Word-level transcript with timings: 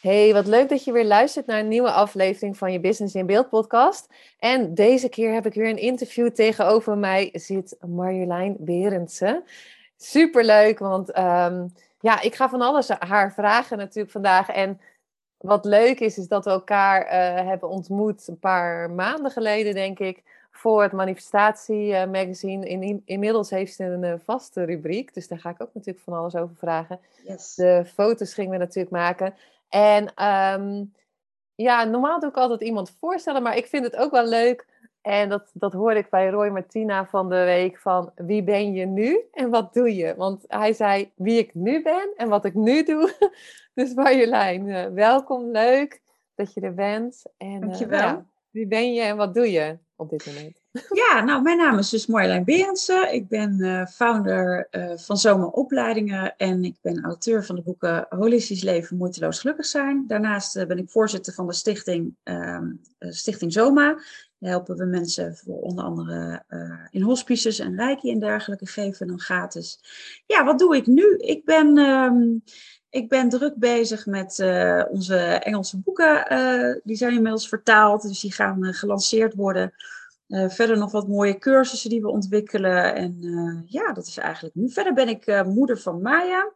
Hey, 0.00 0.32
wat 0.32 0.46
leuk 0.46 0.68
dat 0.68 0.84
je 0.84 0.92
weer 0.92 1.04
luistert 1.04 1.46
naar 1.46 1.58
een 1.58 1.68
nieuwe 1.68 1.90
aflevering 1.90 2.56
van 2.56 2.72
je 2.72 2.80
Business 2.80 3.14
in 3.14 3.26
Beeld 3.26 3.48
podcast. 3.48 4.08
En 4.38 4.74
deze 4.74 5.08
keer 5.08 5.32
heb 5.32 5.46
ik 5.46 5.54
weer 5.54 5.68
een 5.68 5.78
interview. 5.78 6.28
Tegenover 6.28 6.98
mij 6.98 7.30
zit 7.32 7.76
Marjolein 7.86 8.56
Berendsen. 8.58 9.44
Superleuk, 9.96 10.78
want 10.78 11.10
ehm, 11.10 11.66
ja, 12.00 12.20
ik 12.20 12.34
ga 12.34 12.48
van 12.48 12.60
alles 12.60 12.88
haar 12.88 13.32
vragen 13.32 13.78
natuurlijk 13.78 14.12
vandaag. 14.12 14.48
En 14.48 14.80
wat 15.38 15.64
leuk 15.64 16.00
is, 16.00 16.18
is 16.18 16.28
dat 16.28 16.44
we 16.44 16.50
elkaar 16.50 17.04
uh, 17.04 17.46
hebben 17.46 17.68
ontmoet 17.68 18.28
een 18.28 18.38
paar 18.38 18.90
maanden 18.90 19.30
geleden, 19.30 19.74
denk 19.74 19.98
ik, 19.98 20.22
voor 20.50 20.82
het 20.82 20.92
Manifestatie 20.92 21.86
uh, 21.86 22.06
Magazine. 22.06 22.68
In, 22.68 23.02
inmiddels 23.04 23.50
heeft 23.50 23.74
ze 23.74 23.84
een 23.84 24.04
uh, 24.04 24.14
vaste 24.24 24.64
rubriek, 24.64 25.14
dus 25.14 25.28
daar 25.28 25.38
ga 25.38 25.50
ik 25.50 25.62
ook 25.62 25.74
natuurlijk 25.74 26.04
van 26.04 26.18
alles 26.18 26.34
over 26.34 26.56
vragen. 26.56 27.00
Yes. 27.24 27.54
De 27.54 27.84
foto's 27.94 28.34
gingen 28.34 28.50
we 28.50 28.56
natuurlijk 28.56 28.90
maken. 28.90 29.34
En 29.68 30.24
um, 30.26 30.92
ja, 31.54 31.84
normaal 31.84 32.20
doe 32.20 32.28
ik 32.28 32.36
altijd 32.36 32.60
iemand 32.60 32.96
voorstellen, 33.00 33.42
maar 33.42 33.56
ik 33.56 33.66
vind 33.66 33.84
het 33.84 33.96
ook 33.96 34.10
wel 34.10 34.26
leuk. 34.26 34.66
En 35.00 35.28
dat, 35.28 35.50
dat 35.54 35.72
hoorde 35.72 35.98
ik 35.98 36.10
bij 36.10 36.28
Roy 36.28 36.48
Martina 36.48 37.06
van 37.06 37.28
de 37.28 37.44
week 37.44 37.78
van 37.78 38.12
wie 38.14 38.42
ben 38.42 38.72
je 38.72 38.86
nu 38.86 39.20
en 39.32 39.50
wat 39.50 39.74
doe 39.74 39.94
je? 39.94 40.14
Want 40.16 40.44
hij 40.46 40.72
zei 40.72 41.12
wie 41.14 41.38
ik 41.38 41.54
nu 41.54 41.82
ben 41.82 42.12
en 42.16 42.28
wat 42.28 42.44
ik 42.44 42.54
nu 42.54 42.82
doe. 42.82 43.12
Dus 43.74 43.94
Marjolein, 43.94 44.66
uh, 44.66 44.86
welkom, 44.86 45.50
leuk 45.50 46.00
dat 46.34 46.54
je 46.54 46.60
er 46.60 46.74
bent. 46.74 47.22
En, 47.36 47.60
Dankjewel. 47.60 47.98
Uh, 47.98 48.04
ja, 48.04 48.24
wie 48.50 48.66
ben 48.66 48.92
je 48.94 49.02
en 49.02 49.16
wat 49.16 49.34
doe 49.34 49.50
je 49.50 49.78
op 49.98 50.10
dit 50.10 50.26
moment? 50.26 50.60
Ja, 50.92 51.20
nou, 51.24 51.42
mijn 51.42 51.56
naam 51.56 51.78
is 51.78 51.88
dus 51.88 52.06
Marjolein 52.06 52.44
Berendsen. 52.44 53.14
Ik 53.14 53.28
ben 53.28 53.56
uh, 53.58 53.86
founder 53.86 54.68
uh, 54.70 54.92
van 54.96 55.16
Zomeropleidingen 55.16 56.36
en 56.36 56.64
ik 56.64 56.76
ben 56.80 57.04
auteur 57.04 57.44
van 57.44 57.56
de 57.56 57.62
boeken 57.62 58.06
Holistisch 58.08 58.62
Leven, 58.62 58.96
Moeiteloos 58.96 59.40
Gelukkig 59.40 59.66
Zijn. 59.66 60.04
Daarnaast 60.06 60.56
uh, 60.56 60.66
ben 60.66 60.78
ik 60.78 60.90
voorzitter 60.90 61.32
van 61.32 61.46
de 61.46 61.52
stichting, 61.52 62.16
stichting 62.98 63.52
Zoma. 63.52 63.98
Daar 64.38 64.50
helpen 64.50 64.76
we 64.76 64.84
mensen 64.84 65.36
voor 65.36 65.60
onder 65.60 65.84
andere 65.84 66.42
in 66.90 67.02
hospices 67.02 67.58
en 67.58 67.76
reiki 67.76 68.10
en 68.10 68.18
dergelijke, 68.18 68.66
geven 68.66 69.06
dan 69.06 69.20
gratis. 69.20 69.80
Ja, 70.26 70.44
wat 70.44 70.58
doe 70.58 70.76
ik 70.76 70.86
nu? 70.86 71.16
Ik 71.16 71.44
ben... 71.44 71.78
Um, 71.78 72.42
ik 72.90 73.08
ben 73.08 73.28
druk 73.28 73.56
bezig 73.56 74.06
met 74.06 74.38
uh, 74.38 74.84
onze 74.90 75.16
Engelse 75.16 75.78
boeken. 75.78 76.32
Uh, 76.32 76.80
die 76.84 76.96
zijn 76.96 77.14
inmiddels 77.14 77.48
vertaald, 77.48 78.02
dus 78.02 78.20
die 78.20 78.32
gaan 78.32 78.64
uh, 78.64 78.72
gelanceerd 78.72 79.34
worden. 79.34 79.74
verder 80.28 80.78
nog 80.78 80.92
wat 80.92 81.08
mooie 81.08 81.38
cursussen 81.38 81.90
die 81.90 82.00
we 82.00 82.08
ontwikkelen. 82.08 82.94
En 82.94 83.16
ja, 83.66 83.92
dat 83.92 84.06
is 84.06 84.16
eigenlijk 84.16 84.54
nu. 84.54 84.70
Verder 84.70 84.94
ben 84.94 85.08
ik 85.08 85.44
moeder 85.44 85.78
van 85.78 86.02
Maya. 86.02 86.52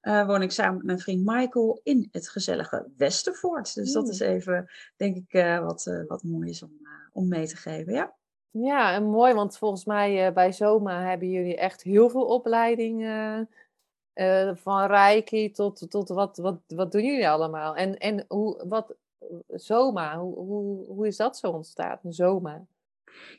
woon 0.00 0.42
ik 0.42 0.50
samen 0.50 0.76
met 0.76 0.84
mijn 0.84 0.98
vriend 0.98 1.24
Michael 1.24 1.80
in 1.82 2.08
het 2.12 2.28
gezellige 2.28 2.86
Westervoort. 2.96 3.74
Dus 3.74 3.92
dat 3.92 4.08
is 4.08 4.20
even, 4.20 4.70
denk 4.96 5.16
ik, 5.16 5.60
wat, 5.60 6.04
wat 6.06 6.22
mooi 6.22 6.48
is 6.48 6.62
om, 6.62 6.70
om 7.12 7.28
mee 7.28 7.46
te 7.46 7.56
geven. 7.56 7.92
Ja. 7.92 8.14
Ja, 8.50 8.94
en 8.94 9.04
mooi, 9.04 9.34
want 9.34 9.58
volgens 9.58 9.84
mij 9.84 10.32
bij 10.32 10.52
Zoma 10.52 11.08
hebben 11.08 11.30
jullie 11.30 11.56
echt 11.56 11.82
heel 11.82 12.10
veel 12.10 12.24
opleidingen 12.24 13.48
uh, 14.14 14.50
van 14.54 14.86
Reiki 14.86 15.50
tot, 15.50 15.90
tot 15.90 16.08
wat, 16.08 16.36
wat, 16.36 16.58
wat 16.66 16.92
doen 16.92 17.04
jullie 17.04 17.28
allemaal? 17.28 17.76
En, 17.76 17.98
en 17.98 18.24
hoe, 18.28 18.64
wat, 18.68 18.94
Zoma, 19.48 20.18
hoe, 20.18 20.86
hoe, 20.86 21.06
is 21.06 21.16
dat 21.16 21.36
zo 21.36 21.50
ontstaan, 21.50 21.98
Zoma? 22.08 22.64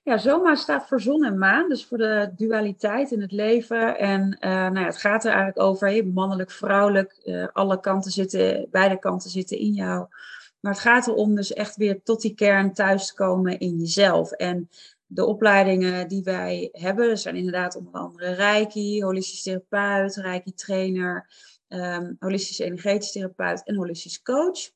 Ja, 0.03 0.17
Zoma 0.17 0.55
staat 0.55 0.87
voor 0.87 1.01
zon 1.01 1.23
en 1.23 1.37
maan, 1.37 1.69
dus 1.69 1.85
voor 1.85 1.97
de 1.97 2.31
dualiteit 2.35 3.11
in 3.11 3.21
het 3.21 3.31
leven. 3.31 3.97
En 3.97 4.37
uh, 4.39 4.49
nou 4.49 4.79
ja, 4.79 4.85
het 4.85 4.97
gaat 4.97 5.23
er 5.23 5.31
eigenlijk 5.31 5.59
over, 5.59 6.07
mannelijk, 6.07 6.51
vrouwelijk, 6.51 7.21
uh, 7.23 7.47
alle 7.53 7.79
kanten 7.79 8.11
zitten, 8.11 8.67
beide 8.71 8.99
kanten 8.99 9.29
zitten 9.29 9.57
in 9.57 9.71
jou. 9.71 10.07
Maar 10.59 10.71
het 10.71 10.81
gaat 10.81 11.07
erom 11.07 11.35
dus 11.35 11.53
echt 11.53 11.75
weer 11.75 12.03
tot 12.03 12.21
die 12.21 12.33
kern 12.33 12.73
thuis 12.73 13.07
te 13.07 13.13
komen 13.13 13.59
in 13.59 13.77
jezelf. 13.77 14.31
En 14.31 14.69
de 15.05 15.25
opleidingen 15.25 16.07
die 16.07 16.23
wij 16.23 16.69
hebben 16.71 17.17
zijn 17.17 17.35
inderdaad 17.35 17.75
onder 17.75 17.93
andere 17.93 18.31
Reiki, 18.31 19.03
holistisch 19.03 19.41
therapeut, 19.41 20.15
Reiki 20.15 20.53
trainer, 20.53 21.29
um, 21.67 22.15
holistisch 22.19 22.59
energetisch 22.59 23.11
therapeut 23.11 23.63
en 23.63 23.75
holistisch 23.75 24.21
coach. 24.21 24.71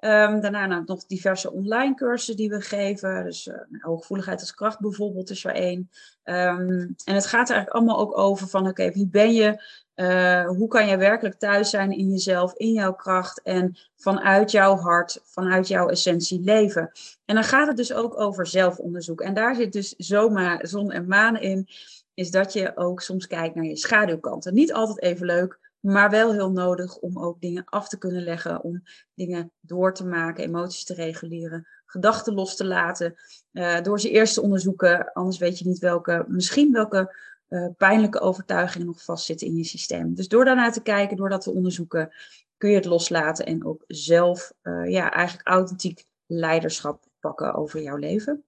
Um, 0.00 0.40
daarna 0.40 0.66
nou, 0.66 0.82
nog 0.86 1.06
diverse 1.06 1.52
online 1.52 1.94
cursussen 1.94 2.36
die 2.36 2.48
we 2.48 2.60
geven. 2.60 3.24
Dus 3.24 3.46
uh, 3.46 3.54
hooggevoeligheid 3.78 4.40
als 4.40 4.54
kracht 4.54 4.80
bijvoorbeeld 4.80 5.30
is 5.30 5.44
er 5.44 5.54
één. 5.54 5.90
Um, 6.24 6.94
en 7.04 7.14
het 7.14 7.26
gaat 7.26 7.48
er 7.48 7.54
eigenlijk 7.54 7.68
allemaal 7.68 7.98
ook 7.98 8.18
over 8.18 8.48
van 8.48 8.68
oké, 8.68 8.90
wie 8.90 9.08
ben 9.08 9.32
je? 9.32 9.62
Uh, 9.94 10.46
hoe 10.46 10.68
kan 10.68 10.86
je 10.86 10.96
werkelijk 10.96 11.38
thuis 11.38 11.70
zijn 11.70 11.92
in 11.92 12.10
jezelf, 12.10 12.54
in 12.54 12.72
jouw 12.72 12.92
kracht 12.92 13.42
en 13.42 13.76
vanuit 13.96 14.50
jouw 14.50 14.76
hart, 14.76 15.20
vanuit 15.24 15.68
jouw 15.68 15.88
essentie 15.88 16.40
leven? 16.40 16.90
En 17.24 17.34
dan 17.34 17.44
gaat 17.44 17.66
het 17.66 17.76
dus 17.76 17.92
ook 17.92 18.20
over 18.20 18.46
zelfonderzoek. 18.46 19.20
En 19.20 19.34
daar 19.34 19.54
zit 19.54 19.72
dus 19.72 19.94
zomaar 19.96 20.66
zon 20.66 20.90
en 20.90 21.06
maan 21.06 21.36
in, 21.36 21.68
is 22.14 22.30
dat 22.30 22.52
je 22.52 22.76
ook 22.76 23.00
soms 23.00 23.26
kijkt 23.26 23.54
naar 23.54 23.64
je 23.64 23.76
schaduwkanten. 23.76 24.54
Niet 24.54 24.72
altijd 24.72 25.02
even 25.02 25.26
leuk, 25.26 25.58
maar 25.80 26.10
wel 26.10 26.32
heel 26.32 26.50
nodig 26.50 26.96
om 26.96 27.18
ook 27.18 27.40
dingen 27.40 27.64
af 27.64 27.88
te 27.88 27.98
kunnen 27.98 28.22
leggen, 28.22 28.62
om 28.62 28.82
dingen 29.14 29.52
door 29.60 29.94
te 29.94 30.06
maken, 30.06 30.44
emoties 30.44 30.84
te 30.84 30.94
reguleren, 30.94 31.66
gedachten 31.86 32.34
los 32.34 32.56
te 32.56 32.66
laten. 32.66 33.14
Uh, 33.52 33.80
door 33.80 34.00
ze 34.00 34.10
eerst 34.10 34.34
te 34.34 34.42
onderzoeken, 34.42 35.12
anders 35.12 35.38
weet 35.38 35.58
je 35.58 35.66
niet 35.66 35.78
welke, 35.78 36.24
misschien 36.28 36.72
welke 36.72 37.16
uh, 37.48 37.66
pijnlijke 37.76 38.20
overtuigingen 38.20 38.86
nog 38.86 39.04
vastzitten 39.04 39.46
in 39.46 39.56
je 39.56 39.64
systeem. 39.64 40.14
Dus 40.14 40.28
door 40.28 40.44
daarnaar 40.44 40.72
te 40.72 40.82
kijken, 40.82 41.16
door 41.16 41.28
dat 41.28 41.40
te 41.40 41.52
onderzoeken, 41.52 42.12
kun 42.56 42.70
je 42.70 42.76
het 42.76 42.84
loslaten 42.84 43.46
en 43.46 43.66
ook 43.66 43.84
zelf 43.86 44.52
uh, 44.62 44.90
ja, 44.90 45.12
eigenlijk 45.12 45.48
authentiek 45.48 46.04
leiderschap 46.26 47.04
pakken 47.20 47.54
over 47.54 47.82
jouw 47.82 47.96
leven. 47.96 48.44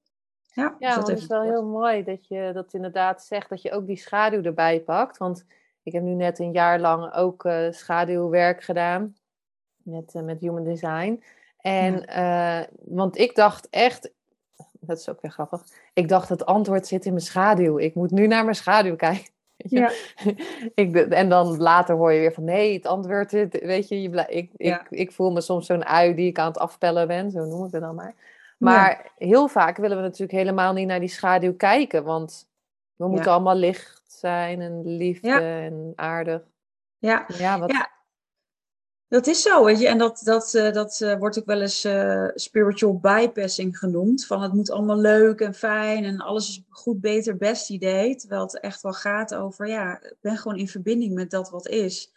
Ja, 0.55 0.77
ja 0.79 0.95
dat 0.95 1.09
is 1.09 1.27
wel 1.27 1.43
heel 1.43 1.65
mooi 1.65 2.05
dat 2.05 2.29
je 2.29 2.51
dat 2.55 2.75
inderdaad 2.75 3.23
zegt, 3.23 3.49
dat 3.49 3.63
je 3.63 3.73
ook 3.73 3.87
die 3.87 3.97
schaduw 3.97 4.43
erbij 4.43 4.81
pakt. 4.81 5.19
Want 5.19 5.45
ik 5.83 5.93
heb 5.93 6.03
nu 6.03 6.15
net 6.15 6.39
een 6.39 6.53
jaar 6.53 6.81
lang 6.81 7.15
ook 7.15 7.45
uh, 7.45 7.67
schaduwwerk 7.71 8.63
gedaan 8.63 9.17
met, 9.77 10.15
met 10.15 10.41
Human 10.41 10.65
Design. 10.65 11.23
En, 11.59 12.03
ja. 12.07 12.67
want 12.81 13.19
ik 13.19 13.35
dacht 13.35 13.69
echt, 13.71 14.11
dat 14.81 14.99
is 14.99 15.09
ook 15.09 15.21
weer 15.21 15.31
grappig. 15.31 15.63
Ik 15.93 16.09
dacht, 16.09 16.29
het 16.29 16.47
antwoord 16.47 16.87
zit 16.87 17.05
in 17.05 17.13
mijn 17.13 17.25
schaduw. 17.25 17.79
Ik 17.79 17.95
moet 17.95 18.11
nu 18.11 18.27
naar 18.27 18.45
mijn 18.45 18.57
schaduw 18.57 18.97
kijken. 18.97 19.31
Ja. 19.57 19.91
ik, 20.75 20.97
en 20.97 21.29
dan 21.29 21.57
later 21.57 21.95
hoor 21.95 22.13
je 22.13 22.21
weer 22.21 22.33
van 22.33 22.45
nee, 22.45 22.75
het 22.75 22.87
antwoord, 22.87 23.31
weet 23.51 23.89
je, 23.89 24.03
je 24.03 24.27
ik, 24.29 24.51
ik, 24.57 24.87
ik 24.91 25.13
voel 25.13 25.31
me 25.31 25.41
soms 25.41 25.67
zo'n 25.67 25.85
ui 25.85 26.15
die 26.15 26.29
ik 26.29 26.39
aan 26.39 26.47
het 26.47 26.59
afpellen 26.59 27.07
ben, 27.07 27.31
zo 27.31 27.45
noem 27.45 27.67
ik 27.67 27.73
het 27.73 27.81
dan 27.81 27.95
maar. 27.95 28.15
Maar 28.59 29.11
heel 29.19 29.49
vaak 29.49 29.77
willen 29.77 29.97
we 29.97 30.03
natuurlijk 30.03 30.33
helemaal 30.33 30.73
niet 30.73 30.87
naar 30.87 31.01
die 31.01 31.09
schaduw 31.09 31.57
kijken, 31.57 32.05
want 32.05 32.49
we 33.03 33.09
moeten 33.09 33.33
allemaal 33.33 33.57
licht 33.57 34.03
zijn 34.07 34.61
en 34.61 34.97
liefde 34.97 35.33
en 35.39 35.93
aardig. 35.95 36.43
Ja, 36.99 37.25
ja, 37.39 37.59
wat... 37.59 37.71
ja, 37.71 37.91
dat 39.09 39.27
is 39.27 39.43
zo, 39.43 39.65
weet 39.65 39.81
je. 39.81 39.89
En 39.89 39.99
dat, 39.99 40.21
dat, 40.25 40.55
uh, 40.55 40.73
dat 40.73 41.01
uh, 41.03 41.19
wordt 41.19 41.39
ook 41.39 41.47
wel 41.47 41.61
eens 41.61 41.85
uh, 41.85 42.29
spiritual 42.35 42.99
bypassing 42.99 43.79
genoemd. 43.79 44.27
Van 44.27 44.43
het 44.43 44.53
moet 44.53 44.71
allemaal 44.71 44.99
leuk 44.99 45.41
en 45.41 45.55
fijn 45.55 46.05
en 46.05 46.21
alles 46.21 46.49
is 46.49 46.65
goed, 46.69 47.01
beter, 47.01 47.37
best 47.37 47.71
idee. 47.71 48.17
Terwijl 48.17 48.43
het 48.43 48.61
echt 48.61 48.83
wel 48.83 48.93
gaat 48.93 49.35
over, 49.35 49.69
ja, 49.69 50.03
ik 50.03 50.17
ben 50.21 50.37
gewoon 50.37 50.59
in 50.59 50.69
verbinding 50.69 51.15
met 51.15 51.31
dat 51.31 51.51
wat 51.51 51.69
is. 51.69 52.13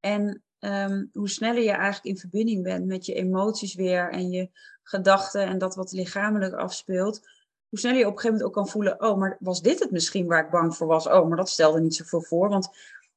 En 0.00 0.42
um, 0.60 1.10
hoe 1.12 1.28
sneller 1.28 1.62
je 1.62 1.70
eigenlijk 1.70 2.04
in 2.04 2.16
verbinding 2.16 2.62
bent 2.62 2.86
met 2.86 3.06
je 3.06 3.14
emoties 3.14 3.74
weer 3.74 4.10
en 4.10 4.30
je 4.30 4.50
gedachten 4.82 5.46
en 5.46 5.58
dat 5.58 5.74
wat 5.74 5.92
lichamelijk 5.92 6.54
afspeelt, 6.54 7.28
hoe 7.70 7.78
sneller 7.78 7.98
je 7.98 8.06
op 8.06 8.12
een 8.12 8.18
gegeven 8.18 8.38
moment 8.38 8.56
ook 8.56 8.62
kan 8.62 8.72
voelen, 8.72 9.02
oh, 9.02 9.18
maar 9.18 9.36
was 9.40 9.62
dit 9.62 9.78
het 9.78 9.90
misschien 9.90 10.26
waar 10.26 10.44
ik 10.44 10.50
bang 10.50 10.76
voor 10.76 10.86
was? 10.86 11.06
Oh, 11.06 11.28
maar 11.28 11.36
dat 11.36 11.48
stelde 11.48 11.80
niet 11.80 11.94
zoveel 11.94 12.22
voor, 12.22 12.48
want 12.48 12.68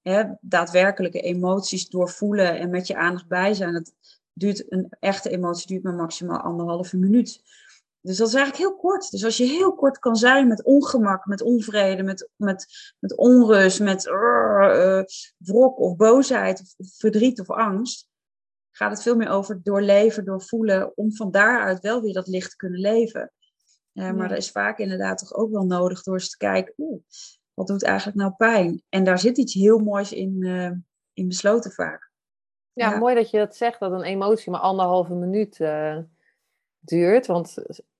hè, 0.01 0.23
daadwerkelijke 0.41 1.21
emoties 1.21 1.89
doorvoelen 1.89 2.59
en 2.59 2.69
met 2.69 2.87
je 2.87 2.95
aandacht 2.95 3.27
bij 3.27 3.53
zijn. 3.53 3.73
Dat 3.73 3.93
duurt 4.33 4.71
een 4.71 4.87
echte 4.99 5.29
emotie 5.29 5.67
duurt 5.67 5.83
maar 5.83 5.93
maximaal 5.93 6.39
anderhalve 6.39 6.97
minuut. 6.97 7.41
Dus 8.01 8.17
dat 8.17 8.27
is 8.27 8.33
eigenlijk 8.33 8.69
heel 8.69 8.79
kort. 8.79 9.11
Dus 9.11 9.23
als 9.23 9.37
je 9.37 9.45
heel 9.45 9.75
kort 9.75 9.99
kan 9.99 10.15
zijn 10.15 10.47
met 10.47 10.63
ongemak, 10.63 11.25
met 11.25 11.41
onvrede, 11.41 12.03
met, 12.03 12.29
met, 12.35 12.67
met 12.99 13.17
onrust, 13.17 13.79
met 13.79 14.05
uh, 14.05 15.01
wrok 15.37 15.79
of 15.79 15.95
boosheid, 15.95 16.75
of 16.77 16.89
verdriet 16.97 17.39
of 17.39 17.49
angst, 17.49 18.09
gaat 18.71 18.91
het 18.91 19.01
veel 19.01 19.15
meer 19.15 19.29
over 19.29 19.63
doorleven, 19.63 20.25
doorvoelen, 20.25 20.97
om 20.97 21.13
van 21.13 21.31
daaruit 21.31 21.79
wel 21.79 22.01
weer 22.01 22.13
dat 22.13 22.27
licht 22.27 22.49
te 22.49 22.55
kunnen 22.55 22.79
leven. 22.79 23.31
Uh, 23.93 24.11
Maar 24.11 24.27
dat 24.27 24.37
is 24.37 24.51
vaak 24.51 24.77
inderdaad 24.77 25.17
toch 25.17 25.33
ook 25.33 25.51
wel 25.51 25.65
nodig 25.65 26.03
door 26.03 26.13
eens 26.13 26.29
te 26.29 26.37
kijken, 26.37 26.73
oeh, 26.77 27.01
wat 27.53 27.67
doet 27.67 27.83
eigenlijk 27.83 28.17
nou 28.17 28.31
pijn? 28.31 28.83
En 28.89 29.03
daar 29.03 29.19
zit 29.19 29.37
iets 29.37 29.53
heel 29.53 29.79
moois 29.79 30.11
in, 30.11 30.37
uh, 30.39 30.71
in 31.13 31.27
besloten 31.27 31.71
vaak. 31.71 32.11
Ja, 32.73 32.89
ja, 32.89 32.97
mooi 32.97 33.15
dat 33.15 33.29
je 33.29 33.37
dat 33.37 33.55
zegt, 33.55 33.79
dat 33.79 33.91
een 33.91 34.03
emotie 34.03 34.51
maar 34.51 34.59
anderhalve 34.61 35.13
minuut 35.13 35.59
uh, 35.59 35.97
duurt. 36.79 37.25
Want 37.25 37.55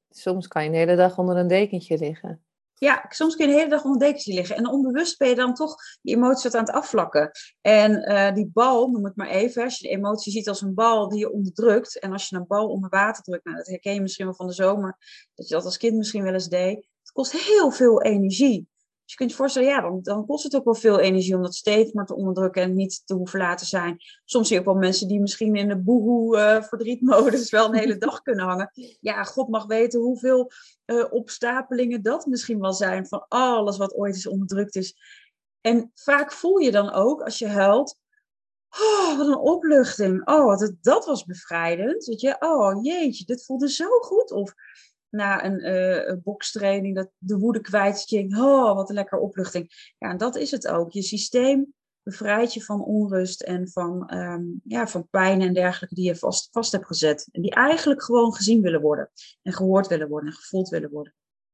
soms 0.10 0.48
kan 0.48 0.64
je 0.64 0.70
een 0.70 0.76
hele 0.76 0.96
dag 0.96 1.18
onder 1.18 1.38
een 1.38 1.48
dekentje 1.48 1.98
liggen. 1.98 2.44
Ja, 2.84 3.06
soms 3.10 3.36
kun 3.36 3.46
je 3.46 3.52
de 3.52 3.58
hele 3.58 3.70
dag 3.70 3.84
onder 3.84 4.00
dekentje 4.00 4.34
liggen. 4.34 4.56
En 4.56 4.68
onbewust 4.68 5.18
ben 5.18 5.30
je 5.30 5.36
dan 5.36 5.54
toch 5.54 5.76
die 6.02 6.16
emotie 6.16 6.44
wat 6.44 6.56
aan 6.56 6.66
het 6.66 6.76
afvlakken. 6.76 7.32
En 7.62 8.12
uh, 8.12 8.34
die 8.34 8.50
bal, 8.54 8.88
noem 8.88 9.06
het 9.06 9.16
maar 9.16 9.28
even, 9.28 9.64
als 9.64 9.80
je 9.80 9.88
de 9.88 9.94
emotie 9.94 10.32
ziet 10.32 10.48
als 10.48 10.62
een 10.62 10.74
bal 10.74 11.10
die 11.10 11.20
je 11.20 11.32
onderdrukt. 11.32 12.00
En 12.00 12.12
als 12.12 12.30
je 12.30 12.36
een 12.36 12.48
bal 12.48 12.68
onder 12.68 12.90
water 12.90 13.24
drukt, 13.24 13.46
nou, 13.46 13.58
dat 13.58 13.68
herken 13.68 13.94
je 13.94 14.02
misschien 14.02 14.26
wel 14.26 14.36
van 14.36 14.48
de 14.48 14.54
zomer, 14.54 14.98
dat 15.36 15.48
je 15.48 15.54
dat 15.54 15.66
als 15.66 15.78
kind 15.78 15.98
misschien 15.98 16.24
wel 16.24 16.34
eens 16.34 16.48
deed. 16.48 16.76
Het 16.76 17.12
kost 17.12 17.32
heel 17.32 17.72
veel 17.72 18.02
energie. 18.02 18.68
Je 19.14 19.20
kunt 19.20 19.32
je 19.32 19.38
voorstellen, 19.38 19.68
ja, 19.70 19.82
dan, 19.82 20.00
dan 20.02 20.26
kost 20.26 20.44
het 20.44 20.56
ook 20.56 20.64
wel 20.64 20.74
veel 20.74 21.00
energie 21.00 21.36
om 21.36 21.42
dat 21.42 21.56
steeds 21.56 21.92
maar 21.92 22.06
te 22.06 22.16
onderdrukken 22.16 22.62
en 22.62 22.76
niet 22.76 23.02
te 23.06 23.14
hoeven 23.14 23.40
laten 23.40 23.66
zijn. 23.66 23.98
Soms 24.26 24.48
zie 24.48 24.60
ook 24.60 24.66
wel 24.66 24.74
mensen 24.74 25.08
die 25.08 25.20
misschien 25.20 25.56
in 25.56 25.68
de 25.68 25.78
boehoe 25.78 26.38
uh, 26.38 26.64
verdrietmodus 26.64 27.50
wel 27.50 27.66
een 27.66 27.80
hele 27.80 27.98
dag 27.98 28.22
kunnen 28.22 28.46
hangen. 28.46 28.72
Ja, 29.00 29.24
God 29.24 29.50
mag 29.50 29.66
weten 29.66 30.00
hoeveel 30.00 30.52
uh, 30.86 31.06
opstapelingen 31.10 32.02
dat 32.02 32.26
misschien 32.26 32.60
wel 32.60 32.74
zijn 32.74 33.08
van 33.08 33.26
alles 33.28 33.78
wat 33.78 33.96
ooit 33.96 34.16
is 34.16 34.28
onderdrukt 34.28 34.76
is. 34.76 34.96
En 35.62 35.92
vaak 35.94 36.32
voel 36.32 36.58
je 36.58 36.72
dan 36.72 36.92
ook, 36.92 37.22
als 37.22 37.40
je 37.40 37.48
huilt, 37.48 37.98
oh, 38.70 39.18
wat 39.18 39.28
een 39.28 39.38
opluchting. 39.38 40.28
Oh, 40.28 40.58
dat, 40.58 40.74
dat 40.82 41.06
was 41.06 41.26
bevrijdend. 41.26 42.06
Weet 42.06 42.22
je, 42.22 42.36
oh 42.40 42.84
jeetje, 42.84 43.26
dit 43.26 43.46
voelde 43.46 43.70
zo 43.70 44.00
goed. 44.00 44.32
Of 44.32 44.54
na 45.14 45.46
een, 45.46 45.60
uh, 45.66 46.14
bokstraining, 46.24 46.96
dat 46.96 47.10
de 47.18 47.38
woede 47.38 47.62
kwijt. 47.62 48.10
Je 48.10 48.36
oh, 48.38 48.76
wat 48.76 48.90
een 48.90 48.96
lekker 48.96 49.20
opluchting. 49.20 49.94
Ja, 49.98 50.10
en 50.10 50.18
dat 50.18 50.36
is 50.36 50.52
het 50.52 50.68
ook. 50.68 50.92
Je 50.92 51.02
systeem 51.02 51.74
bevrijdt 52.04 52.54
je 52.54 52.62
van 52.62 52.84
onrust 52.84 53.42
en 53.42 53.70
van, 53.70 54.14
um, 54.16 54.62
ja, 54.64 54.88
van 54.88 55.08
pijn 55.10 55.42
en 55.42 55.54
dergelijke 55.54 55.96
die 55.96 56.06
je 56.06 56.16
vast, 56.16 56.48
vast 56.52 56.72
hebt 56.72 56.86
gezet. 56.86 57.28
En 57.32 57.42
die 57.42 57.52
eigenlijk 57.52 58.04
gewoon 58.04 58.34
gezien 58.34 58.62
willen 58.62 58.82
worden. 58.82 59.10
En 59.42 59.54
gehoord 59.54 59.88
willen 59.88 60.10
worden 60.10 60.30
en 60.30 60.36
gevoeld 60.36 60.70
willen 60.70 60.90
worden. 60.90 61.14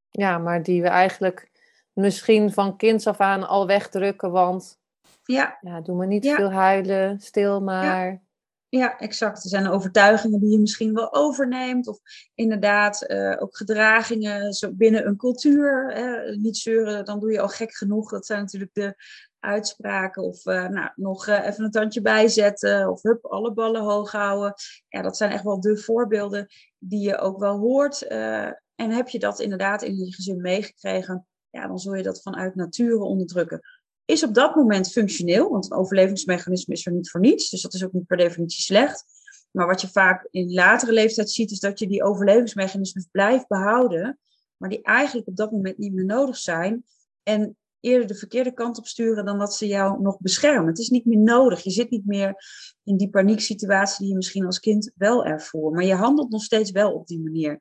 Ja, 0.10 0.38
maar 0.38 0.64
die 0.64 0.82
we 0.82 0.88
eigenlijk 0.88 1.52
misschien 1.94 2.54
van 2.54 2.78
kinds 2.78 3.08
af 3.08 3.20
aan 3.20 3.48
al 3.48 3.68
wegdrukken, 3.68 4.32
want 4.32 4.78
ja. 5.24 5.58
Ja, 5.62 5.82
doe 5.82 5.96
maar 5.96 6.08
niet 6.08 6.24
ja. 6.24 6.36
veel 6.36 6.52
huilen, 6.52 7.20
stil 7.20 7.62
maar. 7.62 8.12
Ja. 8.12 8.22
Ja, 8.70 8.98
exact. 8.98 9.44
Er 9.44 9.50
zijn 9.50 9.68
overtuigingen 9.68 10.40
die 10.40 10.52
je 10.52 10.60
misschien 10.60 10.94
wel 10.94 11.14
overneemt. 11.14 11.88
Of 11.88 12.00
inderdaad 12.36 13.12
uh, 13.12 13.36
ook 13.40 13.58
gedragingen 13.58 14.54
zo 14.54 14.72
binnen 14.74 15.08
een 15.08 15.18
cultuur. 15.18 15.94
Niet 16.38 16.58
zeuren, 16.58 17.06
dan 17.06 17.20
doe 17.20 17.32
je 17.32 17.42
al 17.42 17.48
gek 17.48 17.76
genoeg. 17.76 18.12
Dat 18.12 18.26
zijn 18.26 18.40
natuurlijk 18.40 18.74
de 18.74 18.96
uitspraken. 19.40 20.24
Of 20.24 20.46
uh, 20.46 20.68
nou, 20.68 20.90
nog 20.96 21.28
uh, 21.28 21.48
even 21.48 21.64
een 21.64 21.72
tandje 21.72 22.02
bijzetten. 22.02 22.90
Of 22.92 23.02
hup, 23.02 23.26
alle 23.26 23.54
ballen 23.54 23.82
hoog 23.82 24.12
houden. 24.12 24.54
Ja, 24.88 25.02
dat 25.02 25.18
zijn 25.18 25.32
echt 25.32 25.44
wel 25.44 25.60
de 25.60 25.78
voorbeelden 25.78 26.48
die 26.78 27.02
je 27.02 27.18
ook 27.18 27.40
wel 27.40 27.58
hoort. 27.58 28.08
en 28.08 28.92
heb 28.92 29.08
je 29.08 29.20
dat 29.20 29.40
inderdaad 29.40 29.82
in 29.82 29.96
je 29.96 30.14
gezin 30.14 30.42
meegekregen? 30.42 31.28
Ja, 31.50 31.68
dan 31.68 31.80
zul 31.80 31.94
je 31.94 32.04
dat 32.04 32.22
vanuit 32.22 32.56
nature 32.56 33.04
onderdrukken 33.04 33.62
is 34.10 34.24
op 34.24 34.34
dat 34.34 34.56
moment 34.56 34.92
functioneel, 34.92 35.50
want 35.50 35.72
een 35.72 35.78
overlevingsmechanisme 35.78 36.74
is 36.74 36.86
er 36.86 36.92
niet 36.92 37.10
voor 37.10 37.20
niets, 37.20 37.50
dus 37.50 37.62
dat 37.62 37.74
is 37.74 37.84
ook 37.84 37.94
niet 37.94 38.08
per 38.08 38.18
definitie 38.18 38.62
slecht. 38.62 39.06
Maar 39.52 39.68
wat 39.68 39.82
je 39.82 39.88
vaak 39.88 40.28
in 40.32 40.54
latere 40.54 40.92
leeftijd 40.92 41.32
ziet, 41.32 41.52
is 41.52 41.60
dat 41.60 41.80
je 41.80 41.88
die 41.88 42.04
overlevingsmechanismes 42.04 43.08
blijft 43.12 43.48
behouden, 43.48 44.20
maar 44.58 44.70
die 44.70 44.84
eigenlijk 44.84 45.28
op 45.28 45.36
dat 45.36 45.52
moment 45.52 45.78
niet 45.78 45.94
meer 45.94 46.06
nodig 46.06 46.38
zijn. 46.38 46.84
En 47.24 47.58
eerder 47.80 48.08
de 48.08 48.16
verkeerde 48.16 48.54
kant 48.54 48.78
op 48.78 48.88
sturen 48.88 49.26
dan 49.26 49.40
dat 49.40 49.56
ze 49.56 49.68
jou 49.68 50.02
nog 50.02 50.20
beschermen. 50.20 50.68
Het 50.68 50.80
is 50.80 50.90
niet 50.90 51.06
meer 51.06 51.20
nodig. 51.20 51.64
Je 51.64 51.72
zit 51.72 51.90
niet 51.90 52.06
meer 52.06 52.36
in 52.84 52.98
die 52.98 53.10
panieksituatie 53.10 54.00
die 54.00 54.10
je 54.10 54.16
misschien 54.16 54.46
als 54.46 54.60
kind 54.60 54.92
wel 54.96 55.26
ervoor. 55.26 55.72
Maar 55.72 55.86
je 55.86 55.96
handelt 55.96 56.32
nog 56.32 56.44
steeds 56.44 56.72
wel 56.72 56.94
op 56.94 57.08
die 57.08 57.20
manier. 57.20 57.60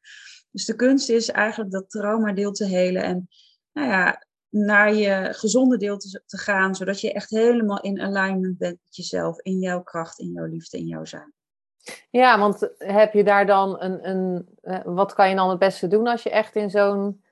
Dus 0.50 0.64
de 0.64 0.74
kunst 0.74 1.08
is 1.08 1.28
eigenlijk 1.28 1.70
dat 1.70 1.90
traumadeel 1.90 2.52
te 2.52 2.64
helen. 2.64 3.02
En 3.02 3.28
nou 3.72 3.88
ja, 3.88 4.26
naar 4.50 4.94
je 4.94 5.28
gezonde 5.30 5.76
deel 5.76 5.98
te, 5.98 6.22
te, 6.26 6.36
gaan, 6.36 6.74
zodat 6.74 7.00
je 7.00 7.12
echt 7.12 7.30
helemaal 7.30 7.80
in 7.80 8.00
alignment 8.00 8.58
bent 8.58 8.78
met 8.82 8.96
jezelf, 8.96 9.40
in 9.40 9.58
jouw 9.58 9.82
kracht, 9.82 10.18
in 10.18 10.32
jouw 10.32 10.46
liefde, 10.46 10.78
in 10.78 10.86
jouw 10.86 11.04
zijn. 11.04 11.32
Ja, 12.10 12.38
want 12.38 12.70
heb 12.78 13.12
je 13.12 13.24
daar 13.24 13.46
dan 13.46 13.82
een, 13.82 14.08
een 14.08 14.48
uh, 14.62 14.80
wat 14.84 15.14
kan 15.14 15.28
je 15.28 15.34
dan 15.34 15.50
het 15.50 15.58
beste 15.58 15.88
doen 15.88 16.06
als 16.06 16.22
je 16.22 16.30
echt 16.30 16.56
in 16.56 16.70
zo'n, 16.70 17.24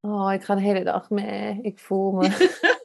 oh, 0.00 0.32
ik 0.32 0.44
ga 0.44 0.54
de 0.54 0.60
hele 0.60 0.84
dag 0.84 1.10
mee, 1.10 1.58
ik 1.62 1.78
voel 1.78 2.12
me. 2.12 2.28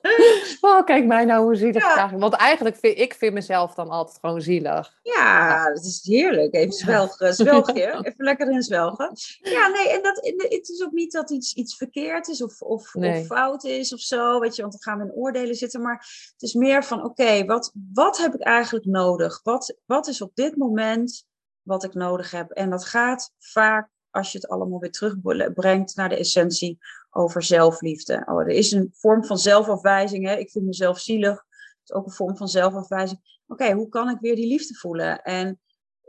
oh, 0.62 0.86
kijk 0.86 1.06
mij 1.06 1.26
nou, 1.26 1.44
hoe 1.44 1.56
zielig 1.56 1.84
ja. 1.84 1.96
eigenlijk. 1.96 2.22
Want 2.22 2.34
eigenlijk 2.34 2.76
vind 2.76 2.98
ik 2.98 3.14
vind 3.14 3.34
mezelf 3.34 3.74
dan 3.74 3.90
altijd 3.90 4.18
gewoon 4.22 4.42
zielig. 4.42 5.00
Ja, 5.02 5.70
dat 5.74 5.84
is 5.84 6.02
heerlijk. 6.04 6.54
Even 6.54 6.74
zwelgen, 6.74 7.34
zwelgen. 7.44 7.76
Even 7.76 8.14
lekker 8.24 8.52
in 8.52 8.62
zwelgen. 8.62 9.12
Ja, 9.40 9.68
nee, 9.68 9.90
en 9.90 10.04
dat, 10.04 10.16
het 10.50 10.70
is 10.70 10.84
ook 10.84 10.92
niet 10.92 11.12
dat 11.12 11.30
iets, 11.30 11.54
iets 11.54 11.76
verkeerd 11.76 12.28
is 12.28 12.42
of, 12.42 12.62
of, 12.62 12.94
nee. 12.94 13.20
of 13.20 13.26
fout 13.26 13.64
is 13.64 13.94
of 13.94 14.00
zo, 14.00 14.40
weet 14.40 14.56
je, 14.56 14.62
want 14.62 14.74
dan 14.74 14.82
gaan 14.82 14.98
we 14.98 15.12
in 15.14 15.20
oordelen 15.20 15.56
zitten. 15.56 15.82
Maar 15.82 15.98
het 16.32 16.42
is 16.42 16.54
meer 16.54 16.84
van, 16.84 17.04
oké, 17.04 17.08
okay, 17.10 17.46
wat, 17.46 17.72
wat 17.94 18.18
heb 18.18 18.34
ik 18.34 18.42
eigenlijk 18.42 18.86
nodig? 18.86 19.40
Wat, 19.44 19.78
wat 19.86 20.08
is 20.08 20.22
op 20.22 20.32
dit 20.36 20.56
moment 20.56 21.26
wat 21.62 21.84
ik 21.84 21.94
nodig 21.94 22.32
heb? 22.32 22.52
En 22.52 22.70
dat 22.70 22.86
gaat 22.86 23.32
vaak 23.38 23.90
als 24.12 24.32
je 24.32 24.38
het 24.38 24.48
allemaal 24.48 24.80
weer 24.80 24.92
terugbrengt 24.92 25.96
naar 25.96 26.10
de 26.10 26.18
essentie 26.18 26.78
over 27.10 27.44
zelfliefde. 27.44 28.24
Oh, 28.26 28.42
er 28.42 28.48
is 28.48 28.72
een 28.72 28.90
vorm 28.94 29.26
van 29.26 29.38
zelfafwijzing. 29.38 30.28
Hè? 30.28 30.36
Ik 30.36 30.52
vind 30.52 30.66
mezelf 30.66 31.00
zielig. 31.00 31.36
Het 31.36 31.90
is 31.90 31.94
ook 31.94 32.06
een 32.06 32.12
vorm 32.12 32.38
van 32.38 32.48
zelfafwijzing. 32.48 33.42
Oké, 33.48 33.72
hoe 33.74 33.90
kan 33.90 34.10
ik 34.10 34.20
weer 34.20 34.36
die 34.36 34.48
liefde 34.48 34.76
voelen? 34.76 35.22
En 35.22 35.60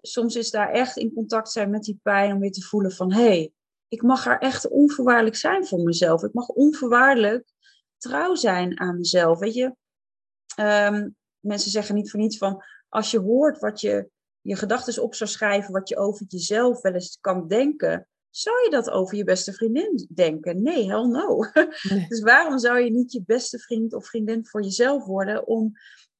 soms 0.00 0.36
is 0.36 0.50
daar 0.50 0.70
echt 0.70 0.96
in 0.96 1.12
contact 1.12 1.50
zijn 1.50 1.70
met 1.70 1.82
die 1.82 2.00
pijn 2.02 2.32
om 2.32 2.40
weer 2.40 2.52
te 2.52 2.62
voelen 2.62 2.92
van... 2.92 3.12
hé, 3.12 3.22
hey, 3.22 3.52
ik 3.88 4.02
mag 4.02 4.26
er 4.26 4.38
echt 4.38 4.68
onvoorwaardelijk 4.68 5.36
zijn 5.36 5.66
voor 5.66 5.82
mezelf. 5.82 6.22
Ik 6.22 6.32
mag 6.32 6.46
onvoorwaardelijk 6.48 7.44
trouw 7.96 8.34
zijn 8.34 8.80
aan 8.80 8.96
mezelf. 8.96 9.38
Weet 9.38 9.54
je, 9.54 9.74
um, 10.60 11.16
mensen 11.40 11.70
zeggen 11.70 11.94
niet 11.94 12.10
voor 12.10 12.20
niets 12.20 12.38
van... 12.38 12.62
als 12.88 13.10
je 13.10 13.18
hoort 13.18 13.58
wat 13.58 13.80
je 13.80 14.10
je 14.42 14.56
gedachten 14.56 15.02
op 15.02 15.14
zou 15.14 15.30
schrijven, 15.30 15.72
wat 15.72 15.88
je 15.88 15.96
over 15.96 16.26
jezelf 16.28 16.80
wel 16.80 16.92
eens 16.92 17.18
kan 17.20 17.48
denken, 17.48 18.08
zou 18.30 18.64
je 18.64 18.70
dat 18.70 18.90
over 18.90 19.16
je 19.16 19.24
beste 19.24 19.52
vriendin 19.52 20.08
denken? 20.14 20.62
Nee, 20.62 20.90
hell 20.90 21.06
no. 21.06 21.38
Nee. 21.88 22.06
Dus 22.08 22.20
waarom 22.20 22.58
zou 22.58 22.80
je 22.80 22.90
niet 22.90 23.12
je 23.12 23.22
beste 23.26 23.58
vriend 23.58 23.94
of 23.94 24.06
vriendin 24.06 24.46
voor 24.46 24.62
jezelf 24.62 25.04
worden 25.04 25.46
om 25.46 25.72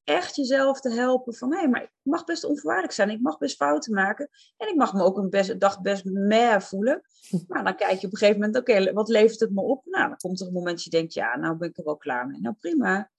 echt 0.04 0.36
jezelf 0.36 0.80
te 0.80 0.90
helpen 0.92 1.34
van 1.34 1.54
hé, 1.54 1.66
maar 1.66 1.82
ik 1.82 1.90
mag 2.02 2.24
best 2.24 2.44
onvoorwaardelijk 2.44 2.94
zijn, 2.94 3.10
ik 3.10 3.20
mag 3.20 3.38
best 3.38 3.56
fouten 3.56 3.94
maken 3.94 4.28
en 4.56 4.68
ik 4.68 4.76
mag 4.76 4.92
me 4.92 5.02
ook 5.02 5.18
een 5.18 5.30
best, 5.30 5.60
dag 5.60 5.80
best 5.80 6.04
meh 6.04 6.60
voelen. 6.60 7.02
Maar 7.48 7.64
dan 7.64 7.76
kijk 7.76 8.00
je 8.00 8.06
op 8.06 8.12
een 8.12 8.18
gegeven 8.18 8.40
moment, 8.40 8.58
oké, 8.58 8.70
okay, 8.70 8.92
wat 8.92 9.08
levert 9.08 9.40
het 9.40 9.50
me 9.50 9.60
op? 9.60 9.84
Nou, 9.84 10.08
dan 10.08 10.16
komt 10.16 10.40
er 10.40 10.46
een 10.46 10.52
moment 10.52 10.74
dat 10.74 10.84
je 10.84 10.90
denkt, 10.90 11.14
ja, 11.14 11.36
nou 11.36 11.56
ben 11.56 11.68
ik 11.68 11.78
er 11.78 11.84
wel 11.84 11.96
klaar 11.96 12.26
mee. 12.26 12.40
Nou, 12.40 12.54
prima. 12.60 13.10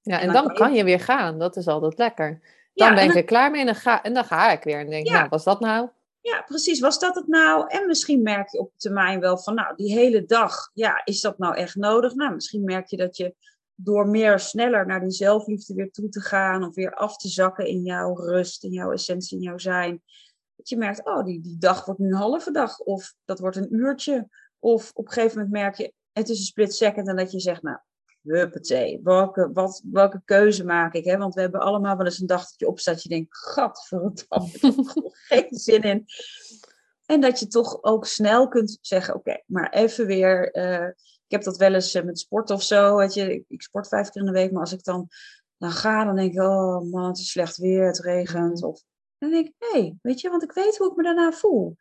Ja, 0.00 0.20
en, 0.20 0.26
en 0.26 0.32
dan, 0.32 0.44
dan, 0.44 0.54
kan 0.54 0.74
je 0.74 0.84
weer 0.84 1.00
gaan. 1.00 1.38
Dat 1.38 1.56
is 1.56 1.66
altijd 1.66 1.98
lekker. 1.98 2.40
Dan 2.74 2.88
ja, 2.88 2.94
ben 2.94 3.04
ik 3.04 3.14
er 3.14 3.24
klaar 3.24 3.50
mee 3.50 3.60
en 3.60 3.66
dan, 3.66 3.74
ga, 3.74 4.02
en 4.02 4.14
dan 4.14 4.24
ga 4.24 4.50
ik 4.50 4.62
weer 4.62 4.78
en 4.78 4.90
denk, 4.90 5.06
ja. 5.06 5.12
nou, 5.12 5.28
was 5.28 5.44
dat 5.44 5.60
nou? 5.60 5.88
Ja, 6.20 6.42
precies. 6.42 6.80
Was 6.80 6.98
dat 6.98 7.14
het 7.14 7.26
nou? 7.26 7.64
En 7.68 7.86
misschien 7.86 8.22
merk 8.22 8.50
je 8.50 8.58
op 8.58 8.72
termijn 8.76 9.20
wel 9.20 9.38
van, 9.38 9.54
nou, 9.54 9.76
die 9.76 9.92
hele 9.92 10.24
dag, 10.24 10.70
ja, 10.74 11.04
is 11.04 11.20
dat 11.20 11.38
nou 11.38 11.56
echt 11.56 11.76
nodig? 11.76 12.14
Nou, 12.14 12.34
misschien 12.34 12.64
merk 12.64 12.86
je 12.86 12.96
dat 12.96 13.16
je 13.16 13.34
door 13.74 14.08
meer 14.08 14.38
sneller 14.38 14.86
naar 14.86 15.00
die 15.00 15.10
zelfliefde 15.10 15.74
weer 15.74 15.90
toe 15.90 16.08
te 16.08 16.20
gaan 16.20 16.64
of 16.64 16.74
weer 16.74 16.94
af 16.94 17.16
te 17.16 17.28
zakken 17.28 17.66
in 17.66 17.82
jouw 17.82 18.14
rust, 18.14 18.64
in 18.64 18.70
jouw 18.70 18.92
essentie, 18.92 19.36
in 19.36 19.42
jouw 19.42 19.58
zijn. 19.58 20.02
Dat 20.56 20.68
je 20.68 20.76
merkt, 20.76 21.04
oh, 21.04 21.24
die, 21.24 21.40
die 21.40 21.58
dag 21.58 21.84
wordt 21.84 22.00
nu 22.00 22.06
een 22.06 22.14
halve 22.14 22.50
dag 22.50 22.78
of 22.78 23.14
dat 23.24 23.38
wordt 23.38 23.56
een 23.56 23.74
uurtje. 23.74 24.28
Of 24.58 24.90
op 24.94 25.06
een 25.06 25.12
gegeven 25.12 25.36
moment 25.36 25.54
merk 25.54 25.76
je, 25.76 25.92
het 26.12 26.28
is 26.28 26.38
een 26.38 26.44
split 26.44 26.74
second 26.74 27.08
en 27.08 27.16
dat 27.16 27.32
je 27.32 27.40
zegt, 27.40 27.62
nou, 27.62 27.78
huppatee, 28.22 29.00
welke, 29.02 29.52
wat, 29.52 29.82
welke 29.92 30.22
keuze 30.24 30.64
maak 30.64 30.94
ik? 30.94 31.04
Hè? 31.04 31.16
Want 31.16 31.34
we 31.34 31.40
hebben 31.40 31.60
allemaal 31.60 31.96
wel 31.96 32.06
eens 32.06 32.20
een 32.20 32.26
dag 32.26 32.40
dat 32.40 32.54
je 32.56 32.68
opstaat, 32.68 33.02
je 33.02 33.08
denkt, 33.08 33.38
gadverdamme, 33.38 34.48
ik 34.52 34.60
heb 34.60 34.74
geen 35.28 35.46
zin 35.50 35.82
in. 35.82 36.06
En 37.06 37.20
dat 37.20 37.38
je 37.38 37.46
toch 37.46 37.82
ook 37.82 38.06
snel 38.06 38.48
kunt 38.48 38.78
zeggen, 38.80 39.14
oké, 39.14 39.42
maar 39.46 39.70
even 39.70 40.06
weer, 40.06 40.56
uh, 40.56 40.88
ik 41.26 41.28
heb 41.28 41.42
dat 41.42 41.56
wel 41.56 41.74
eens 41.74 41.94
uh, 41.94 42.02
met 42.02 42.18
sport 42.18 42.50
of 42.50 42.62
zo, 42.62 42.96
weet 42.96 43.14
je, 43.14 43.32
ik, 43.34 43.44
ik, 43.48 43.62
sport 43.62 43.88
vijf 43.88 44.08
keer 44.08 44.20
in 44.20 44.26
de 44.26 44.32
week, 44.32 44.52
maar 44.52 44.60
als 44.60 44.72
ik 44.72 44.84
dan, 44.84 45.08
dan 45.58 45.70
ga, 45.70 46.04
dan 46.04 46.16
denk 46.16 46.32
ik, 46.32 46.40
oh 46.40 46.90
man, 46.90 47.06
het 47.06 47.18
is 47.18 47.30
slecht 47.30 47.56
weer, 47.56 47.86
het 47.86 48.00
regent. 48.00 48.62
Of 48.62 48.82
dan 49.18 49.30
denk 49.30 49.46
ik, 49.46 49.54
hé, 49.58 49.80
hey, 49.80 49.96
weet 50.02 50.20
je, 50.20 50.30
want 50.30 50.42
ik 50.42 50.52
weet 50.52 50.76
hoe 50.76 50.90
ik 50.90 50.96
me 50.96 51.02
daarna 51.02 51.32
voel. 51.32 51.76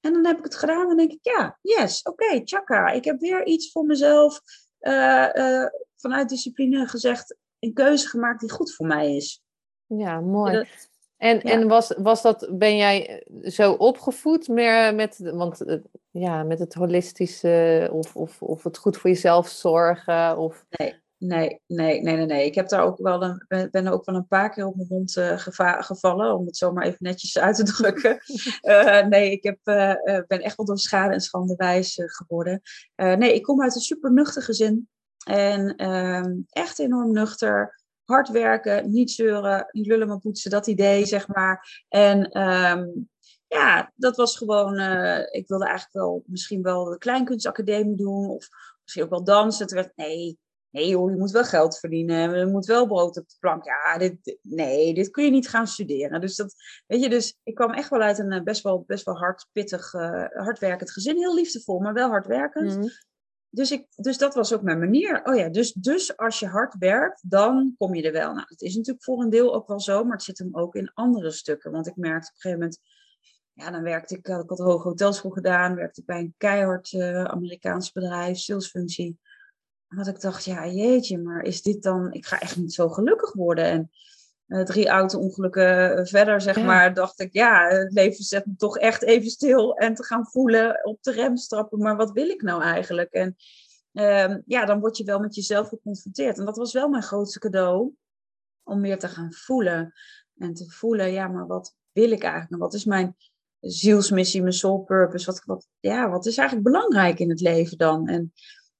En 0.00 0.12
dan 0.12 0.26
heb 0.26 0.38
ik 0.38 0.44
het 0.44 0.56
gedaan 0.56 0.90
en 0.90 0.96
denk 0.96 1.12
ik, 1.12 1.18
ja, 1.22 1.58
yes, 1.62 2.02
oké, 2.02 2.24
okay, 2.24 2.44
tjaka. 2.44 2.90
Ik 2.90 3.04
heb 3.04 3.20
weer 3.20 3.46
iets 3.46 3.72
voor 3.72 3.84
mezelf 3.84 4.40
vanuit 5.96 6.28
discipline 6.28 6.86
gezegd, 6.86 7.36
een 7.58 7.72
keuze 7.72 8.08
gemaakt 8.08 8.40
die 8.40 8.50
goed 8.50 8.74
voor 8.74 8.86
mij 8.86 9.16
is. 9.16 9.42
Ja, 9.86 10.20
mooi. 10.20 10.68
En, 11.16 11.42
en 11.42 11.68
was, 11.68 11.94
was 11.96 12.22
dat, 12.22 12.48
ben 12.50 12.76
jij 12.76 13.26
zo 13.42 13.72
opgevoed 13.72 14.48
meer 14.48 14.94
met, 14.94 15.18
want, 15.18 15.64
ja, 16.10 16.42
met 16.42 16.58
het 16.58 16.74
holistische 16.74 17.88
of, 17.92 18.16
of, 18.16 18.42
of 18.42 18.64
het 18.64 18.78
goed 18.78 18.96
voor 18.96 19.10
jezelf 19.10 19.48
zorgen? 19.48 20.38
Of... 20.38 20.66
Nee, 20.70 20.94
Nee, 21.18 21.60
nee, 21.66 22.02
nee, 22.02 22.16
nee, 22.16 22.26
nee. 22.26 22.46
Ik 22.46 22.54
heb 22.54 22.68
daar 22.68 22.84
ook 22.84 22.98
wel 22.98 23.22
een, 23.22 23.44
ben 23.70 23.86
er 23.86 23.92
ook 23.92 24.04
wel 24.04 24.14
een 24.14 24.26
paar 24.26 24.50
keer 24.50 24.66
op 24.66 24.76
mijn 24.76 24.88
mond 24.90 25.16
uh, 25.16 25.38
gevallen, 25.78 26.34
om 26.34 26.46
het 26.46 26.56
zo 26.56 26.72
maar 26.72 26.84
even 26.84 26.98
netjes 27.00 27.38
uit 27.46 27.56
te 27.56 27.62
drukken. 27.62 28.18
Uh, 28.62 29.06
nee, 29.14 29.30
ik 29.30 29.42
heb, 29.42 29.58
uh, 29.64 30.20
ben 30.26 30.40
echt 30.40 30.56
wel 30.56 30.66
door 30.66 30.78
schade 30.78 31.12
en 31.14 31.20
schande 31.20 31.54
wijs 31.56 32.00
geworden. 32.04 32.62
nee, 32.96 33.34
ik 33.34 33.42
kom 33.42 33.62
uit 33.62 33.74
een 33.74 33.80
super 33.80 34.12
nuchter 34.12 34.42
gezin. 34.42 34.88
En 35.26 35.76
ehm, 35.76 36.34
echt 36.50 36.78
enorm 36.78 37.12
nuchter. 37.12 37.84
Hard 38.04 38.28
werken, 38.28 38.90
niet 38.90 39.10
zeuren, 39.10 39.68
niet 39.70 39.86
lullen 39.86 40.08
maar 40.08 40.18
poetsen, 40.18 40.50
dat 40.50 40.66
idee, 40.66 41.06
zeg 41.06 41.28
maar. 41.28 41.84
En 41.88 42.40
um, 42.40 43.08
ja, 43.46 43.92
dat 43.94 44.16
was 44.16 44.36
gewoon, 44.36 44.78
ik 45.30 45.48
wilde 45.48 45.64
eigenlijk 45.64 45.92
wel 45.92 46.22
misschien 46.26 46.62
wel 46.62 46.84
de 46.84 46.98
kleinkunstacademie 46.98 47.96
doen. 47.96 48.28
Of 48.28 48.48
misschien 48.82 49.04
ook 49.04 49.10
wel 49.10 49.24
dansen. 49.24 49.66
Toen 49.66 49.76
werd, 49.76 49.96
nee, 49.96 50.38
nee 50.76 50.88
joh, 50.88 51.10
je 51.10 51.16
moet 51.16 51.30
wel 51.30 51.44
geld 51.44 51.78
verdienen, 51.78 52.34
er 52.34 52.48
moet 52.48 52.66
wel 52.66 52.86
brood 52.86 53.16
op 53.16 53.28
de 53.28 53.36
plank. 53.40 53.64
Ja, 53.64 53.98
dit, 53.98 54.38
nee, 54.42 54.94
dit 54.94 55.10
kun 55.10 55.24
je 55.24 55.30
niet 55.30 55.48
gaan 55.48 55.66
studeren. 55.66 56.20
Dus 56.20 56.36
dat, 56.36 56.54
weet 56.86 57.02
je, 57.02 57.08
dus 57.08 57.38
ik 57.42 57.54
kwam 57.54 57.72
echt 57.72 57.90
wel 57.90 58.00
uit 58.00 58.18
een 58.18 58.32
eh, 58.32 58.42
best 58.42 58.62
wel, 58.62 58.84
best 58.86 59.04
wel 59.04 59.16
hard, 59.16 59.46
pittig, 59.52 59.92
uh, 59.92 60.24
hardwerkend 60.28 60.90
gezin. 60.90 61.16
Heel 61.16 61.34
liefdevol, 61.34 61.78
maar 61.78 61.92
wel 61.92 62.08
hardwerkend. 62.08 62.76
Mm. 62.76 62.90
Dus, 63.50 63.70
ik, 63.70 63.86
dus 63.94 64.18
dat 64.18 64.34
was 64.34 64.54
ook 64.54 64.62
mijn 64.62 64.78
manier. 64.78 65.24
Oh 65.24 65.36
ja, 65.36 65.48
dus, 65.48 65.72
dus 65.72 66.16
als 66.16 66.38
je 66.38 66.46
hard 66.46 66.74
werkt, 66.78 67.30
dan 67.30 67.74
kom 67.78 67.94
je 67.94 68.02
er 68.02 68.12
wel. 68.12 68.32
Nou, 68.32 68.46
dat 68.48 68.62
is 68.62 68.76
natuurlijk 68.76 69.04
voor 69.04 69.22
een 69.22 69.30
deel 69.30 69.54
ook 69.54 69.68
wel 69.68 69.80
zo, 69.80 70.04
maar 70.04 70.16
het 70.16 70.22
zit 70.22 70.38
hem 70.38 70.56
ook 70.56 70.74
in 70.74 70.90
andere 70.94 71.30
stukken. 71.30 71.72
Want 71.72 71.86
ik 71.86 71.96
merkte 71.96 72.28
op 72.28 72.34
een 72.34 72.40
gegeven 72.40 72.58
moment, 72.58 72.80
ja, 73.52 73.70
dan 73.70 73.82
werkte 73.82 74.16
ik, 74.16 74.28
ik 74.28 74.48
had 74.48 74.58
hoge 74.58 74.88
hotelschool 74.88 75.30
gedaan, 75.30 75.74
werkte 75.74 76.00
ik 76.00 76.06
bij 76.06 76.18
een 76.18 76.34
keihard 76.36 76.92
uh, 76.92 77.24
Amerikaans 77.24 77.92
bedrijf, 77.92 78.38
salesfunctie. 78.38 79.18
Dat 79.88 80.06
ik 80.06 80.20
dacht, 80.20 80.44
ja 80.44 80.66
jeetje, 80.66 81.18
maar 81.18 81.42
is 81.42 81.62
dit 81.62 81.82
dan, 81.82 82.12
ik 82.12 82.26
ga 82.26 82.40
echt 82.40 82.56
niet 82.56 82.74
zo 82.74 82.88
gelukkig 82.88 83.32
worden. 83.32 83.64
En 83.64 83.90
uh, 84.46 84.62
drie 84.64 84.88
auto-ongelukken 84.88 86.06
verder, 86.06 86.40
zeg 86.40 86.62
maar, 86.62 86.94
dacht 86.94 87.20
ik, 87.20 87.32
ja, 87.32 87.68
het 87.68 87.92
leven 87.92 88.24
zet 88.24 88.46
me 88.46 88.56
toch 88.56 88.78
echt 88.78 89.02
even 89.02 89.30
stil 89.30 89.76
en 89.76 89.94
te 89.94 90.04
gaan 90.04 90.26
voelen, 90.26 90.84
op 90.84 91.02
de 91.02 91.12
rem 91.12 91.36
stappen, 91.36 91.78
maar 91.78 91.96
wat 91.96 92.12
wil 92.12 92.28
ik 92.28 92.42
nou 92.42 92.62
eigenlijk? 92.62 93.12
En 93.12 93.36
uh, 93.92 94.36
ja, 94.46 94.64
dan 94.64 94.80
word 94.80 94.96
je 94.96 95.04
wel 95.04 95.18
met 95.18 95.34
jezelf 95.34 95.68
geconfronteerd. 95.68 96.38
En 96.38 96.44
dat 96.44 96.56
was 96.56 96.72
wel 96.72 96.88
mijn 96.88 97.02
grootste 97.02 97.38
cadeau, 97.38 97.94
om 98.62 98.80
meer 98.80 98.98
te 98.98 99.08
gaan 99.08 99.32
voelen. 99.32 99.92
En 100.38 100.54
te 100.54 100.70
voelen, 100.70 101.12
ja, 101.12 101.28
maar 101.28 101.46
wat 101.46 101.74
wil 101.92 102.10
ik 102.10 102.22
eigenlijk? 102.22 102.52
En 102.52 102.58
wat 102.58 102.74
is 102.74 102.84
mijn 102.84 103.16
zielsmissie, 103.60 104.40
mijn 104.40 104.52
soul 104.52 104.78
purpose? 104.78 105.26
Wat, 105.26 105.42
wat, 105.44 105.68
ja, 105.80 106.10
wat 106.10 106.26
is 106.26 106.36
eigenlijk 106.36 106.68
belangrijk 106.68 107.18
in 107.18 107.30
het 107.30 107.40
leven 107.40 107.78
dan? 107.78 108.08
En 108.08 108.32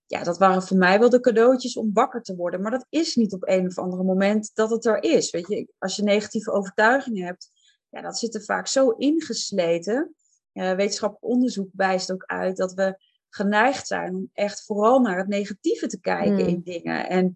ja, 0.07 0.23
dat 0.23 0.39
waren 0.39 0.63
voor 0.63 0.77
mij 0.77 0.99
wel 0.99 1.11
de 1.11 1.21
cadeautjes 1.21 1.77
om 1.77 1.93
wakker 1.93 2.23
te 2.23 2.37
worden. 2.37 2.63
Maar 2.63 2.71
dat 2.71 2.87
is 2.89 3.15
niet 3.15 3.33
op 3.33 3.49
een 3.49 3.67
of 3.67 3.79
andere 3.79 4.03
moment 4.03 4.51
dat 4.55 4.71
het 4.71 4.85
er 4.85 5.03
is. 5.03 5.31
Weet 5.31 5.49
je, 5.49 5.73
als 5.79 5.97
je 5.97 6.03
negatieve 6.03 6.51
overtuigingen 6.51 7.27
hebt, 7.27 7.51
ja, 7.89 8.01
dat 8.01 8.19
zit 8.19 8.35
er 8.35 8.45
vaak 8.45 8.67
zo 8.67 8.91
ingesleten. 8.91 10.15
Uh, 10.53 10.73
wetenschappelijk 10.73 11.33
onderzoek 11.35 11.69
wijst 11.73 12.13
ook 12.13 12.25
uit 12.25 12.57
dat 12.57 12.73
we 12.73 12.99
geneigd 13.29 13.87
zijn 13.87 14.15
om 14.15 14.31
echt 14.33 14.65
vooral 14.65 15.01
naar 15.01 15.19
het 15.19 15.29
negatieve 15.29 15.87
te 15.87 16.01
kijken 16.01 16.39
hmm. 16.39 16.47
in 16.47 16.61
dingen. 16.65 17.09
En 17.09 17.35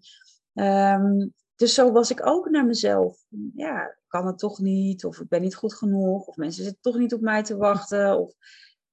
um, 1.03 1.33
dus 1.55 1.73
zo 1.73 1.91
was 1.91 2.11
ik 2.11 2.25
ook 2.25 2.49
naar 2.49 2.65
mezelf. 2.65 3.17
Ja, 3.55 3.85
ik 3.85 4.03
kan 4.07 4.27
het 4.27 4.37
toch 4.37 4.59
niet, 4.59 5.05
of 5.05 5.19
ik 5.19 5.27
ben 5.27 5.41
niet 5.41 5.55
goed 5.55 5.73
genoeg, 5.73 6.27
of 6.27 6.35
mensen 6.35 6.63
zitten 6.63 6.81
toch 6.81 6.97
niet 6.97 7.13
op 7.13 7.21
mij 7.21 7.43
te 7.43 7.57
wachten, 7.57 8.19
of 8.19 8.33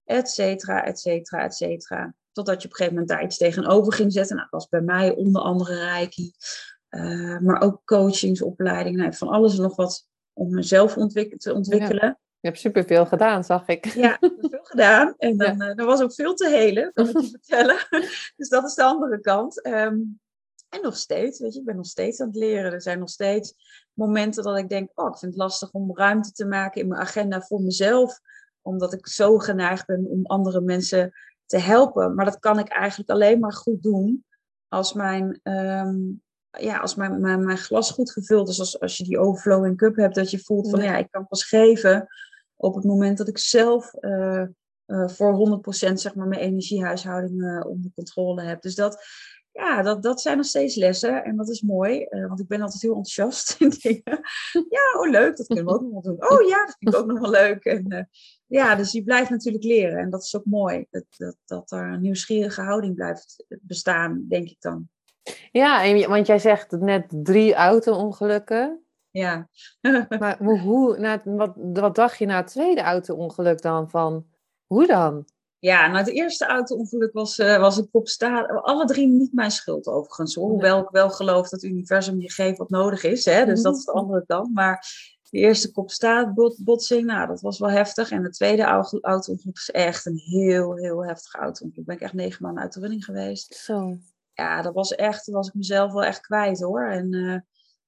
et 0.04 0.28
cetera, 0.28 0.84
et 0.84 0.98
cetera, 0.98 1.44
et 1.44 1.54
cetera. 1.54 2.14
Totdat 2.38 2.62
je 2.62 2.68
op 2.68 2.70
een 2.70 2.76
gegeven 2.76 3.00
moment 3.00 3.08
daar 3.08 3.24
iets 3.24 3.36
tegenover 3.36 3.92
ging 3.92 4.12
zetten. 4.12 4.36
Nou, 4.36 4.48
dat 4.50 4.60
was 4.60 4.68
bij 4.68 4.80
mij 4.80 5.14
onder 5.14 5.42
andere 5.42 5.74
Reiki. 5.74 6.32
Uh, 6.90 7.38
maar 7.38 7.60
ook 7.60 7.80
coachingsopleiding. 7.84 8.96
Nou, 8.96 9.14
van 9.14 9.28
alles 9.28 9.56
en 9.56 9.62
nog 9.62 9.76
wat 9.76 10.08
om 10.32 10.54
mezelf 10.54 10.92
te 10.92 11.54
ontwikkelen. 11.54 12.18
Je 12.40 12.48
hebt 12.48 12.58
superveel 12.58 13.06
gedaan, 13.06 13.44
zag 13.44 13.68
ik. 13.68 13.84
Ja, 13.84 14.16
veel 14.20 14.62
gedaan. 14.62 15.14
En 15.16 15.36
dan, 15.36 15.56
ja. 15.56 15.64
uh, 15.64 15.78
er 15.78 15.84
was 15.84 16.02
ook 16.02 16.14
veel 16.14 16.34
te 16.34 16.48
helen, 16.48 16.92
kan 16.92 17.08
ik 17.08 17.20
je 17.20 17.28
vertellen. 17.40 17.76
dus 18.36 18.48
dat 18.48 18.64
is 18.64 18.74
de 18.74 18.84
andere 18.84 19.20
kant. 19.20 19.66
Um, 19.66 20.20
en 20.68 20.82
nog 20.82 20.96
steeds, 20.96 21.38
weet 21.38 21.54
je, 21.54 21.60
ik 21.60 21.66
ben 21.66 21.76
nog 21.76 21.86
steeds 21.86 22.20
aan 22.20 22.26
het 22.26 22.36
leren. 22.36 22.72
Er 22.72 22.82
zijn 22.82 22.98
nog 22.98 23.10
steeds 23.10 23.54
momenten 23.92 24.42
dat 24.42 24.58
ik 24.58 24.68
denk, 24.68 24.90
oh, 24.94 25.08
ik 25.08 25.18
vind 25.18 25.32
het 25.32 25.40
lastig 25.40 25.70
om 25.72 25.96
ruimte 25.96 26.32
te 26.32 26.46
maken 26.46 26.80
in 26.80 26.88
mijn 26.88 27.00
agenda 27.00 27.40
voor 27.40 27.60
mezelf. 27.60 28.20
Omdat 28.62 28.92
ik 28.92 29.06
zo 29.06 29.38
geneigd 29.38 29.86
ben 29.86 30.06
om 30.06 30.26
andere 30.26 30.60
mensen 30.60 31.12
te 31.48 31.58
helpen. 31.58 32.14
Maar 32.14 32.24
dat 32.24 32.38
kan 32.38 32.58
ik 32.58 32.68
eigenlijk 32.68 33.10
alleen 33.10 33.38
maar 33.38 33.52
goed 33.52 33.82
doen 33.82 34.24
als 34.68 34.92
mijn, 34.92 35.40
um, 35.42 36.22
ja, 36.50 36.78
als 36.78 36.94
mijn, 36.94 37.20
mijn, 37.20 37.44
mijn, 37.44 37.58
glas 37.58 37.90
goed 37.90 38.12
gevuld 38.12 38.48
is. 38.48 38.58
Als, 38.58 38.80
als 38.80 38.96
je 38.96 39.04
die 39.04 39.18
overflowing 39.18 39.76
cup 39.76 39.96
hebt, 39.96 40.14
dat 40.14 40.30
je 40.30 40.38
voelt 40.38 40.70
van 40.70 40.82
ja, 40.82 40.96
ik 40.96 41.10
kan 41.10 41.26
pas 41.26 41.44
geven 41.44 42.08
op 42.56 42.74
het 42.74 42.84
moment 42.84 43.18
dat 43.18 43.28
ik 43.28 43.38
zelf 43.38 43.94
uh, 44.00 44.44
uh, 44.86 45.08
voor 45.08 45.60
100% 45.88 45.92
zeg 45.92 46.14
maar, 46.14 46.26
mijn 46.26 46.40
energiehuishouding 46.40 47.42
uh, 47.42 47.66
onder 47.66 47.90
controle 47.94 48.42
heb. 48.42 48.62
Dus 48.62 48.74
dat, 48.74 49.04
ja, 49.52 49.82
dat, 49.82 50.02
dat 50.02 50.20
zijn 50.20 50.36
nog 50.36 50.46
steeds 50.46 50.74
lessen 50.74 51.24
en 51.24 51.36
dat 51.36 51.48
is 51.48 51.62
mooi, 51.62 52.06
uh, 52.10 52.26
want 52.26 52.40
ik 52.40 52.48
ben 52.48 52.60
altijd 52.60 52.82
heel 52.82 52.96
enthousiast 52.96 53.56
in 53.60 53.72
dingen. 53.80 54.20
Ja, 54.68 55.00
oh 55.00 55.10
leuk, 55.10 55.36
dat 55.36 55.46
kunnen 55.46 55.64
we 55.64 55.70
ook 55.70 55.82
nog 55.82 55.90
wel 55.90 56.00
doen. 56.02 56.30
Oh 56.30 56.48
ja, 56.48 56.64
dat 56.66 56.76
vind 56.78 56.94
ik 56.94 57.00
ook 57.00 57.06
nog 57.06 57.20
wel 57.20 57.30
leuk. 57.30 57.64
En, 57.64 58.08
ja, 58.48 58.74
dus 58.74 58.92
je 58.92 59.02
blijft 59.02 59.30
natuurlijk 59.30 59.64
leren 59.64 59.98
en 59.98 60.10
dat 60.10 60.22
is 60.22 60.36
ook 60.36 60.44
mooi, 60.44 60.86
dat, 60.90 61.04
dat, 61.16 61.36
dat 61.44 61.70
er 61.70 61.92
een 61.92 62.00
nieuwsgierige 62.00 62.62
houding 62.62 62.94
blijft 62.94 63.44
bestaan, 63.48 64.24
denk 64.28 64.48
ik 64.48 64.60
dan. 64.60 64.88
Ja, 65.50 65.84
en, 65.84 66.08
want 66.08 66.26
jij 66.26 66.38
zegt 66.38 66.70
net 66.70 67.04
drie 67.08 67.54
auto-ongelukken. 67.54 68.82
Ja. 69.10 69.48
maar 70.18 70.38
hoe, 70.38 70.98
na, 70.98 71.20
wat, 71.24 71.52
wat 71.56 71.94
dacht 71.94 72.18
je 72.18 72.26
na 72.26 72.36
het 72.36 72.46
tweede 72.46 72.80
auto-ongeluk 72.80 73.62
dan 73.62 73.90
van, 73.90 74.26
hoe 74.66 74.86
dan? 74.86 75.24
Ja, 75.60 75.86
nou 75.86 75.98
het 75.98 76.08
eerste 76.08 76.46
auto-ongeluk 76.46 77.12
was, 77.12 77.38
uh, 77.38 77.58
was 77.58 77.76
een 77.76 77.90
kopstaat. 77.90 78.62
Alle 78.62 78.84
drie 78.84 79.08
niet 79.08 79.32
mijn 79.32 79.50
schuld 79.50 79.86
overigens. 79.86 80.34
Hoewel 80.34 80.78
ik 80.78 80.88
wel 80.90 81.10
geloof 81.10 81.48
dat 81.48 81.62
het 81.62 81.70
universum 81.70 82.20
je 82.20 82.30
geeft 82.30 82.58
wat 82.58 82.70
nodig 82.70 83.02
is. 83.02 83.24
Hè? 83.24 83.44
Dus 83.44 83.62
dat 83.62 83.76
is 83.76 83.84
de 83.84 83.92
andere 83.92 84.24
kant. 84.26 84.54
Maar 84.54 84.86
de 85.30 85.38
eerste 85.38 85.72
kopstaatbotsing, 85.72 87.06
nou 87.06 87.26
dat 87.26 87.40
was 87.40 87.58
wel 87.58 87.70
heftig. 87.70 88.10
En 88.10 88.22
de 88.22 88.30
tweede 88.30 88.62
auto-ongeluk 88.62 89.56
is 89.56 89.70
echt 89.70 90.06
een 90.06 90.18
heel, 90.18 90.76
heel 90.76 91.04
heftig 91.04 91.34
auto-ongeluk. 91.34 91.86
Ben 91.86 91.94
ik 91.94 92.02
echt 92.02 92.12
negen 92.12 92.42
maanden 92.42 92.62
uit 92.62 92.72
de 92.72 92.80
running 92.80 93.04
geweest. 93.04 93.54
Zo. 93.54 93.98
Ja, 94.32 94.62
dat 94.62 94.74
was 94.74 94.94
echt, 94.94 95.26
was 95.26 95.48
ik 95.48 95.54
mezelf 95.54 95.92
wel 95.92 96.04
echt 96.04 96.20
kwijt 96.20 96.60
hoor. 96.60 96.86
En 96.86 97.12
uh, 97.12 97.38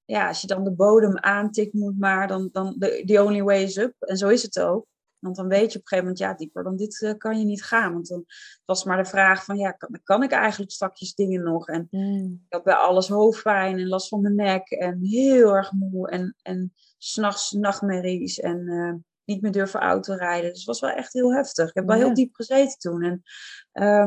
ja, 0.04 0.28
als 0.28 0.40
je 0.40 0.46
dan 0.46 0.64
de 0.64 0.72
bodem 0.72 1.18
aantikt 1.18 1.72
moet 1.72 1.98
maar, 1.98 2.28
dan, 2.28 2.48
dan 2.52 2.78
the 2.78 3.22
only 3.24 3.42
way 3.42 3.62
is 3.62 3.76
up. 3.76 3.94
En 3.98 4.16
zo 4.16 4.28
is 4.28 4.42
het 4.42 4.60
ook. 4.60 4.86
Want 5.20 5.36
dan 5.36 5.48
weet 5.48 5.72
je 5.72 5.78
op 5.78 5.82
een 5.82 5.88
gegeven 5.88 6.04
moment, 6.04 6.18
ja, 6.18 6.34
dieper 6.34 6.62
dan 6.62 6.76
dit 6.76 7.00
uh, 7.00 7.12
kan 7.18 7.38
je 7.38 7.44
niet 7.44 7.64
gaan. 7.64 7.92
Want 7.92 8.08
dan 8.08 8.24
was 8.64 8.84
maar 8.84 8.96
de 8.96 9.04
vraag 9.08 9.44
van, 9.44 9.56
ja, 9.56 9.70
kan, 9.70 10.00
kan 10.04 10.22
ik 10.22 10.30
eigenlijk 10.30 10.72
straks 10.72 11.14
dingen 11.14 11.42
nog? 11.42 11.68
En 11.68 11.86
mm. 11.90 12.42
ik 12.46 12.52
had 12.52 12.64
bij 12.64 12.74
alles 12.74 13.08
hoofdpijn 13.08 13.78
en 13.78 13.88
last 13.88 14.08
van 14.08 14.20
mijn 14.20 14.34
nek 14.34 14.70
en 14.70 14.98
heel 15.02 15.56
erg 15.56 15.72
moe 15.72 16.10
en, 16.10 16.36
en 16.42 16.72
s'nachts 16.98 17.50
nachtmerries 17.52 18.40
en 18.40 18.58
uh, 18.58 18.94
niet 19.24 19.42
meer 19.42 19.52
durven 19.52 19.80
autorijden. 19.80 20.48
Dus 20.48 20.58
het 20.58 20.66
was 20.66 20.80
wel 20.80 20.90
echt 20.90 21.12
heel 21.12 21.34
heftig. 21.34 21.68
Ik 21.68 21.74
heb 21.74 21.86
wel 21.86 21.96
heel 21.96 22.14
diep 22.14 22.34
gezeten 22.34 22.78
toen. 22.78 23.02
En 23.02 23.22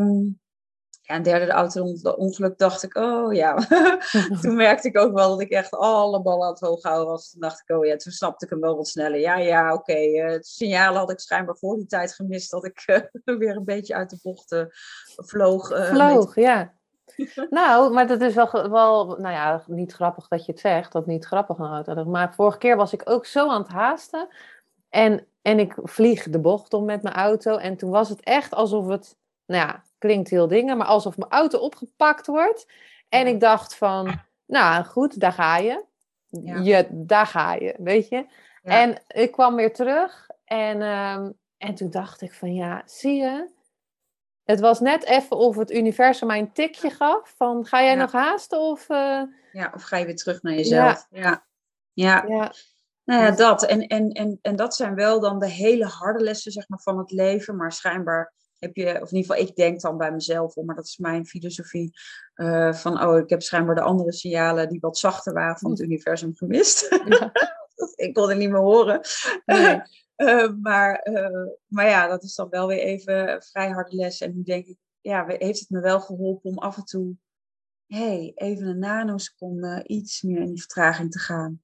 um, 0.02 0.42
ja, 1.06 1.16
een 1.16 1.24
derde 1.24 1.52
auto-ongeluk 1.52 2.58
dacht 2.58 2.84
ik, 2.84 2.96
oh 2.96 3.34
ja. 3.34 3.56
toen 4.42 4.56
merkte 4.56 4.88
ik 4.88 4.98
ook 4.98 5.14
wel 5.14 5.30
dat 5.30 5.42
ik 5.42 5.50
echt 5.50 5.72
alle 5.72 6.22
ballen 6.22 6.46
aan 6.46 6.52
het 6.52 6.60
hoog 6.60 6.84
houden 6.84 7.08
was. 7.08 7.32
Toen 7.32 7.42
dacht 7.42 7.64
ik, 7.66 7.76
oh 7.76 7.86
ja, 7.86 7.96
toen 7.96 8.12
snapte 8.12 8.46
ik 8.46 8.52
hem 8.52 8.60
wel 8.60 8.76
wat 8.76 8.88
sneller. 8.88 9.20
Ja, 9.20 9.38
ja, 9.38 9.74
oké. 9.74 9.92
Okay. 9.92 10.14
Uh, 10.14 10.32
het 10.32 10.48
signaal 10.48 10.96
had 10.96 11.12
ik 11.12 11.20
schijnbaar 11.20 11.58
voor 11.58 11.76
die 11.76 11.86
tijd 11.86 12.14
gemist 12.14 12.52
dat 12.52 12.66
ik 12.66 12.84
uh, 12.86 13.38
weer 13.40 13.56
een 13.56 13.66
beetje 13.66 13.96
uit 13.96 14.10
de 14.10 14.20
bocht 14.22 14.52
uh, 14.52 14.64
vloog. 15.16 15.88
vloog, 15.88 16.36
ja. 16.36 16.74
nou, 17.50 17.94
maar 17.94 18.08
dat 18.08 18.22
is 18.22 18.34
wel, 18.34 18.70
wel, 18.70 19.06
nou 19.06 19.34
ja, 19.34 19.64
niet 19.68 19.94
grappig 19.94 20.28
dat 20.28 20.46
je 20.46 20.52
het 20.52 20.62
zegt, 20.62 20.92
dat 20.92 21.06
niet 21.06 21.26
grappig 21.26 21.58
een 21.58 21.66
auto. 21.66 22.06
Maar 22.06 22.34
vorige 22.34 22.58
keer 22.58 22.76
was 22.76 22.94
ik 22.94 23.02
ook 23.06 23.26
zo 23.26 23.50
aan 23.50 23.62
het 23.62 23.72
haasten. 23.72 24.28
En, 24.90 25.28
en 25.42 25.60
ik 25.60 25.74
vlieg 25.84 26.30
de 26.30 26.40
bocht 26.40 26.74
om 26.74 26.86
met 26.86 27.02
mijn 27.02 27.16
auto. 27.16 27.58
En 27.58 27.78
toen 27.78 27.90
was 27.90 28.10
het 28.10 28.22
echt 28.24 28.54
alsof 28.54 28.88
het, 28.88 29.18
nou 29.46 29.68
ja, 29.68 29.84
klinkt 29.98 30.30
heel 30.30 30.48
dingen, 30.48 30.78
maar 30.78 30.88
alsof 30.88 31.18
mijn 31.18 31.32
auto 31.32 31.60
opgepakt 31.60 32.28
wordt. 32.28 32.72
En 33.10 33.28
ik 33.28 33.40
dacht 33.40 33.76
van, 33.76 34.20
nou 34.46 34.84
goed, 34.84 35.20
daar 35.20 35.34
ga 35.34 35.58
je. 35.58 35.86
Ja. 36.28 36.58
je 36.58 36.88
daar 36.92 37.28
ga 37.28 37.54
je, 37.54 37.76
weet 37.78 38.10
je. 38.10 38.26
En 38.64 39.04
ik 39.08 39.32
kwam 39.32 39.56
weer 39.56 39.74
terug 39.74 40.30
en, 40.46 40.82
um, 40.82 41.38
En 41.58 41.76
toen 41.76 41.90
dacht 41.90 42.22
ik 42.22 42.34
van 42.34 42.54
ja, 42.54 42.82
zie 42.86 43.16
je, 43.16 43.50
het 44.44 44.60
was 44.60 44.80
net 44.80 45.06
even 45.06 45.38
of 45.38 45.56
het 45.56 45.72
universum 45.72 46.28
mij 46.28 46.40
een 46.40 46.54
tikje 46.54 46.90
gaf 46.90 47.34
van 47.38 47.66
ga 47.66 47.84
jij 47.84 47.96
nog 47.96 48.12
haasten 48.12 48.60
of... 48.60 48.90
Uh... 48.90 49.22
Ja, 49.52 49.72
of 49.76 49.84
ga 49.84 49.98
je 49.98 50.06
weer 50.06 50.16
terug 50.16 50.42
naar 50.42 50.54
jezelf. 50.54 51.08
Ja. 51.10 51.46
Ja. 51.94 52.24
ja. 52.28 52.54
Nou 53.04 53.24
ja, 53.24 53.32
dat. 53.32 53.66
En, 53.66 53.88
en, 53.88 54.10
en, 54.12 54.40
en 54.42 54.56
dat 54.56 54.76
zijn 54.76 54.96
wel 54.96 55.20
dan 55.20 55.40
de 55.40 55.50
hele 55.50 55.86
harde 55.86 56.24
lessen 56.24 56.52
zeg 56.52 56.70
maar, 56.70 56.80
van 56.80 56.98
het 56.98 57.12
leven. 57.12 57.56
Maar 57.56 57.72
schijnbaar 57.72 58.34
heb 58.64 58.76
je, 58.76 59.02
of 59.02 59.12
in 59.12 59.18
ieder 59.18 59.36
geval 59.36 59.48
ik 59.48 59.56
denk 59.56 59.82
dan 59.82 59.98
bij 59.98 60.12
mezelf, 60.12 60.56
maar 60.56 60.76
dat 60.76 60.86
is 60.86 60.98
mijn 60.98 61.26
filosofie, 61.26 61.92
uh, 62.36 62.74
van 62.74 63.04
oh, 63.04 63.18
ik 63.18 63.30
heb 63.30 63.42
schijnbaar 63.42 63.76
de 63.76 63.82
andere 63.82 64.12
signalen 64.12 64.70
die 64.70 64.80
wat 64.80 64.98
zachter 64.98 65.34
waren 65.34 65.58
van 65.58 65.70
het 65.70 65.80
hm. 65.80 65.86
universum 65.86 66.36
gemist. 66.36 67.00
Ja. 67.06 67.32
ik 68.06 68.14
kon 68.14 68.30
het 68.30 68.38
niet 68.38 68.50
meer 68.50 68.60
horen. 68.60 69.02
Nee. 69.46 69.82
Uh, 70.18 70.52
maar, 70.62 71.08
uh, 71.10 71.48
maar 71.68 71.88
ja, 71.88 72.08
dat 72.08 72.24
is 72.24 72.36
dan 72.36 72.50
wel 72.50 72.68
weer 72.68 72.80
even 72.80 73.42
vrij 73.42 73.70
harde 73.70 73.96
les. 73.96 74.22
En 74.22 74.36
nu 74.36 74.44
denk 74.44 74.66
ik, 74.66 74.78
ja, 75.02 75.26
heeft 75.28 75.60
het 75.60 75.70
me 75.70 75.80
wel 75.80 76.00
geholpen 76.00 76.50
om 76.50 76.58
af 76.58 76.78
en 76.78 76.86
toe, 76.86 77.16
hey, 77.88 78.32
even 78.36 78.68
een 78.68 78.80
nanoseconde 78.80 79.84
iets 79.88 80.22
meer 80.22 80.42
in 80.42 80.48
die 80.48 80.60
vertraging 80.60 81.12
te 81.12 81.20
gaan. 81.20 81.62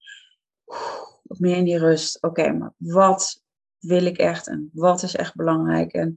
Wat 1.24 1.40
meer 1.40 1.56
in 1.56 1.64
die 1.64 1.78
rust. 1.78 2.22
Oké, 2.24 2.52
maar 2.52 2.74
wat 2.78 3.44
wil 3.80 4.06
ik 4.06 4.18
echt 4.18 4.48
en 4.48 4.70
wat 4.74 5.04
is 5.04 5.16
echt 5.16 5.36
belangrijk? 5.36 5.94
En 5.94 6.16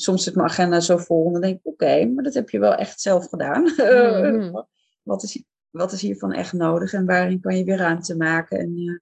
soms 0.00 0.24
zit 0.24 0.34
mijn 0.34 0.48
agenda 0.48 0.80
zo 0.80 0.96
vol 0.96 1.26
en 1.26 1.32
dan 1.32 1.40
denk 1.40 1.58
ik, 1.58 1.66
oké, 1.66 2.04
maar 2.06 2.24
dat 2.24 2.34
heb 2.34 2.50
je 2.50 2.58
wel 2.58 2.74
echt 2.74 3.00
zelf 3.00 3.28
gedaan. 3.28 3.62
Mm-hmm. 4.20 4.66
wat, 5.02 5.22
is, 5.22 5.44
wat 5.70 5.92
is 5.92 6.02
hiervan 6.02 6.32
echt 6.32 6.52
nodig 6.52 6.92
en 6.92 7.06
waarin 7.06 7.40
kan 7.40 7.56
je 7.56 7.64
weer 7.64 7.76
ruimte 7.76 8.16
maken? 8.16 8.58
En 8.58 8.78
uh, 8.78 8.98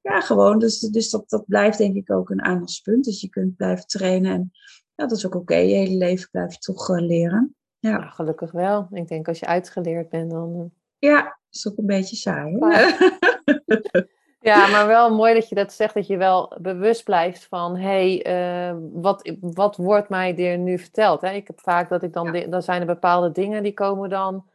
ja, 0.00 0.20
gewoon, 0.20 0.58
dus, 0.58 0.78
dus 0.78 1.10
dat, 1.10 1.28
dat 1.28 1.46
blijft 1.46 1.78
denk 1.78 1.96
ik 1.96 2.10
ook 2.10 2.30
een 2.30 2.42
aandachtspunt. 2.42 3.04
Dus 3.04 3.20
je 3.20 3.28
kunt 3.28 3.56
blijven 3.56 3.86
trainen 3.86 4.32
en 4.32 4.50
ja, 4.94 5.06
dat 5.06 5.16
is 5.16 5.26
ook 5.26 5.34
oké. 5.34 5.56
Je 5.56 5.74
hele 5.74 5.96
leven 5.96 6.28
blijf 6.30 6.52
je 6.52 6.58
toch 6.58 6.88
uh, 6.88 7.06
leren. 7.06 7.54
Ja. 7.78 8.10
gelukkig 8.10 8.52
wel. 8.52 8.88
Ik 8.90 9.08
denk 9.08 9.28
als 9.28 9.38
je 9.38 9.46
uitgeleerd 9.46 10.08
bent, 10.08 10.30
dan... 10.30 10.54
Uh... 10.56 10.64
Ja, 10.98 11.38
is 11.50 11.68
ook 11.68 11.78
een 11.78 11.86
beetje 11.86 12.16
saai. 12.16 12.58
Ja, 14.46 14.66
maar 14.66 14.86
wel 14.86 15.14
mooi 15.14 15.34
dat 15.34 15.48
je 15.48 15.54
dat 15.54 15.72
zegt, 15.72 15.94
dat 15.94 16.06
je 16.06 16.16
wel 16.16 16.52
bewust 16.60 17.04
blijft 17.04 17.46
van, 17.46 17.76
hé, 17.76 18.20
hey, 18.20 18.70
uh, 18.70 18.76
wat, 18.92 19.32
wat 19.40 19.76
wordt 19.76 20.08
mij 20.08 20.36
er 20.36 20.58
nu 20.58 20.78
verteld? 20.78 21.20
Hè? 21.20 21.30
Ik 21.30 21.46
heb 21.46 21.60
vaak 21.60 21.88
dat 21.88 22.02
ik 22.02 22.12
dan, 22.12 22.44
dan 22.50 22.62
zijn 22.62 22.80
er 22.80 22.86
bepaalde 22.86 23.32
dingen 23.32 23.62
die 23.62 23.74
komen 23.74 24.10
dan, 24.10 24.46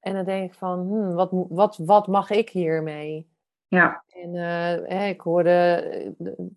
en 0.00 0.14
dan 0.14 0.24
denk 0.24 0.50
ik 0.50 0.58
van, 0.58 0.78
hmm, 0.78 1.14
wat, 1.14 1.30
wat, 1.32 1.76
wat 1.76 2.06
mag 2.06 2.30
ik 2.30 2.50
hiermee? 2.50 3.30
Ja. 3.68 4.04
En 4.08 4.34
uh, 4.34 5.08
ik 5.08 5.20
hoorde 5.20 5.50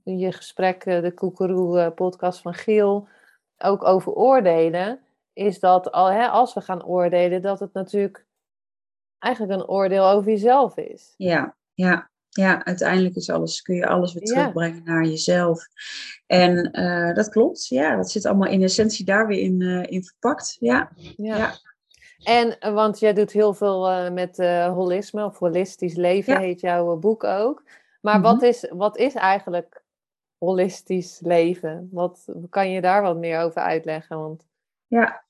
eh, 0.03 0.19
je 0.19 0.31
gesprek, 0.31 0.83
de 0.83 1.11
Koekeroe 1.15 1.91
podcast 1.91 2.41
van 2.41 2.53
Giel, 2.53 3.07
ook 3.57 3.83
over 3.83 4.11
oordelen, 4.11 4.99
is 5.33 5.59
dat 5.59 5.91
al, 5.91 6.11
hè, 6.11 6.27
als 6.27 6.53
we 6.53 6.61
gaan 6.61 6.85
oordelen, 6.85 7.41
dat 7.41 7.59
het 7.59 7.73
natuurlijk 7.73 8.25
eigenlijk 9.19 9.53
een 9.53 9.67
oordeel 9.67 10.07
over 10.09 10.31
jezelf 10.31 10.77
is. 10.77 11.13
Ja, 11.17 11.55
ja 11.73 12.09
ja, 12.41 12.65
uiteindelijk 12.65 13.15
is 13.15 13.29
alles, 13.29 13.61
kun 13.61 13.75
je 13.75 13.87
alles 13.87 14.13
weer 14.13 14.23
terugbrengen 14.23 14.83
naar 14.83 15.05
jezelf. 15.05 15.67
En 16.27 16.79
uh, 16.79 17.13
dat 17.13 17.29
klopt, 17.29 17.67
ja, 17.67 17.95
dat 17.95 18.11
zit 18.11 18.25
allemaal 18.25 18.49
in 18.49 18.63
essentie 18.63 19.05
daar 19.05 19.27
weer 19.27 19.39
in, 19.39 19.61
uh, 19.61 19.83
in 19.83 20.03
verpakt. 20.03 20.57
Ja. 20.59 20.91
ja. 21.17 21.37
ja. 21.37 21.53
En, 22.23 22.59
eh, 22.59 22.73
want 22.73 22.99
jij 22.99 23.13
doet 23.13 23.31
heel 23.31 23.53
veel 23.53 24.11
met 24.11 24.37
holisme, 24.73 25.25
of 25.25 25.37
holistisch 25.37 25.95
leven 25.95 26.39
heet 26.39 26.59
jouw 26.61 26.95
boek 26.95 27.23
ook. 27.23 27.63
Maar 28.01 28.21
wat, 28.21 28.35
mhm. 28.35 28.45
is, 28.45 28.67
wat 28.69 28.97
is 28.97 29.13
eigenlijk 29.13 29.83
holistisch 30.37 31.19
leven? 31.23 31.89
Wat, 31.91 32.25
kan 32.49 32.71
je 32.71 32.81
daar 32.81 33.01
wat 33.01 33.17
meer 33.17 33.39
over 33.39 33.61
uitleggen? 33.61 34.19
Want... 34.19 34.45
Ja. 34.87 35.23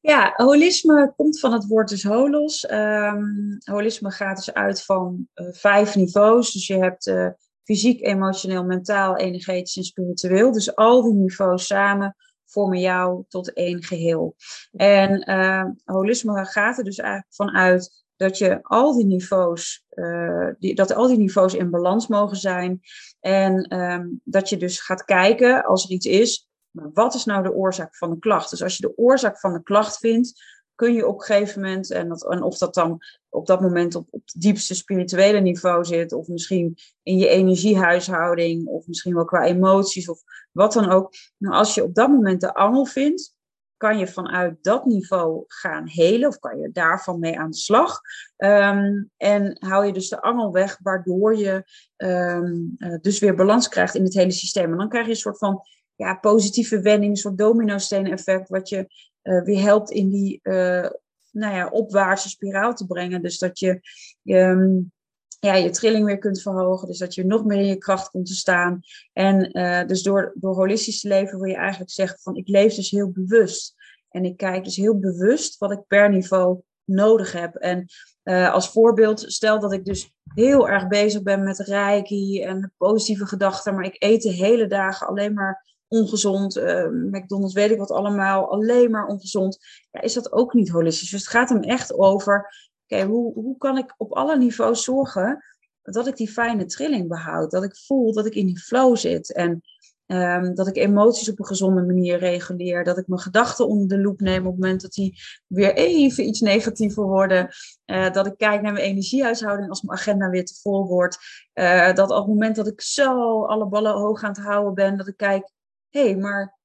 ja, 0.00 0.32
holisme 0.36 1.12
komt 1.16 1.40
van 1.40 1.52
het 1.52 1.66
woord 1.66 1.88
dus 1.88 2.02
holos. 2.02 2.70
Um, 2.70 3.58
holisme 3.64 4.10
gaat 4.10 4.36
dus 4.36 4.54
uit 4.54 4.84
van 4.84 5.28
uh, 5.34 5.46
vijf 5.52 5.94
niveaus. 5.94 6.52
Dus 6.52 6.66
je 6.66 6.78
hebt 6.78 7.06
uh, 7.06 7.28
fysiek, 7.62 8.00
emotioneel, 8.00 8.64
mentaal, 8.64 9.16
energetisch 9.16 9.76
en 9.76 9.84
spiritueel. 9.84 10.52
Dus 10.52 10.76
al 10.76 11.02
die 11.02 11.14
niveaus 11.14 11.66
samen 11.66 12.16
vormen 12.46 12.80
jou 12.80 13.24
tot 13.28 13.52
één 13.52 13.82
geheel. 13.82 14.34
En 14.72 15.30
uh, 15.30 15.64
holisme 15.84 16.46
gaat 16.46 16.78
er 16.78 16.84
dus 16.84 16.98
eigenlijk 16.98 17.34
vanuit 17.34 18.04
dat 18.16 18.38
je 18.38 18.62
al 18.62 18.96
die 18.96 19.06
niveaus, 19.06 19.84
uh, 19.90 20.48
die, 20.58 20.74
dat 20.74 20.94
al 20.94 21.08
die 21.08 21.18
niveaus 21.18 21.54
in 21.54 21.70
balans 21.70 22.06
mogen 22.06 22.36
zijn. 22.36 22.80
En 23.20 23.80
um, 23.80 24.20
dat 24.24 24.48
je 24.48 24.56
dus 24.56 24.80
gaat 24.80 25.04
kijken 25.04 25.64
als 25.64 25.84
er 25.84 25.90
iets 25.90 26.06
is, 26.06 26.48
maar 26.74 26.90
wat 26.92 27.14
is 27.14 27.24
nou 27.24 27.42
de 27.42 27.52
oorzaak 27.52 27.96
van 27.96 28.10
de 28.10 28.18
klacht? 28.18 28.50
Dus 28.50 28.62
als 28.62 28.76
je 28.76 28.86
de 28.86 28.96
oorzaak 28.96 29.40
van 29.40 29.52
de 29.52 29.62
klacht 29.62 29.98
vindt, 29.98 30.42
kun 30.74 30.94
je 30.94 31.06
op 31.06 31.14
een 31.14 31.24
gegeven 31.24 31.60
moment, 31.60 31.90
en, 31.90 32.42
of 32.42 32.58
dat 32.58 32.74
dan 32.74 32.98
op 33.28 33.46
dat 33.46 33.60
moment 33.60 33.94
op, 33.94 34.06
op 34.10 34.20
het 34.24 34.40
diepste 34.40 34.74
spirituele 34.74 35.40
niveau 35.40 35.84
zit, 35.84 36.12
of 36.12 36.28
misschien 36.28 36.76
in 37.02 37.16
je 37.18 37.28
energiehuishouding, 37.28 38.66
of 38.66 38.86
misschien 38.86 39.14
wel 39.14 39.24
qua 39.24 39.44
emoties, 39.44 40.08
of 40.08 40.20
wat 40.52 40.72
dan 40.72 40.90
ook. 40.90 41.12
Nou, 41.38 41.54
als 41.54 41.74
je 41.74 41.82
op 41.82 41.94
dat 41.94 42.08
moment 42.08 42.40
de 42.40 42.54
angel 42.54 42.84
vindt, 42.84 43.34
kan 43.76 43.98
je 43.98 44.06
vanuit 44.06 44.62
dat 44.62 44.84
niveau 44.84 45.44
gaan 45.46 45.88
helen, 45.88 46.28
of 46.28 46.38
kan 46.38 46.58
je 46.58 46.70
daarvan 46.72 47.18
mee 47.18 47.38
aan 47.38 47.50
de 47.50 47.56
slag. 47.56 48.00
Um, 48.36 49.10
en 49.16 49.56
hou 49.58 49.86
je 49.86 49.92
dus 49.92 50.08
de 50.08 50.22
angel 50.22 50.52
weg, 50.52 50.78
waardoor 50.82 51.36
je 51.36 51.64
um, 51.96 52.74
uh, 52.78 52.98
dus 53.00 53.18
weer 53.18 53.34
balans 53.34 53.68
krijgt 53.68 53.94
in 53.94 54.04
het 54.04 54.14
hele 54.14 54.30
systeem. 54.30 54.72
En 54.72 54.78
dan 54.78 54.88
krijg 54.88 55.04
je 55.04 55.10
een 55.10 55.16
soort 55.16 55.38
van 55.38 55.62
ja, 55.96 56.14
positieve 56.14 56.80
wending, 56.80 57.10
een 57.10 57.16
soort 57.16 57.38
domino-steen 57.38 58.12
effect, 58.12 58.48
wat 58.48 58.68
je 58.68 58.86
uh, 59.22 59.42
weer 59.42 59.62
helpt 59.62 59.90
in 59.90 60.08
die 60.10 60.40
uh, 60.42 60.88
nou 61.30 61.54
ja, 61.54 61.68
opwaartse 61.68 62.28
spiraal 62.28 62.74
te 62.74 62.86
brengen. 62.86 63.22
Dus 63.22 63.38
dat 63.38 63.58
je 63.58 63.80
um, 64.22 64.92
ja, 65.40 65.54
je 65.54 65.70
trilling 65.70 66.06
weer 66.06 66.18
kunt 66.18 66.42
verhogen, 66.42 66.88
dus 66.88 66.98
dat 66.98 67.14
je 67.14 67.24
nog 67.24 67.44
meer 67.44 67.58
in 67.58 67.66
je 67.66 67.76
kracht 67.76 68.10
komt 68.10 68.26
te 68.26 68.34
staan. 68.34 68.80
En 69.12 69.58
uh, 69.58 69.86
dus 69.86 70.02
door, 70.02 70.32
door 70.34 70.54
holistisch 70.54 71.00
te 71.00 71.08
leven 71.08 71.38
wil 71.38 71.48
je 71.48 71.56
eigenlijk 71.56 71.90
zeggen 71.90 72.18
van 72.18 72.36
ik 72.36 72.48
leef 72.48 72.74
dus 72.74 72.90
heel 72.90 73.10
bewust. 73.10 73.74
En 74.08 74.24
ik 74.24 74.36
kijk 74.36 74.64
dus 74.64 74.76
heel 74.76 74.98
bewust 74.98 75.58
wat 75.58 75.72
ik 75.72 75.86
per 75.86 76.10
niveau 76.10 76.60
nodig 76.84 77.32
heb. 77.32 77.54
En 77.54 77.86
als 78.24 78.70
voorbeeld, 78.70 79.20
stel 79.20 79.60
dat 79.60 79.72
ik 79.72 79.84
dus 79.84 80.12
heel 80.34 80.68
erg 80.68 80.88
bezig 80.88 81.22
ben 81.22 81.44
met 81.44 81.58
reiki 81.58 82.42
en 82.42 82.72
positieve 82.76 83.26
gedachten, 83.26 83.74
maar 83.74 83.84
ik 83.84 83.96
eet 83.98 84.22
de 84.22 84.30
hele 84.30 84.66
dagen 84.66 85.06
alleen 85.06 85.34
maar 85.34 85.73
ongezond, 85.94 86.56
uh, 86.56 86.88
McDonald's, 86.88 87.54
weet 87.54 87.70
ik 87.70 87.78
wat 87.78 87.90
allemaal, 87.90 88.50
alleen 88.50 88.90
maar 88.90 89.06
ongezond, 89.06 89.58
ja, 89.90 90.00
is 90.00 90.12
dat 90.12 90.32
ook 90.32 90.54
niet 90.54 90.68
holistisch. 90.68 91.10
Dus 91.10 91.20
het 91.20 91.30
gaat 91.30 91.48
hem 91.48 91.62
echt 91.62 91.94
over, 91.94 92.54
oké, 92.86 93.04
hoe, 93.04 93.34
hoe 93.34 93.56
kan 93.56 93.78
ik 93.78 93.94
op 93.96 94.12
alle 94.12 94.38
niveaus 94.38 94.84
zorgen 94.84 95.44
dat 95.82 96.06
ik 96.06 96.16
die 96.16 96.28
fijne 96.28 96.64
trilling 96.64 97.08
behoud, 97.08 97.50
dat 97.50 97.64
ik 97.64 97.76
voel 97.76 98.12
dat 98.12 98.26
ik 98.26 98.34
in 98.34 98.46
die 98.46 98.58
flow 98.58 98.96
zit 98.96 99.32
en 99.32 99.62
um, 100.06 100.54
dat 100.54 100.66
ik 100.66 100.76
emoties 100.76 101.30
op 101.30 101.38
een 101.38 101.46
gezonde 101.46 101.82
manier 101.82 102.18
reguleer, 102.18 102.84
dat 102.84 102.98
ik 102.98 103.06
mijn 103.06 103.20
gedachten 103.20 103.68
onder 103.68 103.88
de 103.88 103.98
loep 103.98 104.20
neem 104.20 104.46
op 104.46 104.52
het 104.52 104.60
moment 104.60 104.80
dat 104.82 104.92
die 104.92 105.18
weer 105.46 105.74
even 105.74 106.26
iets 106.26 106.40
negatiever 106.40 107.04
worden, 107.04 107.48
uh, 107.86 108.10
dat 108.10 108.26
ik 108.26 108.36
kijk 108.36 108.62
naar 108.62 108.72
mijn 108.72 108.84
energiehuishouding 108.84 109.68
als 109.68 109.82
mijn 109.82 109.98
agenda 109.98 110.28
weer 110.28 110.44
te 110.44 110.54
vol 110.62 110.86
wordt, 110.86 111.18
uh, 111.54 111.92
dat 111.92 112.10
op 112.10 112.16
het 112.16 112.26
moment 112.26 112.56
dat 112.56 112.66
ik 112.66 112.80
zo 112.80 113.44
alle 113.44 113.66
ballen 113.66 113.92
hoog 113.92 114.22
aan 114.22 114.30
het 114.30 114.44
houden 114.44 114.74
ben, 114.74 114.96
dat 114.96 115.08
ik 115.08 115.16
kijk, 115.16 115.50
hey, 115.94 116.16
maar 116.16 116.58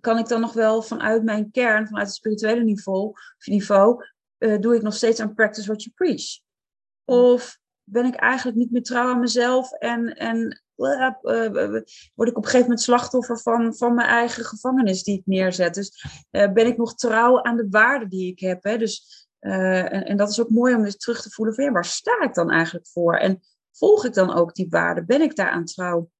kan 0.00 0.18
ik 0.18 0.28
dan 0.28 0.40
nog 0.40 0.52
wel 0.52 0.82
vanuit 0.82 1.22
mijn 1.24 1.50
kern, 1.50 1.86
vanuit 1.86 2.06
het 2.06 2.16
spirituele 2.16 2.62
niveau, 2.62 3.12
niveau 3.44 4.04
uh, 4.38 4.60
doe 4.60 4.76
ik 4.76 4.82
nog 4.82 4.94
steeds 4.94 5.20
aan 5.20 5.34
practice 5.34 5.66
what 5.66 5.82
you 5.82 5.94
preach? 5.94 6.40
Of 7.04 7.58
ben 7.84 8.04
ik 8.04 8.14
eigenlijk 8.14 8.58
niet 8.58 8.70
meer 8.70 8.82
trouw 8.82 9.08
aan 9.08 9.20
mezelf 9.20 9.72
en, 9.72 10.16
en 10.16 10.62
uh, 10.76 11.10
uh, 11.22 11.82
word 12.14 12.28
ik 12.28 12.36
op 12.36 12.42
een 12.42 12.44
gegeven 12.44 12.60
moment 12.60 12.80
slachtoffer 12.80 13.40
van, 13.40 13.74
van 13.74 13.94
mijn 13.94 14.08
eigen 14.08 14.44
gevangenis 14.44 15.02
die 15.02 15.18
ik 15.18 15.26
neerzet? 15.26 15.74
Dus 15.74 16.04
ben 16.30 16.66
ik 16.66 16.76
nog 16.76 16.94
trouw 16.94 17.42
aan 17.42 17.56
de 17.56 17.66
waarden 17.70 18.08
die 18.08 18.30
ik 18.30 18.40
heb? 18.40 18.62
Hè? 18.62 18.78
Dus, 18.78 19.26
en, 19.38 20.04
en 20.04 20.16
dat 20.16 20.30
is 20.30 20.40
ook 20.40 20.50
mooi 20.50 20.74
om 20.74 20.84
eens 20.84 20.96
terug 20.96 21.22
te 21.22 21.30
voelen 21.30 21.54
van 21.54 21.64
ja, 21.64 21.72
waar 21.72 21.84
sta 21.84 22.20
ik 22.20 22.34
dan 22.34 22.50
eigenlijk 22.50 22.86
voor? 22.88 23.16
En 23.16 23.40
volg 23.72 24.04
ik 24.04 24.14
dan 24.14 24.34
ook 24.34 24.54
die 24.54 24.68
waarden? 24.68 25.06
Ben 25.06 25.20
ik 25.20 25.36
daaraan 25.36 25.64
trouw? 25.64 26.10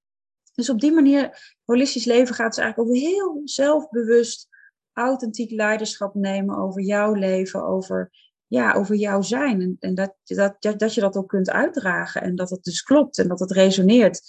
Dus 0.54 0.70
op 0.70 0.80
die 0.80 0.92
manier, 0.92 1.54
holistisch 1.64 2.04
leven 2.04 2.34
gaat 2.34 2.54
dus 2.54 2.64
eigenlijk 2.64 2.90
over 2.90 3.08
heel 3.08 3.40
zelfbewust, 3.44 4.48
authentiek 4.92 5.50
leiderschap 5.50 6.14
nemen 6.14 6.56
over 6.56 6.82
jouw 6.82 7.12
leven, 7.12 7.66
over, 7.66 8.10
ja, 8.46 8.72
over 8.74 8.94
jouw 8.94 9.20
zijn. 9.20 9.60
En, 9.60 9.76
en 9.80 9.94
dat, 9.94 10.14
dat, 10.24 10.78
dat 10.78 10.94
je 10.94 11.00
dat 11.00 11.16
ook 11.16 11.28
kunt 11.28 11.50
uitdragen 11.50 12.22
en 12.22 12.34
dat 12.34 12.50
het 12.50 12.62
dus 12.62 12.82
klopt 12.82 13.18
en 13.18 13.28
dat 13.28 13.40
het 13.40 13.50
resoneert. 13.50 14.20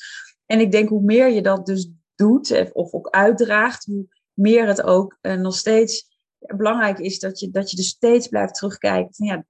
En 0.46 0.60
ik 0.60 0.72
denk 0.72 0.90
hoe 0.90 1.04
meer 1.04 1.30
je 1.30 1.42
dat 1.42 1.66
dus 1.66 1.90
doet 2.16 2.72
of 2.74 2.94
ook 2.94 3.10
uitdraagt, 3.10 3.86
hoe 3.86 4.06
meer 4.34 4.68
het 4.68 4.82
ook 4.82 5.18
uh, 5.22 5.34
nog 5.34 5.56
steeds 5.56 6.12
belangrijk 6.38 7.00
is 7.00 7.20
dat 7.20 7.40
je, 7.40 7.50
dat 7.50 7.70
je 7.70 7.76
dus 7.76 7.88
steeds 7.88 8.28
blijft 8.28 8.56
terugkijken 8.56 9.14
van 9.14 9.28
ja, 9.28 9.46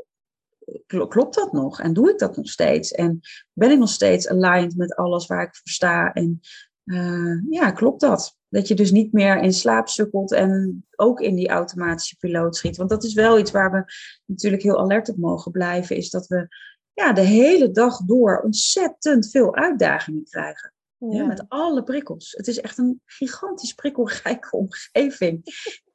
klopt 1.08 1.36
dat 1.36 1.52
nog? 1.52 1.80
En 1.80 1.94
doe 1.94 2.10
ik 2.10 2.20
dat 2.20 2.38
nog 2.38 2.48
steeds? 2.50 2.92
En 2.92 3.20
ben 3.54 3.72
ik 3.72 3.80
nog 3.80 3.90
steeds 3.90 4.28
aligned 4.28 4.76
met 4.76 4.96
alles 4.96 5.26
waar 5.26 5.44
ik 5.44 5.56
voor 5.56 5.72
sta? 5.72 6.14
En 6.14 6.40
uh, 6.86 7.42
ja, 7.50 7.72
klopt 7.72 8.02
dat? 8.02 8.38
Dat 8.50 8.68
je 8.68 8.76
dus 8.76 8.92
niet 8.92 9.12
meer 9.12 9.42
in 9.42 9.54
slaap 9.54 9.88
sukkelt 9.88 10.32
en 10.32 10.86
ook 10.96 11.20
in 11.20 11.36
die 11.36 11.50
automatische 11.50 12.18
piloot 12.18 12.56
schiet. 12.56 12.78
Want 12.78 12.90
dat 12.90 13.04
is 13.04 13.14
wel 13.14 13.40
iets 13.40 13.52
waar 13.52 13.72
we 13.72 13.84
natuurlijk 14.26 14.64
heel 14.64 14.80
alert 14.80 15.10
op 15.10 15.18
mogen 15.18 15.52
blijven. 15.52 15.96
Is 15.96 16.10
dat 16.10 16.28
we 16.28 16.48
ja, 16.94 17.14
de 17.14 17.22
hele 17.22 17.72
dag 17.72 17.98
door 17.98 18.42
ontzettend 18.42 19.30
veel 19.30 19.56
uitdagingen 19.56 20.24
krijgen. 20.24 20.74
Ja. 21.12 21.26
met 21.26 21.46
alle 21.48 21.84
prikkels. 21.84 22.32
Het 22.38 22.48
is 22.48 22.62
echt 22.62 22.78
een 22.78 23.02
gigantisch 23.06 23.74
prikkelrijke 23.74 24.58
omgeving. 24.58 25.44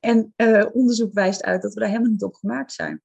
En 0.01 0.33
uh, 0.37 0.67
onderzoek 0.73 1.13
wijst 1.13 1.43
uit 1.43 1.63
dat 1.63 1.75
we 1.75 1.81
daar 1.81 1.89
helemaal 1.89 2.11
niet 2.11 2.23
op 2.23 2.35
gemaakt 2.35 2.73
zijn. 2.73 3.03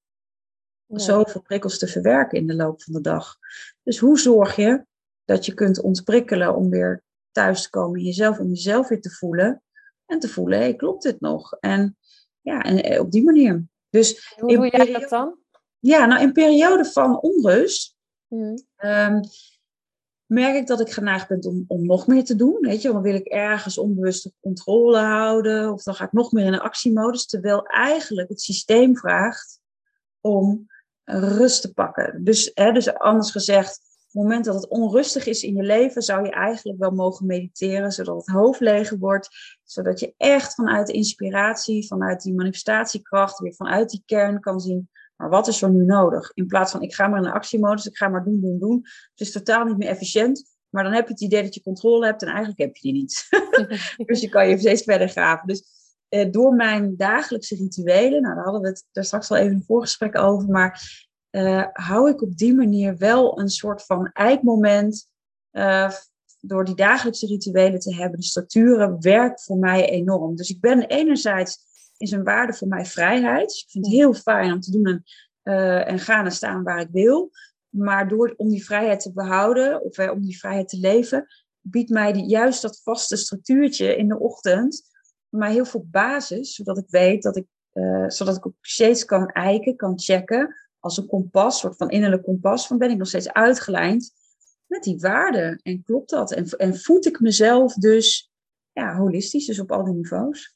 Zoveel 0.99 1.41
prikkels 1.41 1.77
te 1.77 1.87
verwerken 1.87 2.37
in 2.37 2.47
de 2.47 2.55
loop 2.55 2.83
van 2.83 2.93
de 2.93 3.01
dag. 3.01 3.37
Dus 3.83 3.97
hoe 3.97 4.19
zorg 4.19 4.55
je 4.55 4.85
dat 5.25 5.45
je 5.45 5.53
kunt 5.53 5.81
ontprikkelen 5.81 6.55
om 6.55 6.69
weer 6.69 7.03
thuis 7.31 7.61
te 7.61 7.69
komen 7.69 7.99
in 7.99 8.05
jezelf, 8.05 8.39
om 8.39 8.49
jezelf 8.49 8.87
weer 8.87 9.01
te 9.01 9.09
voelen. 9.09 9.63
En 10.05 10.19
te 10.19 10.27
voelen, 10.27 10.57
hé, 10.57 10.63
hey, 10.63 10.75
klopt 10.75 11.03
dit 11.03 11.19
nog? 11.19 11.57
En 11.59 11.97
ja, 12.41 12.61
en 12.61 12.83
eh, 12.83 12.99
op 12.99 13.11
die 13.11 13.23
manier. 13.23 13.65
Dus 13.89 14.35
hoe 14.39 14.55
doe 14.55 14.69
jij 14.69 14.91
dat 14.91 15.09
dan? 15.09 15.37
Ja, 15.79 16.05
nou 16.05 16.21
in 16.21 16.33
periode 16.33 16.85
van 16.85 17.21
onrust 17.21 17.95
hmm. 18.27 18.63
um, 18.77 19.21
merk 20.25 20.55
ik 20.55 20.67
dat 20.67 20.79
ik 20.79 20.91
geneigd 20.91 21.27
ben 21.27 21.43
om, 21.43 21.65
om 21.67 21.85
nog 21.85 22.07
meer 22.07 22.23
te 22.23 22.35
doen. 22.35 22.57
Weet 22.59 22.81
je, 22.81 22.91
dan 22.91 23.01
wil 23.01 23.15
ik 23.15 23.27
ergens 23.27 23.77
onbewust 23.77 24.25
op 24.25 24.33
controle 24.41 24.97
houden. 24.97 25.71
Of 25.71 25.83
dan 25.83 25.95
ga 25.95 26.05
ik 26.05 26.11
nog 26.11 26.31
meer 26.31 26.45
in 26.45 26.53
een 26.53 26.59
actiemodus. 26.59 27.25
Terwijl 27.25 27.65
eigenlijk 27.65 28.29
het 28.29 28.41
systeem 28.41 28.97
vraagt 28.97 29.59
om 30.21 30.67
rust 31.03 31.61
te 31.61 31.73
pakken. 31.73 32.23
Dus, 32.23 32.51
hè, 32.53 32.71
dus 32.71 32.93
anders 32.93 33.31
gezegd, 33.31 33.81
op 34.13 34.21
het 34.21 34.29
moment 34.29 34.45
dat 34.45 34.55
het 34.55 34.67
onrustig 34.67 35.25
is 35.25 35.43
in 35.43 35.55
je 35.55 35.63
leven, 35.63 36.01
zou 36.01 36.25
je 36.25 36.31
eigenlijk 36.31 36.79
wel 36.79 36.91
mogen 36.91 37.25
mediteren, 37.25 37.91
zodat 37.91 38.15
het 38.15 38.35
hoofd 38.35 38.59
leger 38.59 38.97
wordt, 38.97 39.29
zodat 39.63 39.99
je 39.99 40.13
echt 40.17 40.53
vanuit 40.53 40.87
de 40.87 40.93
inspiratie, 40.93 41.87
vanuit 41.87 42.21
die 42.21 42.33
manifestatiekracht, 42.33 43.39
weer 43.39 43.53
vanuit 43.53 43.89
die 43.89 44.03
kern 44.05 44.39
kan 44.39 44.59
zien, 44.59 44.89
maar 45.15 45.29
wat 45.29 45.47
is 45.47 45.61
er 45.61 45.69
nu 45.69 45.85
nodig? 45.85 46.31
In 46.33 46.47
plaats 46.47 46.71
van 46.71 46.81
ik 46.81 46.93
ga 46.93 47.07
maar 47.07 47.17
in 47.17 47.25
de 47.25 47.31
actiemodus, 47.31 47.85
ik 47.85 47.97
ga 47.97 48.07
maar 48.07 48.23
doen, 48.23 48.41
doen, 48.41 48.59
doen. 48.59 48.81
Het 48.83 49.19
is 49.19 49.31
totaal 49.31 49.65
niet 49.65 49.77
meer 49.77 49.89
efficiënt, 49.89 50.55
maar 50.69 50.83
dan 50.83 50.93
heb 50.93 51.07
je 51.07 51.13
het 51.13 51.21
idee 51.21 51.43
dat 51.43 51.53
je 51.53 51.61
controle 51.61 52.05
hebt 52.05 52.21
en 52.21 52.27
eigenlijk 52.27 52.59
heb 52.59 52.75
je 52.75 52.91
die 52.91 53.01
niet. 53.01 53.27
dus 54.05 54.21
je 54.21 54.29
kan 54.29 54.49
je 54.49 54.57
steeds 54.57 54.83
verder 54.83 55.09
graven. 55.09 55.47
Dus 55.47 55.63
eh, 56.13 56.31
door 56.31 56.53
mijn 56.53 56.95
dagelijkse 56.97 57.55
rituelen, 57.55 58.21
nou 58.21 58.35
daar 58.35 58.43
hadden 58.43 58.61
we 58.61 58.67
het 58.67 58.85
daar 58.91 59.03
straks 59.03 59.31
al 59.31 59.37
even 59.37 59.53
een 59.53 59.63
voorgesprek 59.63 60.17
over, 60.17 60.49
maar 60.49 60.81
uh, 61.31 61.65
hou 61.73 62.09
ik 62.09 62.21
op 62.21 62.37
die 62.37 62.53
manier 62.53 62.97
wel 62.97 63.39
een 63.39 63.49
soort 63.49 63.85
van 63.85 64.09
eikmoment. 64.11 65.09
Uh, 65.51 65.91
door 66.39 66.65
die 66.65 66.75
dagelijkse 66.75 67.25
rituelen 67.25 67.79
te 67.79 67.95
hebben, 67.95 68.19
de 68.19 68.25
structuren, 68.25 69.01
werkt 69.01 69.43
voor 69.43 69.57
mij 69.57 69.89
enorm. 69.89 70.35
Dus 70.35 70.49
ik 70.49 70.59
ben 70.59 70.87
enerzijds 70.87 71.57
is 71.97 72.11
een 72.11 72.23
waarde 72.23 72.53
voor 72.53 72.67
mij 72.67 72.85
vrijheid. 72.85 73.47
Dus 73.47 73.61
ik 73.61 73.69
vind 73.69 73.85
het 73.85 73.93
heel 73.93 74.13
fijn 74.13 74.53
om 74.53 74.59
te 74.59 74.71
doen 74.71 74.85
en, 74.85 75.03
uh, 75.43 75.87
en 75.87 75.99
gaan 75.99 76.25
en 76.25 76.31
staan 76.31 76.63
waar 76.63 76.79
ik 76.79 76.89
wil. 76.91 77.31
Maar 77.69 78.07
door, 78.07 78.33
om 78.37 78.49
die 78.49 78.65
vrijheid 78.65 78.99
te 78.99 79.13
behouden, 79.13 79.83
of 79.83 79.97
om 79.97 80.21
die 80.21 80.37
vrijheid 80.37 80.69
te 80.69 80.79
leven, 80.79 81.25
biedt 81.61 81.89
mij 81.89 82.13
die, 82.13 82.25
juist 82.25 82.61
dat 82.61 82.81
vaste 82.83 83.15
structuurtje 83.15 83.95
in 83.95 84.07
de 84.07 84.19
ochtend 84.19 84.91
mij 85.33 85.51
heel 85.51 85.65
veel 85.65 85.85
basis, 85.91 86.55
zodat 86.55 86.77
ik 86.77 86.85
weet 86.87 87.23
dat 87.23 87.35
ik, 87.35 87.45
uh, 87.73 88.09
zodat 88.09 88.35
ik 88.37 88.47
ook 88.47 88.57
steeds 88.61 89.05
kan 89.05 89.27
eiken, 89.27 89.75
kan 89.75 89.99
checken 89.99 90.55
als 90.79 90.97
een 90.97 91.07
kompas, 91.07 91.59
soort 91.59 91.75
van 91.75 91.89
innerlijk 91.89 92.23
kompas, 92.23 92.67
van 92.67 92.77
ben 92.77 92.89
ik 92.89 92.97
nog 92.97 93.07
steeds 93.07 93.33
uitgelijnd 93.33 94.11
met 94.65 94.83
die 94.83 94.99
waarden. 94.99 95.59
En 95.63 95.83
klopt 95.83 96.09
dat? 96.09 96.31
En, 96.31 96.45
en 96.49 96.77
voed 96.77 97.05
ik 97.05 97.19
mezelf 97.19 97.73
dus 97.73 98.31
ja, 98.71 98.95
holistisch, 98.95 99.45
dus 99.45 99.59
op 99.59 99.71
al 99.71 99.83
die 99.83 99.93
niveaus. 99.93 100.55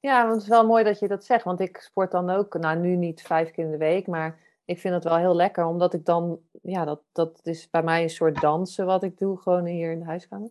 Ja, 0.00 0.22
want 0.22 0.34
het 0.34 0.42
is 0.42 0.48
wel 0.48 0.66
mooi 0.66 0.84
dat 0.84 0.98
je 0.98 1.08
dat 1.08 1.24
zegt, 1.24 1.44
want 1.44 1.60
ik 1.60 1.76
sport 1.76 2.10
dan 2.10 2.30
ook, 2.30 2.58
nou 2.58 2.78
nu 2.78 2.96
niet 2.96 3.22
vijf 3.22 3.50
keer 3.50 3.64
in 3.64 3.70
de 3.70 3.76
week, 3.76 4.06
maar 4.06 4.40
ik 4.64 4.78
vind 4.78 4.94
het 4.94 5.04
wel 5.04 5.16
heel 5.16 5.36
lekker, 5.36 5.64
omdat 5.64 5.94
ik 5.94 6.04
dan, 6.04 6.40
ja, 6.62 6.84
dat, 6.84 7.02
dat 7.12 7.40
is 7.42 7.70
bij 7.70 7.82
mij 7.82 8.02
een 8.02 8.10
soort 8.10 8.40
dansen 8.40 8.86
wat 8.86 9.02
ik 9.02 9.18
doe, 9.18 9.40
gewoon 9.40 9.66
hier 9.66 9.92
in 9.92 9.98
de 9.98 10.04
huiskamer. 10.04 10.50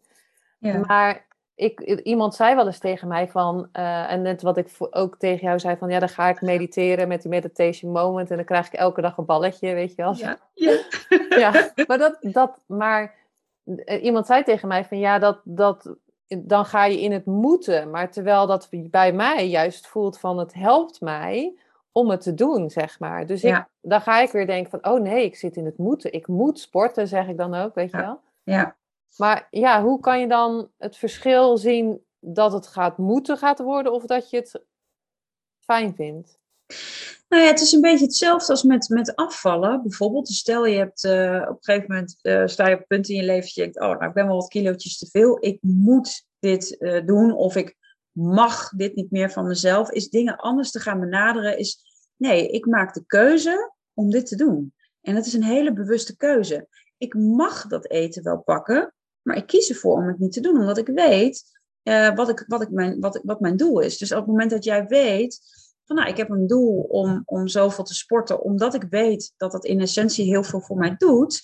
Ja. 0.59 0.77
Maar 0.77 1.27
ik, 1.55 1.79
iemand 2.03 2.35
zei 2.35 2.55
wel 2.55 2.65
eens 2.65 2.79
tegen 2.79 3.07
mij 3.07 3.27
van, 3.27 3.69
uh, 3.73 4.11
en 4.11 4.21
net 4.21 4.41
wat 4.41 4.57
ik 4.57 4.69
ook 4.79 5.17
tegen 5.17 5.47
jou 5.47 5.59
zei, 5.59 5.77
van 5.77 5.89
ja, 5.89 5.99
dan 5.99 6.09
ga 6.09 6.29
ik 6.29 6.41
mediteren 6.41 7.07
met 7.07 7.21
die 7.21 7.31
meditation 7.31 7.91
moment 7.91 8.29
en 8.29 8.35
dan 8.35 8.45
krijg 8.45 8.67
ik 8.67 8.73
elke 8.73 9.01
dag 9.01 9.17
een 9.17 9.25
balletje, 9.25 9.73
weet 9.73 9.89
je 9.89 10.01
wel. 10.01 10.15
Ja, 10.15 10.37
ja. 10.53 10.77
ja 11.43 11.71
maar 11.87 11.97
dat, 11.97 12.17
dat, 12.21 12.59
maar 12.65 13.15
eh, 13.63 14.03
iemand 14.03 14.25
zei 14.25 14.43
tegen 14.43 14.67
mij 14.67 14.85
van 14.85 14.99
ja, 14.99 15.19
dat, 15.19 15.41
dat, 15.43 15.95
dan 16.27 16.65
ga 16.65 16.85
je 16.85 17.01
in 17.01 17.11
het 17.11 17.25
moeten, 17.25 17.89
maar 17.89 18.11
terwijl 18.11 18.47
dat 18.47 18.67
bij 18.71 19.13
mij 19.13 19.47
juist 19.47 19.87
voelt 19.87 20.19
van 20.19 20.37
het 20.37 20.53
helpt 20.53 21.01
mij 21.01 21.57
om 21.91 22.09
het 22.09 22.21
te 22.21 22.33
doen, 22.33 22.69
zeg 22.69 22.99
maar. 22.99 23.25
Dus 23.25 23.43
ik, 23.43 23.65
dan 23.81 24.01
ga 24.01 24.21
ik 24.21 24.31
weer 24.31 24.45
denken 24.47 24.69
van, 24.69 24.93
oh 24.93 25.01
nee, 25.01 25.25
ik 25.25 25.35
zit 25.35 25.55
in 25.55 25.65
het 25.65 25.77
moeten. 25.77 26.13
Ik 26.13 26.27
moet 26.27 26.59
sporten, 26.59 27.07
zeg 27.07 27.27
ik 27.27 27.37
dan 27.37 27.53
ook, 27.53 27.75
weet 27.75 27.91
je 27.91 27.97
wel. 27.97 28.19
Ja. 28.43 28.75
Maar 29.17 29.47
ja, 29.49 29.83
hoe 29.83 29.99
kan 29.99 30.19
je 30.19 30.27
dan 30.27 30.71
het 30.77 30.97
verschil 30.97 31.57
zien 31.57 32.05
dat 32.19 32.53
het 32.53 32.67
gaat 32.67 32.97
moeten 32.97 33.37
gaat 33.37 33.59
worden 33.59 33.93
of 33.93 34.05
dat 34.05 34.29
je 34.29 34.37
het 34.37 34.61
fijn 35.59 35.95
vindt? 35.95 36.37
Nou 37.27 37.43
ja, 37.43 37.49
het 37.49 37.61
is 37.61 37.71
een 37.71 37.81
beetje 37.81 38.05
hetzelfde 38.05 38.51
als 38.51 38.63
met, 38.63 38.89
met 38.89 39.15
afvallen. 39.15 39.81
Bijvoorbeeld, 39.81 40.27
stel 40.27 40.65
je 40.65 40.77
hebt 40.77 41.03
uh, 41.03 41.45
op 41.49 41.55
een 41.55 41.63
gegeven 41.63 41.91
moment 41.91 42.17
uh, 42.21 42.47
sta 42.47 42.67
je 42.67 42.73
op 42.73 42.79
een 42.79 42.87
punt 42.87 43.09
in 43.09 43.15
je 43.15 43.23
leven 43.23 43.41
dat 43.41 43.53
je 43.53 43.61
denkt, 43.61 43.79
oh, 43.79 43.89
nou, 43.89 44.05
ik 44.05 44.13
ben 44.13 44.27
wel 44.27 44.35
wat 44.35 44.47
kilootjes 44.47 44.97
te 44.97 45.07
veel. 45.11 45.37
Ik 45.45 45.57
moet 45.61 46.25
dit 46.39 46.75
uh, 46.79 47.05
doen 47.05 47.33
of 47.33 47.55
ik 47.55 47.77
mag 48.11 48.69
dit 48.69 48.95
niet 48.95 49.11
meer 49.11 49.31
van 49.31 49.47
mezelf. 49.47 49.91
Is 49.91 50.09
dingen 50.09 50.35
anders 50.35 50.71
te 50.71 50.79
gaan 50.79 50.99
benaderen. 50.99 51.57
Is 51.57 51.79
nee, 52.17 52.47
ik 52.47 52.65
maak 52.65 52.93
de 52.93 53.05
keuze 53.05 53.73
om 53.93 54.09
dit 54.09 54.25
te 54.25 54.35
doen. 54.35 54.73
En 55.01 55.15
dat 55.15 55.25
is 55.25 55.33
een 55.33 55.43
hele 55.43 55.73
bewuste 55.73 56.17
keuze. 56.17 56.67
Ik 56.97 57.13
mag 57.13 57.67
dat 57.67 57.89
eten 57.89 58.23
wel 58.23 58.41
pakken, 58.41 58.93
maar 59.23 59.37
ik 59.37 59.47
kies 59.47 59.69
ervoor 59.69 59.97
om 59.97 60.07
het 60.07 60.19
niet 60.19 60.31
te 60.31 60.41
doen, 60.41 60.59
omdat 60.59 60.77
ik 60.77 60.87
weet 60.87 61.43
uh, 61.83 62.15
wat, 62.15 62.29
ik, 62.29 62.43
wat, 62.47 62.61
ik 62.61 62.69
mijn, 62.69 62.99
wat, 62.99 63.19
wat 63.23 63.39
mijn 63.39 63.57
doel 63.57 63.79
is. 63.79 63.97
Dus 63.97 64.11
op 64.11 64.17
het 64.17 64.27
moment 64.27 64.51
dat 64.51 64.63
jij 64.63 64.85
weet 64.85 65.39
van 65.85 65.95
nou, 65.95 66.09
ik 66.09 66.17
heb 66.17 66.29
een 66.29 66.47
doel 66.47 66.81
om, 66.81 67.23
om 67.25 67.47
zoveel 67.47 67.83
te 67.83 67.93
sporten, 67.93 68.41
omdat 68.41 68.73
ik 68.73 68.85
weet 68.89 69.33
dat 69.37 69.51
dat 69.51 69.65
in 69.65 69.81
essentie 69.81 70.25
heel 70.25 70.43
veel 70.43 70.61
voor 70.61 70.77
mij 70.77 70.95
doet, 70.97 71.41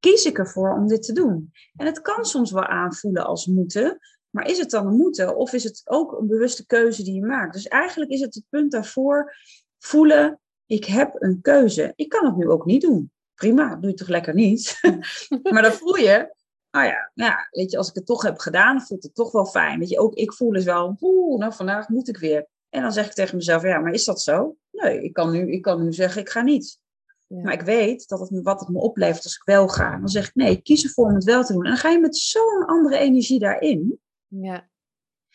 kies 0.00 0.24
ik 0.24 0.38
ervoor 0.38 0.74
om 0.74 0.88
dit 0.88 1.02
te 1.02 1.12
doen. 1.12 1.52
En 1.76 1.86
het 1.86 2.00
kan 2.00 2.24
soms 2.24 2.50
wel 2.50 2.64
aanvoelen 2.64 3.26
als 3.26 3.46
moeten, 3.46 3.98
maar 4.30 4.48
is 4.48 4.58
het 4.58 4.70
dan 4.70 4.86
een 4.86 4.96
moeten 4.96 5.36
of 5.36 5.52
is 5.52 5.64
het 5.64 5.82
ook 5.84 6.12
een 6.12 6.26
bewuste 6.26 6.66
keuze 6.66 7.02
die 7.02 7.14
je 7.14 7.26
maakt? 7.26 7.52
Dus 7.52 7.68
eigenlijk 7.68 8.10
is 8.10 8.20
het 8.20 8.34
het 8.34 8.44
punt 8.48 8.72
daarvoor 8.72 9.36
voelen, 9.78 10.40
ik 10.66 10.84
heb 10.84 11.14
een 11.18 11.40
keuze. 11.40 11.92
Ik 11.96 12.08
kan 12.08 12.26
het 12.26 12.36
nu 12.36 12.48
ook 12.48 12.64
niet 12.64 12.82
doen. 12.82 13.12
Prima, 13.34 13.76
doe 13.76 13.90
je 13.90 13.96
toch 13.96 14.08
lekker 14.08 14.34
niet. 14.34 14.80
maar 15.52 15.62
dan 15.62 15.72
voel 15.72 15.96
je, 15.96 16.34
nou 16.74 16.86
ja, 16.86 17.10
ja, 17.14 17.48
weet 17.50 17.70
je, 17.70 17.76
als 17.76 17.88
ik 17.88 17.94
het 17.94 18.06
toch 18.06 18.22
heb 18.22 18.38
gedaan, 18.38 18.82
voelt 18.82 19.02
het 19.02 19.14
toch 19.14 19.32
wel 19.32 19.46
fijn. 19.46 19.78
Weet 19.78 19.88
je, 19.88 19.98
ook 19.98 20.14
ik 20.14 20.32
voel 20.32 20.50
dus 20.50 20.64
wel, 20.64 20.96
oeh, 21.00 21.38
nou 21.38 21.52
vandaag 21.52 21.88
moet 21.88 22.08
ik 22.08 22.16
weer. 22.16 22.46
En 22.68 22.82
dan 22.82 22.92
zeg 22.92 23.06
ik 23.06 23.12
tegen 23.12 23.36
mezelf, 23.36 23.62
ja, 23.62 23.78
maar 23.78 23.92
is 23.92 24.04
dat 24.04 24.22
zo? 24.22 24.56
Nee, 24.70 25.02
ik 25.02 25.12
kan 25.12 25.30
nu, 25.30 25.52
ik 25.52 25.62
kan 25.62 25.84
nu 25.84 25.92
zeggen, 25.92 26.20
ik 26.20 26.28
ga 26.28 26.42
niet. 26.42 26.80
Ja. 27.26 27.42
Maar 27.42 27.52
ik 27.52 27.62
weet 27.62 28.08
dat 28.08 28.20
het, 28.20 28.42
wat 28.42 28.60
het 28.60 28.68
me 28.68 28.78
oplevert 28.80 29.24
als 29.24 29.36
ik 29.36 29.42
wel 29.44 29.68
ga. 29.68 29.98
Dan 29.98 30.08
zeg 30.08 30.28
ik, 30.28 30.34
nee, 30.34 30.50
ik 30.50 30.64
kies 30.64 30.84
ervoor 30.84 31.06
om 31.06 31.14
het 31.14 31.24
wel 31.24 31.44
te 31.44 31.52
doen. 31.52 31.62
En 31.62 31.68
dan 31.70 31.78
ga 31.78 31.90
je 31.90 31.98
met 31.98 32.16
zo'n 32.16 32.64
andere 32.66 32.98
energie 32.98 33.38
daarin. 33.38 34.00
Ja. 34.26 34.68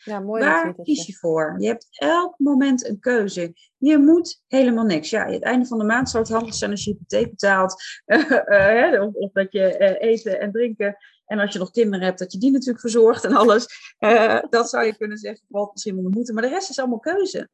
Ja, 0.04 0.20
mooi 0.20 0.44
Waar 0.44 0.76
kies 0.76 1.06
je 1.06 1.14
voor? 1.14 1.56
Je 1.58 1.68
hebt 1.68 1.88
elk 1.92 2.34
moment 2.38 2.88
een 2.88 3.00
keuze. 3.00 3.54
Je 3.78 3.98
moet 3.98 4.44
helemaal 4.48 4.86
niks. 4.86 5.10
Ja, 5.10 5.26
het 5.28 5.44
einde 5.44 5.66
van 5.66 5.78
de 5.78 5.84
maand 5.84 6.10
zou 6.10 6.24
het 6.24 6.32
handig 6.32 6.54
zijn 6.54 6.72
als 6.72 6.84
je 6.84 6.92
hypotheek 6.92 7.30
betaalt. 7.30 7.84
uh, 8.06 9.02
of, 9.02 9.14
of, 9.14 9.32
dat 9.32 9.52
je 9.52 9.78
uh, 9.80 10.10
eten 10.10 10.40
en 10.40 10.52
drinken 10.52 10.98
en 11.30 11.40
als 11.40 11.54
je 11.54 11.60
nog 11.60 11.72
kinderen 11.72 12.06
hebt, 12.06 12.20
dat 12.20 12.32
je 12.32 12.38
die 12.38 12.52
natuurlijk 12.52 12.80
verzorgt 12.80 13.24
en 13.26 13.34
alles. 13.34 13.94
Uh, 14.00 14.42
dat 14.50 14.70
zou 14.70 14.86
je 14.86 14.98
kunnen 14.98 15.18
zeggen, 15.18 15.46
valt 15.50 15.72
misschien 15.72 15.98
onder 15.98 16.12
moeten. 16.12 16.34
Maar 16.34 16.44
de 16.44 16.50
rest 16.50 16.70
is 16.70 16.80
allemaal 16.80 17.00
keuze. 17.00 17.50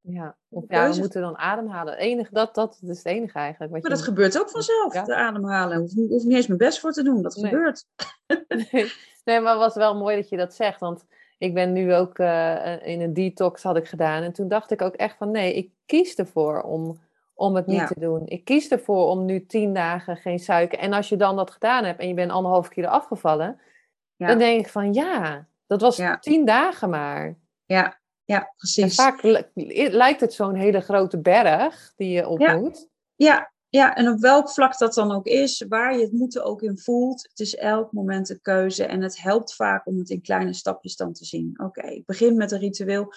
Ja, 0.00 0.36
of 0.48 0.64
ja, 0.68 0.90
we 0.90 0.98
moeten 0.98 1.20
dan 1.20 1.38
ademhalen. 1.38 1.96
Enig, 1.96 2.28
dat, 2.30 2.54
dat 2.54 2.78
is 2.82 2.96
het 2.96 3.06
enige 3.06 3.38
eigenlijk. 3.38 3.72
Wat 3.72 3.82
maar 3.82 3.90
dat 3.90 4.02
gebeurt 4.02 4.38
ook 4.38 4.50
vanzelf, 4.50 4.94
ja. 4.94 5.04
de 5.04 5.14
ademhalen. 5.14 5.78
Hoef, 5.78 5.92
hoef 5.94 6.24
niet 6.24 6.36
eens 6.36 6.46
mijn 6.46 6.58
best 6.58 6.80
voor 6.80 6.92
te 6.92 7.02
doen, 7.02 7.22
dat 7.22 7.34
gebeurt. 7.34 7.84
Nee. 8.48 8.92
nee, 9.24 9.40
maar 9.40 9.52
het 9.52 9.60
was 9.60 9.74
wel 9.74 9.96
mooi 9.96 10.16
dat 10.16 10.28
je 10.28 10.36
dat 10.36 10.54
zegt. 10.54 10.80
Want 10.80 11.04
ik 11.38 11.54
ben 11.54 11.72
nu 11.72 11.94
ook 11.94 12.18
uh, 12.18 12.86
in 12.86 13.00
een 13.00 13.12
detox 13.12 13.62
had 13.62 13.76
ik 13.76 13.88
gedaan. 13.88 14.22
En 14.22 14.32
toen 14.32 14.48
dacht 14.48 14.70
ik 14.70 14.82
ook 14.82 14.94
echt 14.94 15.16
van 15.16 15.30
nee, 15.30 15.54
ik 15.54 15.70
kies 15.86 16.14
ervoor 16.14 16.62
om 16.62 17.00
om 17.34 17.56
het 17.56 17.66
niet 17.66 17.86
te 17.86 18.00
doen. 18.00 18.26
Ik 18.26 18.44
kies 18.44 18.68
ervoor 18.68 19.06
om 19.06 19.24
nu 19.24 19.46
tien 19.46 19.74
dagen 19.74 20.16
geen 20.16 20.38
suiker. 20.38 20.78
En 20.78 20.92
als 20.92 21.08
je 21.08 21.16
dan 21.16 21.36
dat 21.36 21.50
gedaan 21.50 21.84
hebt 21.84 22.00
en 22.00 22.08
je 22.08 22.14
bent 22.14 22.30
anderhalf 22.30 22.68
kilo 22.68 22.88
afgevallen, 22.88 23.60
ja. 24.16 24.26
dan 24.26 24.38
denk 24.38 24.60
ik 24.60 24.68
van 24.68 24.92
ja, 24.92 25.46
dat 25.66 25.80
was 25.80 26.00
tien 26.20 26.44
dagen 26.44 26.90
maar. 26.90 27.38
Ja, 27.64 28.00
ja 28.24 28.52
precies. 28.56 28.82
En 28.82 28.90
vaak 28.90 29.44
lijkt 29.92 30.20
het 30.20 30.32
zo'n 30.32 30.54
hele 30.54 30.80
grote 30.80 31.20
berg 31.20 31.92
die 31.96 32.10
je 32.10 32.28
op 32.28 32.38
moet. 32.38 32.88
Ja, 33.14 33.52
ja, 33.68 33.94
en 33.94 34.08
op 34.08 34.18
welk 34.18 34.50
vlak 34.50 34.78
dat 34.78 34.94
dan 34.94 35.12
ook 35.12 35.26
is, 35.26 35.64
waar 35.68 35.96
je 35.96 36.02
het 36.02 36.12
moeten 36.12 36.44
ook 36.44 36.62
in 36.62 36.78
voelt. 36.78 37.22
Het 37.22 37.40
is 37.40 37.56
elk 37.56 37.92
moment 37.92 38.30
een 38.30 38.40
keuze 38.40 38.84
en 38.84 39.02
het 39.02 39.22
helpt 39.22 39.54
vaak 39.54 39.86
om 39.86 39.98
het 39.98 40.10
in 40.10 40.22
kleine 40.22 40.52
stapjes 40.52 40.96
dan 40.96 41.12
te 41.12 41.24
zien. 41.24 41.60
Oké, 41.64 41.86
ik 41.86 42.06
begin 42.06 42.36
met 42.36 42.52
een 42.52 42.58
ritueel. 42.58 43.12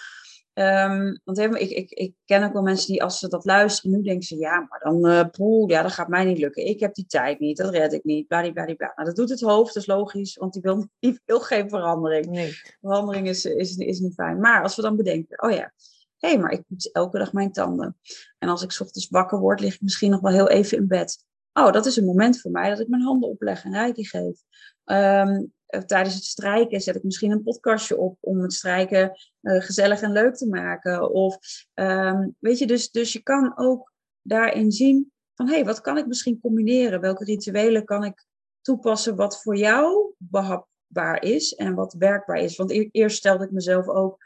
Um, 0.58 1.20
want 1.24 1.38
ik, 1.38 1.70
ik, 1.70 1.90
ik 1.90 2.14
ken 2.24 2.44
ook 2.44 2.52
wel 2.52 2.62
mensen 2.62 2.92
die 2.92 3.02
als 3.02 3.18
ze 3.18 3.28
dat 3.28 3.44
luisteren, 3.44 3.90
nu 3.90 4.02
denken 4.02 4.26
ze, 4.26 4.36
ja, 4.36 4.66
maar 4.68 4.80
dan, 4.80 5.06
uh, 5.06 5.24
poeh, 5.30 5.70
ja, 5.70 5.82
dat 5.82 5.92
gaat 5.92 6.08
mij 6.08 6.24
niet 6.24 6.38
lukken. 6.38 6.66
Ik 6.66 6.80
heb 6.80 6.94
die 6.94 7.06
tijd 7.06 7.38
niet, 7.38 7.56
dat 7.56 7.70
red 7.70 7.92
ik 7.92 8.04
niet, 8.04 8.26
bladibladibla. 8.26 8.92
Nou, 8.94 9.08
dat 9.08 9.16
doet 9.16 9.28
het 9.28 9.40
hoofd, 9.40 9.74
dat 9.74 9.82
is 9.82 9.88
logisch, 9.88 10.36
want 10.36 10.52
die 10.52 10.62
wil, 10.62 10.86
die 10.98 11.20
wil 11.24 11.40
geen 11.40 11.68
verandering. 11.68 12.26
Nee. 12.26 12.52
Verandering 12.80 13.28
is, 13.28 13.44
is, 13.44 13.76
is 13.76 14.00
niet 14.00 14.14
fijn. 14.14 14.40
Maar 14.40 14.62
als 14.62 14.76
we 14.76 14.82
dan 14.82 14.96
bedenken, 14.96 15.42
oh 15.42 15.50
ja, 15.50 15.72
hé, 16.16 16.28
hey, 16.28 16.38
maar 16.38 16.52
ik 16.52 16.66
poets 16.68 16.90
elke 16.90 17.18
dag 17.18 17.32
mijn 17.32 17.52
tanden. 17.52 17.96
En 18.38 18.48
als 18.48 18.62
ik 18.62 18.70
ochtends 18.80 19.08
wakker 19.08 19.38
word, 19.38 19.60
lig 19.60 19.74
ik 19.74 19.82
misschien 19.82 20.10
nog 20.10 20.20
wel 20.20 20.32
heel 20.32 20.48
even 20.48 20.78
in 20.78 20.86
bed. 20.86 21.24
Oh, 21.52 21.72
dat 21.72 21.86
is 21.86 21.96
een 21.96 22.04
moment 22.04 22.40
voor 22.40 22.50
mij 22.50 22.68
dat 22.68 22.80
ik 22.80 22.88
mijn 22.88 23.02
handen 23.02 23.28
opleg 23.28 23.64
en 23.64 23.72
reiki 23.72 24.04
geef. 24.04 24.40
Um, 24.84 25.54
tijdens 25.86 26.14
het 26.14 26.24
strijken 26.24 26.80
zet 26.80 26.96
ik 26.96 27.02
misschien 27.02 27.30
een 27.30 27.42
podcastje 27.42 27.96
op 27.96 28.16
om 28.20 28.40
het 28.40 28.52
strijken 28.52 29.12
uh, 29.42 29.62
gezellig 29.62 30.00
en 30.00 30.12
leuk 30.12 30.34
te 30.34 30.48
maken. 30.48 31.10
Of 31.10 31.38
um, 31.74 32.36
weet 32.38 32.58
je, 32.58 32.66
dus, 32.66 32.90
dus 32.90 33.12
je 33.12 33.22
kan 33.22 33.58
ook 33.58 33.92
daarin 34.22 34.72
zien 34.72 35.12
van 35.34 35.46
hé, 35.46 35.54
hey, 35.54 35.64
wat 35.64 35.80
kan 35.80 35.98
ik 35.98 36.06
misschien 36.06 36.40
combineren? 36.40 37.00
Welke 37.00 37.24
rituelen 37.24 37.84
kan 37.84 38.04
ik 38.04 38.26
toepassen 38.60 39.16
wat 39.16 39.42
voor 39.42 39.56
jou 39.56 40.14
behapbaar 40.16 41.22
is 41.22 41.54
en 41.54 41.74
wat 41.74 41.94
werkbaar 41.98 42.38
is? 42.38 42.56
Want 42.56 42.90
eerst 42.90 43.16
stelde 43.16 43.44
ik 43.44 43.50
mezelf 43.50 43.88
ook 43.88 44.24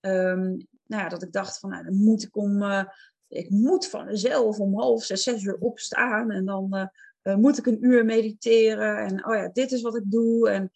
um, 0.00 0.66
nou 0.86 1.02
ja, 1.02 1.08
dat 1.08 1.22
ik 1.22 1.32
dacht 1.32 1.58
van, 1.58 1.70
nou, 1.70 1.84
dan 1.84 1.96
moet 1.96 2.22
ik 2.22 2.36
om, 2.36 2.62
uh, 2.62 2.84
ik 3.28 3.50
moet 3.50 3.86
van 3.86 4.04
mezelf 4.04 4.58
om 4.58 4.78
half 4.78 5.04
zes, 5.04 5.22
zes 5.22 5.42
uur 5.42 5.56
opstaan 5.58 6.30
en 6.30 6.44
dan 6.44 6.90
uh, 7.26 7.34
moet 7.34 7.58
ik 7.58 7.66
een 7.66 7.84
uur 7.84 8.04
mediteren 8.04 8.98
en 8.98 9.26
oh 9.26 9.34
ja, 9.34 9.48
dit 9.48 9.72
is 9.72 9.82
wat 9.82 9.96
ik 9.96 10.10
doe 10.10 10.50
en 10.50 10.70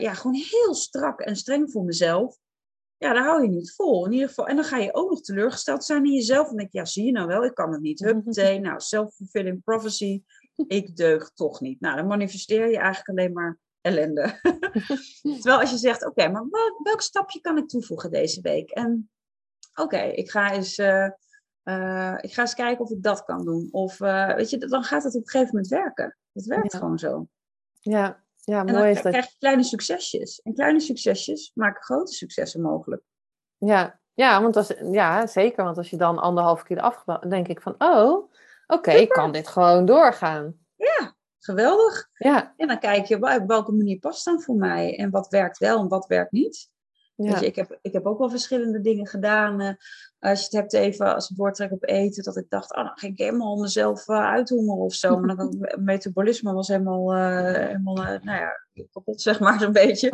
ja, 0.00 0.14
gewoon 0.14 0.36
heel 0.36 0.74
strak 0.74 1.20
en 1.20 1.36
streng 1.36 1.70
voor 1.70 1.84
mezelf. 1.84 2.38
Ja, 2.98 3.12
daar 3.12 3.24
hou 3.24 3.42
je 3.42 3.48
niet 3.48 3.74
vol. 3.74 4.06
In 4.06 4.12
ieder 4.12 4.28
geval. 4.28 4.46
En 4.46 4.56
dan 4.56 4.64
ga 4.64 4.76
je 4.76 4.94
ook 4.94 5.10
nog 5.10 5.20
teleurgesteld 5.20 5.84
zijn 5.84 6.04
in 6.04 6.12
jezelf. 6.12 6.50
En 6.50 6.56
denk 6.56 6.72
je, 6.72 6.78
ja, 6.78 6.84
zie 6.84 7.04
je 7.04 7.12
nou 7.12 7.26
wel, 7.26 7.44
ik 7.44 7.54
kan 7.54 7.72
het 7.72 7.80
niet. 7.80 7.98
Huppatee, 8.04 8.60
nou, 8.60 8.80
self-fulfilling 8.80 9.64
prophecy. 9.64 10.22
Ik 10.66 10.96
deug 10.96 11.30
toch 11.30 11.60
niet. 11.60 11.80
Nou, 11.80 11.96
dan 11.96 12.06
manifesteer 12.06 12.70
je 12.70 12.78
eigenlijk 12.78 13.08
alleen 13.08 13.32
maar 13.32 13.58
ellende. 13.80 14.40
Terwijl 15.22 15.60
als 15.60 15.70
je 15.70 15.76
zegt, 15.76 16.06
oké, 16.06 16.28
maar 16.28 16.44
welk 16.82 17.00
stapje 17.00 17.40
kan 17.40 17.58
ik 17.58 17.68
toevoegen 17.68 18.10
deze 18.10 18.40
week? 18.40 18.70
En 18.70 19.10
oké, 19.74 20.00
ik 20.00 20.30
ga 20.30 20.52
eens... 20.52 20.78
Uh, 20.78 21.08
ik 22.20 22.32
ga 22.32 22.40
eens 22.40 22.54
kijken 22.54 22.84
of 22.84 22.90
ik 22.90 23.02
dat 23.02 23.24
kan 23.24 23.44
doen. 23.44 23.68
Of 23.70 24.00
uh, 24.00 24.34
weet 24.34 24.50
je, 24.50 24.58
dan 24.58 24.82
gaat 24.82 25.04
het 25.04 25.14
op 25.14 25.22
een 25.22 25.28
gegeven 25.28 25.54
moment 25.54 25.70
werken. 25.70 26.16
Het 26.32 26.46
werkt 26.46 26.76
gewoon 26.76 26.98
zo. 26.98 27.26
Ja, 27.80 28.22
ja 28.34 28.62
mooi 28.62 28.68
en 28.68 28.74
dan 28.74 28.86
is 28.86 29.02
dat. 29.02 29.12
krijg 29.12 29.30
je 29.30 29.36
kleine 29.38 29.62
succesjes. 29.62 30.40
En 30.42 30.54
kleine 30.54 30.80
succesjes 30.80 31.50
maken 31.54 31.82
grote 31.82 32.12
successen 32.12 32.60
mogelijk. 32.60 33.02
Ja, 33.56 34.00
ja, 34.14 34.42
want 34.42 34.56
als, 34.56 34.72
ja 34.90 35.26
zeker. 35.26 35.64
Want 35.64 35.76
als 35.76 35.90
je 35.90 35.96
dan 35.96 36.18
anderhalf 36.18 36.62
keer 36.62 36.80
afgebouwd, 36.80 37.30
denk 37.30 37.48
ik 37.48 37.60
van, 37.60 37.74
oh, 37.78 38.30
oké, 38.66 38.90
ik 38.90 39.08
kan 39.08 39.32
dit 39.32 39.48
gewoon 39.48 39.84
doorgaan. 39.84 40.58
Ja, 40.74 41.14
geweldig. 41.38 42.08
Ja. 42.12 42.54
En 42.56 42.66
dan 42.66 42.78
kijk 42.78 43.06
je, 43.06 43.40
op 43.40 43.48
welke 43.48 43.72
manier 43.72 43.98
past 43.98 44.24
dan 44.24 44.40
voor 44.40 44.56
mij? 44.56 44.98
En 44.98 45.10
wat 45.10 45.28
werkt 45.28 45.58
wel 45.58 45.78
en 45.78 45.88
wat 45.88 46.06
werkt 46.06 46.32
niet? 46.32 46.70
Ja. 47.14 47.40
ik, 47.40 47.56
heb, 47.56 47.78
ik 47.82 47.92
heb 47.92 48.06
ook 48.06 48.18
wel 48.18 48.30
verschillende 48.30 48.80
dingen 48.80 49.06
gedaan. 49.06 49.76
Als 50.20 50.38
je 50.38 50.44
het 50.44 50.52
hebt 50.52 50.72
even 50.72 51.14
als 51.14 51.30
een 51.30 51.36
voortrek 51.36 51.72
op 51.72 51.88
eten, 51.88 52.22
dat 52.22 52.36
ik 52.36 52.46
dacht, 52.48 52.76
oh, 52.76 52.84
dan 52.84 52.98
ging 52.98 53.12
ik 53.12 53.18
helemaal 53.18 53.56
mezelf 53.56 54.08
uh, 54.08 54.16
uithongeren 54.16 54.84
of 54.84 54.94
zo. 54.94 55.18
Maar 55.18 55.36
dan, 55.36 55.56
het 55.60 55.80
metabolisme 55.80 56.52
was 56.52 56.68
helemaal, 56.68 57.14
uh, 57.14 57.54
helemaal 57.54 57.94
nou 57.94 58.20
ja, 58.22 58.52
kapot, 58.92 59.20
zeg 59.28 59.40
maar, 59.40 59.60
zo'n 59.60 59.72
beetje. 59.72 60.12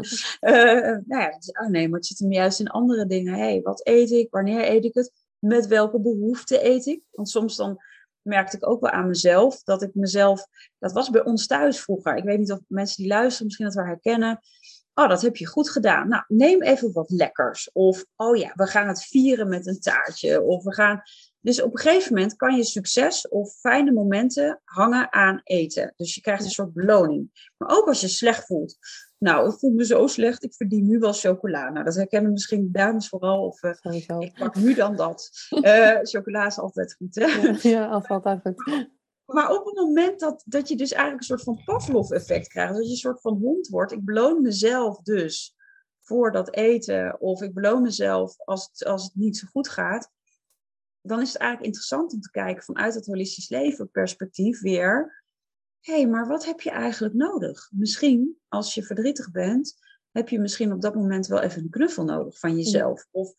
nou 1.06 1.22
ja, 1.22 1.30
oh 1.62 1.68
nee, 1.68 1.88
maar 1.88 1.98
het 1.98 2.06
zit 2.06 2.18
hem 2.18 2.32
juist 2.32 2.60
in 2.60 2.68
andere 2.68 3.06
dingen. 3.06 3.34
hey, 3.34 3.60
wat 3.62 3.86
eet 3.86 4.10
ik? 4.10 4.30
Wanneer 4.30 4.70
eet 4.70 4.84
ik 4.84 4.94
het? 4.94 5.12
Met 5.38 5.66
welke 5.66 6.00
behoeften 6.00 6.66
eet 6.66 6.86
ik? 6.86 7.02
Want 7.10 7.28
soms 7.28 7.56
dan 7.56 7.78
merkte 8.24 8.56
ik 8.56 8.68
ook 8.68 8.80
wel 8.80 8.90
aan 8.90 9.06
mezelf 9.06 9.62
dat 9.62 9.82
ik 9.82 9.94
mezelf, 9.94 10.46
dat 10.78 10.92
was 10.92 11.10
bij 11.10 11.24
ons 11.24 11.46
thuis 11.46 11.80
vroeger. 11.80 12.16
Ik 12.16 12.24
weet 12.24 12.38
niet 12.38 12.52
of 12.52 12.60
mensen 12.68 12.96
die 12.96 13.12
luisteren 13.12 13.44
misschien 13.44 13.66
dat 13.66 13.74
wel 13.74 13.84
herkennen 13.84 14.40
Oh, 14.94 15.08
dat 15.08 15.22
heb 15.22 15.36
je 15.36 15.46
goed 15.46 15.70
gedaan. 15.70 16.08
Nou, 16.08 16.24
neem 16.28 16.62
even 16.62 16.92
wat 16.92 17.10
lekkers. 17.10 17.72
Of, 17.72 18.04
oh 18.16 18.36
ja, 18.36 18.52
we 18.54 18.66
gaan 18.66 18.88
het 18.88 19.04
vieren 19.04 19.48
met 19.48 19.66
een 19.66 19.80
taartje. 19.80 20.42
Of 20.42 20.64
we 20.64 20.74
gaan. 20.74 21.02
Dus 21.40 21.62
op 21.62 21.72
een 21.72 21.80
gegeven 21.80 22.14
moment 22.14 22.36
kan 22.36 22.56
je 22.56 22.64
succes 22.64 23.28
of 23.28 23.54
fijne 23.54 23.92
momenten 23.92 24.60
hangen 24.64 25.12
aan 25.12 25.40
eten. 25.44 25.92
Dus 25.96 26.14
je 26.14 26.20
krijgt 26.20 26.44
een 26.44 26.50
soort 26.50 26.72
beloning. 26.72 27.50
Maar 27.56 27.76
ook 27.76 27.86
als 27.86 28.00
je 28.00 28.08
slecht 28.08 28.46
voelt. 28.46 28.76
Nou, 29.18 29.48
ik 29.48 29.58
voel 29.58 29.70
me 29.70 29.84
zo 29.84 30.06
slecht, 30.06 30.44
ik 30.44 30.54
verdien 30.54 30.86
nu 30.86 30.98
wel 30.98 31.12
chocola. 31.12 31.70
Nou, 31.70 31.84
dat 31.84 31.94
herkennen 31.94 32.32
misschien 32.32 32.68
dames 32.72 33.08
vooral. 33.08 33.46
Of 33.46 33.62
uh, 33.62 34.20
ik 34.20 34.34
pak 34.38 34.54
nu 34.54 34.74
dan 34.74 34.96
dat. 34.96 35.30
Uh, 35.50 35.98
chocola 36.02 36.46
is 36.46 36.58
altijd 36.58 36.94
goed, 36.94 37.14
hè? 37.14 37.24
Ja, 37.24 37.56
ja 37.62 37.86
altijd 37.86 38.40
goed. 38.42 38.88
Maar 39.26 39.50
op 39.50 39.64
het 39.64 39.74
moment 39.74 40.20
dat, 40.20 40.42
dat 40.46 40.68
je 40.68 40.76
dus 40.76 40.92
eigenlijk 40.92 41.20
een 41.20 41.36
soort 41.36 41.42
van 41.42 41.64
Pavlov-effect 41.64 42.48
krijgt, 42.48 42.74
dat 42.74 42.84
je 42.84 42.90
een 42.90 42.96
soort 42.96 43.20
van 43.20 43.38
hond 43.38 43.68
wordt, 43.68 43.92
ik 43.92 44.04
beloon 44.04 44.42
mezelf 44.42 44.98
dus 44.98 45.54
voor 46.00 46.32
dat 46.32 46.54
eten, 46.54 47.20
of 47.20 47.42
ik 47.42 47.54
beloon 47.54 47.82
mezelf 47.82 48.38
als 48.38 48.68
het, 48.72 48.84
als 48.84 49.04
het 49.04 49.14
niet 49.14 49.36
zo 49.36 49.46
goed 49.46 49.68
gaat, 49.68 50.10
dan 51.00 51.20
is 51.20 51.32
het 51.32 51.36
eigenlijk 51.36 51.66
interessant 51.66 52.12
om 52.12 52.20
te 52.20 52.30
kijken 52.30 52.62
vanuit 52.62 52.94
het 52.94 53.06
holistisch 53.06 53.48
leven 53.48 53.90
perspectief 53.90 54.60
weer, 54.60 55.24
hé, 55.80 55.94
hey, 55.94 56.08
maar 56.08 56.26
wat 56.26 56.44
heb 56.44 56.60
je 56.60 56.70
eigenlijk 56.70 57.14
nodig? 57.14 57.70
Misschien, 57.72 58.38
als 58.48 58.74
je 58.74 58.82
verdrietig 58.82 59.30
bent, 59.30 59.74
heb 60.10 60.28
je 60.28 60.38
misschien 60.38 60.72
op 60.72 60.80
dat 60.80 60.94
moment 60.94 61.26
wel 61.26 61.40
even 61.40 61.62
een 61.62 61.70
knuffel 61.70 62.04
nodig 62.04 62.38
van 62.38 62.56
jezelf. 62.56 63.06
Of 63.10 63.34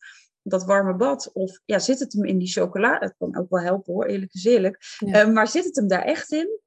dat 0.48 0.64
warme 0.64 0.94
bad. 0.94 1.32
Of 1.32 1.60
ja, 1.64 1.78
zit 1.78 1.98
het 1.98 2.12
hem 2.12 2.24
in 2.24 2.38
die 2.38 2.48
chocola? 2.48 2.98
Dat 2.98 3.14
kan 3.18 3.36
ook 3.36 3.50
wel 3.50 3.60
helpen 3.60 3.92
hoor, 3.92 4.04
eerlijk 4.04 4.34
is 4.34 4.44
eerlijk. 4.44 4.96
Eh, 4.98 5.28
maar 5.28 5.48
zit 5.48 5.64
het 5.64 5.76
hem 5.76 5.88
daar 5.88 6.02
echt 6.02 6.32
in? 6.32 6.60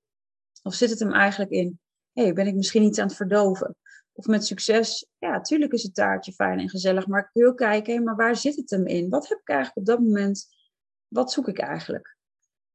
Of 0.63 0.73
zit 0.73 0.89
het 0.89 0.99
hem 0.99 1.13
eigenlijk 1.13 1.51
in, 1.51 1.79
hé, 2.11 2.23
hey, 2.23 2.33
ben 2.33 2.47
ik 2.47 2.55
misschien 2.55 2.83
iets 2.83 2.99
aan 2.99 3.07
het 3.07 3.15
verdoven? 3.15 3.75
Of 4.11 4.25
met 4.25 4.45
succes, 4.45 5.07
ja, 5.17 5.29
natuurlijk 5.29 5.73
is 5.73 5.83
het 5.83 5.95
taartje 5.95 6.31
fijn 6.31 6.59
en 6.59 6.69
gezellig, 6.69 7.07
maar 7.07 7.21
ik 7.21 7.29
wil 7.33 7.53
kijken, 7.53 8.03
maar 8.03 8.15
waar 8.15 8.35
zit 8.35 8.55
het 8.55 8.69
hem 8.69 8.85
in? 8.85 9.09
Wat 9.09 9.27
heb 9.27 9.39
ik 9.39 9.49
eigenlijk 9.49 9.77
op 9.77 9.85
dat 9.85 10.05
moment, 10.05 10.47
wat 11.07 11.31
zoek 11.31 11.47
ik 11.47 11.59
eigenlijk? 11.59 12.17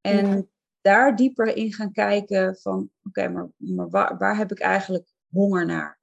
En 0.00 0.50
daar 0.80 1.16
dieper 1.16 1.56
in 1.56 1.72
gaan 1.72 1.92
kijken 1.92 2.56
van, 2.56 2.90
oké, 3.02 3.28
maar, 3.28 3.48
maar 3.56 3.90
waar, 3.90 4.18
waar 4.18 4.36
heb 4.36 4.50
ik 4.50 4.60
eigenlijk 4.60 5.08
honger 5.30 5.66
naar? 5.66 5.98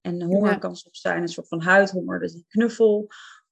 En 0.00 0.22
honger 0.22 0.58
kan 0.58 0.76
soms 0.76 1.00
zijn 1.00 1.22
een 1.22 1.28
soort 1.28 1.48
van 1.48 1.60
huidhonger, 1.60 2.20
dus 2.20 2.34
een 2.34 2.44
knuffel. 2.48 3.08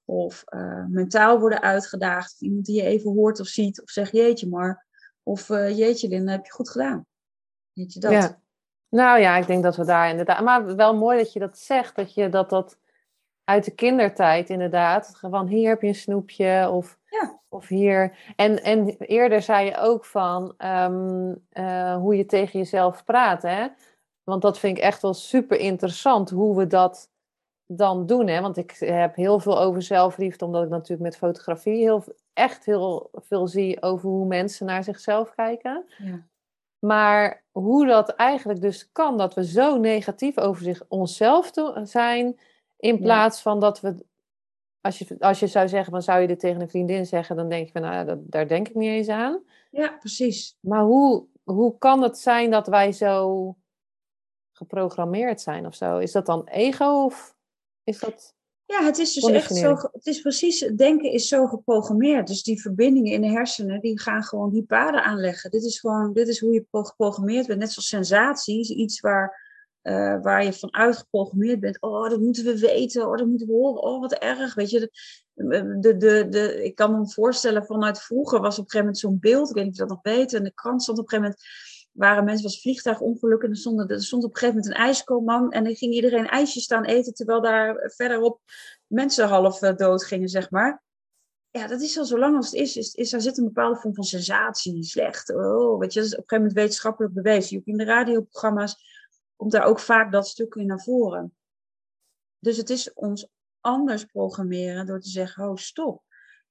Of 0.09 0.43
uh, 0.49 0.85
mentaal 0.87 1.39
worden 1.39 1.61
uitgedaagd. 1.61 2.41
Iemand 2.41 2.65
die 2.65 2.75
je 2.75 2.87
even 2.87 3.11
hoort 3.11 3.39
of 3.39 3.47
ziet. 3.47 3.81
Of 3.81 3.89
zegt 3.89 4.11
jeetje 4.11 4.47
maar. 4.47 4.85
Of 5.23 5.49
uh, 5.49 5.77
jeetje 5.77 6.07
Linda, 6.07 6.31
heb 6.31 6.45
je 6.45 6.51
goed 6.51 6.69
gedaan. 6.69 7.05
Weet 7.73 7.93
je 7.93 7.99
dat? 7.99 8.11
Ja. 8.11 8.39
Nou 8.89 9.19
ja, 9.19 9.37
ik 9.37 9.47
denk 9.47 9.63
dat 9.63 9.75
we 9.75 9.85
daar 9.85 10.09
inderdaad... 10.09 10.43
Maar 10.43 10.75
wel 10.75 10.95
mooi 10.95 11.17
dat 11.17 11.33
je 11.33 11.39
dat 11.39 11.57
zegt. 11.57 11.95
Dat 11.95 12.13
je 12.13 12.29
dat, 12.29 12.49
dat 12.49 12.77
uit 13.43 13.65
de 13.65 13.71
kindertijd 13.71 14.49
inderdaad. 14.49 15.17
Van 15.21 15.47
hier 15.47 15.69
heb 15.69 15.81
je 15.81 15.87
een 15.87 15.95
snoepje. 15.95 16.69
Of, 16.69 16.99
ja. 17.05 17.39
of 17.49 17.67
hier... 17.67 18.17
En, 18.35 18.63
en 18.63 18.97
eerder 18.97 19.41
zei 19.41 19.65
je 19.65 19.77
ook 19.77 20.05
van 20.05 20.53
um, 20.57 21.45
uh, 21.53 21.95
hoe 21.95 22.15
je 22.15 22.25
tegen 22.25 22.59
jezelf 22.59 23.03
praat. 23.03 23.41
Hè? 23.41 23.67
Want 24.23 24.41
dat 24.41 24.59
vind 24.59 24.77
ik 24.77 24.83
echt 24.83 25.01
wel 25.01 25.13
super 25.13 25.59
interessant. 25.59 26.29
Hoe 26.29 26.57
we 26.57 26.67
dat 26.67 27.08
dan 27.71 28.05
doen. 28.05 28.27
Hè? 28.27 28.41
Want 28.41 28.57
ik 28.57 28.75
heb 28.79 29.15
heel 29.15 29.39
veel 29.39 29.59
over 29.59 29.81
zelfliefde, 29.81 30.45
omdat 30.45 30.63
ik 30.63 30.69
natuurlijk 30.69 31.01
met 31.01 31.17
fotografie 31.17 31.75
heel, 31.75 32.03
echt 32.33 32.65
heel 32.65 33.09
veel 33.13 33.47
zie 33.47 33.81
over 33.81 34.09
hoe 34.09 34.25
mensen 34.25 34.65
naar 34.65 34.83
zichzelf 34.83 35.35
kijken. 35.35 35.85
Ja. 35.97 36.27
Maar 36.79 37.43
hoe 37.51 37.85
dat 37.85 38.09
eigenlijk 38.09 38.61
dus 38.61 38.91
kan, 38.91 39.17
dat 39.17 39.33
we 39.33 39.45
zo 39.45 39.77
negatief 39.77 40.37
over 40.37 40.63
zich, 40.63 40.83
onszelf 40.87 41.51
zijn, 41.83 42.39
in 42.77 42.99
plaats 42.99 43.41
van 43.41 43.59
dat 43.59 43.79
we, 43.79 44.05
als 44.81 44.99
je, 44.99 45.15
als 45.19 45.39
je 45.39 45.47
zou 45.47 45.67
zeggen, 45.67 45.91
van 45.91 46.01
zou 46.01 46.21
je 46.21 46.27
dit 46.27 46.39
tegen 46.39 46.61
een 46.61 46.69
vriendin 46.69 47.05
zeggen, 47.05 47.35
dan 47.35 47.49
denk 47.49 47.65
je 47.65 47.71
van, 47.71 47.81
nou, 47.81 48.05
dat, 48.05 48.17
daar 48.21 48.47
denk 48.47 48.67
ik 48.67 48.75
niet 48.75 48.89
eens 48.89 49.09
aan. 49.09 49.43
Ja, 49.71 49.95
precies. 49.99 50.57
Maar 50.59 50.83
hoe, 50.83 51.25
hoe 51.43 51.77
kan 51.77 52.01
het 52.01 52.17
zijn 52.17 52.51
dat 52.51 52.67
wij 52.67 52.91
zo 52.91 53.55
geprogrammeerd 54.51 55.41
zijn 55.41 55.65
of 55.65 55.75
zo? 55.75 55.97
Is 55.97 56.11
dat 56.11 56.25
dan 56.25 56.47
ego 56.47 57.03
of 57.05 57.37
is 57.89 57.99
dat... 57.99 58.37
Ja, 58.65 58.83
het 58.83 58.97
is 58.97 59.13
dus 59.13 59.25
echt 59.25 59.55
zo. 59.55 59.75
Het 59.91 60.05
is 60.05 60.21
precies, 60.21 60.59
denken 60.75 61.11
is 61.11 61.27
zo 61.27 61.47
geprogrammeerd. 61.47 62.27
Dus 62.27 62.43
die 62.43 62.61
verbindingen 62.61 63.13
in 63.13 63.21
de 63.21 63.27
hersenen, 63.27 63.81
die 63.81 63.99
gaan 63.99 64.23
gewoon 64.23 64.51
die 64.51 64.63
paden 64.63 65.03
aanleggen. 65.03 65.51
Dit 65.51 65.63
is 65.63 65.79
gewoon, 65.79 66.13
dit 66.13 66.27
is 66.27 66.39
hoe 66.39 66.53
je 66.53 66.65
geprogrammeerd 66.71 67.47
bent. 67.47 67.59
Net 67.59 67.71
zoals 67.71 67.87
sensaties, 67.87 68.69
iets 68.69 68.99
waar, 68.99 69.47
uh, 69.83 70.21
waar 70.21 70.43
je 70.43 70.53
vanuit 70.53 70.97
geprogrammeerd 70.97 71.59
bent. 71.59 71.81
Oh, 71.81 72.09
dat 72.09 72.19
moeten 72.19 72.45
we 72.45 72.59
weten. 72.59 73.07
Oh, 73.07 73.17
dat 73.17 73.27
moeten 73.27 73.47
we 73.47 73.53
horen. 73.53 73.83
Oh, 73.83 74.01
wat 74.01 74.13
erg. 74.13 74.53
Weet 74.53 74.69
je, 74.69 74.91
de, 75.33 75.97
de, 75.97 76.27
de, 76.29 76.63
ik 76.63 76.75
kan 76.75 76.99
me 76.99 77.09
voorstellen, 77.09 77.65
vanuit 77.65 78.01
vroeger 78.01 78.39
was 78.39 78.59
op 78.59 78.63
een 78.63 78.71
gegeven 78.71 78.79
moment 78.79 78.97
zo'n 78.97 79.19
beeld, 79.19 79.49
ik 79.49 79.55
weet 79.55 79.63
niet 79.63 79.73
of 79.73 79.79
je 79.79 79.85
dat 79.85 80.03
nog 80.03 80.15
weet, 80.15 80.33
en 80.33 80.43
de 80.43 80.53
krant 80.53 80.81
stond 80.81 80.97
op 80.97 81.03
een 81.03 81.09
gegeven 81.09 81.29
moment, 81.29 81.49
waren 81.91 82.23
mensen, 82.23 82.43
was 82.43 82.61
vliegtuigongeluk 82.61 83.43
en 83.43 83.49
er 83.49 83.57
stond, 83.57 83.91
er 83.91 84.03
stond 84.03 84.23
op 84.23 84.29
een 84.29 84.37
gegeven 84.37 84.59
moment 84.59 84.75
een 84.75 84.85
ijskoolman 84.85 85.51
en 85.51 85.63
dan 85.63 85.75
ging 85.75 85.93
iedereen 85.93 86.27
ijsjes 86.27 86.63
staan 86.63 86.85
eten, 86.85 87.13
terwijl 87.13 87.41
daar 87.41 87.91
verderop 87.95 88.41
mensen 88.87 89.27
half 89.27 89.61
eh, 89.61 89.75
dood 89.75 90.05
gingen, 90.05 90.29
zeg 90.29 90.49
maar. 90.49 90.83
Ja, 91.51 91.67
dat 91.67 91.81
is 91.81 91.97
al 91.97 92.05
zo 92.05 92.19
lang 92.19 92.35
als 92.35 92.45
het 92.45 92.55
is, 92.55 92.77
is, 92.77 92.93
is 92.93 93.09
daar 93.09 93.21
zit 93.21 93.37
een 93.37 93.43
bepaalde 93.43 93.79
vorm 93.79 93.95
van 93.95 94.03
sensatie, 94.03 94.83
slecht. 94.83 95.35
Oh, 95.35 95.79
weet 95.79 95.93
je, 95.93 95.99
dat 95.99 96.07
is 96.07 96.15
op 96.15 96.23
een 96.23 96.27
gegeven 96.27 96.37
moment 96.37 96.53
wetenschappelijk 96.53 97.13
bewezen. 97.13 97.61
In 97.65 97.77
de 97.77 97.83
radioprogramma's 97.83 98.75
komt 99.35 99.51
daar 99.51 99.63
ook 99.63 99.79
vaak 99.79 100.11
dat 100.11 100.27
stuk 100.27 100.55
in 100.55 100.65
naar 100.65 100.81
voren. 100.81 101.35
Dus 102.39 102.57
het 102.57 102.69
is 102.69 102.93
ons 102.93 103.27
anders 103.59 104.05
programmeren 104.05 104.85
door 104.85 104.99
te 104.99 105.09
zeggen, 105.09 105.49
oh 105.49 105.55
stop. 105.55 106.03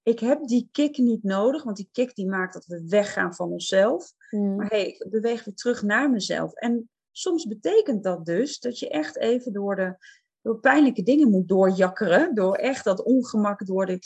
Ik 0.02 0.18
heb 0.18 0.46
die 0.46 0.68
kick 0.72 0.98
niet 0.98 1.22
nodig, 1.22 1.62
want 1.62 1.76
die 1.76 1.88
kick 1.92 2.14
die 2.14 2.26
maakt 2.26 2.52
dat 2.52 2.66
we 2.66 2.86
weggaan 2.88 3.34
van 3.34 3.50
onszelf. 3.50 4.12
Hmm. 4.28 4.56
Maar 4.56 4.66
hey, 4.66 4.86
ik 4.86 5.06
beweeg 5.10 5.44
weer 5.44 5.54
terug 5.54 5.82
naar 5.82 6.10
mezelf. 6.10 6.54
En 6.54 6.90
soms 7.10 7.46
betekent 7.46 8.02
dat 8.02 8.26
dus 8.26 8.58
dat 8.58 8.78
je 8.78 8.88
echt 8.88 9.16
even 9.16 9.52
door 9.52 9.76
de 9.76 9.96
door 10.42 10.60
pijnlijke 10.60 11.02
dingen 11.02 11.30
moet 11.30 11.48
doorjakkeren. 11.48 12.34
Door 12.34 12.54
echt 12.54 12.84
dat 12.84 13.02
ongemak, 13.02 13.66
door 13.66 13.86
de 13.86 13.98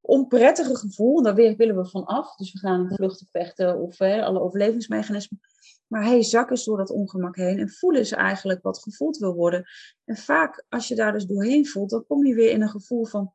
onprettige 0.00 0.76
gevoel. 0.76 1.22
Daar 1.22 1.34
willen 1.34 1.76
we 1.76 1.86
van 1.86 2.04
af. 2.04 2.36
Dus 2.36 2.52
we 2.52 2.58
gaan 2.58 2.92
vluchten, 2.94 3.26
vechten 3.30 3.78
of 3.78 3.98
hè, 3.98 4.24
alle 4.24 4.40
overlevingsmechanismen. 4.40 5.40
Maar 5.86 6.04
hey, 6.04 6.22
zak 6.22 6.50
eens 6.50 6.64
door 6.64 6.76
dat 6.76 6.90
ongemak 6.90 7.36
heen 7.36 7.58
en 7.58 7.70
voel 7.70 7.94
eens 7.94 8.12
eigenlijk 8.12 8.62
wat 8.62 8.82
gevoeld 8.82 9.16
wil 9.16 9.34
worden. 9.34 9.64
En 10.04 10.16
vaak, 10.16 10.64
als 10.68 10.88
je 10.88 10.94
daar 10.94 11.12
dus 11.12 11.26
doorheen 11.26 11.66
voelt, 11.66 11.90
dan 11.90 12.06
kom 12.06 12.26
je 12.26 12.34
weer 12.34 12.50
in 12.50 12.62
een 12.62 12.68
gevoel 12.68 13.06
van, 13.06 13.32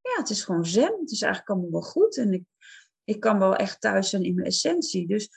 ja, 0.00 0.14
het 0.16 0.30
is 0.30 0.44
gewoon 0.44 0.66
zen. 0.66 0.98
Het 1.00 1.10
is 1.10 1.22
eigenlijk 1.22 1.52
allemaal 1.52 1.80
wel 1.80 1.90
goed. 1.90 2.16
En 2.16 2.32
ik, 2.32 2.44
ik 3.04 3.20
kan 3.20 3.38
wel 3.38 3.56
echt 3.56 3.80
thuis 3.80 4.10
zijn 4.10 4.22
in 4.22 4.34
mijn 4.34 4.46
essentie. 4.46 5.06
Dus, 5.06 5.28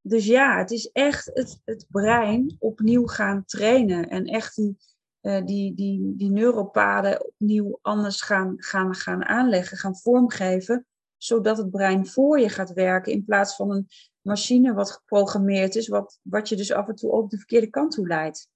dus 0.00 0.26
ja, 0.26 0.58
het 0.58 0.70
is 0.70 0.90
echt 0.92 1.30
het, 1.34 1.60
het 1.64 1.86
brein 1.90 2.56
opnieuw 2.58 3.06
gaan 3.06 3.44
trainen. 3.44 4.08
En 4.08 4.24
echt 4.24 4.56
die, 4.56 4.76
uh, 5.22 5.44
die, 5.44 5.74
die, 5.74 6.14
die 6.16 6.30
neuropaden 6.30 7.26
opnieuw 7.26 7.78
anders 7.82 8.20
gaan, 8.20 8.54
gaan, 8.56 8.94
gaan 8.94 9.24
aanleggen, 9.24 9.76
gaan 9.76 9.96
vormgeven. 9.96 10.86
Zodat 11.16 11.58
het 11.58 11.70
brein 11.70 12.06
voor 12.06 12.40
je 12.40 12.48
gaat 12.48 12.72
werken 12.72 13.12
in 13.12 13.24
plaats 13.24 13.56
van 13.56 13.70
een 13.70 13.88
machine 14.20 14.74
wat 14.74 14.90
geprogrammeerd 14.90 15.74
is, 15.74 15.88
wat, 15.88 16.18
wat 16.22 16.48
je 16.48 16.56
dus 16.56 16.72
af 16.72 16.88
en 16.88 16.94
toe 16.94 17.12
ook 17.12 17.30
de 17.30 17.36
verkeerde 17.36 17.70
kant 17.70 17.92
toe 17.92 18.06
leidt. 18.06 18.48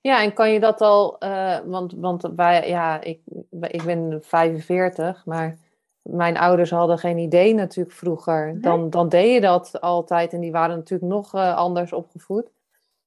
Ja, 0.00 0.22
en 0.22 0.32
kan 0.32 0.52
je 0.52 0.60
dat 0.60 0.80
al, 0.80 1.16
uh, 1.24 1.58
want, 1.64 1.92
want 1.96 2.28
wij, 2.36 2.68
ja, 2.68 3.00
ik, 3.00 3.20
ik 3.60 3.82
ben 3.82 4.18
45, 4.22 5.26
maar 5.26 5.58
mijn 6.02 6.36
ouders 6.36 6.70
hadden 6.70 6.98
geen 6.98 7.18
idee 7.18 7.54
natuurlijk 7.54 7.96
vroeger. 7.96 8.60
Dan, 8.60 8.90
dan 8.90 9.08
deed 9.08 9.34
je 9.34 9.40
dat 9.40 9.80
altijd 9.80 10.32
en 10.32 10.40
die 10.40 10.52
waren 10.52 10.76
natuurlijk 10.76 11.12
nog 11.12 11.34
uh, 11.34 11.56
anders 11.56 11.92
opgevoed. 11.92 12.50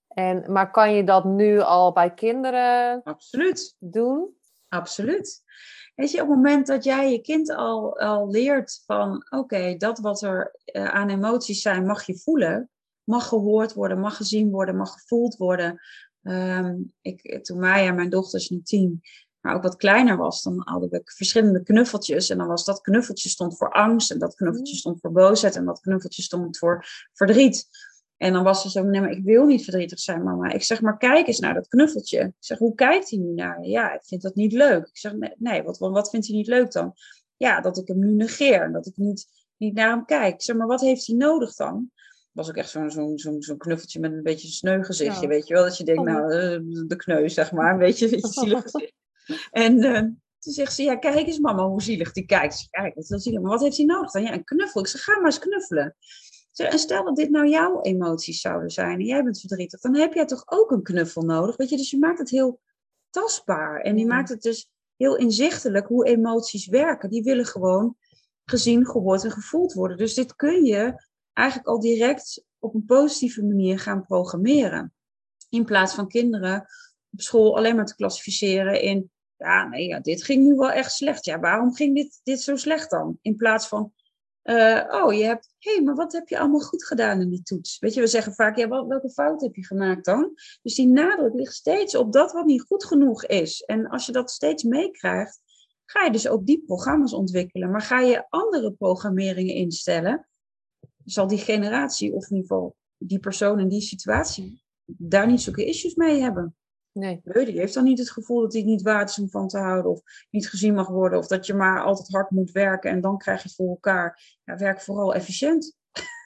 En, 0.08 0.52
maar 0.52 0.72
kan 0.72 0.94
je 0.94 1.04
dat 1.04 1.24
nu 1.24 1.60
al 1.60 1.92
bij 1.92 2.14
kinderen 2.14 3.02
Absoluut. 3.04 3.76
doen? 3.80 4.36
Absoluut. 4.68 5.44
Weet 5.96 6.12
je, 6.12 6.22
op 6.22 6.28
het 6.28 6.36
moment 6.36 6.68
dat 6.68 6.84
jij 6.84 7.12
je 7.12 7.22
kind 7.22 7.52
al, 7.52 8.00
al 8.00 8.30
leert 8.30 8.84
van, 8.86 9.26
oké, 9.30 9.76
dat 9.78 10.00
wat 10.00 10.22
er 10.22 10.56
uh, 10.66 10.90
aan 10.90 11.10
emoties 11.10 11.62
zijn, 11.62 11.86
mag 11.86 12.06
je 12.06 12.18
voelen, 12.18 12.70
mag 13.04 13.28
gehoord 13.28 13.74
worden, 13.74 14.00
mag 14.00 14.18
gezien 14.18 14.52
worden, 14.52 14.78
mag 14.78 14.92
gevoeld 14.92 15.38
worden. 15.38 15.80
Um, 16.24 16.94
ik, 17.02 17.44
toen 17.44 17.60
Maya, 17.60 17.92
mijn 17.92 18.10
dochter 18.10 18.40
is 18.40 18.50
nu 18.50 18.62
tien, 18.62 19.02
maar 19.40 19.56
ook 19.56 19.64
wat 19.64 19.76
kleiner 19.76 20.18
was, 20.18 20.42
dan 20.42 20.62
hadden 20.66 20.90
we 20.90 21.02
verschillende 21.04 21.64
knuffeltjes. 21.64 22.30
En 22.30 22.38
dan 22.38 22.48
was 22.48 22.66
dat 22.66 22.82
knuffeltje 22.82 23.30
stond 23.30 23.58
voor 23.58 23.72
angst, 23.72 24.12
en 24.12 24.20
dat 24.20 24.36
knuffeltje 24.36 24.74
mm. 24.74 24.80
stond 24.80 25.00
voor 25.02 25.12
boosheid, 25.12 25.56
en 25.56 25.66
dat 25.66 25.80
knuffeltje 25.80 26.22
stond 26.22 26.58
voor 26.58 26.86
verdriet. 27.14 27.68
En 28.18 28.34
dan 28.34 28.44
was 28.44 28.62
ze 28.62 28.70
zo, 28.70 28.84
nee, 28.84 29.02
maar 29.02 29.12
ik 29.12 29.24
wil 29.24 29.46
niet 29.46 29.64
verdrietig 29.64 30.00
zijn, 30.00 30.24
mama. 30.24 30.52
Ik 30.52 30.64
zeg, 30.64 30.82
maar 30.82 30.98
kijk 30.98 31.28
eens 31.28 31.40
naar 31.40 31.54
dat 31.54 31.68
knuffeltje. 31.68 32.20
Ik 32.20 32.34
zeg, 32.40 32.58
hoe 32.58 32.76
kijkt 32.76 33.10
hij 33.10 33.20
nu 33.20 33.34
naar 33.34 33.62
je? 33.62 33.70
Ja, 33.70 33.94
ik 33.94 34.04
vind 34.04 34.22
dat 34.22 34.36
niet 34.36 34.54
leuk. 34.54 34.88
Ik 34.88 34.98
zeg, 34.98 35.14
nee, 35.38 35.64
wat, 35.64 35.78
wat 35.78 36.10
vindt 36.10 36.28
hij 36.28 36.36
niet 36.36 36.48
leuk 36.48 36.72
dan? 36.72 36.94
Ja, 37.38 37.62
dat 37.62 37.78
ik 37.78 37.88
hem 37.88 38.00
nu 38.00 38.12
negeer. 38.12 38.72
Dat 38.72 38.86
ik 38.86 38.98
niet, 38.98 39.28
niet 39.58 39.74
naar 39.74 39.90
hem 39.90 40.06
kijk. 40.06 40.34
Ik 40.34 40.42
zeg, 40.42 40.56
maar 40.56 40.68
wat 40.68 40.82
heeft 40.82 41.08
hij 41.08 41.16
nodig 41.16 41.56
dan? 41.56 41.92
Was 42.34 42.50
ook 42.50 42.56
echt 42.56 42.70
zo'n 42.70 43.18
zo'n 43.18 43.58
knuffeltje 43.58 44.00
met 44.00 44.12
een 44.12 44.24
beetje 44.24 44.48
sneu 44.48 44.84
gezichtje, 44.84 45.28
weet 45.28 45.48
je 45.48 45.54
wel? 45.54 45.64
Dat 45.64 45.78
je 45.78 45.84
denkt, 45.84 46.02
oh. 46.02 46.08
nou, 46.08 46.34
eh, 46.34 46.60
de 46.88 46.96
kneus, 46.96 47.34
zeg 47.34 47.52
maar. 47.52 47.74
Een 47.74 47.80
beetje, 47.80 48.06
een 48.06 48.12
beetje 48.12 48.32
zielig 48.42 48.62
gezicht. 48.62 48.94
En 49.52 49.84
uh, 49.84 50.00
toen 50.40 50.54
zegt 50.54 50.74
ze, 50.74 50.84
ja, 50.84 50.96
kijk 50.96 51.28
eens 51.28 51.40
mama, 51.40 51.68
hoe 51.68 51.82
zielig 51.82 52.12
die 52.12 52.26
kijkt. 52.26 52.58
Ze 52.58 52.70
kijk, 52.70 52.96
dat 52.96 53.04
is 53.04 53.10
wel 53.10 53.20
zielig. 53.20 53.42
Maar 53.42 53.52
wat 53.52 53.62
heeft 53.62 53.78
hij 53.78 53.86
nodig 53.86 54.12
dan? 54.12 54.22
Ja, 54.24 54.34
een 54.34 54.44
knuffel. 54.44 54.82
Ik 54.82 54.88
zeg, 54.88 55.04
ga 55.04 55.16
maar 55.16 55.26
eens 55.26 55.40
knuffelen. 55.40 55.96
En 56.54 56.80
stel 56.80 57.04
dat 57.04 57.16
dit 57.16 57.30
nou 57.30 57.48
jouw 57.48 57.82
emoties 57.82 58.42
zouden 58.42 58.70
zijn 58.70 59.00
en 59.00 59.06
jij 59.06 59.24
bent 59.24 59.40
verdrietig, 59.40 59.80
dan 59.80 59.96
heb 59.96 60.14
jij 60.14 60.26
toch 60.26 60.44
ook 60.46 60.72
een 60.72 60.84
knuffel 60.84 61.22
nodig? 61.22 61.56
Weet 61.56 61.70
je, 61.70 61.78
dus 61.78 61.90
je 61.90 61.98
maakt 61.98 62.20
het 62.20 62.30
heel 62.30 62.60
tastbaar 63.10 63.82
en 63.82 63.98
je 63.98 64.06
maakt 64.06 64.30
het 64.30 64.42
dus 64.42 64.70
heel 64.96 65.16
inzichtelijk 65.16 65.88
hoe 65.88 66.06
emoties 66.06 66.68
werken. 66.68 67.10
Die 67.10 67.24
willen 67.24 67.46
gewoon 67.46 67.98
gezien, 68.46 68.86
gehoord 68.86 69.24
en 69.24 69.32
gevoeld 69.32 69.74
worden. 69.74 69.98
Dus 69.98 70.14
dit 70.14 70.36
kun 70.36 70.66
je 70.66 71.06
eigenlijk 71.34 71.68
al 71.68 71.80
direct 71.80 72.44
op 72.60 72.74
een 72.74 72.86
positieve 72.86 73.44
manier 73.44 73.80
gaan 73.80 74.06
programmeren. 74.06 74.94
In 75.50 75.66
plaats 75.66 75.94
van 75.94 76.08
kinderen 76.08 76.68
op 77.12 77.22
school 77.22 77.58
alleen 77.58 77.76
maar 77.76 77.86
te 77.86 77.96
klassificeren 77.96 78.82
in, 78.82 79.12
ja, 79.38 79.68
nee, 79.68 79.88
ja, 79.88 80.00
dit 80.00 80.24
ging 80.24 80.44
nu 80.44 80.56
wel 80.56 80.72
echt 80.72 80.92
slecht. 80.92 81.26
Ja, 81.26 81.40
waarom 81.40 81.74
ging 81.74 81.96
dit, 81.96 82.20
dit 82.24 82.42
zo 82.42 82.56
slecht 82.56 82.90
dan? 82.90 83.18
In 83.22 83.36
plaats 83.36 83.68
van, 83.68 83.94
uh, 84.44 84.84
oh, 84.90 85.14
je 85.14 85.24
hebt, 85.24 85.54
hé, 85.60 85.74
hey, 85.74 85.84
maar 85.84 85.96
wat 85.96 86.12
heb 86.12 86.28
je 86.28 86.40
allemaal 86.40 86.60
goed 86.60 86.86
gedaan 86.86 87.22
in 87.22 87.30
die 87.30 87.44
toets? 87.44 87.80
Weet 87.80 87.94
je, 87.94 88.02
we 88.02 88.08
zeggen 88.08 88.34
vaak, 88.34 88.58
ja, 88.58 88.68
welke 88.68 89.10
fout 89.10 89.42
heb 89.42 89.56
je 89.56 89.66
gemaakt 89.66 90.06
dan? 90.06 90.32
Dus 90.62 90.76
die 90.76 90.88
nadruk 90.88 91.34
ligt 91.34 91.54
steeds 91.54 91.96
op 91.96 92.14
dat 92.14 92.32
wat 92.32 92.46
niet 92.46 92.62
goed 92.62 92.86
genoeg 92.86 93.26
is. 93.26 93.62
En 93.62 93.88
als 93.88 94.06
je 94.06 94.12
dat 94.12 94.32
steeds 94.32 94.64
meekrijgt, 94.64 95.42
ga 95.86 96.04
je 96.04 96.12
dus 96.12 96.28
ook 96.28 96.46
die 96.46 96.64
programma's 96.66 97.14
ontwikkelen. 97.14 97.72
Maar 97.72 97.82
ga 97.82 98.00
je 98.00 98.26
andere 98.30 98.72
programmeringen 98.72 99.56
instellen, 99.56 100.28
zal 101.06 101.28
die 101.28 101.38
generatie, 101.38 102.14
of 102.14 102.30
in 102.30 102.36
ieder 102.36 102.50
geval 102.50 102.76
die 102.98 103.20
persoon 103.20 103.60
in 103.60 103.68
die 103.68 103.82
situatie, 103.82 104.64
daar 104.86 105.28
niet 105.28 105.42
zulke 105.42 105.66
issues 105.66 105.96
mee 105.96 106.22
hebben. 106.22 106.56
Nee. 106.94 107.22
Die 107.24 107.60
heeft 107.60 107.74
dan 107.74 107.84
niet 107.84 108.00
het 108.00 108.12
gevoel 108.12 108.42
dat 108.42 108.52
hij 108.52 108.62
het 108.62 108.70
niet 108.70 108.82
waard 108.82 109.10
is 109.10 109.20
om 109.20 109.30
van 109.30 109.48
te 109.48 109.58
houden. 109.58 109.92
Of 109.92 110.02
niet 110.30 110.50
gezien 110.50 110.74
mag 110.74 110.88
worden. 110.88 111.20
Of 111.20 111.28
dat 111.28 111.46
je 111.46 111.54
maar 111.54 111.84
altijd 111.84 112.12
hard 112.12 112.30
moet 112.30 112.52
werken 112.52 112.92
en 112.92 113.02
dan 113.02 113.18
krijg 113.18 113.42
je 113.42 113.48
het 113.48 113.56
voor 113.56 113.70
elkaar. 113.70 114.40
Ja, 114.44 114.58
werk 114.58 114.82
vooral 114.82 115.14
efficiënt. 115.14 115.76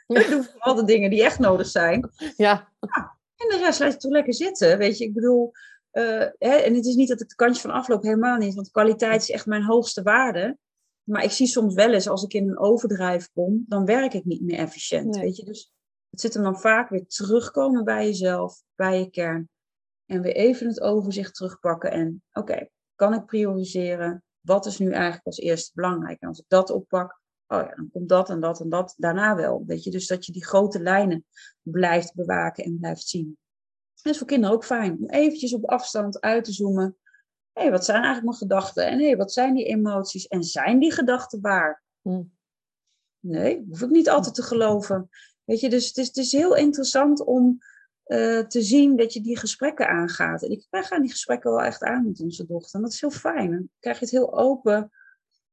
Ja. 0.07 0.27
Doe 0.29 0.43
vooral 0.43 0.75
de 0.75 0.83
dingen 0.83 1.09
die 1.09 1.23
echt 1.23 1.39
nodig 1.39 1.67
zijn. 1.67 2.09
Ja. 2.17 2.73
ja. 2.79 3.17
En 3.35 3.49
de 3.49 3.57
rest 3.57 3.79
laat 3.79 3.93
je 3.93 3.97
toch 3.97 4.11
lekker 4.11 4.33
zitten. 4.33 4.77
Weet 4.77 4.97
je, 4.97 5.05
ik 5.05 5.13
bedoel... 5.13 5.51
Uh, 5.91 6.25
hè, 6.37 6.55
en 6.55 6.75
het 6.75 6.85
is 6.85 6.95
niet 6.95 7.07
dat 7.07 7.21
ik 7.21 7.29
de 7.29 7.35
kantje 7.35 7.61
van 7.61 7.71
afloop, 7.71 8.03
helemaal 8.03 8.37
niet. 8.37 8.55
Want 8.55 8.71
kwaliteit 8.71 9.21
is 9.21 9.29
echt 9.29 9.45
mijn 9.45 9.63
hoogste 9.63 10.01
waarde. 10.01 10.57
Maar 11.07 11.23
ik 11.23 11.31
zie 11.31 11.47
soms 11.47 11.73
wel 11.73 11.93
eens, 11.93 12.07
als 12.07 12.23
ik 12.23 12.33
in 12.33 12.49
een 12.49 12.59
overdrijf 12.59 13.29
kom, 13.33 13.65
dan 13.67 13.85
werk 13.85 14.13
ik 14.13 14.25
niet 14.25 14.41
meer 14.41 14.57
efficiënt. 14.57 15.17
Weet 15.17 15.35
je, 15.35 15.45
dus 15.45 15.71
het 16.09 16.21
zit 16.21 16.33
hem 16.33 16.43
dan 16.43 16.59
vaak 16.59 16.89
weer 16.89 17.05
terugkomen 17.05 17.83
bij 17.83 18.05
jezelf, 18.05 18.61
bij 18.75 18.99
je 18.99 19.09
kern. 19.09 19.49
En 20.05 20.21
weer 20.21 20.35
even 20.35 20.67
het 20.67 20.81
overzicht 20.81 21.35
terugpakken. 21.35 21.91
En 21.91 22.23
oké, 22.31 22.67
kan 22.95 23.13
ik 23.13 23.25
prioriseren? 23.25 24.23
Wat 24.39 24.65
is 24.65 24.77
nu 24.77 24.91
eigenlijk 24.91 25.25
als 25.25 25.37
eerste 25.37 25.71
belangrijk? 25.73 26.21
En 26.21 26.27
als 26.27 26.39
ik 26.39 26.45
dat 26.47 26.69
oppak, 26.69 27.21
oh 27.47 27.61
ja, 27.61 27.75
dan 27.75 27.89
komt 27.91 28.09
dat 28.09 28.29
en 28.29 28.39
dat 28.39 28.59
en 28.59 28.69
dat 28.69 28.93
daarna 28.97 29.35
wel. 29.35 29.63
Weet 29.65 29.83
je, 29.83 29.91
dus 29.91 30.07
dat 30.07 30.25
je 30.25 30.31
die 30.31 30.45
grote 30.45 30.79
lijnen 30.79 31.25
blijft 31.61 32.13
bewaken 32.13 32.63
en 32.63 32.77
blijft 32.79 33.07
zien. 33.07 33.37
Dat 34.01 34.13
is 34.13 34.17
voor 34.17 34.27
kinderen 34.27 34.55
ook 34.55 34.65
fijn 34.65 34.97
om 34.99 35.09
eventjes 35.09 35.53
op 35.53 35.69
afstand 35.69 36.21
uit 36.21 36.43
te 36.43 36.53
zoomen. 36.53 36.97
Hé, 37.57 37.63
hey, 37.63 37.71
wat 37.71 37.85
zijn 37.85 38.03
eigenlijk 38.03 38.25
mijn 38.25 38.37
gedachten? 38.37 38.85
En 38.85 38.99
hé, 38.99 39.05
hey, 39.05 39.17
wat 39.17 39.33
zijn 39.33 39.53
die 39.53 39.65
emoties? 39.65 40.27
En 40.27 40.43
zijn 40.43 40.79
die 40.79 40.91
gedachten 40.91 41.41
waar? 41.41 41.83
Hm. 42.01 42.23
Nee, 43.19 43.65
hoef 43.69 43.81
ik 43.81 43.89
niet 43.89 44.09
altijd 44.09 44.35
te 44.35 44.43
geloven. 44.43 45.09
Weet 45.43 45.59
je, 45.59 45.69
dus 45.69 45.87
het 45.87 45.97
is, 45.97 46.07
het 46.07 46.17
is 46.17 46.31
heel 46.31 46.55
interessant 46.55 47.23
om 47.23 47.57
uh, 48.05 48.39
te 48.39 48.61
zien 48.61 48.95
dat 48.95 49.13
je 49.13 49.21
die 49.21 49.37
gesprekken 49.37 49.89
aangaat. 49.89 50.43
En 50.43 50.51
ik, 50.51 50.67
wij 50.69 50.83
gaan 50.83 51.01
die 51.01 51.11
gesprekken 51.11 51.51
wel 51.51 51.61
echt 51.61 51.83
aan 51.83 52.05
met 52.05 52.21
onze 52.21 52.45
dochter. 52.45 52.75
En 52.75 52.81
dat 52.81 52.93
is 52.93 53.01
heel 53.01 53.11
fijn. 53.11 53.51
Dan 53.51 53.69
krijg 53.79 53.99
je 53.99 54.05
het 54.05 54.13
heel 54.13 54.37
open, 54.37 54.91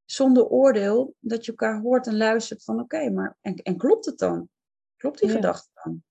zonder 0.05 0.46
oordeel, 0.46 1.14
dat 1.20 1.44
je 1.44 1.50
elkaar 1.50 1.80
hoort 1.80 2.07
en 2.07 2.16
luistert 2.16 2.64
van 2.64 2.80
oké, 2.80 3.11
maar 3.11 3.36
en, 3.40 3.55
en, 3.55 3.76
klopt 3.76 4.05
het 4.05 4.18
dan? 4.18 4.48
Klopt 4.96 5.20
die 5.20 5.30
gedachte 5.30 5.68
dan? 5.84 6.02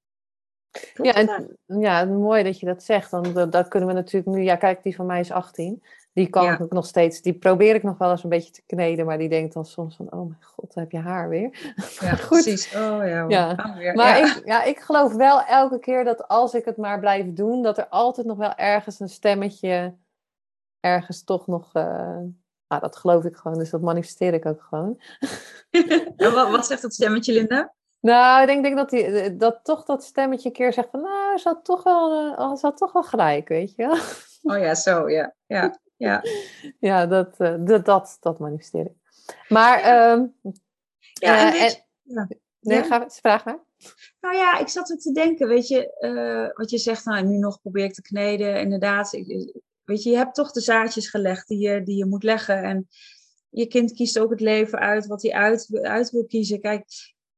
Ja, 0.94 1.14
en, 1.14 1.58
ja, 1.66 2.06
mooi 2.06 2.44
dat 2.44 2.60
je 2.60 2.66
dat 2.66 2.84
zegt. 2.84 3.12
Dan 3.12 3.50
dat, 3.50 3.68
kunnen 3.68 3.90
we 3.90 3.96
natuurlijk 3.96 4.38
nu. 4.38 4.44
Ja, 4.44 4.56
kijk, 4.56 4.84
die 4.84 4.96
van 4.96 5.06
mij 5.06 5.20
is 5.20 5.32
18 5.32 5.82
die 6.14 6.30
kan 6.30 6.52
ik 6.52 6.72
nog 6.72 6.86
steeds, 6.86 7.22
die 7.22 7.34
probeer 7.34 7.76
ik 7.76 7.84
nog 7.84 7.98
wel 7.98 8.12
eens 8.12 8.24
een 8.24 8.30
beetje 8.30 8.52
te 8.52 8.64
kneden, 8.66 9.06
maar 9.06 9.18
die 9.18 9.30
denkt 9.30 9.54
dan 9.54 9.66
soms 9.66 9.96
van, 9.96 10.12
oh 10.12 10.30
mijn 10.30 10.44
god, 10.44 10.76
heb 10.76 10.92
je 10.92 11.00
haar 11.00 11.30
weer. 11.30 11.74
Ja, 12.00 12.16
precies. 12.16 12.76
Oh 12.76 13.08
ja, 13.08 13.26
ja. 13.28 13.74
Weer. 13.78 13.96
Maar 13.96 14.18
ja. 14.18 14.36
Ik, 14.36 14.42
ja, 14.46 14.64
ik 14.64 14.80
geloof 14.80 15.14
wel 15.14 15.42
elke 15.44 15.80
keer 15.80 16.04
dat 16.04 16.28
als 16.28 16.54
ik 16.54 16.66
het 16.66 16.78
maar 16.78 17.00
blijf 17.00 17.34
doen, 17.34 17.62
dat 17.62 17.78
er 17.78 17.88
altijd 17.88 18.28
nog 18.28 18.38
wel 18.38 18.56
ergens 18.56 19.00
een 19.00 19.10
stemmetje 19.10 19.96
ergens 20.80 21.24
toch 21.24 21.48
nog 21.48 21.76
uh, 21.76 21.84
Nou, 22.68 22.82
dat 22.82 22.96
geloof 22.96 23.24
ik 23.24 23.36
gewoon, 23.36 23.58
dus 23.58 23.70
dat 23.70 23.82
manifesteer 23.82 24.34
ik 24.34 24.46
ook 24.46 24.62
gewoon. 24.62 25.02
en 26.16 26.34
wat, 26.34 26.50
wat 26.50 26.66
zegt 26.66 26.82
dat 26.82 26.94
stemmetje, 26.94 27.34
Linda? 27.34 27.74
Nou, 28.04 28.42
ik 28.42 28.48
denk, 28.48 28.64
denk 28.64 28.76
dat, 28.76 28.90
die, 28.90 29.04
eh, 29.04 29.32
dat 29.38 29.60
toch 29.64 29.86
dat 29.86 30.04
stemmetje 30.04 30.50
een 30.50 30.56
keer 30.56 30.74
zegt 30.74 30.90
van, 30.90 31.02
nou, 31.02 31.38
ze 31.38 31.48
had 31.48 31.66
toch 31.66 31.84
wel, 31.84 32.34
uh, 32.40 32.56
ze 32.56 32.66
had 32.66 32.78
toch 32.78 32.92
wel 32.92 33.04
gelijk, 33.04 33.48
weet 33.48 33.76
je 33.76 33.86
wel. 33.86 33.98
Oh 34.56 34.60
ja, 34.60 34.76
zo, 34.76 35.10
ja. 35.10 35.36
Ja, 35.46 35.80
ja. 35.98 36.24
ja 36.80 37.06
dat, 37.06 37.36
uh, 37.40 37.56
dat, 37.60 37.86
dat, 37.86 38.18
dat 38.20 38.40
manifesteer 38.40 38.86
ik. 38.86 38.96
Maar, 39.48 40.12
um, 40.12 40.36
ja, 41.14 41.46
en, 41.46 41.52
weet, 41.52 41.88
ja. 42.02 42.28
Nee, 42.60 42.78
ja? 42.78 42.84
Ga, 42.84 43.10
vraag 43.10 43.46
maar. 43.46 43.60
Nou 44.22 44.36
ja, 44.36 44.58
ik 44.58 44.68
zat 44.68 44.90
er 44.90 44.98
te 44.98 45.12
denken, 45.12 45.48
weet 45.48 45.68
je, 45.68 45.98
uh, 46.00 46.58
wat 46.58 46.70
je 46.70 46.78
zegt, 46.78 47.06
nou, 47.06 47.26
nu 47.26 47.38
nog 47.38 47.62
probeer 47.62 47.84
ik 47.84 47.94
te 47.94 48.02
kneden. 48.02 48.60
Inderdaad, 48.60 49.14
ik, 49.14 49.62
weet 49.84 50.04
je, 50.04 50.10
je 50.10 50.18
hebt 50.18 50.36
toch 50.36 50.52
de 50.52 50.62
zaadjes 50.62 51.10
gelegd 51.10 51.48
die 51.48 51.60
je, 51.60 51.84
die 51.84 51.98
je 51.98 52.06
moet 52.06 52.24
leggen. 52.24 52.64
En 52.64 52.88
je 53.50 53.68
kind 53.68 53.94
kiest 53.94 54.20
ook 54.20 54.30
het 54.30 54.42
leven 54.42 54.80
uit 54.80 55.08
wat 55.08 55.22
hij 55.22 55.34
uit, 55.34 55.80
uit 55.82 56.12
wil 56.12 56.26
kiezen. 56.26 56.62
Kijk, 56.62 56.86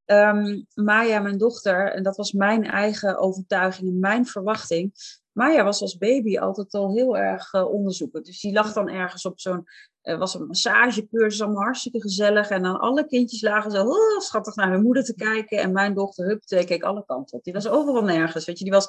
um, 0.06 0.66
Maya, 0.74 1.20
mijn 1.20 1.38
dochter, 1.38 1.92
en 1.92 2.04
dat 2.04 2.18
was 2.18 2.32
mijn 2.32 2.64
eigen 2.64 3.18
overtuiging 3.18 3.90
en 3.90 4.00
mijn 4.00 4.26
verwachting. 4.26 4.94
Maya 5.32 5.64
was 5.64 5.82
als 5.82 5.98
baby 5.98 6.38
altijd 6.38 6.74
al 6.74 6.94
heel 6.94 7.18
erg 7.18 7.54
uh, 7.54 7.72
onderzoeken. 7.74 8.24
Dus 8.24 8.42
die 8.42 8.54
lag 8.54 8.74
dan 8.74 8.90
ergens 8.90 9.26
op 9.26 9.40
zo'n 9.40 9.68
er 10.06 10.18
was 10.18 10.34
een 10.34 10.48
massagecursus, 10.48 11.42
allemaal 11.42 11.64
hartstikke 11.64 12.02
gezellig. 12.02 12.50
En 12.50 12.64
dan 12.64 12.80
alle 12.80 13.08
kindjes 13.08 13.42
lagen 13.42 13.72
zo 13.72 13.84
oh, 13.84 14.20
schattig 14.20 14.56
naar 14.56 14.72
hun 14.72 14.82
moeder 14.82 15.04
te 15.04 15.16
kijken. 15.16 15.58
En 15.58 15.72
mijn 15.72 15.94
dochter, 15.94 16.26
hup, 16.26 16.42
keek 16.46 16.84
alle 16.84 17.06
kanten 17.06 17.38
op. 17.38 17.44
Die 17.44 17.54
was 17.54 17.68
overal 17.68 18.04
nergens, 18.04 18.46
weet 18.46 18.58
je. 18.58 18.64
Die 18.64 18.74
was... 18.74 18.88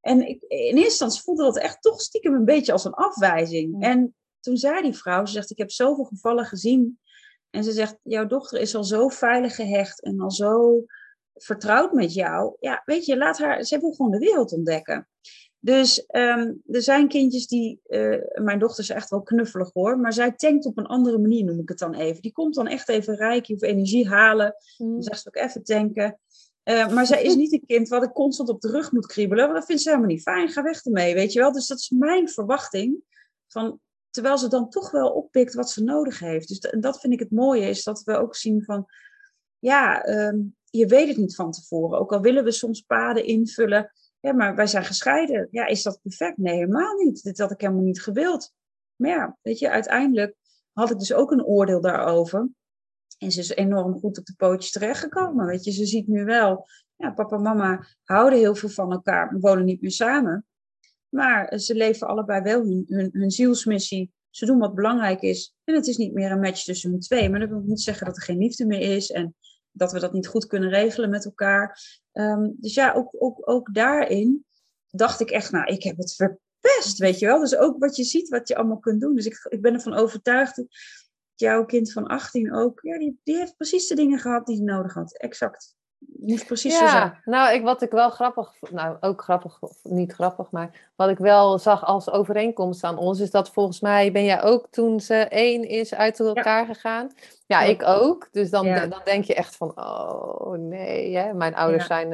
En 0.00 0.28
ik, 0.28 0.42
in 0.42 0.58
eerste 0.58 0.82
instantie 0.82 1.22
voelde 1.22 1.42
dat 1.42 1.58
echt 1.58 1.82
toch 1.82 2.00
stiekem 2.00 2.34
een 2.34 2.44
beetje 2.44 2.72
als 2.72 2.84
een 2.84 2.94
afwijzing. 2.94 3.82
En 3.82 4.14
toen 4.40 4.56
zei 4.56 4.82
die 4.82 4.94
vrouw, 4.94 5.24
ze 5.24 5.32
zegt, 5.32 5.50
ik 5.50 5.58
heb 5.58 5.70
zoveel 5.70 6.04
gevallen 6.04 6.44
gezien. 6.44 6.98
En 7.50 7.64
ze 7.64 7.72
zegt, 7.72 7.98
jouw 8.02 8.26
dochter 8.26 8.60
is 8.60 8.74
al 8.74 8.84
zo 8.84 9.08
veilig 9.08 9.54
gehecht 9.54 10.02
en 10.02 10.20
al 10.20 10.30
zo 10.30 10.84
vertrouwd 11.34 11.92
met 11.92 12.14
jou. 12.14 12.56
Ja, 12.60 12.82
weet 12.84 13.04
je, 13.04 13.16
laat 13.16 13.38
haar, 13.38 13.64
ze 13.64 13.78
wil 13.78 13.92
gewoon 13.92 14.10
de 14.10 14.18
wereld 14.18 14.52
ontdekken. 14.52 15.08
Dus 15.60 16.04
um, 16.10 16.62
er 16.66 16.82
zijn 16.82 17.08
kindjes 17.08 17.46
die, 17.46 17.80
uh, 17.86 18.16
mijn 18.34 18.58
dochter 18.58 18.84
is 18.84 18.90
echt 18.90 19.10
wel 19.10 19.22
knuffelig 19.22 19.72
hoor, 19.72 19.98
maar 19.98 20.12
zij 20.12 20.32
tankt 20.32 20.66
op 20.66 20.78
een 20.78 20.86
andere 20.86 21.18
manier, 21.18 21.44
noem 21.44 21.60
ik 21.60 21.68
het 21.68 21.78
dan 21.78 21.94
even. 21.94 22.22
Die 22.22 22.32
komt 22.32 22.54
dan 22.54 22.66
echt 22.66 22.88
even 22.88 23.16
rijk, 23.16 23.48
of 23.48 23.62
energie 23.62 24.08
halen. 24.08 24.54
Mm. 24.78 24.92
Dan 24.92 25.02
zegt 25.02 25.22
ze 25.22 25.28
ook 25.28 25.36
even 25.36 25.62
tanken. 25.62 26.18
Uh, 26.64 26.88
maar 26.88 27.06
zij 27.06 27.22
is 27.22 27.34
niet 27.34 27.52
een 27.52 27.66
kind 27.66 27.88
wat 27.88 28.02
ik 28.02 28.12
constant 28.12 28.48
op 28.48 28.60
de 28.60 28.70
rug 28.70 28.92
moet 28.92 29.06
kriebelen, 29.06 29.44
want 29.44 29.56
dat 29.56 29.66
vindt 29.66 29.82
ze 29.82 29.88
helemaal 29.88 30.10
niet 30.10 30.22
fijn. 30.22 30.48
Ga 30.48 30.62
weg 30.62 30.84
ermee, 30.84 31.14
weet 31.14 31.32
je 31.32 31.40
wel. 31.40 31.52
Dus 31.52 31.66
dat 31.66 31.78
is 31.78 31.90
mijn 31.90 32.28
verwachting. 32.28 33.02
Van, 33.46 33.80
terwijl 34.10 34.38
ze 34.38 34.48
dan 34.48 34.70
toch 34.70 34.90
wel 34.90 35.10
oppikt 35.10 35.54
wat 35.54 35.70
ze 35.70 35.82
nodig 35.82 36.18
heeft. 36.18 36.48
Dus 36.48 36.80
dat 36.80 37.00
vind 37.00 37.12
ik 37.12 37.18
het 37.18 37.30
mooie, 37.30 37.68
is 37.68 37.84
dat 37.84 38.02
we 38.02 38.16
ook 38.16 38.36
zien 38.36 38.64
van, 38.64 38.86
ja, 39.58 40.08
um, 40.08 40.56
je 40.64 40.86
weet 40.86 41.08
het 41.08 41.16
niet 41.16 41.34
van 41.34 41.50
tevoren. 41.50 41.98
Ook 41.98 42.12
al 42.12 42.20
willen 42.20 42.44
we 42.44 42.50
soms 42.50 42.80
paden 42.80 43.24
invullen 43.24 43.92
ja, 44.20 44.32
maar 44.32 44.54
wij 44.54 44.66
zijn 44.66 44.84
gescheiden. 44.84 45.48
Ja, 45.50 45.66
is 45.66 45.82
dat 45.82 46.00
perfect? 46.02 46.36
Nee, 46.36 46.54
helemaal 46.54 46.94
niet. 46.94 47.22
Dit 47.22 47.38
had 47.38 47.50
ik 47.50 47.60
helemaal 47.60 47.82
niet 47.82 48.02
gewild. 48.02 48.54
Maar 48.96 49.10
ja, 49.10 49.38
weet 49.42 49.58
je, 49.58 49.70
uiteindelijk 49.70 50.36
had 50.72 50.90
ik 50.90 50.98
dus 50.98 51.12
ook 51.12 51.30
een 51.30 51.44
oordeel 51.44 51.80
daarover. 51.80 52.48
En 53.18 53.32
ze 53.32 53.40
is 53.40 53.48
enorm 53.48 53.98
goed 53.98 54.18
op 54.18 54.24
de 54.24 54.34
pootjes 54.36 54.72
terechtgekomen. 54.72 55.46
Weet 55.46 55.64
je, 55.64 55.72
ze 55.72 55.86
ziet 55.86 56.08
nu 56.08 56.24
wel, 56.24 56.68
ja, 56.96 57.10
papa 57.10 57.36
en 57.36 57.42
mama 57.42 57.86
houden 58.04 58.38
heel 58.38 58.54
veel 58.54 58.68
van 58.68 58.92
elkaar. 58.92 59.32
We 59.32 59.38
wonen 59.40 59.64
niet 59.64 59.80
meer 59.80 59.90
samen. 59.90 60.46
Maar 61.08 61.58
ze 61.58 61.74
leven 61.74 62.06
allebei 62.06 62.42
wel 62.42 62.62
hun, 62.62 63.08
hun, 63.12 63.30
zielsmissie. 63.30 64.12
Ze 64.30 64.46
doen 64.46 64.58
wat 64.58 64.74
belangrijk 64.74 65.20
is. 65.20 65.54
En 65.64 65.74
het 65.74 65.86
is 65.86 65.96
niet 65.96 66.12
meer 66.12 66.30
een 66.30 66.40
match 66.40 66.64
tussen 66.64 66.90
hun 66.90 67.00
twee. 67.00 67.30
Maar 67.30 67.40
dat 67.40 67.48
wil 67.48 67.62
niet 67.66 67.80
zeggen 67.80 68.06
dat 68.06 68.16
er 68.16 68.22
geen 68.22 68.38
liefde 68.38 68.66
meer 68.66 68.96
is. 68.96 69.10
En 69.10 69.34
dat 69.72 69.92
we 69.92 70.00
dat 70.00 70.12
niet 70.12 70.26
goed 70.26 70.46
kunnen 70.46 70.68
regelen 70.68 71.10
met 71.10 71.24
elkaar. 71.24 71.80
Um, 72.12 72.56
dus 72.58 72.74
ja, 72.74 72.92
ook, 72.92 73.14
ook, 73.18 73.50
ook 73.50 73.74
daarin 73.74 74.44
dacht 74.90 75.20
ik 75.20 75.30
echt, 75.30 75.52
nou, 75.52 75.72
ik 75.72 75.82
heb 75.82 75.96
het 75.96 76.14
verpest, 76.14 76.98
weet 76.98 77.18
je 77.18 77.26
wel. 77.26 77.40
Dus 77.40 77.56
ook 77.56 77.78
wat 77.78 77.96
je 77.96 78.04
ziet, 78.04 78.28
wat 78.28 78.48
je 78.48 78.56
allemaal 78.56 78.78
kunt 78.78 79.00
doen. 79.00 79.14
Dus 79.14 79.26
ik, 79.26 79.46
ik 79.48 79.62
ben 79.62 79.74
ervan 79.74 79.94
overtuigd 79.94 80.56
dat 80.56 80.66
jouw 81.34 81.64
kind 81.64 81.92
van 81.92 82.06
18 82.06 82.54
ook, 82.54 82.78
ja, 82.82 82.98
die, 82.98 83.20
die 83.22 83.36
heeft 83.36 83.56
precies 83.56 83.86
de 83.86 83.94
dingen 83.94 84.18
gehad 84.18 84.46
die 84.46 84.56
hij 84.56 84.64
nodig 84.64 84.94
had. 84.94 85.16
Exact. 85.16 85.76
Niet 86.20 86.46
precies 86.46 86.78
ja, 86.78 86.78
zo 86.78 86.86
zijn. 86.86 87.20
nou, 87.24 87.54
ik, 87.54 87.62
wat 87.62 87.82
ik 87.82 87.90
wel 87.90 88.10
grappig, 88.10 88.52
nou 88.70 88.96
ook 89.00 89.22
grappig, 89.22 89.58
niet 89.82 90.12
grappig, 90.12 90.50
maar 90.50 90.90
wat 90.96 91.08
ik 91.08 91.18
wel 91.18 91.58
zag 91.58 91.84
als 91.84 92.10
overeenkomst 92.10 92.84
aan 92.84 92.98
ons, 92.98 93.20
is 93.20 93.30
dat 93.30 93.50
volgens 93.50 93.80
mij 93.80 94.12
ben 94.12 94.24
jij 94.24 94.42
ook 94.42 94.66
toen 94.70 95.00
ze 95.00 95.14
één 95.14 95.68
is 95.68 95.94
uit 95.94 96.20
elkaar 96.20 96.66
ja. 96.66 96.74
gegaan. 96.74 97.10
Ja, 97.46 97.62
ik 97.62 97.82
ook. 97.82 98.28
Dus 98.32 98.50
dan, 98.50 98.66
ja. 98.66 98.86
dan 98.86 99.00
denk 99.04 99.24
je 99.24 99.34
echt 99.34 99.56
van, 99.56 99.72
oh 99.76 100.58
nee, 100.58 101.16
hè? 101.16 101.34
mijn 101.34 101.54
ouders 101.54 101.86
zijn 101.86 102.12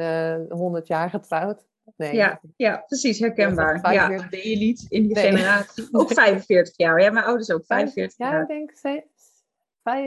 uh, 0.49 0.57
100 0.57 0.87
jaar 0.87 1.09
getrouwd. 1.09 1.65
Nee. 1.97 2.15
Ja, 2.15 2.39
ja, 2.55 2.83
precies, 2.87 3.19
herkenbaar. 3.19 3.93
Ja, 3.93 4.09
dat 4.09 4.29
deed 4.29 4.43
je 4.43 4.57
niet 4.57 4.85
in 4.89 5.01
die 5.01 5.13
nee. 5.13 5.31
generatie. 5.31 5.87
Ook 5.91 6.13
45 6.13 6.77
jaar. 6.77 7.01
Ja, 7.01 7.11
mijn 7.11 7.25
ouders 7.25 7.51
ook 7.51 7.65
45 7.65 8.17
jaar. 8.17 8.33
Ja, 8.33 8.41
ik 8.41 8.47
denk, 8.47 9.03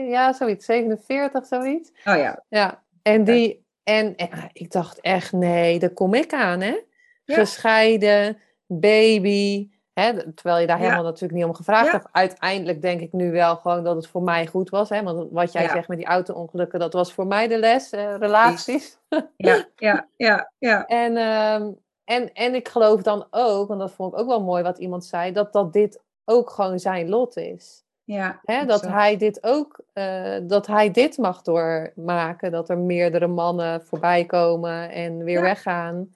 ja, 0.09 0.33
zoiets, 0.33 0.65
47, 0.65 1.45
zoiets. 1.45 1.89
Oh 1.89 2.15
ja. 2.15 2.43
Ja, 2.49 2.83
en 3.01 3.23
die, 3.23 3.67
en, 3.89 4.15
en, 4.15 4.49
ik 4.53 4.71
dacht 4.71 5.01
echt, 5.01 5.31
nee, 5.31 5.79
daar 5.79 5.89
kom 5.89 6.13
ik 6.13 6.33
aan, 6.33 6.61
hè? 6.61 6.79
Ja. 7.23 7.35
Gescheiden, 7.35 8.37
baby. 8.67 9.69
Hè? 9.93 10.33
Terwijl 10.33 10.59
je 10.59 10.67
daar 10.67 10.77
ja. 10.77 10.83
helemaal 10.83 11.03
natuurlijk 11.03 11.33
niet 11.33 11.43
om 11.43 11.55
gevraagd 11.55 11.85
ja. 11.85 11.91
hebt. 11.91 12.07
Uiteindelijk 12.11 12.81
denk 12.81 13.01
ik 13.01 13.13
nu 13.13 13.31
wel 13.31 13.55
gewoon 13.55 13.83
dat 13.83 13.95
het 13.95 14.07
voor 14.07 14.21
mij 14.21 14.47
goed 14.47 14.69
was. 14.69 14.89
Hè? 14.89 15.03
Want 15.03 15.31
wat 15.31 15.51
jij 15.51 15.69
zegt 15.69 15.87
met 15.87 15.97
die 15.97 16.07
auto-ongelukken, 16.07 16.79
dat 16.79 16.93
was 16.93 17.13
voor 17.13 17.27
mij 17.27 17.47
de 17.47 17.57
les. 17.57 17.93
Uh, 17.93 18.15
relaties. 18.15 18.97
Ja, 19.37 19.67
ja, 19.75 20.07
ja. 20.15 20.51
ja. 20.57 20.85
en, 21.03 21.17
um, 21.17 21.77
en, 22.03 22.33
en 22.33 22.55
ik 22.55 22.67
geloof 22.67 23.01
dan 23.01 23.27
ook, 23.29 23.67
want 23.67 23.79
dat 23.79 23.91
vond 23.91 24.13
ik 24.13 24.19
ook 24.19 24.27
wel 24.27 24.43
mooi 24.43 24.63
wat 24.63 24.77
iemand 24.77 25.05
zei, 25.05 25.31
dat, 25.31 25.53
dat 25.53 25.73
dit 25.73 26.01
ook 26.25 26.49
gewoon 26.49 26.79
zijn 26.79 27.09
lot 27.09 27.37
is. 27.37 27.83
Ja, 28.11 28.39
Hè, 28.43 28.65
dat 28.65 28.87
hij 28.87 29.17
dit 29.17 29.43
ook, 29.43 29.79
uh, 29.93 30.37
dat 30.43 30.67
hij 30.67 30.91
dit 30.91 31.17
mag 31.17 31.41
doormaken, 31.41 32.51
dat 32.51 32.69
er 32.69 32.77
meerdere 32.77 33.27
mannen 33.27 33.85
voorbij 33.85 34.25
komen 34.25 34.91
en 34.91 35.23
weer 35.23 35.37
ja. 35.37 35.41
weggaan. 35.41 36.13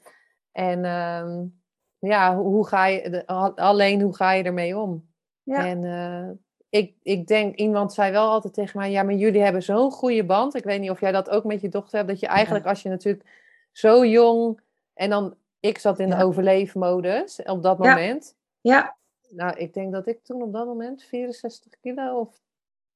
En 0.51 0.85
um, 0.85 1.61
ja, 1.99 2.37
hoe 2.37 2.67
ga 2.67 2.85
je, 2.85 3.23
alleen 3.55 4.01
hoe 4.01 4.15
ga 4.15 4.31
je 4.31 4.43
ermee 4.43 4.77
om? 4.77 5.07
Ja. 5.43 5.67
En 5.67 5.83
uh, 5.83 6.29
ik, 6.69 6.95
ik 7.03 7.27
denk, 7.27 7.55
iemand 7.55 7.93
zei 7.93 8.11
wel 8.11 8.29
altijd 8.29 8.53
tegen 8.53 8.79
mij, 8.79 8.91
ja, 8.91 9.03
maar 9.03 9.13
jullie 9.13 9.41
hebben 9.41 9.63
zo'n 9.63 9.91
goede 9.91 10.25
band. 10.25 10.55
Ik 10.55 10.63
weet 10.63 10.79
niet 10.79 10.91
of 10.91 10.99
jij 10.99 11.11
dat 11.11 11.29
ook 11.29 11.43
met 11.43 11.61
je 11.61 11.69
dochter 11.69 11.97
hebt, 11.97 12.09
dat 12.09 12.19
je 12.19 12.27
eigenlijk 12.27 12.63
ja. 12.63 12.69
als 12.69 12.81
je 12.81 12.89
natuurlijk 12.89 13.25
zo 13.71 14.05
jong, 14.05 14.61
en 14.93 15.09
dan, 15.09 15.35
ik 15.59 15.77
zat 15.77 15.99
in 15.99 16.09
de 16.09 16.23
overleefmodus 16.23 17.41
op 17.43 17.63
dat 17.63 17.77
moment. 17.77 18.35
Ja. 18.61 18.95
Nou, 19.35 19.57
ik 19.57 19.73
denk 19.73 19.91
dat 19.91 20.07
ik 20.07 20.23
toen 20.23 20.41
op 20.41 20.53
dat 20.53 20.65
moment 20.65 21.03
64 21.03 21.73
kilo 21.81 22.19
of 22.19 22.41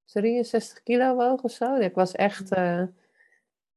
63 0.06 0.84
kilo 0.84 1.16
woog 1.16 1.42
of 1.42 1.52
zo. 1.52 1.76
Ik 1.76 1.96
was 1.96 2.12
echt. 2.12 2.58
Uh, 2.58 2.84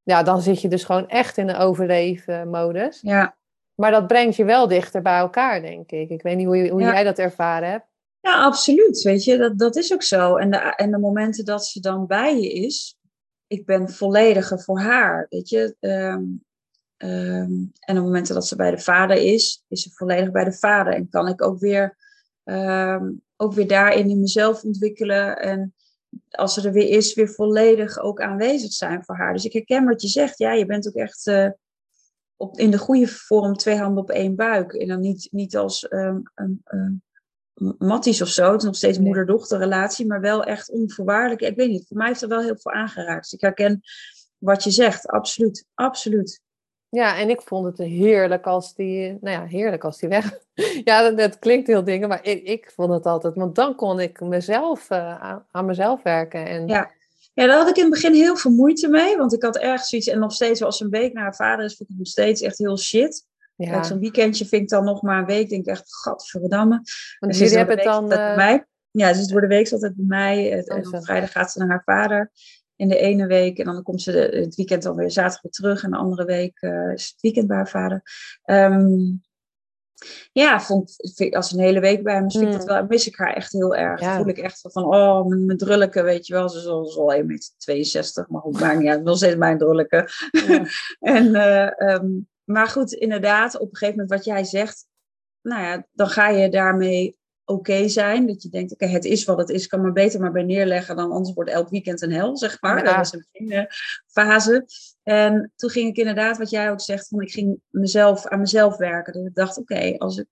ja, 0.03 0.23
dan 0.23 0.43
zit 0.43 0.61
je 0.61 0.69
dus 0.69 0.85
gewoon 0.85 1.09
echt 1.09 1.37
in 1.37 1.47
de 1.47 1.57
overleefmodus. 1.57 3.01
Ja. 3.01 3.37
Maar 3.75 3.91
dat 3.91 4.07
brengt 4.07 4.37
je 4.37 4.45
wel 4.45 4.69
dichter 4.69 5.03
bij 5.03 5.19
elkaar, 5.19 5.63
denk 5.63 5.91
ik. 5.91 6.11
Ik 6.11 6.23
weet 6.23 6.37
niet 6.37 6.47
hoe, 6.47 6.57
je, 6.57 6.71
hoe 6.71 6.81
ja. 6.81 6.93
jij 6.93 7.05
dat 7.05 7.19
ervaren 7.19 7.71
hebt. 7.71 7.87
Ja, 8.21 8.45
absoluut. 8.45 9.03
Weet 9.03 9.25
je, 9.25 9.37
dat, 9.37 9.59
dat 9.59 9.77
is 9.77 9.93
ook 9.93 10.03
zo. 10.03 10.37
En 10.37 10.51
de, 10.51 10.57
en 10.57 10.91
de 10.91 10.99
momenten 10.99 11.45
dat 11.45 11.67
ze 11.67 11.81
dan 11.81 12.07
bij 12.07 12.41
je 12.41 12.53
is, 12.53 12.99
ik 13.47 13.67
ben 13.67 13.89
vollediger 13.89 14.61
voor 14.61 14.81
haar. 14.81 15.27
Weet 15.29 15.49
je, 15.49 15.77
um, 15.81 16.45
um, 16.97 17.73
en 17.81 17.95
de 17.95 18.01
momenten 18.01 18.35
dat 18.35 18.47
ze 18.47 18.57
bij 18.57 18.71
de 18.71 18.79
vader 18.79 19.17
is, 19.17 19.65
is 19.69 19.83
ze 19.83 19.91
volledig 19.91 20.31
bij 20.31 20.45
de 20.45 20.53
vader. 20.53 20.95
En 20.95 21.09
kan 21.09 21.29
ik 21.29 21.43
ook 21.43 21.59
weer 21.59 21.97
um, 22.45 23.23
ook 23.37 23.53
weer 23.53 23.67
daarin 23.69 24.11
in 24.11 24.21
mezelf 24.21 24.63
ontwikkelen. 24.63 25.39
En 25.39 25.75
als 26.31 26.55
ze 26.55 26.67
er 26.67 26.73
weer 26.73 26.89
is, 26.89 27.15
weer 27.15 27.29
volledig 27.29 27.99
ook 27.99 28.21
aanwezig 28.21 28.73
zijn 28.73 29.05
voor 29.05 29.17
haar. 29.17 29.33
Dus 29.33 29.45
ik 29.45 29.53
herken 29.53 29.85
wat 29.85 30.03
je 30.03 30.09
zegt. 30.09 30.39
Ja, 30.39 30.53
je 30.53 30.67
bent 30.67 30.89
ook 30.89 30.95
echt 30.95 31.27
uh, 31.27 31.51
op, 32.37 32.59
in 32.59 32.71
de 32.71 32.79
goede 32.79 33.09
vorm 33.09 33.57
twee 33.57 33.77
handen 33.77 34.03
op 34.03 34.11
één 34.11 34.37
buik. 34.37 34.73
En 34.73 34.89
dan 34.89 35.01
niet, 35.01 35.29
niet 35.31 35.57
als 35.57 35.93
um, 35.93 36.23
um, 36.35 36.63
um, 36.65 37.03
matties 37.79 38.23
of 38.23 38.29
zo. 38.29 38.53
Het 38.53 38.61
is 38.61 38.67
nog 38.67 38.77
steeds 38.77 38.97
nee. 38.97 39.07
moeder-dochter 39.07 39.59
relatie, 39.59 40.07
maar 40.07 40.21
wel 40.21 40.45
echt 40.45 40.71
onvoorwaardelijk. 40.71 41.41
Ik 41.41 41.57
weet 41.57 41.71
niet, 41.71 41.87
voor 41.89 41.97
mij 41.97 42.07
heeft 42.07 42.23
er 42.23 42.29
wel 42.29 42.43
heel 42.43 42.59
veel 42.59 42.73
aangeraakt. 42.73 43.23
Dus 43.23 43.33
ik 43.33 43.41
herken 43.41 43.81
wat 44.39 44.65
je 44.65 44.71
zegt, 44.71 45.07
absoluut, 45.07 45.67
absoluut. 45.75 46.41
Ja, 46.91 47.19
en 47.19 47.31
ik 47.31 47.41
vond 47.41 47.67
het 47.67 47.89
heerlijk 47.89 48.47
als 48.47 48.75
die, 48.75 49.19
nou 49.21 49.37
ja, 49.37 49.47
heerlijk 49.47 49.85
als 49.85 49.99
die 49.99 50.09
weg. 50.09 50.39
ja, 50.85 51.03
dat, 51.03 51.19
dat, 51.19 51.39
klinkt 51.39 51.67
heel 51.67 51.85
dingen, 51.85 52.09
maar 52.09 52.25
ik, 52.27 52.43
ik 52.43 52.73
vond 52.75 52.93
het 52.93 53.07
altijd, 53.07 53.35
want 53.35 53.55
dan 53.55 53.75
kon 53.75 54.01
ik 54.01 54.21
mezelf 54.21 54.91
uh, 54.91 55.21
aan, 55.21 55.47
aan, 55.51 55.67
mezelf 55.67 56.03
werken. 56.03 56.47
En... 56.47 56.69
Ja. 56.69 56.91
ja, 57.35 57.47
daar 57.47 57.57
had 57.57 57.69
ik 57.69 57.77
in 57.77 57.83
het 57.83 57.93
begin 57.93 58.15
heel 58.15 58.37
veel 58.37 58.51
moeite 58.51 58.89
mee, 58.89 59.17
want 59.17 59.33
ik 59.33 59.43
had 59.43 59.57
ergens 59.59 59.89
zoiets, 59.89 60.09
en 60.09 60.19
nog 60.19 60.33
steeds 60.33 60.63
als 60.63 60.81
een 60.81 60.91
week 60.91 61.13
naar 61.13 61.23
haar 61.23 61.35
vader 61.35 61.65
is, 61.65 61.77
vind 61.77 61.89
ik 61.89 61.99
nog 61.99 62.07
steeds 62.07 62.41
echt 62.41 62.59
heel 62.59 62.79
shit. 62.79 63.29
Ja. 63.57 63.83
Zo'n 63.83 63.99
weekendje 63.99 64.47
vind 64.47 64.63
ik 64.63 64.69
dan 64.69 64.85
nog 64.85 65.03
maar 65.03 65.19
een 65.19 65.27
week, 65.27 65.49
denk 65.49 65.67
ik 65.67 65.71
echt, 65.71 65.95
gadverdamme. 65.95 66.83
Want 67.19 67.37
jullie 67.37 67.57
hebben 67.57 67.77
het 67.77 67.85
dan, 67.85 68.13
uh, 68.13 68.37
mij. 68.37 68.65
Ja, 68.91 69.13
dus 69.13 69.27
door 69.27 69.41
de 69.41 69.47
week 69.47 69.65
is 69.65 69.73
altijd 69.73 69.97
bij 69.97 70.05
mij. 70.07 70.53
En 70.53 70.87
op 70.87 71.05
vrijdag 71.05 71.33
gaat 71.33 71.53
ze 71.53 71.59
naar 71.59 71.69
haar 71.69 71.83
vader 71.85 72.31
in 72.81 72.89
de 72.89 72.99
ene 72.99 73.27
week. 73.27 73.59
En 73.59 73.65
dan 73.65 73.83
komt 73.83 74.03
ze 74.03 74.13
de, 74.13 74.39
het 74.39 74.55
weekend 74.55 74.83
dan 74.83 74.97
weer 74.97 75.11
zaterdag 75.11 75.43
weer 75.43 75.53
terug. 75.53 75.83
En 75.83 75.91
de 75.91 75.97
andere 75.97 76.25
week 76.25 76.63
uh, 76.63 76.93
is 76.93 77.09
het 77.09 77.21
weekend 77.21 77.47
bij 77.47 77.57
haar 77.57 77.69
vader. 77.69 78.03
Um, 78.45 79.21
ja, 80.33 80.61
vond, 80.61 80.97
als 81.31 81.53
een 81.53 81.61
hele 81.61 81.81
week 81.81 82.03
bij 82.03 82.15
hem 82.15 82.31
vind 82.31 82.45
ik 82.45 82.53
dat 82.53 82.61
hmm. 82.61 82.69
wel, 82.69 82.87
mis 82.87 83.07
ik 83.07 83.17
haar 83.17 83.33
echt 83.33 83.53
heel 83.53 83.77
erg. 83.77 84.15
voel 84.15 84.29
ik 84.29 84.39
echt 84.39 84.61
van, 84.61 84.85
oh, 84.85 85.27
mijn, 85.27 85.59
drulleke, 85.59 86.03
weet 86.03 86.27
je 86.27 86.33
wel. 86.33 86.49
Ze 86.49 86.59
is 86.59 86.67
al, 86.67 86.99
al 86.99 87.15
1,62 87.15 87.25
meter, 87.27 88.27
maar 88.29 88.41
goed, 88.41 88.61
maakt 88.61 88.79
niet 88.79 88.89
uit. 88.89 89.03
Wel 89.03 89.17
steeds 89.17 89.37
mijn 89.37 89.59
drulleke. 89.59 90.09
Ja. 90.31 90.65
en, 91.17 91.27
uh, 91.27 91.95
um, 91.95 92.29
maar 92.45 92.67
goed, 92.67 92.93
inderdaad, 92.93 93.55
op 93.55 93.71
een 93.71 93.77
gegeven 93.77 94.01
moment 94.01 94.11
wat 94.11 94.25
jij 94.25 94.45
zegt, 94.45 94.87
nou 95.43 95.63
ja, 95.63 95.87
dan 95.93 96.09
ga 96.09 96.29
je 96.29 96.49
daarmee 96.49 97.19
oké 97.45 97.89
zijn. 97.89 98.27
Dat 98.27 98.43
je 98.43 98.49
denkt, 98.49 98.73
oké, 98.73 98.87
het 98.87 99.05
is 99.05 99.25
wat 99.25 99.39
het 99.39 99.49
is, 99.49 99.67
kan 99.67 99.81
maar 99.81 99.93
beter 99.93 100.21
maar 100.21 100.33
bij 100.33 100.43
neerleggen 100.43 100.97
dan 100.97 101.11
anders 101.11 101.35
wordt 101.35 101.51
elk 101.51 101.69
weekend 101.69 102.03
een 102.03 102.13
hel, 102.13 102.37
zeg 102.37 102.61
maar. 102.61 102.85
Dat 102.85 102.95
was 102.97 103.13
een 103.13 103.27
beginfase. 103.33 104.67
En 105.03 105.53
toen 105.57 105.71
ging 105.71 105.89
ik 105.89 105.97
inderdaad, 105.97 106.39
wat 106.39 106.51
jij 106.51 106.71
ook 106.71 106.81
zegt, 106.81 107.09
van 107.09 107.21
ik 107.21 107.31
ging 107.31 107.61
mezelf, 107.69 108.27
aan 108.27 108.41
mezelf 108.41 108.77
werken. 108.77 109.13
Dat 109.13 109.27
ik 109.27 109.35
dacht, 109.35 109.59
oké, 109.59 109.95
als 109.99 110.19
ik 110.19 110.27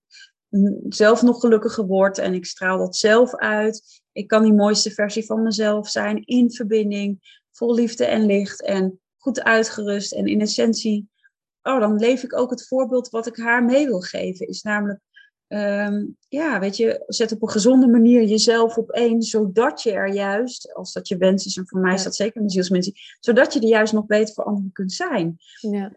zelf 0.88 1.22
nog 1.22 1.40
gelukkiger 1.40 1.86
word 1.86 2.18
en 2.18 2.34
ik 2.34 2.46
straal 2.46 2.78
dat 2.78 2.96
zelf 2.96 3.34
uit. 3.34 4.02
Ik 4.12 4.28
kan 4.28 4.42
die 4.42 4.52
mooiste 4.52 4.90
versie 4.90 5.24
van 5.24 5.42
mezelf 5.42 5.88
zijn, 5.88 6.24
in 6.24 6.52
verbinding, 6.52 7.42
vol 7.52 7.74
liefde 7.74 8.04
en 8.04 8.26
licht 8.26 8.62
en 8.62 9.00
goed 9.16 9.42
uitgerust. 9.42 10.12
En 10.12 10.26
in 10.26 10.40
essentie, 10.40 11.08
oh, 11.62 11.80
dan 11.80 11.96
leef 11.96 12.22
ik 12.22 12.36
ook 12.36 12.50
het 12.50 12.66
voorbeeld 12.66 13.08
wat 13.08 13.26
ik 13.26 13.36
haar 13.36 13.64
mee 13.64 13.86
wil 13.86 14.00
geven. 14.00 14.48
Is 14.48 14.62
namelijk 14.62 15.00
Ehm, 15.48 16.04
ja, 16.28 16.60
weet 16.60 16.76
je, 16.76 17.02
zet 17.06 17.32
op 17.32 17.42
een 17.42 17.50
gezonde 17.50 17.86
manier 17.86 18.22
jezelf 18.22 18.76
op 18.76 18.90
één, 18.90 19.22
zodat 19.22 19.82
je 19.82 19.92
er 19.92 20.12
juist, 20.12 20.74
als 20.74 20.92
dat 20.92 21.08
je 21.08 21.16
wens 21.16 21.46
is, 21.46 21.56
en 21.56 21.68
voor 21.68 21.80
mij 21.80 21.94
is 21.94 22.02
dat 22.02 22.16
zeker 22.16 22.42
een 22.42 22.50
zielsmensie, 22.50 23.00
zodat 23.20 23.52
je 23.52 23.60
er 23.60 23.68
juist 23.68 23.92
nog 23.92 24.06
beter 24.06 24.34
voor 24.34 24.44
anderen 24.44 24.72
kunt 24.72 24.92
zijn. 24.92 25.36
Ja. 25.60 25.92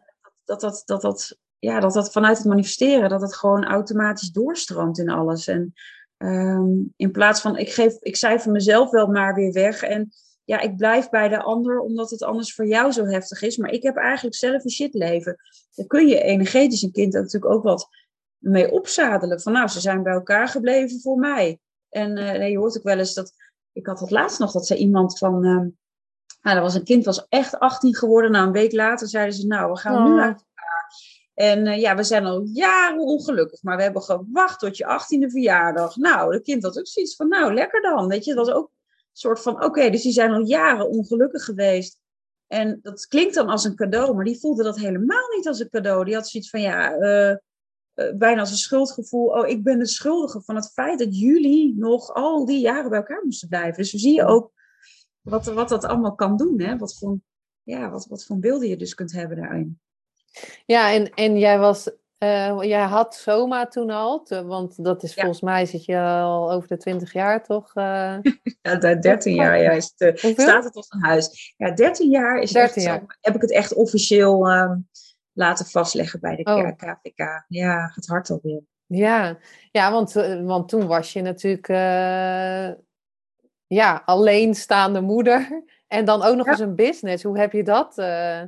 Dat, 0.45 0.61
dat, 0.61 0.81
dat, 0.85 1.01
dat, 1.01 1.37
ja, 1.59 1.79
dat 1.79 1.93
dat 1.93 2.11
vanuit 2.11 2.37
het 2.37 2.45
manifesteren, 2.45 3.09
dat 3.09 3.21
het 3.21 3.35
gewoon 3.35 3.65
automatisch 3.65 4.31
doorstroomt 4.31 4.97
in 4.97 5.09
alles. 5.09 5.47
En 5.47 5.73
ehm, 6.17 6.69
in 6.95 7.11
plaats 7.11 7.41
van, 7.41 7.57
ik, 7.57 7.71
geef, 7.71 7.97
ik 7.99 8.15
cijfer 8.15 8.51
mezelf 8.51 8.89
wel 8.89 9.07
maar 9.07 9.35
weer 9.35 9.51
weg 9.51 9.83
en 9.83 10.11
ja, 10.43 10.59
ik 10.59 10.77
blijf 10.77 11.09
bij 11.09 11.27
de 11.27 11.41
ander 11.41 11.79
omdat 11.79 12.09
het 12.09 12.23
anders 12.23 12.53
voor 12.53 12.67
jou 12.67 12.91
zo 12.91 13.05
heftig 13.05 13.41
is, 13.41 13.57
maar 13.57 13.71
ik 13.71 13.83
heb 13.83 13.95
eigenlijk 13.95 14.35
zelf 14.35 14.63
een 14.63 14.71
shit 14.71 14.93
leven. 14.93 15.35
Dan 15.75 15.87
kun 15.87 16.07
je 16.07 16.21
energetisch 16.21 16.81
een 16.81 16.91
kind 16.91 17.13
natuurlijk 17.13 17.53
ook 17.53 17.63
wat 17.63 17.87
mee 18.41 18.71
opzadelen. 18.71 19.41
Van 19.41 19.53
nou, 19.53 19.67
ze 19.67 19.79
zijn 19.79 20.03
bij 20.03 20.13
elkaar 20.13 20.47
gebleven 20.47 21.01
voor 21.01 21.17
mij. 21.17 21.59
En 21.89 22.17
uh, 22.17 22.31
nee, 22.31 22.51
je 22.51 22.57
hoort 22.57 22.77
ook 22.77 22.83
wel 22.83 22.97
eens 22.97 23.13
dat. 23.13 23.33
Ik 23.73 23.85
had 23.85 23.99
het 23.99 24.11
laatst 24.11 24.39
nog 24.39 24.51
dat 24.51 24.67
zei 24.67 24.79
iemand 24.79 25.17
van. 25.17 25.45
Uh, 25.45 25.65
nou, 26.41 26.55
dat 26.55 26.59
was 26.59 26.75
een 26.75 26.83
kind, 26.83 27.05
was 27.05 27.25
echt 27.29 27.59
18 27.59 27.95
geworden. 27.95 28.31
Nou, 28.31 28.45
een 28.45 28.51
week 28.51 28.71
later 28.71 29.07
zeiden 29.07 29.35
ze: 29.35 29.47
Nou, 29.47 29.71
we 29.71 29.77
gaan 29.77 30.03
nu 30.03 30.11
oh. 30.11 30.21
uit 30.21 30.37
elkaar. 30.37 30.89
En 31.33 31.65
uh, 31.65 31.79
ja, 31.79 31.95
we 31.95 32.03
zijn 32.03 32.25
al 32.25 32.41
jaren 32.43 32.99
ongelukkig, 32.99 33.63
maar 33.63 33.77
we 33.77 33.83
hebben 33.83 34.01
gewacht 34.01 34.59
tot 34.59 34.77
je 34.77 34.83
18e 34.83 35.31
verjaardag. 35.31 35.95
Nou, 35.95 36.31
dat 36.31 36.41
kind 36.41 36.63
had 36.63 36.79
ook 36.79 36.87
zoiets 36.87 37.15
van: 37.15 37.27
Nou, 37.27 37.53
lekker 37.53 37.81
dan. 37.81 38.07
Weet 38.07 38.23
je, 38.25 38.31
het 38.31 38.39
was 38.39 38.55
ook 38.55 38.65
een 38.65 39.09
soort 39.11 39.41
van: 39.41 39.63
Oké, 39.63 39.89
dus 39.89 40.01
die 40.01 40.11
zijn 40.11 40.31
al 40.31 40.45
jaren 40.45 40.89
ongelukkig 40.89 41.43
geweest. 41.43 41.99
En 42.47 42.79
dat 42.81 43.07
klinkt 43.07 43.35
dan 43.35 43.49
als 43.49 43.63
een 43.63 43.75
cadeau, 43.75 44.15
maar 44.15 44.25
die 44.25 44.39
voelde 44.39 44.63
dat 44.63 44.77
helemaal 44.77 45.35
niet 45.35 45.47
als 45.47 45.59
een 45.59 45.69
cadeau. 45.69 46.05
Die 46.05 46.13
had 46.13 46.29
zoiets 46.29 46.49
van: 46.49 46.61
Ja, 46.61 46.97
uh, 46.97 47.35
bijna 48.17 48.39
als 48.39 48.51
een 48.51 48.57
schuldgevoel. 48.57 49.27
Oh, 49.27 49.47
ik 49.47 49.63
ben 49.63 49.79
de 49.79 49.87
schuldige 49.87 50.41
van 50.41 50.55
het 50.55 50.71
feit 50.71 50.99
dat 50.99 51.19
jullie 51.19 51.75
nog 51.77 52.13
al 52.13 52.45
die 52.45 52.59
jaren 52.59 52.89
bij 52.89 52.99
elkaar 52.99 53.21
moesten 53.23 53.47
blijven. 53.47 53.77
Dus 53.77 53.91
we 53.91 53.97
zie 53.97 54.13
je 54.13 54.25
ook 54.25 54.51
wat, 55.21 55.45
wat 55.45 55.69
dat 55.69 55.85
allemaal 55.85 56.15
kan 56.15 56.37
doen. 56.37 56.61
Hè? 56.61 56.77
Wat, 56.77 56.97
voor, 56.97 57.17
ja, 57.63 57.89
wat, 57.89 58.05
wat 58.05 58.25
voor 58.25 58.39
beelden 58.39 58.69
je 58.69 58.77
dus 58.77 58.93
kunt 58.93 59.11
hebben 59.11 59.37
daarin. 59.37 59.79
Ja, 60.65 60.91
en, 60.91 61.09
en 61.09 61.37
jij 61.37 61.59
was 61.59 61.89
uh, 62.23 62.57
jij 62.61 62.83
had 62.83 63.15
Soma 63.15 63.67
toen 63.67 63.89
al, 63.89 64.27
want 64.45 64.83
dat 64.83 65.03
is 65.03 65.13
volgens 65.13 65.41
mij 65.41 65.65
zit 65.65 65.85
je 65.85 65.99
al 65.99 66.51
over 66.51 66.67
de 66.67 66.77
20 66.77 67.13
jaar, 67.13 67.43
toch? 67.43 67.75
Uh... 67.75 68.17
ja, 68.61 68.75
13 68.75 69.35
jaar 69.35 69.61
ja, 69.61 69.71
is 69.71 69.93
het, 69.97 70.19
staat 70.19 70.63
het 70.63 70.75
als 70.75 70.89
een 70.89 71.03
huis. 71.03 71.53
Ja, 71.57 71.71
13 71.71 72.09
jaar 72.09 72.39
is 72.39 72.51
13 72.51 72.75
echt, 72.75 72.85
jaar. 72.85 73.17
heb 73.21 73.35
ik 73.35 73.41
het 73.41 73.51
echt 73.51 73.73
officieel 73.73 74.51
um, 74.51 74.87
laten 75.33 75.65
vastleggen 75.65 76.19
bij 76.19 76.35
de 76.35 76.43
oh. 76.43 76.71
KVK. 76.77 77.45
Ja, 77.47 77.91
het 77.95 78.07
hart 78.07 78.29
alweer. 78.29 78.61
Ja, 78.97 79.37
ja 79.71 79.91
want, 79.91 80.15
eh, 80.15 80.41
want 80.43 80.69
toen 80.69 80.87
was 80.87 81.13
je 81.13 81.21
natuurlijk 81.21 81.67
uh, 81.67 82.69
ja, 83.67 84.01
alleenstaande 84.05 85.01
moeder. 85.01 85.47
En 85.87 86.05
dan 86.05 86.23
ook 86.23 86.35
nog 86.35 86.47
eens 86.47 86.59
een 86.59 86.75
business. 86.75 87.23
Hoe 87.23 87.39
heb 87.39 87.51
je 87.51 87.63
dat? 87.63 87.97
Uh... 87.97 88.41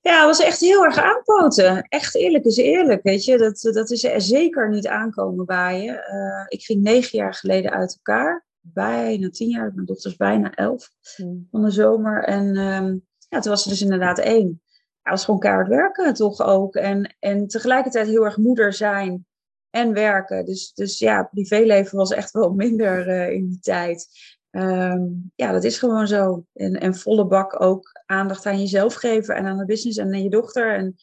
Ja, 0.00 0.18
het 0.18 0.24
was 0.24 0.40
echt 0.40 0.60
heel 0.60 0.84
erg 0.84 0.96
aanpoten. 0.96 1.82
Echt 1.82 2.14
eerlijk 2.14 2.44
is 2.44 2.56
eerlijk, 2.56 3.02
weet 3.02 3.24
je. 3.24 3.38
Dat, 3.38 3.60
dat 3.60 3.90
is 3.90 4.04
er 4.04 4.20
zeker 4.20 4.70
niet 4.70 4.86
aankomen 4.86 5.46
bij 5.46 5.82
je. 5.82 6.46
ik 6.48 6.62
ging 6.62 6.82
negen 6.82 7.18
jaar 7.18 7.34
geleden 7.34 7.70
uit 7.70 7.94
elkaar. 7.94 8.46
Bijna 8.60 9.30
tien 9.30 9.48
jaar. 9.48 9.72
Mijn 9.74 9.86
dochter 9.86 10.10
is 10.10 10.16
bijna 10.16 10.54
elf 10.54 10.90
hmm. 11.16 11.48
van 11.50 11.62
de 11.62 11.70
zomer. 11.70 12.24
En 12.24 12.56
um, 12.56 13.06
ja, 13.28 13.40
toen 13.40 13.52
was 13.52 13.64
er 13.64 13.70
dus 13.70 13.82
inderdaad 13.82 14.18
één 14.18 14.62
ja, 15.04 15.10
was 15.10 15.24
gewoon 15.24 15.40
keihard 15.40 15.68
werken 15.68 16.14
toch 16.14 16.42
ook. 16.42 16.74
En, 16.74 17.16
en 17.18 17.46
tegelijkertijd 17.46 18.06
heel 18.06 18.24
erg 18.24 18.36
moeder 18.36 18.72
zijn 18.72 19.26
en 19.70 19.92
werken. 19.92 20.44
Dus, 20.44 20.72
dus 20.74 20.98
ja, 20.98 21.22
privéleven 21.22 21.96
was 21.98 22.10
echt 22.10 22.30
wel 22.30 22.52
minder 22.64 23.08
uh, 23.08 23.30
in 23.30 23.48
die 23.48 23.60
tijd. 23.60 24.08
Um, 24.50 25.32
ja, 25.34 25.52
dat 25.52 25.64
is 25.64 25.78
gewoon 25.78 26.06
zo. 26.06 26.46
En, 26.52 26.80
en 26.80 26.94
volle 26.94 27.26
bak 27.26 27.60
ook 27.60 28.02
aandacht 28.06 28.46
aan 28.46 28.58
jezelf 28.58 28.94
geven 28.94 29.34
en 29.34 29.46
aan 29.46 29.58
de 29.58 29.64
business 29.64 29.98
en 29.98 30.14
aan 30.14 30.22
je 30.22 30.30
dochter. 30.30 30.74
En 30.74 30.94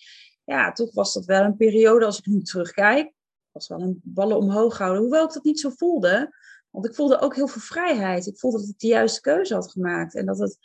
ja, 0.44 0.72
toch 0.72 0.94
was 0.94 1.14
dat 1.14 1.26
wel 1.26 1.44
een 1.44 1.58
periode, 1.58 2.06
als 2.06 2.20
ik 2.20 2.26
nu 2.26 2.42
terugkijk, 2.42 3.14
was 3.52 3.68
wel 3.68 3.82
een 3.82 4.02
ballen 4.04 4.38
omhoog 4.38 4.78
houden. 4.78 5.02
Hoewel 5.02 5.26
ik 5.26 5.34
dat 5.34 5.44
niet 5.44 5.60
zo 5.60 5.70
voelde. 5.70 6.40
Want 6.70 6.86
ik 6.86 6.96
voelde 6.96 7.20
ook 7.20 7.36
heel 7.36 7.48
veel 7.48 7.62
vrijheid. 7.62 8.28
Ik 8.28 8.40
voelde 8.40 8.58
dat 8.58 8.70
ik 8.70 8.80
de 8.80 8.88
juiste 8.88 9.22
keuze 9.22 9.54
had 9.54 9.72
gemaakt. 9.72 10.16
En 10.16 10.26
dat 10.26 10.40
het 10.40 10.58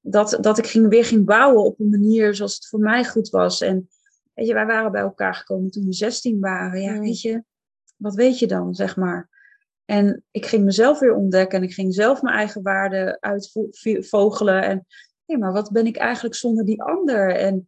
dat, 0.00 0.38
dat 0.40 0.58
ik 0.58 0.66
ging, 0.66 0.88
weer 0.88 1.04
ging 1.04 1.24
bouwen 1.24 1.64
op 1.64 1.80
een 1.80 1.88
manier 1.88 2.34
zoals 2.34 2.54
het 2.54 2.66
voor 2.66 2.80
mij 2.80 3.04
goed 3.04 3.28
was. 3.28 3.60
En 3.60 3.88
weet 4.34 4.46
je, 4.46 4.54
wij 4.54 4.66
waren 4.66 4.92
bij 4.92 5.00
elkaar 5.00 5.34
gekomen 5.34 5.70
toen 5.70 5.86
we 5.86 5.92
16 5.92 6.40
waren. 6.40 6.80
Ja, 6.80 6.98
weet 6.98 7.20
je, 7.20 7.44
wat 7.96 8.14
weet 8.14 8.38
je 8.38 8.46
dan, 8.46 8.74
zeg 8.74 8.96
maar. 8.96 9.28
En 9.84 10.24
ik 10.30 10.46
ging 10.46 10.64
mezelf 10.64 10.98
weer 10.98 11.14
ontdekken 11.14 11.58
en 11.58 11.64
ik 11.64 11.74
ging 11.74 11.94
zelf 11.94 12.22
mijn 12.22 12.36
eigen 12.36 12.62
waarden 12.62 13.18
uitvogelen. 13.20 14.62
En 14.62 14.86
hé, 15.26 15.36
maar 15.36 15.52
wat 15.52 15.70
ben 15.72 15.86
ik 15.86 15.96
eigenlijk 15.96 16.34
zonder 16.34 16.64
die 16.64 16.82
ander? 16.82 17.34
En 17.36 17.66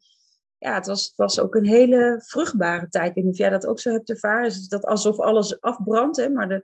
ja, 0.59 0.74
het 0.74 0.87
was, 0.87 1.05
het 1.05 1.16
was 1.16 1.41
ook 1.41 1.55
een 1.55 1.66
hele 1.66 2.22
vruchtbare 2.24 2.89
tijd. 2.89 3.09
Ik 3.09 3.14
weet 3.14 3.24
niet 3.24 3.33
of 3.33 3.39
jij 3.39 3.51
dat 3.51 3.66
ook 3.66 3.80
zo 3.80 3.91
hebt 3.91 4.11
ervaren. 4.11 4.47
Is 4.47 4.68
dat 4.68 4.85
alsof 4.85 5.18
alles 5.18 5.61
afbrandt, 5.61 6.16
hè? 6.16 6.28
maar 6.28 6.49
de, 6.49 6.62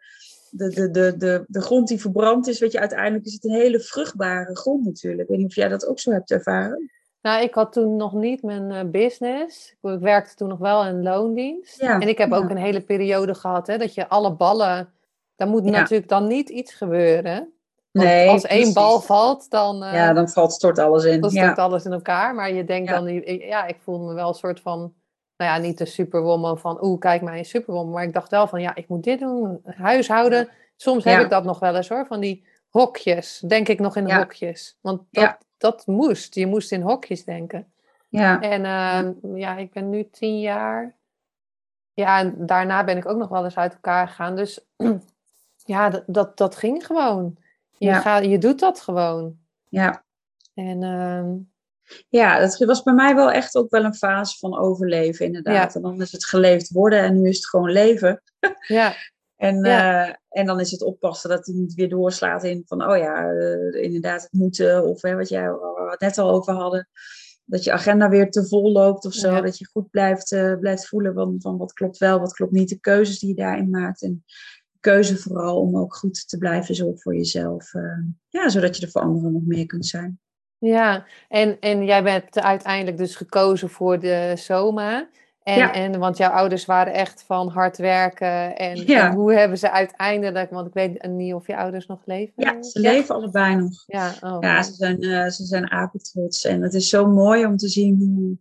de, 0.51 0.69
de, 0.69 0.91
de, 0.91 1.17
de, 1.17 1.45
de 1.47 1.61
grond 1.61 1.89
die 1.89 2.01
verbrand 2.01 2.49
is, 2.49 2.59
weet 2.59 2.73
je, 2.73 2.81
uiteindelijk 2.81 3.25
is 3.25 3.33
het 3.33 3.45
een 3.45 3.51
hele 3.51 3.81
vruchtbare 3.81 4.57
grond 4.57 4.85
natuurlijk. 4.85 5.23
Ik 5.23 5.29
weet 5.29 5.39
niet 5.39 5.47
of 5.47 5.55
jij 5.55 5.69
dat 5.69 5.87
ook 5.87 5.99
zo 5.99 6.11
hebt 6.11 6.31
ervaren. 6.31 6.91
Nou, 7.23 7.43
ik 7.43 7.55
had 7.55 7.73
toen 7.73 7.97
nog 7.97 8.13
niet 8.13 8.43
mijn 8.43 8.71
uh, 8.71 8.91
business. 8.91 9.75
Ik 9.83 9.99
werkte 10.01 10.35
toen 10.35 10.49
nog 10.49 10.59
wel 10.59 10.87
in 10.87 11.03
loondienst. 11.03 11.81
Ja, 11.81 12.01
en 12.01 12.09
ik 12.09 12.19
heb 12.19 12.33
ook 12.33 12.51
een 12.51 12.57
hele 12.57 12.81
periode 12.81 13.35
gehad, 13.35 13.67
hè, 13.67 13.79
dat 13.79 13.95
je 13.95 14.09
alle 14.09 14.33
ballen... 14.33 14.93
Daar 15.37 15.49
moet 15.49 15.65
natuurlijk 15.65 16.09
dan 16.09 16.27
niet 16.27 16.49
iets 16.49 16.75
gebeuren. 16.75 17.53
Want 17.93 18.07
nee, 18.07 18.29
als 18.29 18.45
één 18.45 18.73
bal 18.73 19.01
valt, 19.01 19.51
dan... 19.51 19.83
Uh, 19.83 19.93
ja, 19.93 20.13
dan 20.13 20.29
valt, 20.29 20.53
stort 20.53 20.79
alles 20.79 21.05
in. 21.05 21.21
Dan 21.21 21.31
stort 21.31 21.59
alles 21.59 21.85
in 21.85 21.93
elkaar. 21.93 22.35
Maar 22.35 22.53
je 22.53 22.65
denkt 22.65 22.91
dan... 22.91 23.09
Ja, 23.39 23.67
ik 23.67 23.77
voel 23.81 23.99
me 23.99 24.15
wel 24.15 24.29
een 24.29 24.35
soort 24.35 24.61
van 24.61 24.95
nou 25.39 25.51
ja, 25.51 25.59
niet 25.59 25.79
de 25.79 25.85
superwoman 25.85 26.59
van, 26.59 26.85
oeh, 26.85 26.99
kijk 26.99 27.23
mij 27.23 27.39
een 27.39 27.45
superwoman. 27.45 27.93
Maar 27.93 28.03
ik 28.03 28.13
dacht 28.13 28.31
wel 28.31 28.47
van, 28.47 28.61
ja, 28.61 28.75
ik 28.75 28.89
moet 28.89 29.05
dit 29.05 29.19
doen, 29.19 29.61
huishouden. 29.65 30.49
Soms 30.77 31.05
heb 31.05 31.21
ik 31.21 31.31
dat 31.31 31.45
nog 31.45 31.59
wel 31.59 31.77
eens 31.77 31.89
hoor, 31.89 32.07
van 32.07 32.21
die 32.21 32.47
hokjes. 32.69 33.43
Denk 33.47 33.69
ik 33.69 33.79
nog 33.79 33.97
in 33.97 34.11
hokjes. 34.11 34.79
Want 34.81 35.03
dat, 35.11 35.39
dat 35.57 35.87
moest. 35.87 36.35
Je 36.35 36.47
moest 36.47 36.73
in 36.73 36.83
hokjes 36.83 37.25
denken. 37.25 37.73
Ja. 38.09 38.41
En 38.41 38.61
uh, 38.65 39.39
ja, 39.41 39.57
ik 39.57 39.73
ben 39.73 39.91
nu 39.91 40.09
tien 40.11 40.41
jaar. 40.41 40.97
Ja, 41.93 42.19
en 42.19 42.47
daarna 42.47 42.85
ben 42.85 42.97
ik 42.97 43.07
ook 43.07 43.19
nog 43.19 43.29
wel 43.29 43.45
eens 43.45 43.57
uit 43.57 43.73
elkaar 43.73 44.09
gegaan. 44.09 44.37
Dus 44.37 44.67
ja, 45.65 45.91
dat, 45.91 46.05
dat, 46.07 46.37
dat 46.37 46.57
ging 46.57 46.87
gewoon. 46.87 47.37
Je, 47.71 47.95
gaat, 47.95 48.25
je 48.25 48.39
doet 48.39 48.59
dat 48.59 48.81
gewoon. 48.81 49.39
Ja. 49.69 50.03
En 50.55 50.83
uh, 50.83 51.25
ja, 52.09 52.41
dat 52.41 52.59
was 52.59 52.83
bij 52.83 52.95
mij 52.95 53.15
wel 53.15 53.31
echt 53.31 53.57
ook 53.57 53.71
wel 53.71 53.85
een 53.85 53.95
fase 53.95 54.39
van 54.39 54.59
overleven, 54.59 55.27
inderdaad. 55.27 55.75
En 55.75 55.83
dan 55.83 56.01
is 56.01 56.13
het 56.13 56.25
geleefd 56.27 56.71
worden 56.71 57.01
en 57.01 57.21
nu 57.21 57.29
is 57.29 57.37
het 57.37 57.49
gewoon 57.49 57.71
leven. 57.71 58.23
Ja. 58.67 58.95
en, 59.37 59.63
eh, 59.65 60.15
en 60.29 60.47
dan 60.47 60.61
is 60.61 60.71
het 60.71 60.83
oppassen 60.83 61.31
dat 61.31 61.47
het 61.47 61.57
niet 61.57 61.75
weer 61.75 61.89
doorslaat 61.89 62.45
in 62.45 62.63
van, 62.67 62.91
oh 62.91 62.97
ja, 62.97 63.31
uh, 63.31 63.83
inderdaad 63.83 64.23
het 64.23 64.33
moeten. 64.33 64.85
Of 64.85 65.03
hè, 65.03 65.17
wat 65.17 65.29
jij 65.29 65.51
net 65.99 66.19
al 66.19 66.31
over 66.31 66.53
hadden. 66.53 66.89
Dat 67.45 67.65
je 67.65 67.73
agenda 67.73 68.09
weer 68.09 68.31
te 68.31 68.47
vol 68.47 68.73
loopt 68.73 69.05
of 69.05 69.13
zo. 69.13 69.41
Dat 69.41 69.59
je 69.59 69.67
goed 69.67 69.91
blijft, 69.91 70.33
uh, 70.33 70.59
blijft 70.59 70.89
voelen 70.89 71.15
van, 71.15 71.37
van 71.39 71.57
wat 71.57 71.73
klopt 71.73 71.99
wel, 71.99 72.21
wat 72.21 72.33
klopt 72.33 72.53
niet. 72.53 72.69
De 72.69 72.81
keuzes 72.81 73.19
die 73.19 73.29
je 73.29 73.35
daarin 73.35 73.71
maakt. 73.71 74.03
En 74.03 74.25
keuze 74.81 75.17
vooral 75.17 75.61
om 75.61 75.79
ook 75.79 75.95
goed 75.95 76.29
te 76.29 76.39
blijven 76.39 76.75
zorgen 76.75 77.01
voor 77.01 77.17
jezelf. 77.17 77.73
Ja, 78.29 78.49
zodat 78.49 78.77
je 78.77 78.85
er 78.85 78.91
voor 78.91 79.03
anderen 79.03 79.33
nog 79.33 79.47
meer 79.47 79.67
kunt 79.67 79.87
zijn. 79.87 80.21
Ja, 80.59 81.07
en, 81.29 81.57
en 81.61 81.85
jij 81.85 82.03
bent 82.03 82.41
uiteindelijk 82.41 82.97
dus 82.97 83.17
gekozen 83.17 83.69
voor 83.71 83.99
de 83.99 84.33
SOMA. 84.37 85.09
En, 85.43 85.57
ja. 85.57 85.73
en, 85.73 85.99
want 85.99 86.17
jouw 86.17 86.31
ouders 86.31 86.65
waren 86.65 86.93
echt 86.93 87.25
van 87.27 87.49
hard 87.49 87.77
werken. 87.77 88.57
En, 88.57 88.87
en, 88.87 89.15
hoe 89.15 89.33
hebben 89.33 89.59
ze 89.59 89.71
uiteindelijk, 89.71 90.51
want 90.51 90.67
ik 90.67 90.73
weet 90.73 91.07
niet 91.07 91.35
of 91.35 91.47
je 91.47 91.57
ouders 91.57 91.87
nog 91.87 92.01
leven. 92.05 92.33
Ja, 92.37 92.63
ze 92.63 92.81
leven 92.81 93.15
allebei 93.15 93.57
nog. 93.57 93.85
Ja, 93.87 94.15
oh, 94.21 94.37
ja 94.41 94.63
ze 94.63 94.73
zijn, 94.73 95.05
uh, 95.05 95.27
ze 95.27 95.45
zijn 95.45 95.71
apetrots. 95.71 96.45
En 96.45 96.63
het 96.63 96.75
is 96.75 96.89
zo 96.89 97.07
mooi 97.07 97.47
om 97.47 97.57
te 97.57 97.69
zien 97.69 98.13
hoe, 98.15 98.37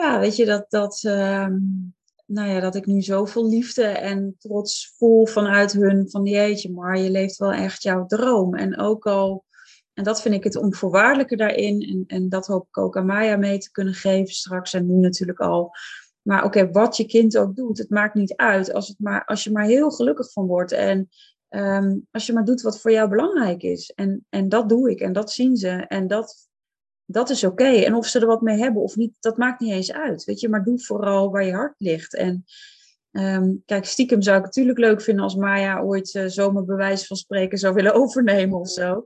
ja, 0.00 0.20
weet 0.20 0.36
je, 0.36 0.44
dat, 0.44 0.66
dat, 0.68 1.02
uh, 1.06 1.46
nou 2.26 2.48
ja, 2.48 2.60
dat 2.60 2.74
ik 2.74 2.86
nu 2.86 3.02
zoveel 3.02 3.48
liefde 3.48 3.84
en 3.84 4.34
trots 4.38 4.94
voel 4.96 5.26
vanuit 5.26 5.72
hun. 5.72 6.10
Van 6.10 6.24
jeetje, 6.24 6.72
maar 6.72 6.98
je 6.98 7.10
leeft 7.10 7.36
wel 7.36 7.52
echt 7.52 7.82
jouw 7.82 8.06
droom. 8.06 8.54
En 8.54 8.78
ook 8.78 9.06
al 9.06 9.44
en 9.98 10.04
dat 10.04 10.22
vind 10.22 10.34
ik 10.34 10.44
het 10.44 10.56
onvoorwaardelijke 10.56 11.36
daarin. 11.36 11.82
En, 11.82 12.04
en 12.06 12.28
dat 12.28 12.46
hoop 12.46 12.66
ik 12.68 12.78
ook 12.78 12.96
aan 12.96 13.06
Maya 13.06 13.36
mee 13.36 13.58
te 13.58 13.70
kunnen 13.70 13.94
geven 13.94 14.34
straks. 14.34 14.74
En 14.74 14.86
nu 14.86 14.94
natuurlijk 14.94 15.40
al. 15.40 15.70
Maar 16.22 16.44
oké, 16.44 16.70
wat 16.70 16.96
je 16.96 17.06
kind 17.06 17.38
ook 17.38 17.56
doet, 17.56 17.78
het 17.78 17.90
maakt 17.90 18.14
niet 18.14 18.36
uit. 18.36 18.72
Als, 18.72 18.88
het 18.88 18.98
maar, 18.98 19.24
als 19.24 19.44
je 19.44 19.52
maar 19.52 19.64
heel 19.64 19.90
gelukkig 19.90 20.32
van 20.32 20.46
wordt. 20.46 20.72
En 20.72 21.08
ehm, 21.48 21.96
als 22.10 22.26
je 22.26 22.32
maar 22.32 22.44
doet 22.44 22.62
wat 22.62 22.80
voor 22.80 22.90
jou 22.90 23.08
belangrijk 23.08 23.62
is. 23.62 23.90
En, 23.90 24.26
en 24.28 24.48
dat 24.48 24.68
doe 24.68 24.90
ik. 24.90 25.00
En 25.00 25.12
dat 25.12 25.32
zien 25.32 25.56
ze. 25.56 25.68
En 25.68 26.06
dat, 26.06 26.48
dat 27.04 27.30
is 27.30 27.44
oké. 27.44 27.68
En 27.68 27.94
of 27.94 28.06
ze 28.06 28.20
er 28.20 28.26
wat 28.26 28.42
mee 28.42 28.58
hebben 28.58 28.82
of 28.82 28.96
niet, 28.96 29.14
dat 29.20 29.36
maakt 29.36 29.60
niet 29.60 29.72
eens 29.72 29.92
uit. 29.92 30.24
Weet 30.24 30.40
je, 30.40 30.48
maar 30.48 30.64
doe 30.64 30.80
vooral 30.80 31.30
waar 31.30 31.44
je 31.44 31.52
hart 31.52 31.74
ligt. 31.78 32.14
En 32.14 32.44
ehm, 33.10 33.54
kijk, 33.64 33.84
stiekem 33.84 34.22
zou 34.22 34.36
ik 34.38 34.44
het 34.44 34.54
natuurlijk 34.54 34.86
leuk 34.86 35.02
vinden 35.02 35.24
als 35.24 35.36
Maya 35.36 35.82
ooit 35.82 36.14
uh, 36.14 36.24
zomaar 36.26 36.64
bewijs 36.64 37.06
van 37.06 37.16
spreken 37.16 37.58
zou 37.58 37.74
willen 37.74 37.94
overnemen 38.02 38.58
of 38.58 38.68
zo 38.68 39.04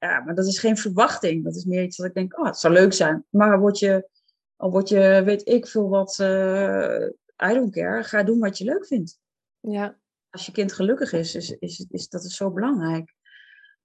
ja, 0.00 0.20
maar 0.20 0.34
dat 0.34 0.46
is 0.46 0.58
geen 0.58 0.76
verwachting. 0.76 1.44
Dat 1.44 1.56
is 1.56 1.64
meer 1.64 1.82
iets 1.82 1.96
dat 1.96 2.06
ik 2.06 2.14
denk, 2.14 2.38
oh, 2.38 2.44
het 2.44 2.58
zou 2.58 2.74
leuk 2.74 2.92
zijn. 2.92 3.24
Maar 3.30 3.60
word 3.60 3.78
je, 3.78 4.08
al 4.56 4.70
word 4.70 4.88
je, 4.88 5.22
weet 5.24 5.48
ik 5.48 5.66
veel 5.66 5.88
wat, 5.88 6.18
uh, 6.20 7.06
I 7.50 7.54
don't 7.54 7.72
care. 7.72 8.04
Ga 8.04 8.22
doen 8.22 8.38
wat 8.38 8.58
je 8.58 8.64
leuk 8.64 8.86
vindt. 8.86 9.18
Ja. 9.60 9.98
Als 10.30 10.46
je 10.46 10.52
kind 10.52 10.72
gelukkig 10.72 11.12
is, 11.12 11.34
is, 11.34 11.50
is, 11.50 11.86
is 11.90 12.08
dat 12.08 12.24
is 12.24 12.36
zo 12.36 12.50
belangrijk. 12.50 13.14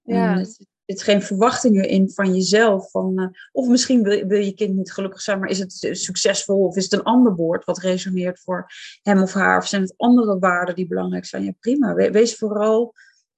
Ja. 0.02 0.38
het, 0.38 0.66
zit 0.84 1.02
geen 1.02 1.22
verwachtingen 1.22 1.88
in 1.88 2.10
van 2.10 2.34
jezelf. 2.34 2.90
Van, 2.90 3.20
uh, 3.20 3.28
of 3.52 3.68
misschien 3.68 4.02
wil, 4.02 4.26
wil, 4.26 4.40
je 4.40 4.54
kind 4.54 4.76
niet 4.76 4.92
gelukkig 4.92 5.20
zijn, 5.20 5.38
maar 5.38 5.48
is 5.48 5.58
het 5.58 5.72
succesvol? 5.90 6.66
Of 6.66 6.76
is 6.76 6.84
het 6.84 6.92
een 6.92 7.02
ander 7.02 7.34
woord 7.34 7.64
wat 7.64 7.78
resoneert 7.78 8.40
voor 8.40 8.66
hem 9.02 9.22
of 9.22 9.32
haar? 9.32 9.58
Of 9.58 9.66
zijn 9.66 9.82
het 9.82 9.94
andere 9.96 10.38
waarden 10.38 10.74
die 10.74 10.86
belangrijk 10.86 11.24
zijn? 11.24 11.44
Ja, 11.44 11.52
prima. 11.60 11.94
Wees 11.94 12.36
vooral 12.36 12.94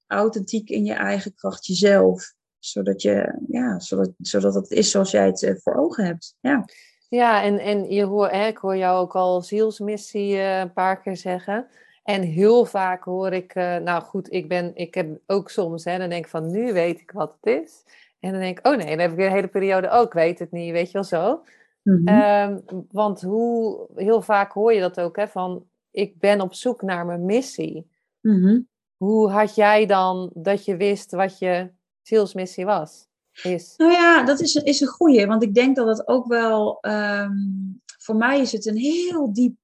authentiek 0.06 0.70
in 0.70 0.84
je 0.84 0.92
eigen 0.92 1.34
kracht, 1.34 1.66
jezelf 1.66 2.36
zodat, 2.59 3.02
je, 3.02 3.38
ja, 3.48 3.78
zodat, 3.78 4.11
zodat 4.18 4.54
het 4.54 4.70
is 4.70 4.90
zoals 4.90 5.11
jij 5.11 5.26
het 5.26 5.42
eh, 5.42 5.54
voor 5.56 5.74
ogen 5.74 6.04
hebt. 6.04 6.36
Ja, 6.40 6.64
ja 7.09 7.42
en, 7.42 7.59
en 7.59 7.90
je 7.90 8.04
hoor, 8.04 8.28
hè, 8.28 8.46
ik 8.46 8.59
hoor 8.59 8.76
jou 8.76 8.98
ook 9.00 9.14
al 9.14 9.42
zielsmissie 9.42 10.34
uh, 10.34 10.59
een 10.59 10.72
paar 10.72 11.00
keer 11.00 11.16
zeggen. 11.16 11.66
En 12.02 12.22
heel 12.22 12.64
vaak 12.64 13.04
hoor 13.04 13.32
ik, 13.32 13.54
uh, 13.54 13.76
nou 13.76 14.02
goed, 14.02 14.32
ik, 14.32 14.48
ben, 14.48 14.70
ik 14.74 14.94
heb 14.94 15.18
ook 15.26 15.50
soms, 15.50 15.84
hè, 15.84 15.98
dan 15.98 16.09
denk 16.09 16.24
ik 16.24 16.30
van 16.30 16.50
nu 16.50 16.72
weet 16.72 17.00
ik 17.00 17.11
wat 17.11 17.36
het 17.40 17.62
is. 17.62 17.84
En 18.20 18.30
dan 18.30 18.40
denk 18.40 18.59
ik, 18.59 18.66
oh 18.66 18.76
nee, 18.76 18.86
dan 18.86 18.98
heb 18.98 19.12
ik 19.12 19.18
een 19.18 19.32
hele 19.32 19.48
periode, 19.48 19.90
ook 19.90 20.06
oh, 20.06 20.12
weet 20.12 20.38
het 20.38 20.50
niet, 20.50 20.72
weet 20.72 20.86
je 20.86 20.92
wel 20.92 21.04
zo. 21.04 21.42
Mm 21.82 22.09
-hmm. 22.09 22.62
want 22.90 23.22
hoe, 23.22 23.86
heel 23.94 24.22
vaak 24.22 24.52
hoor 24.52 24.72
je 24.72 24.80
dat 24.80 25.00
ook, 25.00 25.16
hè, 25.16 25.28
van 25.28 25.66
ik 25.90 26.18
ben 26.18 26.40
op 26.40 26.54
zoek 26.54 26.82
naar 26.82 27.06
mijn 27.06 27.24
missie. 27.24 27.90
Mm 28.20 28.42
-hmm. 28.42 28.68
Hoe 28.96 29.30
had 29.30 29.54
jij 29.54 29.86
dan 29.86 30.30
dat 30.34 30.64
je 30.64 30.76
wist 30.76 31.11
wat 31.11 31.38
je 31.38 31.70
zielsmissie 32.09 32.64
was? 32.64 33.06
Is. 33.42 33.74
Nou 33.76 33.92
ja, 33.92 34.24
dat 34.24 34.40
is, 34.40 34.54
is 34.54 34.80
een 34.80 34.88
goeie. 34.88 35.26
Want 35.26 35.42
ik 35.42 35.54
denk 35.54 35.76
dat 35.76 35.86
het 35.86 36.09
ook 36.09 36.26
wel... 36.26 36.78
Um, 36.80 37.82
voor 37.98 38.16
mij 38.16 38.40
is 38.40 38.52
het 38.52 38.66
een 38.66 38.76
heel 38.76 39.32
diep 39.32 39.56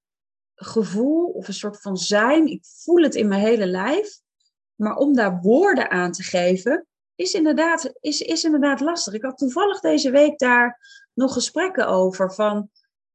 gevoel 0.55 1.27
of 1.27 1.49
een 1.49 1.55
soort 1.55 1.81
van 1.81 1.97
zijn. 1.97 2.47
Ik 2.47 2.65
voel 2.65 3.03
het 3.03 3.15
in 3.15 3.29
mijn 3.29 3.41
hele 3.41 3.67
lijf. 3.67 4.21
Maar 4.75 4.97
om 4.97 5.15
daar 5.15 5.41
woorden 5.41 5.91
aan 5.91 6.13
te 6.13 6.23
geven, 6.23 6.87
is 7.15 7.35
inderdaad, 7.35 7.93
is, 8.01 8.21
is 8.21 8.45
inderdaad 8.45 8.81
lastig. 8.81 9.15
Ik 9.15 9.23
had 9.23 9.39
toevallig 9.39 9.81
deze 9.81 10.11
week 10.11 10.39
daar 10.39 10.79
nog 11.15 11.33
gesprekken 11.33 11.87
over. 11.89 12.35
Van 12.35 12.71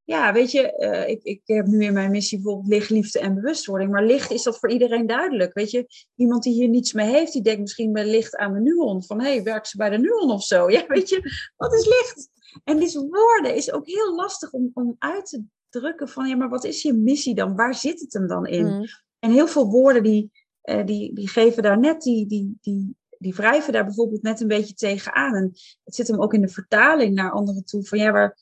ja, 0.09 0.33
weet 0.33 0.51
je, 0.51 0.73
uh, 0.77 1.09
ik, 1.09 1.23
ik 1.23 1.41
heb 1.45 1.65
nu 1.65 1.83
in 1.83 1.93
mijn 1.93 2.11
missie 2.11 2.37
bijvoorbeeld 2.37 2.73
licht, 2.73 2.89
liefde 2.89 3.19
en 3.19 3.33
bewustwording. 3.33 3.91
Maar 3.91 4.05
licht 4.05 4.31
is 4.31 4.43
dat 4.43 4.59
voor 4.59 4.71
iedereen 4.71 5.07
duidelijk. 5.07 5.53
Weet 5.53 5.71
je, 5.71 5.87
iemand 6.15 6.43
die 6.43 6.53
hier 6.53 6.67
niets 6.67 6.93
mee 6.93 7.09
heeft, 7.09 7.33
die 7.33 7.41
denkt 7.41 7.59
misschien 7.59 7.91
bij 7.91 8.05
licht 8.05 8.35
aan 8.35 8.51
mijn 8.51 8.63
nuon. 8.63 9.03
Van 9.03 9.21
hé, 9.21 9.29
hey, 9.33 9.43
werkt 9.43 9.67
ze 9.67 9.77
bij 9.77 9.89
de 9.89 9.97
nuon 9.97 10.31
of 10.31 10.43
zo? 10.43 10.69
Ja, 10.71 10.85
weet 10.87 11.09
je, 11.09 11.51
wat 11.57 11.73
is 11.73 11.85
licht? 11.85 12.29
En 12.63 12.79
deze 12.79 13.07
woorden 13.07 13.55
is 13.55 13.71
ook 13.71 13.87
heel 13.87 14.15
lastig 14.15 14.51
om, 14.51 14.71
om 14.73 14.95
uit 14.99 15.25
te 15.25 15.43
drukken 15.69 16.09
van 16.09 16.27
ja, 16.27 16.35
maar 16.35 16.49
wat 16.49 16.63
is 16.63 16.81
je 16.81 16.93
missie 16.93 17.35
dan? 17.35 17.55
Waar 17.55 17.75
zit 17.75 17.99
het 17.99 18.13
hem 18.13 18.27
dan 18.27 18.45
in? 18.45 18.65
Mm. 18.65 18.85
En 19.19 19.31
heel 19.31 19.47
veel 19.47 19.69
woorden 19.69 20.03
die, 20.03 20.31
uh, 20.63 20.85
die, 20.85 21.13
die 21.13 21.27
geven 21.27 21.63
daar 21.63 21.79
net 21.79 22.01
die, 22.01 22.27
die, 22.27 22.57
die, 22.61 22.95
die 23.17 23.33
wrijven 23.33 23.73
daar 23.73 23.85
bijvoorbeeld 23.85 24.21
net 24.21 24.41
een 24.41 24.47
beetje 24.47 24.73
tegenaan. 24.73 25.35
En 25.35 25.51
het 25.83 25.95
zit 25.95 26.07
hem 26.07 26.21
ook 26.21 26.33
in 26.33 26.41
de 26.41 26.49
vertaling 26.49 27.15
naar 27.15 27.31
anderen 27.31 27.65
toe. 27.65 27.85
Van 27.85 27.97
ja, 27.97 28.11
waar, 28.11 28.37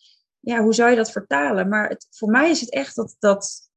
ja, 0.47 0.61
hoe 0.61 0.73
zou 0.73 0.89
je 0.89 0.95
dat 0.95 1.11
vertalen? 1.11 1.67
Maar 1.67 1.89
het, 1.89 2.07
voor 2.09 2.29
mij 2.29 2.49
is 2.49 2.59
het 2.59 2.71
echt 2.71 2.95
dat, 2.95 3.15
dat, 3.19 3.69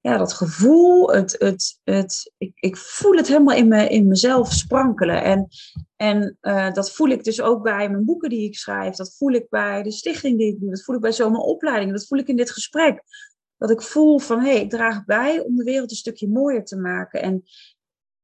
ja, 0.00 0.16
dat 0.16 0.32
gevoel, 0.32 1.10
het, 1.10 1.36
het, 1.38 1.80
het, 1.84 2.32
ik, 2.38 2.52
ik 2.54 2.76
voel 2.76 3.16
het 3.16 3.26
helemaal 3.28 3.56
in, 3.56 3.68
me, 3.68 3.88
in 3.88 4.08
mezelf 4.08 4.52
sprankelen. 4.52 5.22
En, 5.22 5.48
en 5.96 6.38
uh, 6.40 6.72
dat 6.72 6.92
voel 6.92 7.08
ik 7.08 7.24
dus 7.24 7.40
ook 7.40 7.62
bij 7.62 7.90
mijn 7.90 8.04
boeken 8.04 8.28
die 8.28 8.46
ik 8.46 8.56
schrijf. 8.56 8.96
Dat 8.96 9.16
voel 9.16 9.32
ik 9.32 9.48
bij 9.48 9.82
de 9.82 9.90
stichting 9.90 10.38
die 10.38 10.52
ik 10.52 10.60
doe. 10.60 10.70
Dat 10.70 10.82
voel 10.82 10.94
ik 10.94 11.00
bij 11.00 11.12
zo'n 11.12 11.36
opleiding. 11.36 11.92
Dat 11.92 12.06
voel 12.06 12.18
ik 12.18 12.28
in 12.28 12.36
dit 12.36 12.50
gesprek. 12.50 13.02
Dat 13.56 13.70
ik 13.70 13.82
voel 13.82 14.18
van, 14.18 14.40
hé, 14.40 14.50
hey, 14.50 14.60
ik 14.60 14.70
draag 14.70 15.04
bij 15.04 15.40
om 15.40 15.56
de 15.56 15.64
wereld 15.64 15.90
een 15.90 15.96
stukje 15.96 16.28
mooier 16.28 16.64
te 16.64 16.76
maken. 16.76 17.22
En 17.22 17.42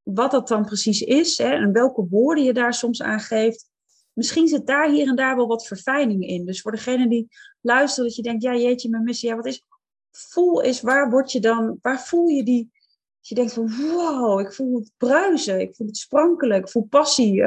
wat 0.03 0.31
dat 0.31 0.47
dan 0.47 0.65
precies 0.65 1.01
is 1.01 1.37
hè, 1.37 1.49
en 1.49 1.71
welke 1.71 2.07
woorden 2.09 2.43
je 2.43 2.53
daar 2.53 2.73
soms 2.73 3.01
aan 3.01 3.19
geeft, 3.19 3.71
misschien 4.13 4.47
zit 4.47 4.67
daar 4.67 4.89
hier 4.89 5.07
en 5.07 5.15
daar 5.15 5.35
wel 5.35 5.47
wat 5.47 5.67
verfijning 5.67 6.27
in. 6.27 6.45
Dus 6.45 6.61
voor 6.61 6.71
degene 6.71 7.09
die 7.09 7.27
luistert, 7.61 8.07
dat 8.07 8.15
je 8.15 8.21
denkt, 8.21 8.43
ja 8.43 8.55
jeetje, 8.55 8.89
mijn 8.89 9.03
missie, 9.03 9.29
ja 9.29 9.35
wat 9.35 9.45
is... 9.45 9.65
Voel 10.11 10.61
is, 10.61 10.81
waar 10.81 11.09
word 11.09 11.31
je 11.31 11.39
dan, 11.39 11.77
waar 11.81 12.01
voel 12.01 12.27
je 12.27 12.43
die... 12.43 12.71
Dat 13.19 13.27
je 13.27 13.35
denkt 13.35 13.53
van, 13.53 13.71
wow, 13.77 14.39
ik 14.39 14.53
voel 14.53 14.79
het 14.79 14.91
bruisen, 14.97 15.59
ik 15.59 15.75
voel 15.75 15.87
het 15.87 15.97
sprankelen, 15.97 16.57
ik 16.57 16.69
voel 16.69 16.83
passie. 16.83 17.43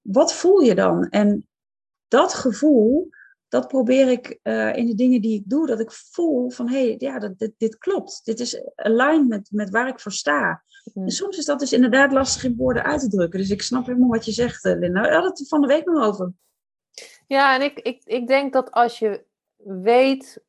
Wat 0.00 0.34
voel 0.34 0.60
je 0.60 0.74
dan? 0.74 1.08
En 1.08 1.48
dat 2.08 2.34
gevoel, 2.34 3.08
dat 3.48 3.68
probeer 3.68 4.08
ik 4.08 4.38
uh, 4.42 4.76
in 4.76 4.86
de 4.86 4.94
dingen 4.94 5.20
die 5.20 5.38
ik 5.38 5.42
doe, 5.46 5.66
dat 5.66 5.80
ik 5.80 5.92
voel 5.92 6.50
van 6.50 6.68
hé, 6.68 6.86
hey, 6.86 6.94
ja, 6.98 7.18
dat, 7.18 7.38
dit, 7.38 7.52
dit, 7.56 7.78
klopt. 7.78 8.20
Dit 8.24 8.40
is 8.40 8.62
aligned 8.74 9.28
met, 9.28 9.48
met 9.52 9.70
waar 9.70 9.88
ik 9.88 10.00
voor 10.00 10.12
sta. 10.12 10.62
Mm. 10.94 11.04
En 11.04 11.10
soms 11.10 11.38
is 11.38 11.44
dat 11.44 11.58
dus 11.58 11.72
inderdaad 11.72 12.12
lastig 12.12 12.44
in 12.44 12.56
woorden 12.56 12.84
uit 12.84 13.00
te 13.00 13.08
drukken. 13.08 13.38
Dus 13.40 13.50
ik 13.50 13.62
snap 13.62 13.86
helemaal 13.86 14.08
wat 14.08 14.24
je 14.24 14.32
zegt, 14.32 14.64
eh, 14.64 14.78
Linda. 14.78 15.00
We 15.00 15.12
hadden 15.12 15.30
het 15.30 15.48
van 15.48 15.60
de 15.60 15.66
week 15.66 15.84
nog 15.84 16.04
over. 16.04 16.32
Ja, 17.26 17.54
en 17.54 17.62
ik, 17.62 17.80
ik, 17.80 18.02
ik 18.04 18.26
denk 18.26 18.52
dat 18.52 18.70
als 18.70 18.98
je 18.98 19.24
weet 19.64 20.42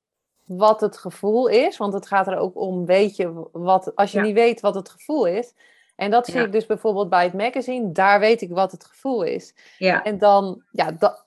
wat 0.45 0.81
het 0.81 0.97
gevoel 0.97 1.47
is, 1.47 1.77
want 1.77 1.93
het 1.93 2.07
gaat 2.07 2.27
er 2.27 2.37
ook 2.37 2.55
om, 2.55 2.85
weet 2.85 3.15
je 3.15 3.49
wat, 3.51 3.95
als 3.95 4.11
je 4.11 4.21
niet 4.21 4.33
weet 4.33 4.61
wat 4.61 4.75
het 4.75 4.89
gevoel 4.89 5.25
is. 5.25 5.53
En 5.95 6.11
dat 6.11 6.25
zie 6.25 6.41
ik 6.41 6.51
dus 6.51 6.65
bijvoorbeeld 6.65 7.09
bij 7.09 7.23
het 7.23 7.33
magazine, 7.33 7.91
daar 7.91 8.19
weet 8.19 8.41
ik 8.41 8.49
wat 8.49 8.71
het 8.71 8.85
gevoel 8.85 9.23
is. 9.23 9.55
Ja. 9.77 10.03
En 10.03 10.17
dan, 10.17 10.63
ja, 10.71 10.91
da, 10.91 11.25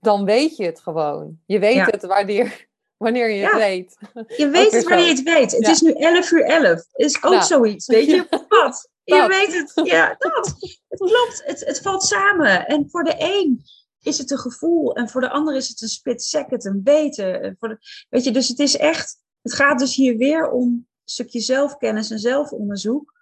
dan 0.00 0.24
weet 0.24 0.56
je 0.56 0.64
het 0.64 0.80
gewoon. 0.80 1.38
Je 1.46 1.58
weet 1.58 1.90
het 1.90 2.06
wanneer, 2.06 2.68
wanneer 3.02 3.30
je 3.30 3.44
het 3.44 3.56
weet. 3.56 3.96
Je 4.36 4.48
weet 4.58 4.72
het 4.72 4.84
wanneer 4.84 5.06
je 5.06 5.14
het 5.14 5.22
weet. 5.22 5.52
Het 5.52 5.68
is 5.68 5.80
nu 5.80 5.92
11 5.92 6.30
uur 6.30 6.44
11. 6.44 6.84
Is 6.92 7.22
ook 7.22 7.32
nou. 7.32 7.44
zoiets, 7.44 7.86
weet 7.86 8.06
je? 8.06 8.26
Wat? 8.48 8.88
Je 9.04 9.26
weet 9.38 9.52
het. 9.52 9.88
Ja, 9.88 10.14
dat. 10.18 10.54
Het 10.88 10.98
klopt. 10.98 11.42
Het, 11.44 11.60
het 11.66 11.80
valt 11.80 12.02
samen. 12.02 12.66
En 12.66 12.90
voor 12.90 13.04
de 13.04 13.14
een 13.18 13.62
is 14.00 14.18
het 14.18 14.30
een 14.30 14.38
gevoel. 14.38 14.94
En 14.94 15.08
voor 15.08 15.20
de 15.20 15.30
ander 15.30 15.56
is 15.56 15.68
het 15.68 15.80
een 15.82 15.88
split 15.88 16.22
second, 16.22 16.64
een 16.64 16.80
weten. 16.84 17.56
Voor 17.58 17.68
de, 17.68 17.78
weet 18.08 18.24
je, 18.24 18.30
dus 18.30 18.48
het 18.48 18.58
is 18.58 18.76
echt... 18.76 19.18
Het 19.42 19.54
gaat 19.54 19.78
dus 19.78 19.94
hier 19.94 20.16
weer 20.16 20.50
om 20.50 20.68
een 20.68 20.86
stukje 21.04 21.40
zelfkennis 21.40 22.10
en 22.10 22.18
zelfonderzoek. 22.18 23.12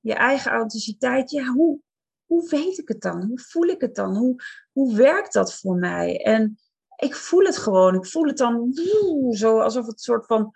Je 0.00 0.14
eigen 0.14 0.50
authenticiteit. 0.50 1.30
Ja, 1.30 1.52
hoe, 1.52 1.78
hoe 2.26 2.48
weet 2.48 2.78
ik 2.78 2.88
het 2.88 3.00
dan? 3.00 3.22
Hoe 3.22 3.40
voel 3.40 3.66
ik 3.66 3.80
het 3.80 3.94
dan? 3.94 4.16
Hoe, 4.16 4.42
hoe 4.72 4.96
werkt 4.96 5.32
dat 5.32 5.54
voor 5.54 5.76
mij? 5.76 6.22
En 6.24 6.58
ik 6.96 7.14
voel 7.14 7.44
het 7.44 7.56
gewoon. 7.56 7.94
Ik 7.94 8.06
voel 8.06 8.26
het 8.26 8.36
dan 8.36 8.74
woe, 8.74 9.36
zo 9.36 9.60
alsof 9.60 9.86
het 9.86 9.92
een 9.92 9.98
soort 9.98 10.26
van 10.26 10.52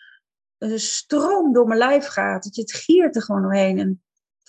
een 0.59 0.81
stroom 0.81 1.53
door 1.53 1.67
mijn 1.67 1.79
lijf 1.79 2.07
gaat. 2.07 2.45
Dat 2.45 2.55
je 2.55 2.61
het 2.61 2.73
giert 2.73 3.17
er 3.17 3.23
gewoon 3.23 3.43
doorheen. 3.43 3.79
En 3.79 4.03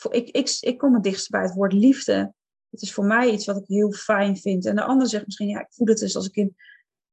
ik, 0.09 0.29
ik, 0.29 0.57
ik 0.59 0.77
kom 0.77 0.93
het 0.93 1.03
dichtst 1.03 1.29
bij 1.29 1.41
het 1.41 1.53
woord 1.53 1.73
liefde. 1.73 2.33
Het 2.69 2.81
is 2.81 2.93
voor 2.93 3.05
mij 3.05 3.29
iets 3.29 3.45
wat 3.45 3.57
ik 3.57 3.67
heel 3.67 3.91
fijn 3.91 4.37
vind. 4.37 4.65
En 4.65 4.75
de 4.75 4.83
ander 4.83 5.07
zegt 5.07 5.25
misschien, 5.25 5.47
ja, 5.47 5.59
ik 5.59 5.73
voel 5.73 5.87
het 5.87 5.97
dus 5.97 6.15
als 6.15 6.27
ik 6.27 6.35
in, 6.35 6.55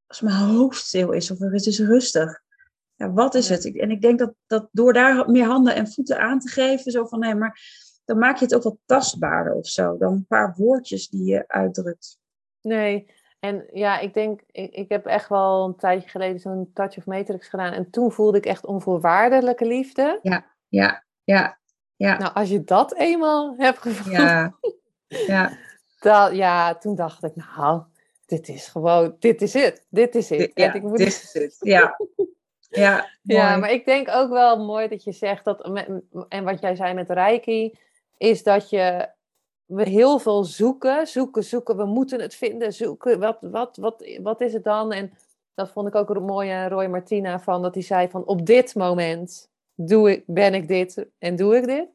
als 0.07 0.21
mijn 0.21 0.37
hoofd 0.37 0.79
stil 0.79 1.13
is 1.13 1.31
of 1.31 1.39
het 1.39 1.67
is 1.67 1.79
rustig. 1.79 2.43
Ja, 2.95 3.13
wat 3.13 3.35
is 3.35 3.49
het? 3.49 3.77
En 3.77 3.91
ik 3.91 4.01
denk 4.01 4.19
dat, 4.19 4.35
dat 4.47 4.69
door 4.73 4.93
daar 4.93 5.31
meer 5.31 5.47
handen 5.47 5.75
en 5.75 5.93
voeten 5.93 6.21
aan 6.21 6.39
te 6.39 6.49
geven, 6.49 6.93
zo 6.93 7.07
van, 7.07 7.19
nee, 7.19 7.35
maar 7.35 7.61
dan 8.05 8.19
maak 8.19 8.37
je 8.37 8.45
het 8.45 8.55
ook 8.55 8.63
wat 8.63 8.79
tastbaarder 8.85 9.53
of 9.53 9.67
zo. 9.67 9.97
Dan 9.97 10.13
een 10.13 10.27
paar 10.27 10.55
woordjes 10.57 11.09
die 11.09 11.25
je 11.25 11.49
uitdrukt. 11.49 12.19
Nee, 12.61 13.11
en 13.41 13.67
ja, 13.73 13.99
ik 13.99 14.15
denk, 14.15 14.41
ik, 14.51 14.73
ik 14.73 14.89
heb 14.89 15.07
echt 15.07 15.29
wel 15.29 15.65
een 15.65 15.77
tijdje 15.77 16.09
geleden 16.09 16.41
zo'n 16.41 16.71
Touch 16.75 16.97
of 16.97 17.07
Matrix 17.07 17.49
gedaan. 17.49 17.73
En 17.73 17.91
toen 17.91 18.13
voelde 18.13 18.39
ik 18.39 18.47
echt 18.47 18.67
onvoorwaardelijke 18.67 19.67
liefde. 19.67 20.19
Ja, 20.23 20.47
ja, 20.69 21.05
ja. 21.25 21.59
ja. 21.97 22.19
Nou, 22.19 22.35
als 22.35 22.49
je 22.49 22.65
dat 22.65 22.95
eenmaal 22.95 23.55
hebt 23.57 23.79
gevoeld. 23.79 24.17
Ja, 24.17 24.55
ja. 25.09 25.51
Dat, 25.99 26.35
ja, 26.35 26.75
toen 26.75 26.95
dacht 26.95 27.25
ik, 27.25 27.33
nou, 27.35 27.83
dit 28.27 28.49
is 28.49 28.69
gewoon, 28.69 29.17
dit 29.19 29.43
is 29.43 29.55
het. 29.55 29.87
Dit 29.91 30.15
is 30.15 30.29
het. 30.29 30.51
Ja, 30.55 30.73
ik 30.73 30.83
moet... 30.83 30.99
dit 30.99 31.07
is 31.07 31.33
het. 31.33 31.57
Ja. 31.61 31.97
Ja, 32.69 33.09
ja, 33.23 33.57
maar 33.57 33.71
ik 33.71 33.85
denk 33.85 34.09
ook 34.09 34.31
wel 34.31 34.65
mooi 34.65 34.89
dat 34.89 35.05
je 35.05 35.13
zegt 35.13 35.45
dat, 35.45 35.71
en 36.29 36.45
wat 36.45 36.61
jij 36.61 36.75
zei 36.75 36.95
met 36.95 37.11
Reiki, 37.11 37.79
is 38.17 38.43
dat 38.43 38.71
je 38.71 39.09
we 39.69 39.89
heel 39.89 40.19
veel 40.19 40.45
zoeken, 40.45 41.07
zoeken, 41.07 41.45
zoeken. 41.45 41.77
We 41.77 41.85
moeten 41.85 42.21
het 42.21 42.35
vinden, 42.35 42.73
zoeken. 42.73 43.19
Wat, 43.19 43.39
wat, 43.41 43.77
wat, 43.77 44.19
wat 44.23 44.41
is 44.41 44.53
het 44.53 44.65
dan? 44.65 44.93
En 44.93 45.13
dat 45.55 45.71
vond 45.71 45.89
ik 45.89 45.95
ook 45.95 46.11
een 46.11 46.23
mooie 46.23 46.69
Roy 46.69 46.87
Martina 46.87 47.41
van, 47.41 47.63
dat 47.63 47.75
hij 47.75 47.83
zei 47.83 48.09
van 48.09 48.25
op 48.25 48.47
dit 48.47 48.75
moment 48.75 49.51
doe 49.75 50.11
ik, 50.11 50.23
ben 50.27 50.55
ik 50.55 50.69
dit 50.69 51.07
en 51.19 51.37
doe 51.37 51.57
ik 51.57 51.67
dit. 51.67 51.87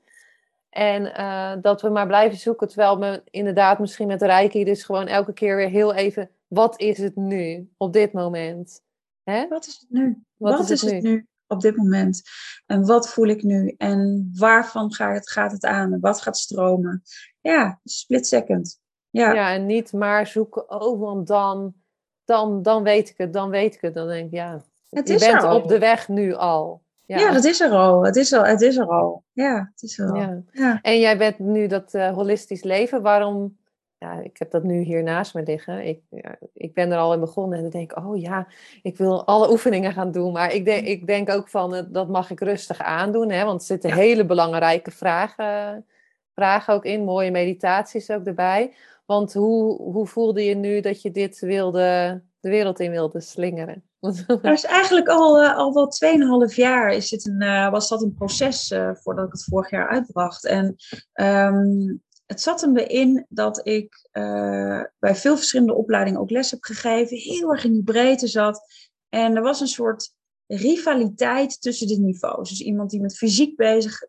En 0.69 1.05
uh, 1.05 1.53
dat 1.61 1.81
we 1.81 1.89
maar 1.89 2.07
blijven 2.07 2.37
zoeken, 2.37 2.67
terwijl 2.67 2.99
we 2.99 3.21
inderdaad 3.29 3.79
misschien 3.79 4.07
met 4.07 4.21
Reiki 4.21 4.63
dus 4.63 4.83
gewoon 4.83 5.07
elke 5.07 5.33
keer 5.33 5.55
weer 5.55 5.69
heel 5.69 5.93
even, 5.93 6.29
wat 6.47 6.79
is 6.79 6.97
het 6.97 7.15
nu 7.15 7.69
op 7.77 7.93
dit 7.93 8.13
moment? 8.13 8.81
Hè? 9.23 9.47
Wat 9.47 9.67
is 9.67 9.77
het 9.79 9.89
nu? 9.89 10.23
Wat, 10.37 10.57
wat 10.57 10.69
is, 10.69 10.81
het, 10.81 10.91
nu? 11.03 11.09
nu? 11.09 11.27
op 11.47 11.61
dit 11.61 11.75
moment? 11.75 12.21
En 12.65 12.85
wat 12.85 13.09
voel 13.09 13.27
ik 13.27 13.43
nu? 13.43 13.75
En 13.77 14.31
waarvan 14.33 14.93
gaat 14.93 15.15
het, 15.15 15.29
gaat 15.29 15.51
het 15.51 15.65
aan? 15.65 15.99
Wat 15.99 16.21
gaat 16.21 16.37
stromen? 16.37 17.03
Ja, 17.43 17.79
split 17.83 18.27
second. 18.27 18.81
Ja. 19.09 19.33
ja, 19.33 19.53
en 19.53 19.65
niet 19.65 19.93
maar 19.93 20.27
zoeken, 20.27 20.81
oh, 20.81 20.99
want 20.99 21.27
dan, 21.27 21.73
dan, 22.25 22.61
dan 22.61 22.83
weet 22.83 23.09
ik 23.09 23.17
het, 23.17 23.33
dan 23.33 23.49
weet 23.49 23.75
ik 23.75 23.81
het. 23.81 23.93
Dan 23.93 24.07
denk 24.07 24.25
ik, 24.25 24.31
ja, 24.31 24.63
het 24.89 25.07
je 25.07 25.17
bent 25.17 25.43
op 25.43 25.67
de 25.67 25.79
weg 25.79 26.07
nu 26.07 26.33
al. 26.33 26.81
Ja. 27.05 27.17
ja, 27.17 27.31
dat 27.31 27.43
is 27.43 27.61
er 27.61 27.71
al. 27.71 28.05
Het 28.05 28.15
is, 28.15 28.33
al, 28.33 28.45
het 28.45 28.61
is 28.61 28.77
er 28.77 28.87
al. 28.87 29.23
Ja, 29.31 29.71
het 29.73 29.83
is 29.83 29.99
er 29.99 30.09
al. 30.09 30.15
Ja. 30.15 30.41
ja. 30.51 30.79
En 30.81 30.99
jij 30.99 31.17
bent 31.17 31.39
nu 31.39 31.67
dat 31.67 31.93
uh, 31.93 32.13
holistisch 32.13 32.63
leven. 32.63 33.01
Waarom 33.01 33.57
ja, 34.03 34.19
ik 34.19 34.37
heb 34.37 34.51
dat 34.51 34.63
nu 34.63 34.81
hier 34.81 35.03
naast 35.03 35.33
me 35.33 35.43
liggen. 35.43 35.87
Ik, 35.87 36.01
ja, 36.09 36.35
ik 36.53 36.73
ben 36.73 36.91
er 36.91 36.97
al 36.97 37.13
in 37.13 37.19
begonnen 37.19 37.57
en 37.57 37.61
dan 37.61 37.71
denk 37.71 37.91
ik, 37.91 37.97
oh 37.97 38.19
ja, 38.19 38.47
ik 38.81 38.97
wil 38.97 39.25
alle 39.25 39.51
oefeningen 39.51 39.93
gaan 39.93 40.11
doen. 40.11 40.31
Maar 40.31 40.53
ik 40.53 40.65
denk, 40.65 40.87
ik 40.87 41.07
denk 41.07 41.29
ook 41.29 41.49
van, 41.49 41.75
eh, 41.75 41.83
dat 41.87 42.09
mag 42.09 42.31
ik 42.31 42.39
rustig 42.39 42.79
aandoen, 42.79 43.31
hè, 43.31 43.45
want 43.45 43.59
er 43.59 43.65
zitten 43.65 43.93
hele 43.93 44.25
belangrijke 44.25 44.91
vragen, 44.91 45.85
vragen 46.35 46.73
ook 46.73 46.85
in, 46.85 47.03
mooie 47.03 47.31
meditaties 47.31 48.09
ook 48.09 48.25
erbij. 48.25 48.75
Want 49.05 49.33
hoe, 49.33 49.81
hoe 49.81 50.07
voelde 50.07 50.43
je 50.43 50.55
nu 50.55 50.81
dat 50.81 51.01
je 51.01 51.11
dit 51.11 51.39
wilde, 51.39 52.21
de 52.39 52.49
wereld 52.49 52.79
in 52.79 52.91
wilde 52.91 53.21
slingeren? 53.21 53.83
Dat 54.27 54.43
is 54.43 54.63
eigenlijk 54.63 55.07
al, 55.07 55.43
uh, 55.43 55.57
al 55.57 55.73
wel 55.73 56.49
2,5 56.49 56.55
jaar 56.55 56.91
is 56.91 57.11
het 57.11 57.27
een, 57.27 57.41
uh, 57.41 57.69
was 57.69 57.89
dat 57.89 58.01
een 58.01 58.13
proces 58.13 58.71
uh, 58.71 58.89
voordat 58.93 59.25
ik 59.25 59.31
het 59.31 59.43
vorig 59.43 59.69
jaar 59.69 59.89
uitbracht. 59.89 60.45
En 60.45 60.75
um, 61.13 62.03
het 62.25 62.41
zat 62.41 62.61
hem 62.61 62.77
erin 62.77 63.25
dat 63.29 63.67
ik 63.67 64.09
bij 64.99 65.15
veel 65.15 65.35
verschillende 65.35 65.73
opleidingen 65.73 66.19
ook 66.19 66.29
les 66.29 66.51
heb 66.51 66.63
gegeven, 66.63 67.17
heel 67.17 67.51
erg 67.51 67.63
in 67.63 67.73
die 67.73 67.83
breedte 67.83 68.27
zat. 68.27 68.61
En 69.09 69.35
er 69.35 69.41
was 69.41 69.59
een 69.59 69.67
soort 69.67 70.13
rivaliteit 70.55 71.61
tussen 71.61 71.87
de 71.87 71.99
niveaus. 71.99 72.49
Dus 72.49 72.61
iemand 72.61 72.89
die 72.89 73.01
met 73.01 73.17
fysiek, 73.17 73.55
bezig, 73.55 73.99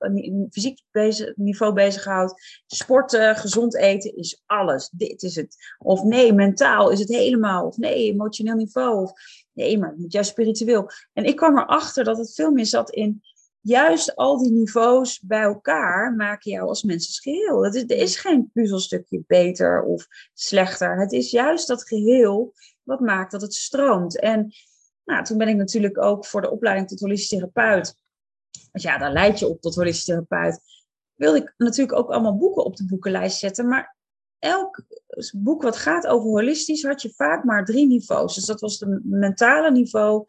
fysiek 0.51 0.80
bezig, 0.90 1.36
niveau 1.36 1.72
bezighoudt, 1.72 2.62
sporten, 2.66 3.36
gezond 3.36 3.76
eten 3.76 4.16
is 4.16 4.42
alles. 4.47 4.88
Dit 4.92 5.22
is 5.22 5.36
het. 5.36 5.57
Of 5.78 6.03
nee, 6.03 6.32
mentaal 6.32 6.90
is 6.90 6.99
het 6.99 7.09
helemaal. 7.09 7.66
Of 7.66 7.76
nee, 7.76 8.12
emotioneel 8.12 8.57
niveau. 8.57 9.03
Of 9.03 9.12
nee, 9.53 9.78
maar 9.78 9.95
juist 10.09 10.30
spiritueel. 10.30 10.90
En 11.12 11.24
ik 11.24 11.36
kwam 11.36 11.59
erachter 11.59 12.05
dat 12.05 12.18
het 12.18 12.34
veel 12.34 12.51
meer 12.51 12.66
zat 12.66 12.90
in 12.90 13.22
juist 13.64 14.16
al 14.16 14.38
die 14.42 14.53
niveaus 14.53 15.20
bij 15.20 15.42
elkaar 15.42 16.14
maken 16.14 16.51
jou 16.51 16.68
als 16.68 16.82
mens 16.82 17.20
geheel. 17.20 17.64
Het 17.64 17.74
is, 17.74 17.82
er 17.82 17.97
is 17.97 18.16
geen 18.16 18.51
puzzelstukje 18.53 19.24
beter 19.26 19.82
of 19.82 20.07
slechter. 20.34 21.01
Het 21.01 21.12
is 21.12 21.30
juist 21.30 21.68
dat 21.68 21.88
geheel 21.88 22.55
wat 22.82 23.01
maakt 23.01 23.30
dat 23.30 23.40
het 23.40 23.55
stroomt. 23.55 24.20
En 24.20 24.55
nou, 25.05 25.24
toen 25.24 25.38
ben 25.38 25.48
ik 25.48 25.57
natuurlijk 25.57 25.98
ook 25.98 26.26
voor 26.26 26.40
de 26.40 26.50
opleiding 26.50 26.88
tot 26.88 27.00
holistisch 27.00 27.28
therapeut. 27.28 27.96
Want 28.72 28.84
ja, 28.84 28.98
daar 28.98 29.12
leid 29.12 29.38
je 29.38 29.46
op 29.46 29.61
tot 29.61 29.74
holistisch 29.74 30.05
therapeut. 30.05 30.61
Wilde 31.14 31.38
ik 31.38 31.55
natuurlijk 31.57 31.98
ook 31.98 32.11
allemaal 32.11 32.36
boeken 32.36 32.64
op 32.64 32.76
de 32.76 32.86
boekenlijst 32.86 33.38
zetten. 33.38 33.68
Maar 33.68 33.96
elk 34.38 34.84
boek 35.36 35.62
wat 35.62 35.76
gaat 35.76 36.07
over 36.07 36.28
holistisch 36.28 36.82
had 36.82 37.02
je 37.02 37.12
vaak 37.14 37.44
maar 37.44 37.64
drie 37.64 37.86
niveaus. 37.86 38.34
Dus 38.34 38.44
dat 38.44 38.61
was 38.61 38.78
het 38.78 39.00
mentale 39.05 39.70
niveau, 39.70 40.24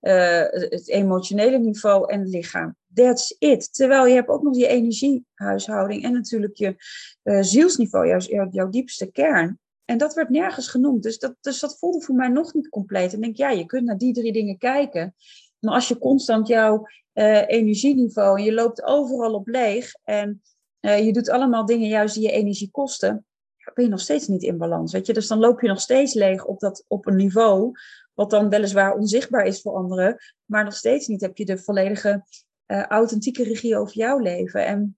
uh, 0.00 0.40
het 0.50 0.88
emotionele 0.88 1.58
niveau 1.58 2.12
en 2.12 2.20
het 2.20 2.28
lichaam. 2.28 2.76
That's 2.94 3.36
it. 3.38 3.74
Terwijl 3.74 4.06
je 4.06 4.14
hebt 4.14 4.28
ook 4.28 4.42
nog 4.42 4.56
je 4.56 4.66
energiehuishouding 4.66 6.04
en 6.04 6.12
natuurlijk 6.12 6.56
je 6.56 6.74
uh, 7.22 7.42
zielsniveau, 7.42 8.06
jouw, 8.06 8.48
jouw 8.50 8.68
diepste 8.68 9.10
kern. 9.10 9.58
En 9.86 9.98
dat 9.98 10.14
werd 10.14 10.28
nergens 10.28 10.68
genoemd. 10.68 11.02
Dus 11.02 11.18
dat, 11.18 11.34
dus 11.40 11.60
dat 11.60 11.78
voelde 11.78 12.02
voor 12.02 12.14
mij 12.14 12.28
nog 12.28 12.54
niet 12.54 12.68
compleet. 12.68 13.12
En 13.12 13.20
denk, 13.20 13.36
ja, 13.36 13.50
je 13.50 13.66
kunt 13.66 13.84
naar 13.84 13.98
die 13.98 14.12
drie 14.12 14.32
dingen 14.32 14.58
kijken. 14.58 15.14
Maar 15.58 15.74
als 15.74 15.88
je 15.88 15.98
constant 15.98 16.48
jouw 16.48 16.86
uh, 17.14 17.48
energieniveau 17.48 18.38
en 18.38 18.44
je 18.44 18.52
loopt 18.52 18.82
overal 18.82 19.34
op 19.34 19.46
leeg 19.46 19.94
en 20.04 20.42
uh, 20.80 21.04
je 21.04 21.12
doet 21.12 21.30
allemaal 21.30 21.66
dingen 21.66 21.88
juist 21.88 22.14
die 22.14 22.22
je 22.22 22.30
energie 22.30 22.70
kosten, 22.70 23.26
ben 23.74 23.84
je 23.84 23.90
nog 23.90 24.00
steeds 24.00 24.28
niet 24.28 24.42
in 24.42 24.58
balans. 24.58 24.92
Weet 24.92 25.06
je? 25.06 25.12
Dus 25.12 25.26
dan 25.26 25.38
loop 25.38 25.60
je 25.60 25.68
nog 25.68 25.80
steeds 25.80 26.14
leeg 26.14 26.44
op, 26.44 26.60
dat, 26.60 26.84
op 26.88 27.06
een 27.06 27.16
niveau 27.16 27.72
wat 28.14 28.30
dan 28.30 28.48
weliswaar 28.48 28.94
onzichtbaar 28.94 29.44
is 29.44 29.60
voor 29.60 29.74
anderen, 29.74 30.16
maar 30.44 30.64
nog 30.64 30.74
steeds 30.74 31.06
niet 31.06 31.20
heb 31.20 31.36
je 31.36 31.44
de 31.44 31.58
volledige 31.58 32.24
uh, 32.66 32.82
authentieke 32.82 33.44
regie 33.44 33.76
over 33.76 33.96
jouw 33.96 34.18
leven. 34.18 34.66
En 34.66 34.96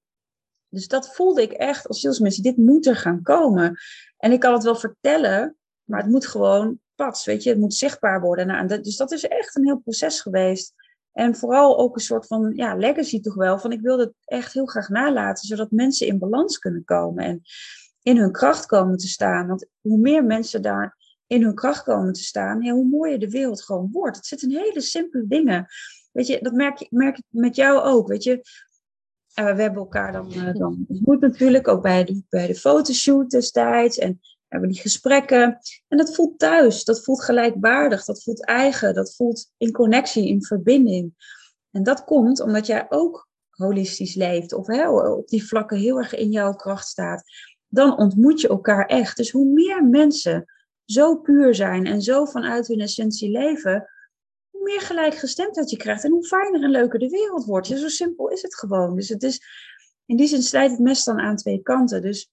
dus 0.68 0.88
dat 0.88 1.14
voelde 1.14 1.42
ik 1.42 1.52
echt 1.52 1.88
als 1.88 2.00
zielsmissie. 2.00 2.42
Dit 2.42 2.56
moet 2.56 2.86
er 2.86 2.96
gaan 2.96 3.22
komen. 3.22 3.78
En 4.16 4.32
ik 4.32 4.40
kan 4.40 4.52
het 4.52 4.62
wel 4.62 4.76
vertellen, 4.76 5.56
maar 5.84 6.00
het 6.00 6.10
moet 6.10 6.26
gewoon 6.26 6.80
pas, 6.94 7.24
weet 7.24 7.42
je. 7.42 7.50
Het 7.50 7.58
moet 7.58 7.74
zichtbaar 7.74 8.20
worden. 8.20 8.46
Nou, 8.46 8.80
dus 8.80 8.96
dat 8.96 9.12
is 9.12 9.28
echt 9.28 9.56
een 9.56 9.64
heel 9.64 9.78
proces 9.78 10.20
geweest. 10.20 10.74
En 11.12 11.36
vooral 11.36 11.78
ook 11.78 11.94
een 11.94 12.02
soort 12.02 12.26
van 12.26 12.52
ja, 12.54 12.74
legacy 12.76 13.20
toch 13.20 13.34
wel. 13.34 13.58
Van 13.58 13.72
ik 13.72 13.80
wilde 13.80 14.02
het 14.02 14.14
echt 14.24 14.52
heel 14.52 14.66
graag 14.66 14.88
nalaten, 14.88 15.46
zodat 15.46 15.70
mensen 15.70 16.06
in 16.06 16.18
balans 16.18 16.58
kunnen 16.58 16.84
komen. 16.84 17.24
En 17.24 17.42
in 18.02 18.16
hun 18.16 18.32
kracht 18.32 18.66
komen 18.66 18.96
te 18.96 19.08
staan. 19.08 19.46
Want 19.46 19.66
hoe 19.80 19.98
meer 19.98 20.24
mensen 20.24 20.62
daar 20.62 20.96
in 21.26 21.42
hun 21.42 21.54
kracht 21.54 21.82
komen 21.82 22.12
te 22.12 22.22
staan, 22.22 22.68
hoe 22.68 22.88
mooier 22.88 23.18
de 23.18 23.30
wereld 23.30 23.62
gewoon 23.62 23.88
wordt. 23.92 24.16
Het 24.16 24.26
zit 24.26 24.42
in 24.42 24.50
hele 24.50 24.80
simpele 24.80 25.24
dingen. 25.26 25.66
Weet 26.12 26.26
je, 26.26 26.38
dat 26.42 26.52
merk, 26.52 26.86
merk 26.90 27.18
ik 27.18 27.24
met 27.28 27.56
jou 27.56 27.80
ook. 27.80 28.08
Weet 28.08 28.22
je, 28.22 28.40
uh, 29.38 29.54
we 29.54 29.62
hebben 29.62 29.82
elkaar 29.82 30.12
dan, 30.12 30.32
uh, 30.32 30.54
dan 30.54 30.84
ontmoet 30.88 31.20
natuurlijk, 31.20 31.68
ook 31.68 31.82
bij 31.82 32.04
de, 32.04 32.22
bij 32.28 32.46
de 32.46 32.54
fotoshoot 32.54 33.30
destijds. 33.30 33.98
En 33.98 34.20
hebben 34.48 34.68
die 34.68 34.80
gesprekken. 34.80 35.58
En 35.88 35.96
dat 35.96 36.14
voelt 36.14 36.38
thuis, 36.38 36.84
dat 36.84 37.04
voelt 37.04 37.24
gelijkwaardig, 37.24 38.04
dat 38.04 38.22
voelt 38.22 38.44
eigen, 38.44 38.94
dat 38.94 39.14
voelt 39.14 39.50
in 39.56 39.72
connectie, 39.72 40.28
in 40.28 40.44
verbinding. 40.44 41.14
En 41.70 41.82
dat 41.82 42.04
komt 42.04 42.40
omdat 42.40 42.66
jij 42.66 42.86
ook 42.88 43.28
holistisch 43.50 44.14
leeft 44.14 44.52
of 44.52 44.66
hè, 44.66 44.88
op 44.90 45.28
die 45.28 45.46
vlakken 45.46 45.78
heel 45.78 45.98
erg 45.98 46.14
in 46.14 46.30
jouw 46.30 46.52
kracht 46.52 46.88
staat. 46.88 47.22
Dan 47.68 47.98
ontmoet 47.98 48.40
je 48.40 48.48
elkaar 48.48 48.86
echt. 48.86 49.16
Dus 49.16 49.30
hoe 49.30 49.52
meer 49.52 49.84
mensen 49.84 50.44
zo 50.84 51.16
puur 51.16 51.54
zijn 51.54 51.86
en 51.86 52.02
zo 52.02 52.24
vanuit 52.24 52.66
hun 52.66 52.80
essentie 52.80 53.30
leven, 53.30 53.88
meer 54.68 54.80
gelijkgestemdheid 54.80 55.70
je 55.70 55.76
krijgt 55.76 56.04
en 56.04 56.10
hoe 56.10 56.26
fijner 56.26 56.62
en 56.62 56.70
leuker 56.70 56.98
de 56.98 57.08
wereld 57.08 57.44
wordt. 57.44 57.66
Ja, 57.66 57.76
zo 57.76 57.88
simpel 57.88 58.28
is 58.28 58.42
het 58.42 58.54
gewoon. 58.54 58.94
Dus 58.94 59.08
het 59.08 59.22
is, 59.22 59.40
in 60.06 60.16
die 60.16 60.26
zin 60.26 60.42
strijdt 60.42 60.72
het 60.72 60.80
mes 60.80 61.04
dan 61.04 61.18
aan 61.18 61.36
twee 61.36 61.62
kanten. 61.62 62.02
Dus 62.02 62.30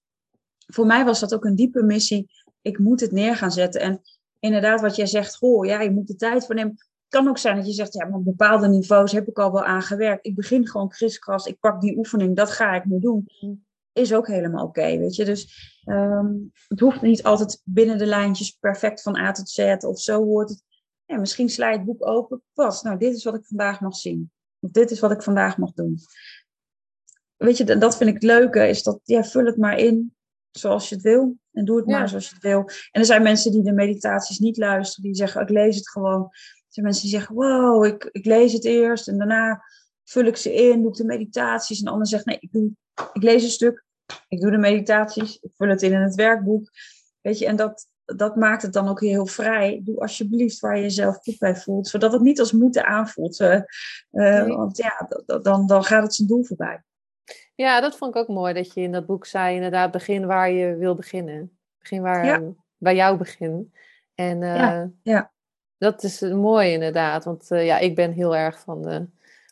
voor 0.66 0.86
mij 0.86 1.04
was 1.04 1.20
dat 1.20 1.34
ook 1.34 1.44
een 1.44 1.56
diepe 1.56 1.82
missie. 1.82 2.30
Ik 2.62 2.78
moet 2.78 3.00
het 3.00 3.12
neer 3.12 3.36
gaan 3.36 3.52
zetten. 3.52 3.80
En 3.80 4.00
inderdaad, 4.38 4.80
wat 4.80 4.96
jij 4.96 5.06
zegt, 5.06 5.36
goh, 5.36 5.66
ja, 5.66 5.80
je 5.80 5.90
moet 5.90 6.06
de 6.06 6.16
tijd 6.16 6.46
voor 6.46 6.54
nemen. 6.54 6.72
Het 6.72 7.20
kan 7.20 7.28
ook 7.28 7.38
zijn 7.38 7.56
dat 7.56 7.66
je 7.66 7.72
zegt, 7.72 7.94
ja, 7.94 8.06
maar 8.06 8.18
op 8.18 8.24
bepaalde 8.24 8.68
niveaus 8.68 9.12
heb 9.12 9.28
ik 9.28 9.38
al 9.38 9.52
wel 9.52 9.64
aangewerkt. 9.64 10.26
Ik 10.26 10.34
begin 10.34 10.68
gewoon 10.68 10.88
kriskras, 10.88 11.46
ik 11.46 11.60
pak 11.60 11.80
die 11.80 11.96
oefening, 11.96 12.36
dat 12.36 12.50
ga 12.50 12.74
ik 12.74 12.84
nu 12.84 12.98
doen. 12.98 13.28
Mm 13.40 13.64
is 13.96 14.14
ook 14.14 14.26
helemaal 14.26 14.66
oké, 14.66 14.98
weet 14.98 15.14
je. 15.14 15.24
Dus 15.24 15.72
um, 15.84 16.52
het 16.68 16.80
hoeft 16.80 17.02
niet 17.02 17.22
altijd 17.22 17.60
binnen 17.64 17.98
de 17.98 18.06
lijntjes 18.06 18.50
perfect 18.50 19.02
van 19.02 19.16
A 19.16 19.32
tot 19.32 19.48
Z 19.48 19.76
of 19.78 20.00
zo 20.00 20.24
hoort 20.24 20.48
het. 20.48 20.64
Ja, 21.06 21.16
misschien 21.18 21.48
sla 21.48 21.70
je 21.70 21.76
het 21.76 21.86
boek 21.86 22.06
open, 22.06 22.42
pas, 22.52 22.82
nou 22.82 22.98
dit 22.98 23.14
is 23.14 23.24
wat 23.24 23.34
ik 23.34 23.44
vandaag 23.44 23.80
mag 23.80 23.96
zien. 23.96 24.30
Of 24.60 24.70
dit 24.70 24.90
is 24.90 25.00
wat 25.00 25.10
ik 25.10 25.22
vandaag 25.22 25.58
mag 25.58 25.72
doen. 25.72 25.98
Weet 27.36 27.56
je, 27.56 27.78
dat 27.78 27.96
vind 27.96 28.08
ik 28.08 28.14
het 28.14 28.24
leuke, 28.24 28.68
is 28.68 28.82
dat, 28.82 29.00
ja, 29.04 29.24
vul 29.24 29.44
het 29.44 29.56
maar 29.56 29.78
in 29.78 30.16
zoals 30.50 30.88
je 30.88 30.94
het 30.94 31.04
wil. 31.04 31.36
En 31.52 31.64
doe 31.64 31.76
het 31.76 31.86
maar 31.86 32.08
zoals 32.08 32.28
je 32.28 32.34
het 32.34 32.42
wil. 32.42 32.64
En 32.90 33.00
er 33.00 33.04
zijn 33.04 33.22
mensen 33.22 33.52
die 33.52 33.62
de 33.62 33.72
meditaties 33.72 34.38
niet 34.38 34.56
luisteren, 34.56 35.04
die 35.04 35.14
zeggen, 35.14 35.40
ik 35.40 35.48
lees 35.48 35.76
het 35.76 35.88
gewoon. 35.88 36.22
Er 36.22 36.82
zijn 36.82 36.86
mensen 36.86 37.02
die 37.02 37.12
zeggen, 37.18 37.34
wow, 37.34 37.84
ik, 37.84 38.08
ik 38.12 38.24
lees 38.24 38.52
het 38.52 38.64
eerst 38.64 39.08
en 39.08 39.18
daarna 39.18 39.62
vul 40.04 40.24
ik 40.24 40.36
ze 40.36 40.54
in, 40.54 40.80
doe 40.80 40.90
ik 40.90 40.96
de 40.96 41.04
meditaties. 41.04 41.78
En 41.78 41.84
de 41.84 41.90
ander 41.90 42.06
zegt, 42.06 42.24
nee, 42.24 42.38
ik 42.40 42.52
doe 42.52 42.70
ik 43.12 43.22
lees 43.22 43.42
een 43.42 43.48
stuk, 43.48 43.84
ik 44.28 44.40
doe 44.40 44.50
de 44.50 44.58
meditaties, 44.58 45.38
ik 45.40 45.50
vul 45.56 45.68
het 45.68 45.82
in 45.82 45.92
in 45.92 46.00
het 46.00 46.14
werkboek. 46.14 46.70
Weet 47.20 47.38
je, 47.38 47.46
en 47.46 47.56
dat, 47.56 47.86
dat 48.06 48.36
maakt 48.36 48.62
het 48.62 48.72
dan 48.72 48.88
ook 48.88 49.00
heel 49.00 49.26
vrij. 49.26 49.80
Doe 49.84 50.00
alsjeblieft 50.00 50.60
waar 50.60 50.76
je 50.76 50.82
jezelf 50.82 51.16
goed 51.16 51.38
bij 51.38 51.56
voelt, 51.56 51.88
zodat 51.88 52.12
het 52.12 52.22
niet 52.22 52.40
als 52.40 52.52
moeten 52.52 52.86
aanvoelt. 52.86 53.40
Uh, 53.40 54.46
Want 54.46 54.76
ja, 54.76 55.08
dan, 55.42 55.66
dan 55.66 55.84
gaat 55.84 56.02
het 56.02 56.14
zijn 56.14 56.28
doel 56.28 56.44
voorbij. 56.44 56.82
Ja, 57.54 57.80
dat 57.80 57.96
vond 57.96 58.14
ik 58.14 58.20
ook 58.20 58.28
mooi 58.28 58.54
dat 58.54 58.74
je 58.74 58.80
in 58.80 58.92
dat 58.92 59.06
boek 59.06 59.26
zei, 59.26 59.54
inderdaad, 59.54 59.90
begin 59.90 60.26
waar 60.26 60.50
je 60.50 60.76
wil 60.76 60.94
beginnen. 60.94 61.58
Begin 61.78 62.02
waar, 62.02 62.42
bij 62.76 62.94
jou 62.94 63.16
begin. 63.16 63.72
En 64.14 64.42
uh, 64.42 64.56
ja, 64.56 64.90
ja, 65.02 65.30
dat 65.78 66.02
is 66.02 66.20
mooi 66.20 66.72
inderdaad, 66.72 67.24
want 67.24 67.46
ja, 67.48 67.78
ik 67.78 67.94
ben 67.94 68.12
heel 68.12 68.36
erg 68.36 68.60
van 68.60 68.82
de 68.82 69.06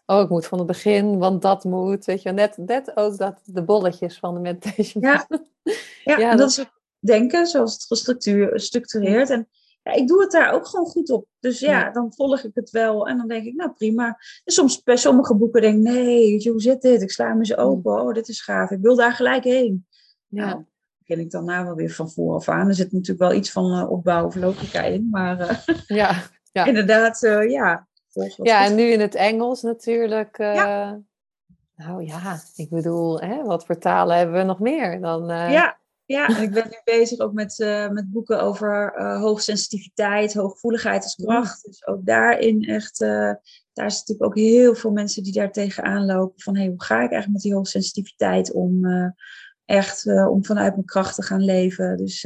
oh, 0.07 0.21
ik 0.21 0.29
moet 0.29 0.47
van 0.47 0.59
het 0.59 0.67
begin, 0.67 1.19
want 1.19 1.43
dat 1.43 1.65
moet. 1.65 2.05
Weet 2.05 2.23
je, 2.23 2.31
net, 2.33 2.57
net 2.57 2.97
ook 2.97 3.17
dat, 3.17 3.41
de 3.45 3.63
bolletjes 3.63 4.19
van 4.19 4.35
de 4.35 4.41
meditation. 4.41 5.03
Ja, 5.03 5.27
ja, 6.05 6.19
ja 6.19 6.31
dat, 6.31 6.39
dat, 6.39 6.49
is 6.49 6.65
denken, 7.07 7.47
zoals 7.47 7.73
het 7.73 7.85
gestructureerd. 8.53 9.31
En 9.31 9.49
ja, 9.83 9.93
ik 9.93 10.09
doe 10.09 10.21
het 10.21 10.31
daar 10.31 10.53
ook 10.53 10.67
gewoon 10.67 10.87
goed 10.87 11.11
op. 11.11 11.27
Dus 11.41 11.61
ja, 11.61 11.91
dan 11.91 12.13
volg 12.15 12.43
ik 12.43 12.51
het 12.55 12.71
wel. 12.71 13.09
En 13.09 13.17
dan 13.17 13.29
denk 13.29 13.45
ik, 13.45 13.55
nou 13.55 13.73
prima. 13.73 14.07
En 14.45 14.53
soms 14.53 14.83
bij 14.83 14.97
sommige 14.97 15.35
boeken 15.35 15.61
denk 15.61 15.77
ik, 15.77 15.93
nee, 15.93 16.51
hoe 16.51 16.61
zit 16.61 16.83
dit? 16.83 17.03
Ik 17.03 17.11
sla 17.11 17.35
me 17.35 17.47
ze 17.47 17.57
open. 17.57 18.01
Oh, 18.01 18.15
dit 18.15 18.29
is 18.29 18.41
gaaf. 18.41 18.71
Ik 18.71 18.81
wil 18.81 18.97
daar 18.97 19.13
gelijk 19.13 19.45
heen. 19.45 19.87
Ja. 20.27 20.47
Nou, 20.47 20.65
begin 20.99 21.21
ik 21.21 21.31
dan 21.31 21.45
na 21.45 21.65
wel 21.65 21.75
weer 21.75 21.91
van 21.91 22.11
vooraf 22.11 22.49
aan. 22.49 22.69
Er 22.69 22.75
zit 22.75 22.93
natuurlijk 22.93 23.31
wel 23.31 23.39
iets 23.39 23.51
van 23.51 23.79
uh, 23.79 23.91
opbouw 23.91 24.27
of 24.27 24.35
logica 24.35 24.83
in. 24.83 25.09
Maar 25.11 25.41
uh, 25.41 25.79
ja, 26.01 26.23
ja. 26.53 26.65
inderdaad, 26.75 27.23
uh, 27.23 27.51
ja, 27.51 27.89
ja, 28.43 28.65
en 28.65 28.75
nu 28.75 28.83
in 28.83 29.01
het 29.01 29.15
Engels 29.15 29.63
natuurlijk. 29.63 30.39
Nou 31.77 32.05
ja, 32.05 32.41
ik 32.57 32.71
bedoel, 32.71 33.21
hè, 33.21 33.45
wat 33.45 33.67
voor 33.67 33.79
talen 33.79 34.17
hebben 34.17 34.37
we 34.37 34.43
nog 34.43 34.61
meer 34.61 35.01
dan... 35.01 35.27
Ja, 35.27 35.79
ja, 36.07 36.27
en 36.27 36.43
ik 36.43 36.51
ben 36.51 36.67
nu 36.71 36.81
bezig 36.85 37.19
ook 37.19 37.33
met, 37.33 37.59
uh, 37.59 37.89
met 37.89 38.13
boeken 38.13 38.43
over 38.43 39.03
hoogsensitiviteit, 39.19 40.35
hooggevoeligheid 40.35 41.03
als 41.03 41.15
kracht. 41.15 41.65
Dus 41.65 41.87
ook 41.87 42.07
daarin 42.07 42.65
echt, 42.65 42.99
daar 42.99 43.87
is 43.87 43.99
natuurlijk 43.99 44.23
ook 44.23 44.37
heel 44.37 44.75
veel 44.75 44.91
mensen 44.91 45.23
die 45.23 45.33
daar 45.33 45.53
tegenaan 45.53 46.05
lopen. 46.05 46.41
Van, 46.41 46.57
hey, 46.57 46.67
hoe 46.67 46.83
ga 46.83 46.95
ik 46.95 47.01
eigenlijk 47.01 47.33
met 47.33 47.43
die 47.43 47.55
hoogsensitiviteit 47.55 48.53
om 48.53 48.85
echt 49.65 50.07
om 50.07 50.45
vanuit 50.45 50.75
mijn 50.75 50.87
kracht 50.87 51.15
te 51.15 51.23
gaan 51.23 51.45
leven. 51.45 51.97
Dus 51.97 52.23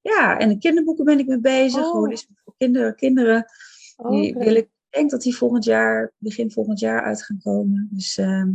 ja, 0.00 0.38
en 0.38 0.48
de 0.48 0.58
kinderboeken 0.58 1.04
ben 1.04 1.18
ik 1.18 1.26
mee 1.26 1.40
bezig. 1.40 1.84
Oh. 1.84 1.92
Holisme 1.92 2.34
voor 2.44 2.54
kinderen. 2.56 2.94
kinderen 2.94 3.44
die 4.08 4.34
wil 4.34 4.54
ik 4.54 4.68
ik 4.90 4.96
denk 4.96 5.10
dat 5.10 5.22
die 5.22 5.36
volgend 5.36 5.64
jaar, 5.64 6.12
begin 6.18 6.50
volgend 6.50 6.78
jaar 6.78 7.02
uit 7.02 7.22
gaan 7.22 7.40
komen. 7.42 7.88
Dus 7.90 8.18
ehm, 8.18 8.50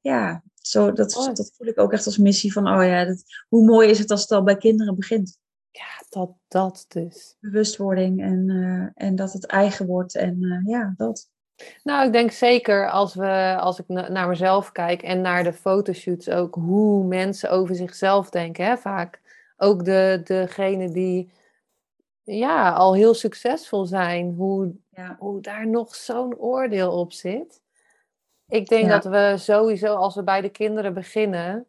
ja, 0.00 0.42
zo, 0.66 0.92
dat, 0.92 1.16
oh. 1.16 1.34
dat 1.34 1.52
voel 1.56 1.66
ik 1.66 1.80
ook 1.80 1.92
echt 1.92 2.06
als 2.06 2.18
missie 2.18 2.52
van, 2.52 2.68
oh 2.68 2.84
ja, 2.84 3.04
dat, 3.04 3.22
hoe 3.48 3.64
mooi 3.64 3.88
is 3.88 3.98
het 3.98 4.10
als 4.10 4.20
het 4.20 4.30
al 4.30 4.42
bij 4.42 4.56
kinderen 4.56 4.96
begint. 4.96 5.38
Ja, 5.70 6.04
dat, 6.08 6.30
dat 6.48 6.84
dus. 6.88 7.36
Bewustwording 7.40 8.22
en, 8.22 8.48
uh, 8.48 9.06
en 9.06 9.16
dat 9.16 9.32
het 9.32 9.46
eigen 9.46 9.86
wordt 9.86 10.14
en 10.16 10.42
uh, 10.42 10.60
ja, 10.64 10.94
dat. 10.96 11.30
Nou, 11.82 12.06
ik 12.06 12.12
denk 12.12 12.30
zeker 12.30 12.90
als, 12.90 13.14
we, 13.14 13.56
als 13.60 13.78
ik 13.78 13.88
naar 13.88 14.28
mezelf 14.28 14.72
kijk 14.72 15.02
en 15.02 15.20
naar 15.20 15.44
de 15.44 15.52
fotoshoots 15.52 16.28
ook, 16.28 16.54
hoe 16.54 17.06
mensen 17.06 17.50
over 17.50 17.74
zichzelf 17.74 18.30
denken, 18.30 18.64
hè, 18.64 18.76
vaak. 18.76 19.20
Ook 19.56 19.84
de, 19.84 20.20
degene 20.24 20.90
die 20.90 21.32
ja, 22.22 22.72
al 22.72 22.94
heel 22.94 23.14
succesvol 23.14 23.86
zijn, 23.86 24.34
hoe, 24.34 24.74
ja. 24.90 25.16
hoe 25.18 25.40
daar 25.40 25.68
nog 25.68 25.94
zo'n 25.94 26.36
oordeel 26.36 26.98
op 26.98 27.12
zit. 27.12 27.60
Ik 28.48 28.68
denk 28.68 28.88
dat 28.88 29.04
we 29.04 29.34
sowieso, 29.36 29.94
als 29.94 30.14
we 30.14 30.22
bij 30.22 30.40
de 30.40 30.48
kinderen 30.48 30.94
beginnen, 30.94 31.66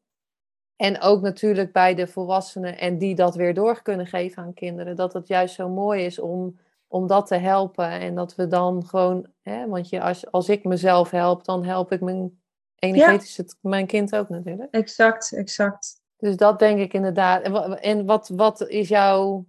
en 0.78 1.02
ook 1.02 1.22
natuurlijk 1.22 1.72
bij 1.72 1.96
de 1.96 2.08
volwassenen 2.08 2.78
en 2.78 2.98
die 2.98 3.16
dat 3.16 3.36
weer 3.36 3.54
door 3.54 3.82
kunnen 3.82 4.08
geven 4.08 4.44
aan 4.44 4.54
kinderen, 4.54 4.96
dat 4.96 5.14
het 5.14 5.28
juist 5.28 5.56
zo 5.56 5.70
mooi 5.70 6.06
is 6.06 6.20
om, 6.20 6.60
om 6.88 7.08
dat 7.08 7.28
te 7.28 7.36
helpen. 7.36 7.90
En 7.90 8.16
dat 8.16 8.36
we 8.36 8.48
dan 8.48 8.86
gewoon, 8.86 9.28
hè, 9.42 9.68
want 9.68 9.90
je, 9.90 10.02
als, 10.02 10.32
als 10.32 10.50
ik 10.50 10.64
mezelf 10.64 11.12
help, 11.12 11.46
dan 11.46 11.64
help 11.64 11.92
ik 11.92 12.02
mijn 12.02 12.42
energetisch 12.76 13.56
mijn 13.62 13.88
kind 13.88 14.16
ook 14.16 14.30
natuurlijk. 14.30 14.74
Exact, 14.74 15.34
exact. 15.34 16.02
Dus 16.18 16.36
dat 16.36 16.60
denk 16.60 16.80
ik 16.80 16.94
inderdaad. 16.94 17.42
En 17.80 18.06
wat, 18.06 18.30
wat 18.30 18.68
is 18.68 18.88
jouw 18.88 19.46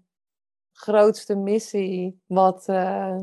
grootste 0.72 1.36
missie? 1.36 2.22
Wat, 2.26 2.68
uh, 2.68 3.18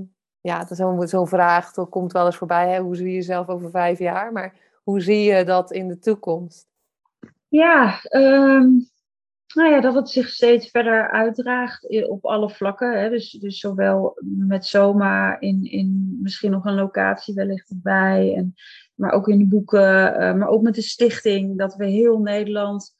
ja, 0.45 0.65
zo'n 0.69 1.07
zo 1.07 1.25
vraag 1.25 1.71
dat 1.73 1.89
komt 1.89 2.11
wel 2.11 2.25
eens 2.25 2.35
voorbij. 2.35 2.69
Hè? 2.69 2.79
Hoe 2.79 2.95
zie 2.95 3.07
je 3.07 3.13
jezelf 3.13 3.47
over 3.47 3.69
vijf 3.69 3.99
jaar? 3.99 4.31
Maar 4.31 4.53
hoe 4.83 5.01
zie 5.01 5.23
je 5.23 5.43
dat 5.43 5.71
in 5.71 5.87
de 5.87 5.99
toekomst? 5.99 6.67
Ja, 7.47 7.99
um, 8.09 8.89
nou 9.53 9.69
ja, 9.69 9.81
dat 9.81 9.95
het 9.95 10.09
zich 10.09 10.29
steeds 10.29 10.69
verder 10.69 11.11
uitdraagt 11.11 12.07
op 12.07 12.25
alle 12.25 12.49
vlakken. 12.49 12.99
Hè? 13.01 13.09
Dus, 13.09 13.31
dus 13.31 13.59
zowel 13.59 14.17
met 14.23 14.65
Soma 14.65 15.39
in, 15.39 15.63
in 15.63 16.19
misschien 16.21 16.51
nog 16.51 16.65
een 16.65 16.75
locatie 16.75 17.33
wellicht 17.33 17.69
erbij. 17.69 18.33
En, 18.35 18.53
maar 18.95 19.11
ook 19.11 19.27
in 19.27 19.37
de 19.37 19.47
boeken, 19.47 20.13
uh, 20.21 20.33
maar 20.33 20.47
ook 20.47 20.61
met 20.61 20.75
de 20.75 20.81
stichting. 20.81 21.57
Dat 21.57 21.75
we 21.75 21.85
heel 21.85 22.19
Nederland 22.19 22.95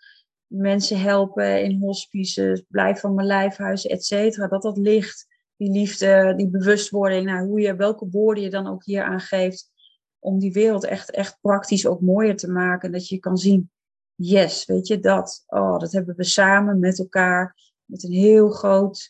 mensen 0.47 0.99
helpen 0.99 1.63
in 1.63 1.79
hospices, 1.79 2.63
blijf 2.69 2.99
van 2.99 3.15
mijn 3.15 3.27
lijfhuis, 3.27 3.85
et 3.85 4.05
cetera. 4.05 4.47
Dat 4.47 4.61
dat 4.61 4.77
ligt, 4.77 5.27
die 5.57 5.71
liefde, 5.71 6.33
die 6.35 6.49
bewustwording, 6.49 7.25
nou, 7.25 7.47
hoe 7.47 7.59
je, 7.59 7.75
welke 7.75 8.07
woorden 8.09 8.43
je 8.43 8.49
dan 8.49 8.67
ook 8.67 8.85
hier 8.85 9.03
aangeeft, 9.03 9.71
om 10.19 10.39
die 10.39 10.53
wereld 10.53 10.83
echt, 10.83 11.11
echt 11.11 11.37
praktisch 11.41 11.87
ook 11.87 12.01
mooier 12.01 12.37
te 12.37 12.51
maken. 12.51 12.91
Dat 12.91 13.07
je 13.07 13.19
kan 13.19 13.37
zien, 13.37 13.71
yes, 14.15 14.65
weet 14.65 14.87
je, 14.87 14.99
dat, 14.99 15.43
oh, 15.47 15.79
dat 15.79 15.91
hebben 15.91 16.15
we 16.15 16.23
samen 16.23 16.79
met 16.79 16.99
elkaar, 16.99 17.55
met 17.85 18.03
een 18.03 18.11
heel 18.11 18.49
groot 18.49 19.09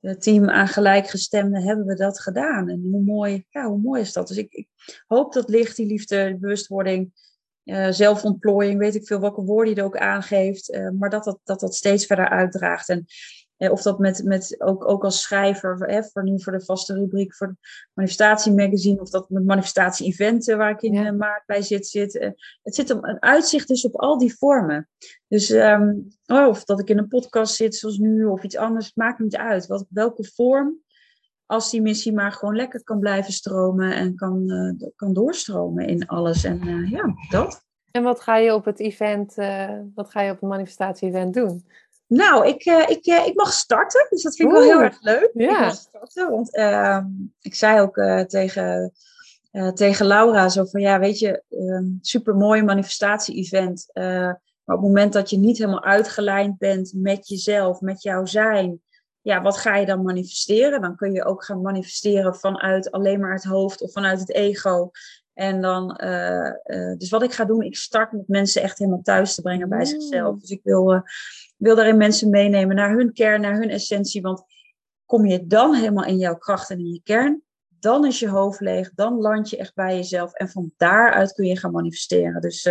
eh, 0.00 0.14
team 0.14 0.48
aan 0.50 0.68
gelijkgestemden, 0.68 1.62
hebben 1.62 1.86
we 1.86 1.94
dat 1.94 2.20
gedaan. 2.20 2.68
En 2.68 2.88
hoe 2.90 3.02
mooi, 3.02 3.44
ja, 3.48 3.68
hoe 3.68 3.80
mooi 3.80 4.00
is 4.00 4.12
dat? 4.12 4.28
Dus 4.28 4.36
ik, 4.36 4.52
ik 4.52 4.68
hoop 5.06 5.32
dat 5.32 5.48
licht, 5.48 5.76
die 5.76 5.86
liefde, 5.86 6.24
die 6.24 6.38
bewustwording, 6.38 7.12
uh, 7.64 7.90
zelfontplooiing, 7.90 8.78
weet 8.78 8.94
ik 8.94 9.06
veel 9.06 9.20
welke 9.20 9.42
woorden 9.42 9.74
je 9.74 9.80
er 9.80 9.86
ook 9.86 9.96
aangeeft, 9.96 10.74
uh, 10.74 10.90
maar 10.90 11.10
dat 11.10 11.24
dat, 11.24 11.40
dat 11.44 11.60
dat 11.60 11.74
steeds 11.74 12.06
verder 12.06 12.28
uitdraagt. 12.28 12.88
En 12.88 13.06
of 13.70 13.82
dat 13.82 13.98
met, 13.98 14.24
met 14.24 14.54
ook, 14.58 14.88
ook 14.88 15.04
als 15.04 15.22
schrijver, 15.22 15.78
hè, 15.78 16.04
voor 16.04 16.22
nu 16.22 16.42
voor 16.42 16.52
de 16.52 16.64
vaste 16.64 16.94
rubriek 16.94 17.34
voor 17.34 17.46
het 17.46 17.56
manifestatiemagazine, 17.94 19.00
of 19.00 19.10
dat 19.10 19.30
met 19.30 19.44
manifestatie-eventen 19.44 20.58
waar 20.58 20.70
ik 20.70 20.82
in 20.82 20.92
ja. 20.92 21.12
maart 21.12 21.46
bij 21.46 21.62
zit, 21.62 21.86
zit. 21.86 22.12
het 22.62 22.74
zit 22.74 22.90
om 22.90 23.04
een 23.04 23.22
uitzicht 23.22 23.68
dus 23.68 23.84
op 23.84 24.00
al 24.00 24.18
die 24.18 24.36
vormen. 24.36 24.88
Dus 25.28 25.50
um, 25.50 26.08
of 26.26 26.64
dat 26.64 26.80
ik 26.80 26.88
in 26.88 26.98
een 26.98 27.08
podcast 27.08 27.54
zit 27.54 27.74
zoals 27.74 27.98
nu, 27.98 28.24
of 28.24 28.42
iets 28.42 28.56
anders, 28.56 28.86
het 28.86 28.96
maakt 28.96 29.18
niet 29.18 29.36
uit. 29.36 29.66
Wat, 29.66 29.86
welke 29.88 30.24
vorm 30.34 30.82
als 31.46 31.70
die 31.70 31.82
missie 31.82 32.12
maar 32.12 32.32
gewoon 32.32 32.56
lekker 32.56 32.84
kan 32.84 32.98
blijven 32.98 33.32
stromen 33.32 33.94
en 33.94 34.14
kan, 34.14 34.50
uh, 34.50 34.88
kan 34.96 35.12
doorstromen 35.12 35.86
in 35.86 36.06
alles. 36.06 36.44
En 36.44 36.68
uh, 36.68 36.90
ja, 36.90 37.14
dat. 37.30 37.64
En 37.90 38.02
wat 38.02 38.20
ga 38.20 38.36
je 38.36 38.54
op 38.54 38.64
het 38.64 38.80
event, 38.80 39.38
uh, 39.38 39.78
wat 39.94 40.10
ga 40.10 40.20
je 40.20 40.30
op 40.30 40.40
het 40.40 40.50
manifestatie-event 40.50 41.34
doen? 41.34 41.66
Nou, 42.06 42.46
ik, 42.46 42.64
ik, 42.64 43.06
ik 43.06 43.34
mag 43.34 43.52
starten, 43.52 44.06
dus 44.10 44.22
dat 44.22 44.36
vind 44.36 44.48
ik 44.48 44.54
wel 44.54 44.64
heel 44.64 44.82
erg 44.82 45.02
leuk. 45.02 45.30
Ja. 45.34 45.50
Ik 45.50 45.58
mag 45.58 45.74
starten, 45.74 46.30
want 46.30 46.54
ehm, 46.54 47.06
ik 47.40 47.54
zei 47.54 47.80
ook 47.80 47.94
tegen, 48.26 48.92
tegen 49.74 50.06
Laura 50.06 50.48
zo 50.48 50.64
van, 50.64 50.80
ja, 50.80 50.98
weet 50.98 51.18
je, 51.18 51.42
um, 51.50 51.98
supermooi 52.00 52.62
manifestatie-event. 52.62 53.90
maar 53.92 54.40
op 54.64 54.72
het 54.72 54.80
moment 54.80 55.12
dat 55.12 55.30
je 55.30 55.38
niet 55.38 55.58
helemaal 55.58 55.84
uitgelijnd 55.84 56.58
bent 56.58 56.92
met 56.96 57.28
jezelf, 57.28 57.80
met 57.80 58.02
jouw 58.02 58.24
zijn, 58.24 58.82
ja, 59.24 59.42
wat 59.42 59.56
ga 59.56 59.76
je 59.76 59.86
dan 59.86 60.02
manifesteren? 60.02 60.80
Dan 60.80 60.96
kun 60.96 61.12
je 61.12 61.24
ook 61.24 61.44
gaan 61.44 61.60
manifesteren 61.60 62.34
vanuit 62.34 62.90
alleen 62.90 63.20
maar 63.20 63.32
het 63.32 63.44
hoofd 63.44 63.80
of 63.80 63.92
vanuit 63.92 64.20
het 64.20 64.32
ego. 64.32 64.90
En 65.34 65.60
dan, 65.60 66.00
uh, 66.04 66.52
uh, 66.64 66.96
dus 66.98 67.10
wat 67.10 67.22
ik 67.22 67.32
ga 67.32 67.44
doen, 67.44 67.62
ik 67.62 67.76
start 67.76 68.12
met 68.12 68.28
mensen 68.28 68.62
echt 68.62 68.78
helemaal 68.78 69.02
thuis 69.02 69.34
te 69.34 69.42
brengen 69.42 69.68
bij 69.68 69.78
mm. 69.78 69.84
zichzelf. 69.84 70.38
Dus 70.38 70.50
ik 70.50 70.60
wil, 70.62 70.94
uh, 70.94 71.00
wil 71.56 71.76
daarin 71.76 71.96
mensen 71.96 72.30
meenemen 72.30 72.76
naar 72.76 72.96
hun 72.96 73.12
kern, 73.12 73.40
naar 73.40 73.54
hun 73.54 73.70
essentie. 73.70 74.22
Want 74.22 74.42
kom 75.04 75.26
je 75.26 75.46
dan 75.46 75.74
helemaal 75.74 76.04
in 76.04 76.16
jouw 76.16 76.36
kracht 76.36 76.70
en 76.70 76.78
in 76.78 76.92
je 76.92 77.00
kern, 77.02 77.42
dan 77.78 78.06
is 78.06 78.18
je 78.18 78.28
hoofd 78.28 78.60
leeg, 78.60 78.90
dan 78.94 79.14
land 79.20 79.50
je 79.50 79.56
echt 79.56 79.74
bij 79.74 79.96
jezelf. 79.96 80.32
En 80.32 80.48
van 80.48 80.72
daaruit 80.76 81.32
kun 81.32 81.46
je 81.46 81.58
gaan 81.58 81.72
manifesteren. 81.72 82.40
Dus, 82.40 82.62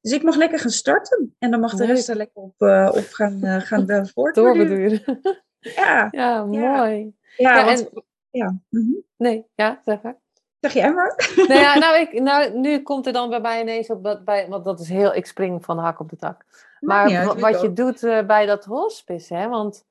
dus 0.00 0.12
ik 0.12 0.22
mag 0.22 0.36
lekker 0.36 0.58
gaan 0.58 0.70
starten. 0.70 1.34
En 1.38 1.50
dan 1.50 1.60
mag 1.60 1.74
de 1.74 1.86
rest 1.86 2.08
er 2.08 2.16
lekker 2.16 2.42
op, 2.42 2.54
op 2.96 3.08
gaan, 3.10 3.60
gaan 3.60 4.06
voortduren. 4.14 5.02
Ja, 5.76 6.08
ja 6.10 6.44
mooi. 6.44 7.12
Ja, 7.36 7.58
ja, 7.58 7.64
want, 7.64 7.92
en, 7.92 8.04
ja. 8.30 8.58
Mm 8.68 9.04
Nee, 9.22 9.46
ja, 9.54 9.80
zeg 9.84 10.02
maar. 10.02 10.16
Zeg 10.62 10.72
jij 10.72 10.92
maar. 10.92 11.32
Nou, 11.48 11.60
ja, 11.60 11.78
nou, 11.78 12.00
ik, 12.00 12.20
nou, 12.20 12.58
nu 12.58 12.82
komt 12.82 13.06
er 13.06 13.12
dan 13.12 13.30
bij 13.30 13.40
mij 13.40 13.60
ineens 13.60 13.90
op, 13.90 14.20
bij, 14.24 14.46
want 14.48 14.64
dat 14.64 14.80
is 14.80 14.88
heel, 14.88 15.14
ik 15.14 15.26
spring 15.26 15.64
van 15.64 15.76
de 15.76 15.82
hak 15.82 16.00
op 16.00 16.10
de 16.10 16.16
tak. 16.16 16.44
Maar 16.80 17.38
wat 17.38 17.60
je 17.60 17.72
doet 17.72 18.02
uh, 18.02 18.26
bij 18.26 18.46
dat 18.46 18.64
hospice, 18.64 19.34
hè, 19.34 19.48
want, 19.48 19.84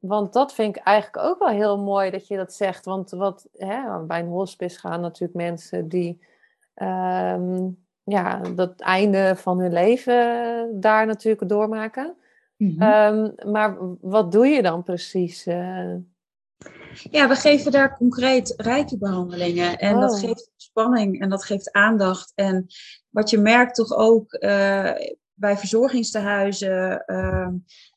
want 0.00 0.32
dat 0.32 0.54
vind 0.54 0.76
ik 0.76 0.82
eigenlijk 0.82 1.26
ook 1.26 1.38
wel 1.38 1.48
heel 1.48 1.78
mooi 1.78 2.10
dat 2.10 2.26
je 2.26 2.36
dat 2.36 2.52
zegt. 2.52 2.84
Want 2.84 3.10
wat, 3.10 3.48
hè, 3.56 3.98
bij 4.06 4.20
een 4.20 4.28
hospice 4.28 4.78
gaan 4.78 5.00
natuurlijk 5.00 5.34
mensen 5.34 5.88
die, 5.88 6.20
um, 6.74 7.84
ja, 8.04 8.40
dat 8.54 8.80
einde 8.80 9.36
van 9.36 9.58
hun 9.58 9.72
leven 9.72 10.80
daar 10.80 11.06
natuurlijk 11.06 11.48
doormaken. 11.48 12.14
Mhm. 12.56 12.82
Ehm, 12.82 13.50
maar 13.52 13.76
wat 14.00 14.32
doe 14.32 14.46
je 14.46 14.62
dan 14.62 14.82
precies? 14.82 15.46
Uh... 15.46 15.94
Ja, 17.10 17.28
we 17.28 17.34
geven 17.34 17.72
daar 17.72 17.96
concreet 17.96 18.54
reiki-behandelingen. 18.56 19.78
En 19.78 20.00
dat 20.00 20.12
oh. 20.12 20.18
geeft 20.18 20.50
spanning 20.56 21.20
en 21.20 21.28
dat 21.28 21.44
geeft 21.44 21.72
aandacht. 21.72 22.32
En 22.34 22.66
wat 23.08 23.30
je 23.30 23.38
merkt 23.38 23.74
toch 23.74 23.92
ook 23.92 24.32
uh, 24.32 24.92
bij 25.34 25.56
verzorgingstehuizen. 25.56 27.02
Uh, 27.06 27.48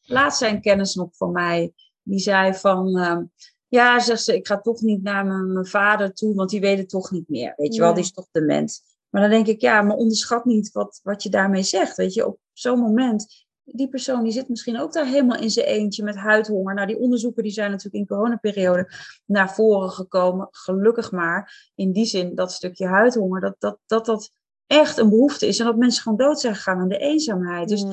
laatst 0.01 0.39
zijn 0.39 0.61
kennis 0.61 0.95
nog 0.95 1.09
van 1.15 1.31
mij. 1.31 1.73
Die 2.01 2.19
zei 2.19 2.53
van, 2.53 2.97
ehm, 2.97 3.23
ja, 3.67 3.99
zegt 3.99 4.23
ze, 4.23 4.35
ik 4.35 4.47
ga 4.47 4.61
toch 4.61 4.81
niet 4.81 5.03
naar 5.03 5.25
mijn, 5.25 5.65
vader 5.65 6.13
toe, 6.13 6.35
want 6.35 6.49
die 6.49 6.61
weet 6.61 6.77
het 6.77 6.89
toch 6.89 7.11
niet 7.11 7.29
meer. 7.29 7.53
Weet 7.55 7.75
je 7.75 7.81
wel, 7.81 7.93
die 7.93 8.03
is 8.03 8.11
toch 8.11 8.27
dement. 8.31 8.81
Maar 9.09 9.21
dan 9.21 9.31
denk 9.31 9.47
ik, 9.47 9.61
ja, 9.61 9.81
maar 9.81 9.95
onderschat 9.95 10.45
niet 10.45 10.71
wat, 10.71 10.99
wat 11.03 11.23
je 11.23 11.29
daarmee 11.29 11.63
zegt. 11.63 11.97
Weet 11.97 12.13
je, 12.13 12.27
op 12.27 12.39
zo'n 12.53 12.79
moment, 12.79 13.42
die 13.65 13.89
persoon 13.89 14.23
die 14.23 14.31
zit 14.31 14.49
misschien 14.49 14.79
ook 14.79 14.93
daar 14.93 15.05
helemaal 15.05 15.41
in 15.41 15.49
zijn 15.49 15.65
eentje 15.65 16.03
met 16.03 16.15
huidhonger. 16.15 16.73
Nou, 16.73 16.87
die 16.87 16.99
onderzoeken 16.99 17.43
die 17.43 17.51
zijn 17.51 17.71
natuurlijk 17.71 17.95
in 17.95 18.15
coronaperiode 18.15 18.91
naar 19.25 19.53
voren 19.53 19.89
gekomen. 19.89 20.47
Gelukkig 20.51 21.11
maar. 21.11 21.71
In 21.75 21.91
die 21.91 22.05
zin, 22.05 22.35
dat 22.35 22.51
stukje 22.51 22.87
huidhonger, 22.87 23.41
dat 23.41 23.55
dat, 23.59 23.79
dat, 23.85 24.05
dat 24.05 24.31
echt 24.67 24.97
een 24.97 25.09
behoefte 25.09 25.47
is. 25.47 25.59
En 25.59 25.65
dat 25.65 25.77
mensen 25.77 26.03
gewoon 26.03 26.17
dood 26.17 26.39
zijn 26.39 26.55
gegaan 26.55 26.79
aan 26.79 26.87
de 26.87 26.97
eenzaamheid. 26.97 27.69
Dus 27.69 27.85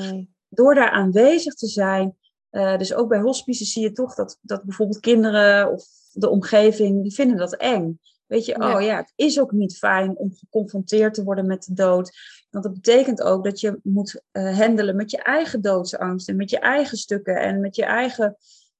door 0.48 0.74
daar 0.74 0.90
aanwezig 0.90 1.54
te 1.54 1.66
zijn, 1.66 2.16
uh, 2.50 2.78
dus 2.78 2.94
ook 2.94 3.08
bij 3.08 3.20
hospices 3.20 3.72
zie 3.72 3.82
je 3.82 3.92
toch 3.92 4.14
dat, 4.14 4.38
dat 4.40 4.64
bijvoorbeeld 4.64 5.00
kinderen 5.00 5.72
of 5.72 5.84
de 6.12 6.28
omgeving, 6.28 7.02
die 7.02 7.14
vinden 7.14 7.36
dat 7.36 7.56
eng. 7.56 8.00
Weet 8.30 8.44
je, 8.44 8.54
oh 8.54 8.82
ja, 8.82 8.96
het 8.96 9.12
is 9.16 9.40
ook 9.40 9.52
niet 9.52 9.78
fijn 9.78 10.16
om 10.16 10.32
geconfronteerd 10.34 11.14
te 11.14 11.24
worden 11.24 11.46
met 11.46 11.64
de 11.64 11.74
dood. 11.74 12.10
Want 12.50 12.64
dat 12.64 12.72
betekent 12.72 13.22
ook 13.22 13.44
dat 13.44 13.60
je 13.60 13.80
moet 13.82 14.22
uh, 14.32 14.58
handelen 14.58 14.96
met 14.96 15.10
je 15.10 15.22
eigen 15.22 15.60
doodsangst 15.60 16.28
en 16.28 16.36
met 16.36 16.50
je 16.50 16.58
eigen 16.58 16.98
stukken 16.98 17.36
en 17.36 17.60
met 17.60 17.76
je 17.76 17.84
eigen 17.84 18.36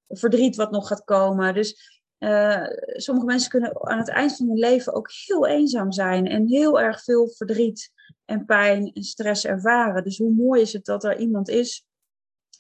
verdriet 0.08 0.56
wat 0.56 0.70
nog 0.70 0.86
gaat 0.86 1.04
komen. 1.04 1.54
Dus 1.54 2.00
uh, 2.18 2.66
sommige 2.78 3.26
mensen 3.26 3.50
kunnen 3.50 3.88
aan 3.88 3.98
het 3.98 4.08
eind 4.08 4.36
van 4.36 4.46
hun 4.46 4.58
leven 4.58 4.94
ook 4.94 5.10
heel 5.26 5.46
eenzaam 5.46 5.92
zijn 5.92 6.26
en 6.26 6.48
heel 6.48 6.80
erg 6.80 7.02
veel 7.02 7.28
verdriet 7.28 7.90
en 8.24 8.44
pijn 8.44 8.90
en 8.92 9.02
stress 9.02 9.46
ervaren. 9.46 10.04
Dus 10.04 10.18
hoe 10.18 10.34
mooi 10.34 10.60
is 10.60 10.72
het 10.72 10.84
dat 10.84 11.04
er 11.04 11.18
iemand 11.18 11.48
is 11.48 11.86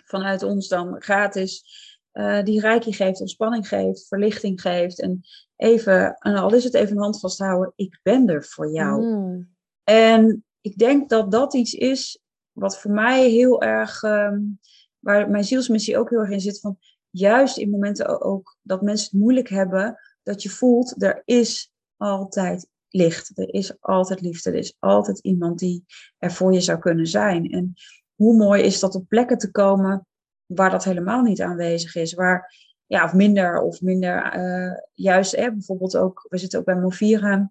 vanuit 0.04 0.42
ons 0.42 0.68
dan 0.68 1.02
gratis 1.02 1.64
uh, 2.12 2.42
die 2.42 2.60
reiki 2.60 2.92
geeft, 2.92 3.20
ontspanning 3.20 3.68
geeft, 3.68 4.06
verlichting 4.08 4.60
geeft. 4.60 5.00
En 5.00 5.20
even, 5.56 6.14
en 6.18 6.34
al 6.34 6.54
is 6.54 6.64
het 6.64 6.74
even 6.74 6.96
een 6.96 7.02
hand 7.02 7.20
vasthouden, 7.20 7.72
ik 7.76 8.00
ben 8.02 8.28
er 8.28 8.44
voor 8.44 8.72
jou. 8.72 9.02
Mm. 9.02 9.48
En 9.84 10.44
ik 10.60 10.78
denk 10.78 11.08
dat 11.08 11.30
dat 11.30 11.54
iets 11.54 11.74
is 11.74 12.20
wat 12.52 12.78
voor 12.78 12.90
mij 12.90 13.30
heel 13.30 13.62
erg, 13.62 14.02
um, 14.02 14.58
waar 14.98 15.30
mijn 15.30 15.44
zielsmissie 15.44 15.98
ook 15.98 16.10
heel 16.10 16.18
erg 16.18 16.30
in 16.30 16.40
zit, 16.40 16.60
van 16.60 16.78
juist 17.10 17.56
in 17.56 17.70
momenten 17.70 18.20
ook 18.20 18.56
dat 18.62 18.82
mensen 18.82 19.08
het 19.10 19.20
moeilijk 19.20 19.48
hebben, 19.48 19.98
dat 20.22 20.42
je 20.42 20.48
voelt, 20.48 21.02
er 21.02 21.22
is 21.24 21.72
altijd 21.96 22.68
licht, 22.88 23.38
er 23.38 23.54
is 23.54 23.80
altijd 23.80 24.20
liefde, 24.20 24.50
er 24.50 24.56
is 24.56 24.76
altijd 24.78 25.18
iemand 25.18 25.58
die 25.58 25.84
er 26.18 26.32
voor 26.32 26.52
je 26.52 26.60
zou 26.60 26.78
kunnen 26.78 27.06
zijn. 27.06 27.50
En 27.50 27.74
hoe 28.14 28.36
mooi 28.36 28.62
is 28.62 28.80
dat 28.80 28.94
op 28.94 29.08
plekken 29.08 29.38
te 29.38 29.50
komen 29.50 30.06
waar 30.54 30.70
dat 30.70 30.84
helemaal 30.84 31.22
niet 31.22 31.40
aanwezig 31.40 31.94
is. 31.94 32.14
Waar, 32.14 32.54
ja, 32.86 33.04
of 33.04 33.12
minder, 33.12 33.60
of 33.60 33.80
minder 33.80 34.36
uh, 34.36 34.78
juist, 34.94 35.36
hè, 35.36 35.52
bijvoorbeeld 35.52 35.96
ook, 35.96 36.26
we 36.28 36.38
zitten 36.38 36.58
ook 36.58 36.64
bij 36.64 36.76
Movira, 36.76 37.50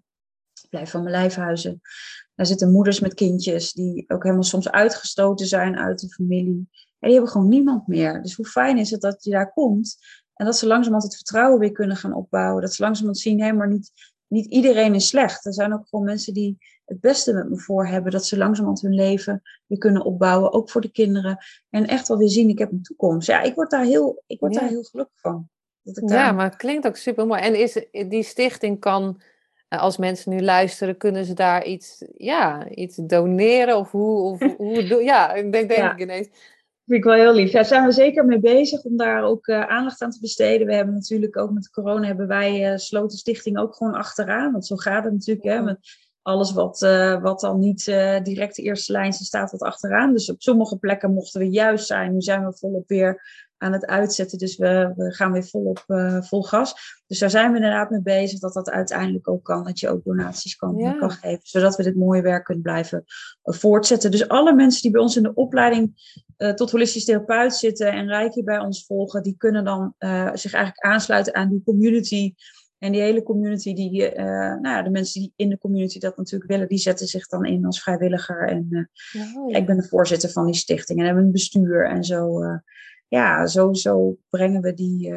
blijf 0.70 0.90
van 0.90 1.02
mijn 1.02 1.14
lijfhuizen. 1.14 1.80
Daar 2.34 2.46
zitten 2.46 2.70
moeders 2.70 3.00
met 3.00 3.14
kindjes 3.14 3.72
die 3.72 4.04
ook 4.08 4.22
helemaal 4.22 4.44
soms 4.44 4.70
uitgestoten 4.70 5.46
zijn 5.46 5.78
uit 5.78 6.00
de 6.00 6.08
familie. 6.08 6.68
En 6.98 7.08
die 7.08 7.12
hebben 7.12 7.30
gewoon 7.30 7.48
niemand 7.48 7.86
meer. 7.86 8.22
Dus 8.22 8.34
hoe 8.34 8.46
fijn 8.46 8.78
is 8.78 8.90
het 8.90 9.00
dat 9.00 9.24
je 9.24 9.30
daar 9.30 9.52
komt 9.52 9.96
en 10.34 10.46
dat 10.46 10.56
ze 10.56 10.66
langzamerhand 10.66 11.12
het 11.12 11.16
vertrouwen 11.16 11.60
weer 11.60 11.72
kunnen 11.72 11.96
gaan 11.96 12.14
opbouwen. 12.14 12.62
Dat 12.62 12.74
ze 12.74 12.82
langzamerhand 12.82 13.22
zien, 13.22 13.40
hé, 13.40 13.52
maar 13.52 13.68
niet, 13.68 13.92
niet 14.30 14.46
iedereen 14.46 14.94
is 14.94 15.08
slecht. 15.08 15.46
Er 15.46 15.54
zijn 15.54 15.72
ook 15.72 15.88
gewoon 15.88 16.04
mensen 16.04 16.34
die 16.34 16.58
het 16.84 17.00
beste 17.00 17.32
met 17.32 17.50
me 17.50 17.58
voor 17.58 17.86
hebben. 17.86 18.12
Dat 18.12 18.26
ze 18.26 18.36
langzamerhand 18.36 18.80
hun 18.80 18.94
leven 18.94 19.42
weer 19.66 19.78
kunnen 19.78 20.04
opbouwen, 20.04 20.52
ook 20.52 20.70
voor 20.70 20.80
de 20.80 20.90
kinderen. 20.90 21.38
En 21.70 21.86
echt 21.86 22.08
wel 22.08 22.18
weer 22.18 22.28
zien, 22.28 22.48
ik 22.48 22.58
heb 22.58 22.72
een 22.72 22.82
toekomst. 22.82 23.26
Ja, 23.26 23.42
ik 23.42 23.54
word 23.54 23.70
daar 23.70 23.84
heel, 23.84 24.22
ik 24.26 24.40
word 24.40 24.54
daar 24.54 24.68
heel 24.68 24.82
gelukkig 24.82 25.20
van. 25.20 25.48
Dat 25.82 25.96
ik 25.96 26.08
Ja, 26.08 26.32
maar 26.32 26.44
het 26.44 26.56
klinkt 26.56 26.86
ook 26.86 26.96
super 26.96 27.26
mooi. 27.26 27.40
En 27.40 27.58
is, 27.58 27.86
die 27.90 28.22
stichting 28.22 28.80
kan, 28.80 29.20
eh, 29.68 29.80
als 29.80 29.96
mensen 29.96 30.32
nu 30.32 30.40
luisteren, 30.40 30.96
kunnen 30.96 31.24
ze 31.24 31.34
daar 31.34 31.64
iets, 31.64 32.04
ja, 32.16 32.68
iets 32.68 32.96
doneren? 32.96 33.76
Of 33.76 33.90
hoe, 33.90 34.20
of, 34.20 34.56
hoe 34.56 35.02
ja, 35.02 35.34
ik 35.34 35.52
denk, 35.52 35.68
denk 35.68 35.92
ik 35.92 36.00
ineens. 36.00 36.28
Vind 36.90 37.02
ik 37.04 37.10
wel 37.10 37.18
heel 37.18 37.34
lief. 37.34 37.52
Daar 37.52 37.64
zijn 37.64 37.84
we 37.84 37.92
zeker 37.92 38.24
mee 38.24 38.40
bezig 38.40 38.82
om 38.82 38.96
daar 38.96 39.22
ook 39.22 39.46
uh, 39.46 39.66
aandacht 39.66 40.02
aan 40.02 40.10
te 40.10 40.20
besteden. 40.20 40.66
We 40.66 40.74
hebben 40.74 40.94
natuurlijk 40.94 41.36
ook 41.36 41.50
met 41.50 41.70
corona 41.70 42.06
hebben 42.06 42.26
wij 42.26 42.72
uh, 42.72 42.76
Sloten 42.76 43.18
Stichting 43.18 43.58
ook 43.58 43.74
gewoon 43.74 43.94
achteraan. 43.94 44.52
Want 44.52 44.66
zo 44.66 44.76
gaat 44.76 45.04
het 45.04 45.12
natuurlijk. 45.12 45.46
Hè, 45.46 45.62
met 45.62 45.78
alles 46.22 46.52
wat, 46.52 46.82
uh, 46.82 47.22
wat 47.22 47.40
dan 47.40 47.58
niet 47.58 47.84
direct 48.22 48.56
de 48.56 48.62
eerste 48.62 48.92
lijn 48.92 49.12
staat 49.12 49.50
wat 49.50 49.62
achteraan. 49.62 50.12
Dus 50.12 50.30
op 50.30 50.42
sommige 50.42 50.78
plekken 50.78 51.14
mochten 51.14 51.40
we 51.40 51.50
juist 51.50 51.86
zijn. 51.86 52.12
Nu 52.12 52.20
zijn 52.20 52.46
we 52.46 52.56
volop 52.56 52.88
weer 52.88 53.22
aan 53.60 53.72
het 53.72 53.86
uitzetten. 53.86 54.38
Dus 54.38 54.56
we, 54.56 54.92
we 54.96 55.14
gaan 55.14 55.32
weer 55.32 55.44
volop 55.44 55.84
uh, 55.86 56.22
vol 56.22 56.42
gas. 56.42 56.74
Dus 57.06 57.18
daar 57.18 57.30
zijn 57.30 57.50
we 57.50 57.56
inderdaad 57.56 57.90
mee 57.90 58.02
bezig 58.02 58.38
dat 58.38 58.52
dat 58.52 58.70
uiteindelijk 58.70 59.28
ook 59.28 59.44
kan. 59.44 59.64
Dat 59.64 59.80
je 59.80 59.88
ook 59.88 60.04
donaties 60.04 60.56
kan, 60.56 60.96
kan 60.98 61.10
geven. 61.10 61.40
Zodat 61.42 61.76
we 61.76 61.82
dit 61.82 61.96
mooie 61.96 62.22
werk 62.22 62.44
kunnen 62.44 62.62
blijven 62.62 63.04
voortzetten. 63.42 64.10
Dus 64.10 64.28
alle 64.28 64.54
mensen 64.54 64.82
die 64.82 64.90
bij 64.90 65.00
ons 65.00 65.16
in 65.16 65.22
de 65.22 65.34
opleiding 65.34 65.92
tot 66.54 66.70
holistisch 66.70 67.04
therapeut 67.04 67.54
zitten 67.54 67.92
en 67.92 68.06
Rijkje 68.06 68.42
bij 68.42 68.58
ons 68.58 68.86
volgen. 68.86 69.22
Die 69.22 69.34
kunnen 69.36 69.64
dan 69.64 69.94
zich 70.34 70.52
eigenlijk 70.52 70.84
aansluiten 70.84 71.34
aan 71.34 71.48
die 71.48 71.62
community 71.64 72.34
en 72.80 72.92
die 72.92 73.00
hele 73.00 73.22
community, 73.22 73.74
die, 73.74 74.14
uh, 74.14 74.24
nou 74.24 74.68
ja, 74.68 74.82
de 74.82 74.90
mensen 74.90 75.20
die 75.20 75.32
in 75.36 75.48
de 75.48 75.58
community 75.58 75.98
dat 75.98 76.16
natuurlijk 76.16 76.50
willen, 76.50 76.68
die 76.68 76.78
zetten 76.78 77.06
zich 77.06 77.26
dan 77.26 77.44
in 77.44 77.64
als 77.64 77.82
vrijwilliger. 77.82 78.48
En 78.48 78.66
uh, 78.70 79.56
ik 79.56 79.66
ben 79.66 79.76
de 79.76 79.88
voorzitter 79.88 80.30
van 80.30 80.46
die 80.46 80.54
stichting 80.54 80.98
en 80.98 81.04
hebben 81.04 81.24
een 81.24 81.32
bestuur. 81.32 81.88
En 81.88 82.04
zo, 82.04 82.42
uh, 82.42 82.58
ja, 83.10 83.46
zo 83.72 84.16
brengen 84.28 84.62
we 84.62 84.74
die, 84.74 85.14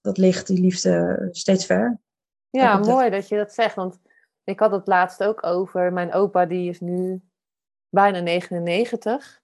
dat 0.00 0.18
licht, 0.18 0.46
die 0.46 0.60
liefde 0.60 1.28
steeds 1.30 1.66
ver. 1.66 2.00
Ja, 2.50 2.78
mooi 2.78 3.10
dat 3.10 3.28
je 3.28 3.36
dat 3.36 3.52
zegt. 3.52 3.74
Want 3.74 3.98
ik 4.44 4.60
had 4.60 4.70
het 4.70 4.86
laatst 4.86 5.22
ook 5.22 5.46
over. 5.46 5.92
Mijn 5.92 6.12
opa, 6.12 6.46
die 6.46 6.68
is 6.68 6.80
nu 6.80 7.22
bijna 7.88 8.20
99. 8.20 9.40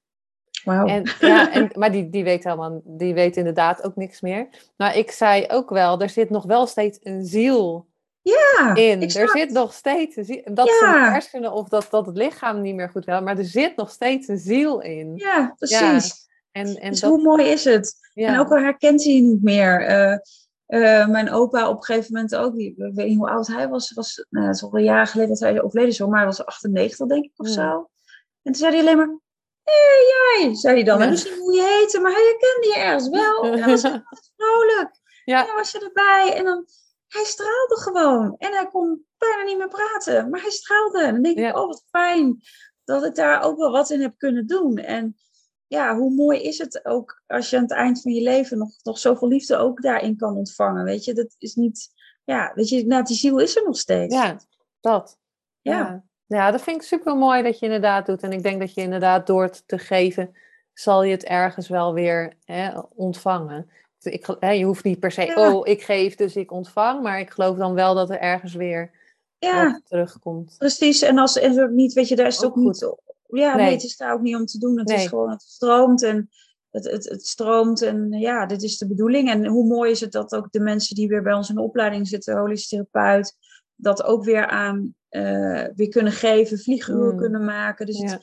En, 0.65 1.03
ja, 1.21 1.53
en, 1.53 1.71
maar 1.73 1.93
die, 1.93 2.11
die 2.11 2.25
weet 2.25 2.45
helemaal, 2.45 2.81
die 2.85 3.15
weet 3.15 3.37
inderdaad 3.37 3.85
ook 3.85 3.97
niks 3.97 4.21
meer. 4.21 4.49
Maar 4.77 4.97
ik 4.97 5.11
zei 5.11 5.45
ook 5.49 5.71
wel, 5.71 6.01
er 6.01 6.09
zit 6.09 6.31
nog 6.31 6.45
wel 6.45 6.67
steeds 6.67 6.99
een 7.03 7.27
ziel 7.27 7.87
ja, 8.23 8.75
in. 8.75 9.03
Er 9.03 9.29
zit 9.29 9.51
nog 9.51 9.73
steeds 9.73 10.17
een 10.17 10.25
ziel. 10.25 10.43
Dat 10.45 10.67
ja. 10.81 11.11
hersenen 11.11 11.53
of 11.53 11.69
dat, 11.69 11.87
dat 11.91 12.07
het 12.07 12.17
lichaam 12.17 12.61
niet 12.61 12.75
meer 12.75 12.89
goed 12.89 13.05
wil, 13.05 13.23
maar 13.23 13.39
er 13.39 13.45
zit 13.45 13.77
nog 13.77 13.91
steeds 13.91 14.29
een 14.29 14.39
ziel 14.39 14.81
in. 14.81 15.17
Ja, 15.17 15.55
precies. 15.59 16.28
En, 16.53 16.77
en 16.77 16.91
dus 16.91 17.03
hoe 17.03 17.23
mooi 17.23 17.45
is 17.45 17.65
het? 17.65 17.95
En 18.15 18.39
ook 18.39 18.51
al 18.51 18.59
herkent 18.59 19.05
hij 19.05 19.13
je 19.13 19.23
niet 19.23 19.43
meer. 19.43 19.91
Uh, 19.91 20.19
uh, 20.69 21.09
mijn 21.09 21.31
opa 21.31 21.69
op 21.69 21.77
een 21.77 21.85
gegeven 21.85 22.13
moment 22.13 22.35
ook, 22.37 22.57
ik 22.57 22.75
weet 22.77 23.09
niet 23.09 23.19
hoe 23.19 23.31
oud 23.31 23.47
hij 23.47 23.69
was, 23.69 23.93
was 23.93 24.27
nou, 24.31 24.47
het 24.47 24.57
is 24.57 24.63
al 24.63 24.77
een 24.77 24.85
jaar 24.85 25.07
geleden 25.07 25.31
dat 25.31 25.41
hij 25.41 25.63
overleden 25.63 25.91
is, 25.91 25.99
maar 25.99 26.17
hij 26.17 26.27
was 26.27 26.45
98 26.45 27.07
denk 27.07 27.25
ik 27.25 27.33
of 27.37 27.49
zo. 27.49 27.91
En 28.43 28.53
toen 28.53 28.55
zei 28.55 28.71
hij 28.73 28.81
alleen 28.81 28.97
maar, 28.97 29.19
hé 29.63 30.43
jij, 30.43 30.55
zei 30.55 30.75
hij 30.75 30.85
dan. 30.85 31.03
En 31.03 31.11
misschien 31.11 31.39
hoe 31.39 31.55
je 31.55 31.79
heette, 31.79 32.01
maar 32.01 32.13
hij 32.13 32.23
herkende 32.23 32.67
je 32.67 32.85
ergens 32.85 33.09
wel. 33.09 33.43
En 33.53 33.59
dan 33.59 33.71
was 33.71 33.83
hij 33.83 34.03
vrolijk. 34.37 34.91
Ja. 35.25 35.41
En 35.41 35.47
dan 35.47 35.57
was 35.57 35.73
je 35.73 35.79
erbij. 35.85 36.35
En 36.37 36.45
dan, 36.45 36.67
hij 37.09 37.25
straalde 37.25 37.81
gewoon. 37.81 38.35
En 38.39 38.53
hij 38.53 38.67
kon 38.67 39.07
bijna 39.19 39.43
niet 39.43 39.59
meer 39.59 39.69
praten. 39.69 40.31
Maar 40.31 40.41
hij 40.41 40.51
straalde. 40.51 41.03
En 41.03 41.13
dan 41.13 41.23
denk 41.23 41.39
ik, 41.39 41.57
oh 41.57 41.67
wat 41.67 41.85
fijn 41.91 42.41
dat 42.85 43.05
ik 43.05 43.15
daar 43.15 43.43
ook 43.43 43.59
wel 43.59 43.71
wat 43.71 43.91
in 43.91 44.01
heb 44.01 44.15
kunnen 44.17 44.47
doen. 44.47 44.77
En 44.77 45.17
ja, 45.69 45.97
hoe 45.97 46.15
mooi 46.15 46.43
is 46.43 46.59
het 46.59 46.85
ook 46.85 47.23
als 47.27 47.51
je 47.51 47.57
aan 47.57 47.63
het 47.63 47.73
eind 47.73 48.03
van 48.03 48.13
je 48.13 48.23
leven 48.23 48.59
nog, 48.59 48.71
nog 48.83 48.99
zoveel 48.99 49.29
liefde 49.29 49.57
ook 49.57 49.83
daarin 49.83 50.17
kan 50.17 50.37
ontvangen. 50.37 50.85
Weet 50.85 51.05
je, 51.05 51.15
dat 51.15 51.35
is 51.39 51.55
niet, 51.55 51.89
ja, 52.25 52.53
weet 52.55 52.69
je, 52.69 52.87
nou, 52.87 53.05
die 53.05 53.17
ziel 53.17 53.39
is 53.39 53.57
er 53.57 53.65
nog 53.65 53.77
steeds. 53.77 54.15
Ja, 54.15 54.41
dat. 54.81 55.19
ja. 55.61 56.07
Ja, 56.27 56.51
dat 56.51 56.63
vind 56.63 56.77
ik 56.77 56.83
super 56.83 57.17
mooi 57.17 57.43
dat 57.43 57.59
je 57.59 57.65
inderdaad 57.67 58.07
doet. 58.07 58.23
En 58.23 58.33
ik 58.33 58.43
denk 58.43 58.61
dat 58.61 58.75
je 58.75 58.81
inderdaad 58.81 59.27
door 59.27 59.43
het 59.43 59.63
te 59.67 59.79
geven, 59.79 60.37
zal 60.73 61.03
je 61.03 61.11
het 61.11 61.25
ergens 61.25 61.69
wel 61.69 61.95
weer 61.95 62.33
hè, 62.45 62.79
ontvangen. 62.95 63.71
Ik, 64.01 64.37
hè, 64.39 64.51
je 64.51 64.65
hoeft 64.65 64.85
niet 64.85 65.01
per 65.01 65.11
se, 65.11 65.33
oh, 65.35 65.67
ik 65.67 65.83
geef, 65.83 66.15
dus 66.15 66.37
ik 66.37 66.53
ontvang. 66.53 67.03
Maar 67.03 67.21
ik 67.21 67.31
geloof 67.31 67.57
dan 67.57 67.75
wel 67.75 67.95
dat 67.95 68.11
er 68.11 68.19
ergens 68.19 68.55
weer 68.55 68.91
ja, 69.39 69.81
terugkomt. 69.85 70.55
Precies, 70.59 71.03
en 71.03 71.19
als 71.19 71.39
en 71.39 71.75
niet, 71.75 71.93
weet 71.93 72.09
je, 72.09 72.17
daar 72.17 72.27
is 72.27 72.37
het 72.37 72.45
ook, 72.45 72.57
niet. 72.57 72.97
Ja, 73.29 73.57
nee. 73.57 73.73
het 73.73 73.83
is 73.83 73.97
daar 73.97 74.13
ook 74.13 74.21
niet 74.21 74.37
om 74.37 74.45
te 74.47 74.59
doen. 74.59 74.79
Het 74.79 74.91
is 74.91 75.07
gewoon, 75.07 75.31
het 75.31 75.43
stroomt 75.43 76.03
en 76.03 76.29
het, 76.71 76.91
het, 76.91 77.09
het 77.09 77.27
stroomt. 77.27 77.83
En 77.83 78.13
ja, 78.13 78.47
dit 78.47 78.63
is 78.63 78.79
de 78.79 78.87
bedoeling. 78.89 79.31
En 79.31 79.47
hoe 79.47 79.67
mooi 79.67 79.91
is 79.91 80.01
het 80.01 80.13
dat 80.13 80.35
ook 80.35 80.53
de 80.53 80.61
mensen 80.61 80.95
die 80.95 81.09
weer 81.09 81.23
bij 81.23 81.33
ons 81.33 81.49
in 81.49 81.55
de 81.55 81.63
opleiding 81.63 82.09
zitten, 82.09 82.39
holistisch 82.39 82.69
therapeut, 82.69 83.37
dat 83.75 84.05
ook 84.05 84.25
weer 84.25 84.47
aan 84.47 84.95
uh, 85.11 85.65
weer 85.77 85.89
kunnen 85.89 86.13
geven, 86.13 86.59
vlieguren 86.59 87.13
Mm. 87.13 87.19
kunnen 87.19 87.45
maken. 87.45 87.87
Dus 87.87 87.99
Ja. 88.01 88.19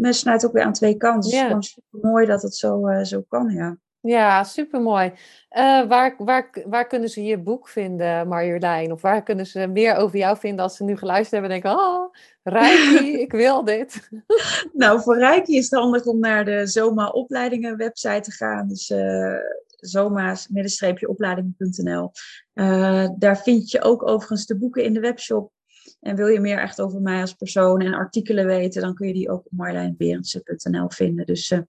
het 0.00 0.14
snijdt 0.16 0.46
ook 0.46 0.52
weer 0.52 0.64
aan 0.64 0.72
twee 0.72 0.96
kanten. 0.96 1.30
Dus 1.30 1.38
Ja. 1.38 1.38
het 1.38 1.44
is 1.44 1.48
gewoon 1.48 1.62
super 1.62 2.10
mooi 2.10 2.26
dat 2.26 2.42
het 2.42 2.54
zo, 2.56 2.86
eh, 2.86 3.04
zo 3.04 3.22
kan, 3.28 3.50
ja. 3.50 3.76
Ja, 4.00 4.44
supermooi. 4.44 5.12
Eh 5.48 5.86
waar, 5.88 6.14
waar, 6.18 6.50
waar 6.66 6.86
kunnen 6.86 7.08
ze 7.08 7.22
je 7.22 7.38
boek 7.38 7.68
vinden, 7.68 8.28
Marjolein? 8.28 8.92
Of 8.92 9.02
waar 9.02 9.22
kunnen 9.22 9.46
ze 9.46 9.66
meer 9.66 9.94
over 9.94 10.18
jou 10.18 10.36
vinden 10.36 10.64
als 10.64 10.76
ze 10.76 10.84
nu 10.84 10.96
geluisterd 10.96 11.30
hebben 11.42 11.50
en 11.50 11.60
denken, 11.60 11.80
oh, 11.80 12.14
Reiki, 12.42 13.18
ik 13.26 13.32
wil 13.32 13.64
dit. 13.64 14.08
Nou, 14.72 15.00
voor 15.00 15.18
Reiki 15.18 15.56
is 15.56 15.70
het 15.70 15.80
handig 15.80 16.04
om 16.04 16.18
naar 16.18 16.44
de 16.44 16.66
Zoma 16.66 17.08
opleidingen 17.08 17.76
website 17.76 18.20
te 18.20 18.30
gaan. 18.30 18.68
Dus 18.68 18.90
eh 18.90 19.60
zoma's-opleidingen.nl. 19.82 22.10
Eh, 22.52 23.08
daar 23.18 23.42
vind 23.42 23.70
je 23.70 23.82
ook 23.82 24.08
overigens 24.08 24.46
de 24.46 24.56
boeken 24.56 24.84
in 24.84 24.92
de 24.92 25.00
webshop. 25.00 25.52
En 26.00 26.16
wil 26.16 26.26
je 26.26 26.40
meer 26.40 26.58
echt 26.58 26.80
over 26.80 27.00
mij 27.00 27.20
als 27.20 27.34
persoon 27.34 27.80
en 27.80 27.94
artikelen 27.94 28.46
weten, 28.46 28.82
dan 28.82 28.94
kun 28.94 29.06
je 29.06 29.14
die 29.14 29.30
ook 29.30 29.44
op 29.44 29.52
marlijnberendsen.nl 29.52 30.90
vinden. 30.90 31.26
Dus 31.26 31.50
eh, 31.50 31.60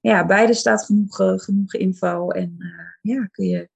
ja, 0.00 0.26
beide 0.26 0.54
staat 0.54 0.84
genoeg, 0.84 1.16
genoeg 1.16 1.74
info. 1.74 2.30
En 2.30 2.56
ja, 3.02 3.26
kun 3.26 3.46
je, 3.46 3.68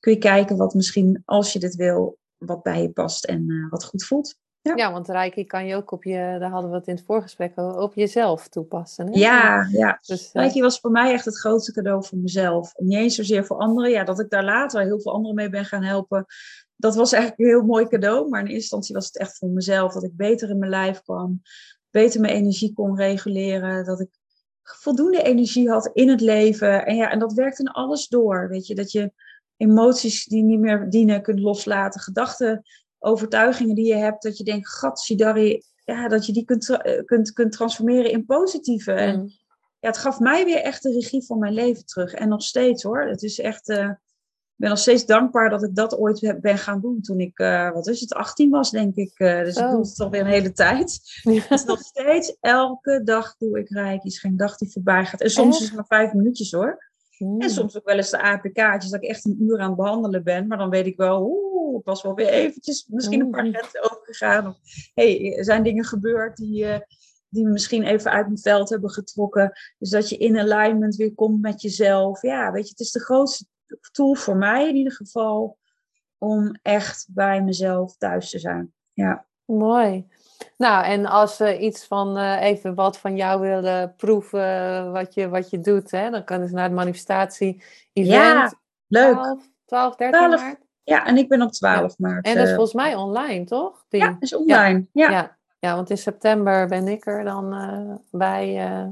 kun 0.00 0.12
je 0.12 0.18
kijken 0.18 0.56
wat 0.56 0.74
misschien, 0.74 1.22
als 1.24 1.52
je 1.52 1.58
dit 1.58 1.74
wil, 1.74 2.18
wat 2.38 2.62
bij 2.62 2.82
je 2.82 2.90
past 2.90 3.24
en 3.24 3.66
wat 3.70 3.84
goed 3.84 4.04
voelt. 4.04 4.38
Ja. 4.62 4.76
Ja, 4.76 4.92
want 4.92 5.08
Reiki 5.08 5.44
kan 5.44 5.66
je 5.66 5.76
ook 5.76 5.90
op 5.90 6.04
je, 6.04 6.36
daar 6.38 6.50
hadden 6.50 6.70
we 6.70 6.76
het 6.76 6.86
in 6.86 6.94
het 6.94 7.04
voorgesprek 7.04 7.52
over, 7.58 7.80
op 7.80 7.94
jezelf 7.94 8.48
toepassen. 8.48 9.06
Hè? 9.06 9.18
Ja, 9.18 9.68
ja. 9.70 9.98
Dus, 10.06 10.26
eh, 10.26 10.42
Reiki 10.42 10.60
was 10.60 10.80
voor 10.80 10.90
mij 10.90 11.12
echt 11.12 11.24
het 11.24 11.38
grootste 11.38 11.72
cadeau 11.72 12.04
voor 12.04 12.18
mezelf. 12.18 12.72
Niet 12.76 12.98
eens 12.98 13.14
zozeer 13.14 13.44
voor 13.44 13.56
anderen. 13.56 13.90
Ja, 13.90 14.04
dat 14.04 14.20
ik 14.20 14.30
daar 14.30 14.44
later 14.44 14.82
heel 14.82 15.00
veel 15.00 15.12
anderen 15.12 15.36
mee 15.36 15.48
ben 15.48 15.64
gaan 15.64 15.82
helpen. 15.82 16.26
Dat 16.76 16.94
was 16.94 17.12
eigenlijk 17.12 17.42
een 17.42 17.56
heel 17.56 17.66
mooi 17.66 17.86
cadeau. 17.86 18.28
Maar 18.28 18.40
in 18.40 18.46
eerste 18.46 18.60
instantie 18.60 18.94
was 18.94 19.06
het 19.06 19.18
echt 19.18 19.36
voor 19.36 19.48
mezelf. 19.48 19.92
Dat 19.92 20.04
ik 20.04 20.16
beter 20.16 20.50
in 20.50 20.58
mijn 20.58 20.70
lijf 20.70 21.02
kwam. 21.02 21.42
Beter 21.90 22.20
mijn 22.20 22.34
energie 22.34 22.72
kon 22.72 22.96
reguleren. 22.96 23.84
Dat 23.84 24.00
ik 24.00 24.08
voldoende 24.62 25.22
energie 25.22 25.70
had 25.70 25.90
in 25.92 26.08
het 26.08 26.20
leven. 26.20 26.86
En 26.86 26.96
ja, 26.96 27.10
en 27.10 27.18
dat 27.18 27.32
werkt 27.32 27.58
in 27.58 27.68
alles 27.68 28.08
door. 28.08 28.48
Weet 28.48 28.66
je, 28.66 28.74
dat 28.74 28.92
je 28.92 29.12
emoties 29.56 30.24
die 30.24 30.42
niet 30.42 30.60
meer 30.60 30.90
dienen 30.90 31.22
kunt 31.22 31.40
loslaten. 31.40 32.00
Gedachten, 32.00 32.62
overtuigingen 33.02 33.74
die 33.74 33.86
je 33.86 33.94
hebt. 33.96 34.22
Dat 34.22 34.38
je 34.38 34.44
denkt, 34.44 34.68
gat, 34.68 35.00
Sidari. 35.00 35.62
Ja, 35.84 36.08
dat 36.08 36.26
je 36.26 36.32
die 36.32 36.44
kunt, 36.44 36.68
eh, 36.68 37.04
kunt, 37.04 37.32
kunt 37.32 37.52
transformeren 37.52 38.10
in 38.10 38.24
positieve. 38.26 38.92
En 38.92 39.20
mm, 39.20 39.28
ja, 39.80 39.88
het 39.88 39.98
gaf 39.98 40.18
mij 40.18 40.44
weer 40.44 40.60
echt 40.62 40.82
de 40.82 40.92
regie 40.92 41.24
van 41.24 41.38
mijn 41.38 41.52
leven 41.54 41.86
terug. 41.86 42.12
En 42.14 42.28
nog 42.28 42.42
steeds 42.42 42.82
hoor. 42.82 43.02
Het 43.02 43.22
is 43.22 43.38
echt. 43.40 43.68
eh, 43.68 43.88
ik 44.54 44.68
ben 44.68 44.76
nog 44.76 44.78
steeds 44.78 45.06
dankbaar 45.06 45.50
dat 45.50 45.62
ik 45.62 45.74
dat 45.74 45.98
ooit 45.98 46.20
heb- 46.20 46.40
ben 46.40 46.58
gaan 46.58 46.80
doen. 46.80 47.00
Toen 47.00 47.20
ik, 47.20 47.38
eh, 47.38 47.72
wat 47.72 47.86
is 47.86 48.00
het, 48.00 48.14
18 48.14 48.50
was, 48.50 48.70
denk 48.70 48.94
ik. 48.94 49.12
Dus 49.16 49.48
ik 49.56 49.62
Zo. 49.64 49.70
doe 49.70 49.80
het 49.80 50.00
alweer 50.00 50.20
een 50.20 50.26
hele 50.26 50.52
tijd. 50.52 51.00
ja. 51.22 51.42
Dus 51.48 51.64
nog 51.64 51.80
steeds, 51.80 52.36
elke 52.40 53.00
dag 53.04 53.36
doe 53.36 53.58
ik 53.58 53.68
reiki. 53.68 54.06
is 54.06 54.18
geen 54.18 54.36
dag 54.36 54.56
die 54.56 54.70
voorbij 54.72 55.04
gaat. 55.04 55.20
En 55.20 55.30
soms 55.30 55.60
is 55.60 55.66
het 55.66 55.74
maar 55.74 55.86
vijf 55.86 56.12
minuutjes 56.12 56.52
hoor. 56.52 56.90
Mm. 57.18 57.40
En 57.40 57.50
soms 57.50 57.76
ook 57.76 57.84
wel 57.84 57.96
eens 57.96 58.10
de 58.10 58.22
APK'tjes, 58.22 58.90
dat 58.90 59.02
ik 59.02 59.08
echt 59.08 59.24
een 59.24 59.36
uur 59.42 59.58
aan 59.58 59.66
het 59.68 59.76
behandelen 59.76 60.24
ben. 60.24 60.46
Maar 60.46 60.58
dan 60.58 60.70
weet 60.70 60.86
ik 60.86 60.96
wel, 60.96 61.22
oeh, 61.22 61.51
ik 61.70 61.84
was 61.84 62.02
wel 62.02 62.14
weer 62.14 62.28
eventjes 62.28 62.86
misschien 62.88 63.20
een 63.20 63.30
paar 63.30 63.44
Mm. 63.44 63.54
grenzen 63.54 63.90
overgegaan. 63.90 64.46
Of 64.46 64.56
hey, 64.94 65.36
er 65.36 65.44
zijn 65.44 65.62
dingen 65.62 65.84
gebeurd 65.84 66.36
die, 66.36 66.66
eh, 66.66 66.80
die 67.28 67.44
me 67.44 67.50
misschien 67.50 67.82
even 67.82 68.10
uit 68.10 68.26
mijn 68.26 68.38
veld 68.38 68.68
hebben 68.68 68.90
getrokken. 68.90 69.52
Dus 69.78 69.90
dat 69.90 70.08
je 70.08 70.16
in 70.16 70.38
alignment 70.38 70.96
weer 70.96 71.14
komt 71.14 71.40
met 71.40 71.62
jezelf. 71.62 72.22
Ja, 72.22 72.52
weet 72.52 72.64
je, 72.64 72.70
het 72.70 72.80
is 72.80 72.90
de 72.92 73.00
grootste 73.00 73.44
tool 73.92 74.14
voor 74.14 74.36
mij 74.36 74.68
in 74.68 74.76
ieder 74.76 74.92
geval. 74.92 75.58
Om 76.18 76.58
echt 76.62 77.06
bij 77.10 77.42
mezelf 77.42 77.96
thuis 77.96 78.30
te 78.30 78.38
zijn. 78.38 78.72
Ja. 78.92 79.26
Mooi. 79.44 80.06
Nou, 80.56 80.84
en 80.84 81.06
als 81.06 81.38
we 81.38 81.58
iets 81.58 81.86
van 81.86 82.16
eh, 82.16 82.42
even 82.42 82.74
wat 82.74 82.98
van 82.98 83.16
jou 83.16 83.40
willen 83.40 83.94
proeven, 83.96 84.92
wat 84.92 85.14
je, 85.14 85.28
wat 85.28 85.50
je 85.50 85.60
doet, 85.60 85.90
hè, 85.90 86.10
dan 86.10 86.24
kunnen 86.24 86.48
ze 86.48 86.54
naar 86.54 86.64
het 86.64 86.72
manifestatie 86.72 87.62
event. 87.92 88.12
Ja, 88.12 88.52
leuk. 88.86 89.12
12, 89.12 89.50
12 89.64 89.96
13 89.96 90.18
12. 90.20 90.40
maart. 90.42 90.60
Ja, 90.84 91.06
en 91.06 91.16
ik 91.16 91.28
ben 91.28 91.42
op 91.42 91.52
12 91.52 91.98
maart. 91.98 92.26
En 92.26 92.34
dat 92.34 92.42
is 92.42 92.48
eh, 92.50 92.54
volgens 92.56 92.74
mij 92.74 92.94
online, 92.94 93.44
toch? 93.44 93.84
Die- 93.88 94.00
ja, 94.00 94.16
is 94.20 94.34
online. 94.36 94.86
Ja. 94.92 95.10
ja. 95.10 95.36
ja, 95.58 95.74
want 95.74 95.90
in 95.90 95.98
september 95.98 96.66
ben 96.68 96.88
ik 96.88 97.06
er 97.06 97.24
dan 97.24 97.52
eh, 97.54 97.94
bij, 98.10 98.58
eh, 98.66 98.86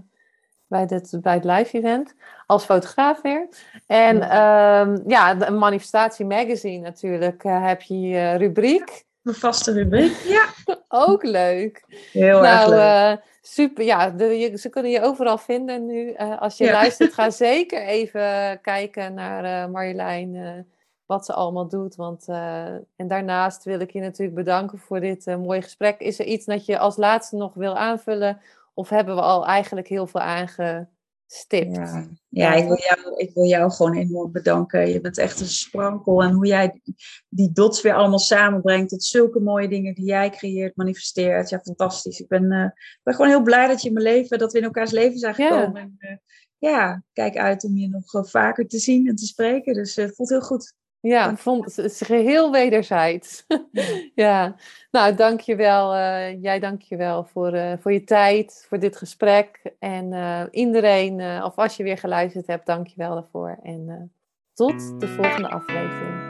bij, 0.67 0.87
dit, 0.87 1.19
bij 1.23 1.35
het 1.35 1.45
live 1.45 1.79
event 1.79 2.15
als 2.47 2.65
fotograaf 2.65 3.21
weer. 3.23 3.49
En 3.87 4.17
Ja. 4.17 4.81
ja, 4.83 4.97
ja 5.07 5.35
de 5.35 5.51
manifestatie 5.51 6.25
magazine 6.27 6.83
natuurlijk 6.83 7.43
heb 7.43 7.81
je 7.83 8.35
rubriek. 8.35 9.05
Mijn 9.23 9.37
vaste 9.37 9.73
rubriek. 9.73 10.13
Ja, 10.37 10.45
Ook 10.89 11.23
leuk. 11.23 11.85
heel 12.13 12.47
erg 12.47 12.67
nou, 12.67 12.71
leuk. 12.71 13.21
super. 13.43 13.85
Ja, 13.85 14.11
de, 14.11 14.25
je- 14.25 14.59
ze 14.59 14.69
kunnen 14.69 14.91
je 14.91 15.03
overal 15.03 15.39
vinden 15.39 15.87
nu. 15.87 16.15
Als 16.17 16.59
je 16.59 16.65
Ja. 16.65 16.73
luistert, 16.73 17.15
ga 17.15 17.31
zeker 17.51 17.83
even 17.83 18.59
kijken 18.63 19.15
naar 19.15 19.71
Marjolein. 19.71 20.67
Wat 21.11 21.25
ze 21.27 21.33
allemaal 21.33 21.69
doet. 21.69 21.95
Want, 21.95 22.29
eh, 22.29 22.75
en 22.75 23.09
daarnaast 23.09 23.65
wil 23.65 23.81
ik 23.81 23.91
je 23.91 24.01
natuurlijk 24.01 24.37
bedanken 24.37 24.79
voor 24.79 25.01
dit 25.01 25.27
eh, 25.27 25.37
mooie 25.37 25.63
gesprek. 25.63 26.01
Is 26.01 26.19
er 26.19 26.27
iets 26.27 26.47
dat 26.47 26.67
je 26.67 26.79
als 26.79 26.97
laatste 26.97 27.37
nog 27.37 27.55
wil 27.55 27.77
aanvullen? 27.77 28.41
Of 28.75 28.89
hebben 28.89 29.15
we 29.15 29.21
al 29.21 29.47
eigenlijk 29.47 29.89
heel 29.89 30.07
veel 30.07 30.21
aangestipt? 30.21 31.77
Ja, 31.77 32.09
ja 32.29 32.53
ik, 32.55 32.67
wil 32.67 32.79
jou, 32.79 33.17
ik 33.17 33.35
wil 33.35 33.45
jou 33.45 33.71
gewoon 33.71 33.95
enorm 33.95 34.33
bedanken. 34.33 34.89
Je 34.89 35.01
bent 35.01 35.19
echt 35.19 35.41
een 35.41 35.47
sprankel. 35.47 36.23
En 36.23 36.33
hoe 36.33 36.47
jij 36.47 36.81
die- 37.29 37.53
dots 37.53 37.83
weer 37.83 37.95
allemaal 37.95 38.19
samenbrengt 38.19 38.89
tot 38.91 39.05
zulke 39.05 39.41
mooie 39.41 39.69
dingen 39.69 39.95
die 39.95 40.05
jij 40.05 40.31
creëert, 40.31 40.77
manifesteert. 40.77 41.49
Ja, 41.49 41.59
fantastisch. 41.59 42.21
Ik 42.21 42.29
ben, 42.29 42.53
ik 42.53 43.01
ben 43.03 43.15
gewoon 43.15 43.31
heel 43.31 43.43
blij 43.43 43.67
dat 43.67 43.83
je 43.83 43.89
in 43.89 43.95
mijn 43.95 44.07
leven, 44.07 44.39
dat 44.39 44.53
we 44.53 44.59
in 44.59 44.65
elkaars 44.65 44.91
leven 44.91 45.19
zijn 45.19 45.35
Ja. 45.37 45.49
gekomen. 45.49 45.83
En, 45.83 45.95
eh, 45.99 46.17
ja, 46.59 47.03
kijk 47.13 47.37
uit 47.37 47.65
om 47.65 47.77
je 47.77 47.89
nog 47.89 48.29
vaker 48.31 48.67
te 48.69 48.79
zien 48.79 49.09
en 49.09 49.15
te 49.15 49.27
spreken. 49.27 49.75
Dus 49.75 49.97
het 49.97 50.15
voelt 50.15 50.29
heel 50.29 50.41
goed. 50.41 50.75
Ja, 51.01 51.25
Dank 51.25 51.39
vond 51.39 51.77
het 51.77 51.79
is 51.79 52.01
geheel 52.01 52.53
wederzijds. 52.53 53.47
ja, 54.15 54.55
nou 54.91 55.15
dankjewel. 55.15 55.95
eh 55.95 56.43
jij 56.43 56.59
dankjewel 56.59 57.25
voor, 57.25 57.53
eh 57.53 57.73
voor 57.79 57.93
je 57.93 58.05
tijd, 58.05 58.67
voor 58.69 58.79
dit 58.79 58.97
gesprek. 58.97 59.61
En 59.79 60.13
eh, 60.13 60.43
iedereen, 60.51 61.43
of 61.43 61.57
als 61.57 61.77
je 61.77 61.83
weer 61.83 61.99
geluisterd 61.99 62.47
hebt, 62.47 62.67
dankjewel 62.67 63.15
daarvoor. 63.15 63.59
En 63.63 64.13
tot 64.55 65.01
de 65.01 65.09
volgende 65.09 65.49
aflevering. 65.49 66.30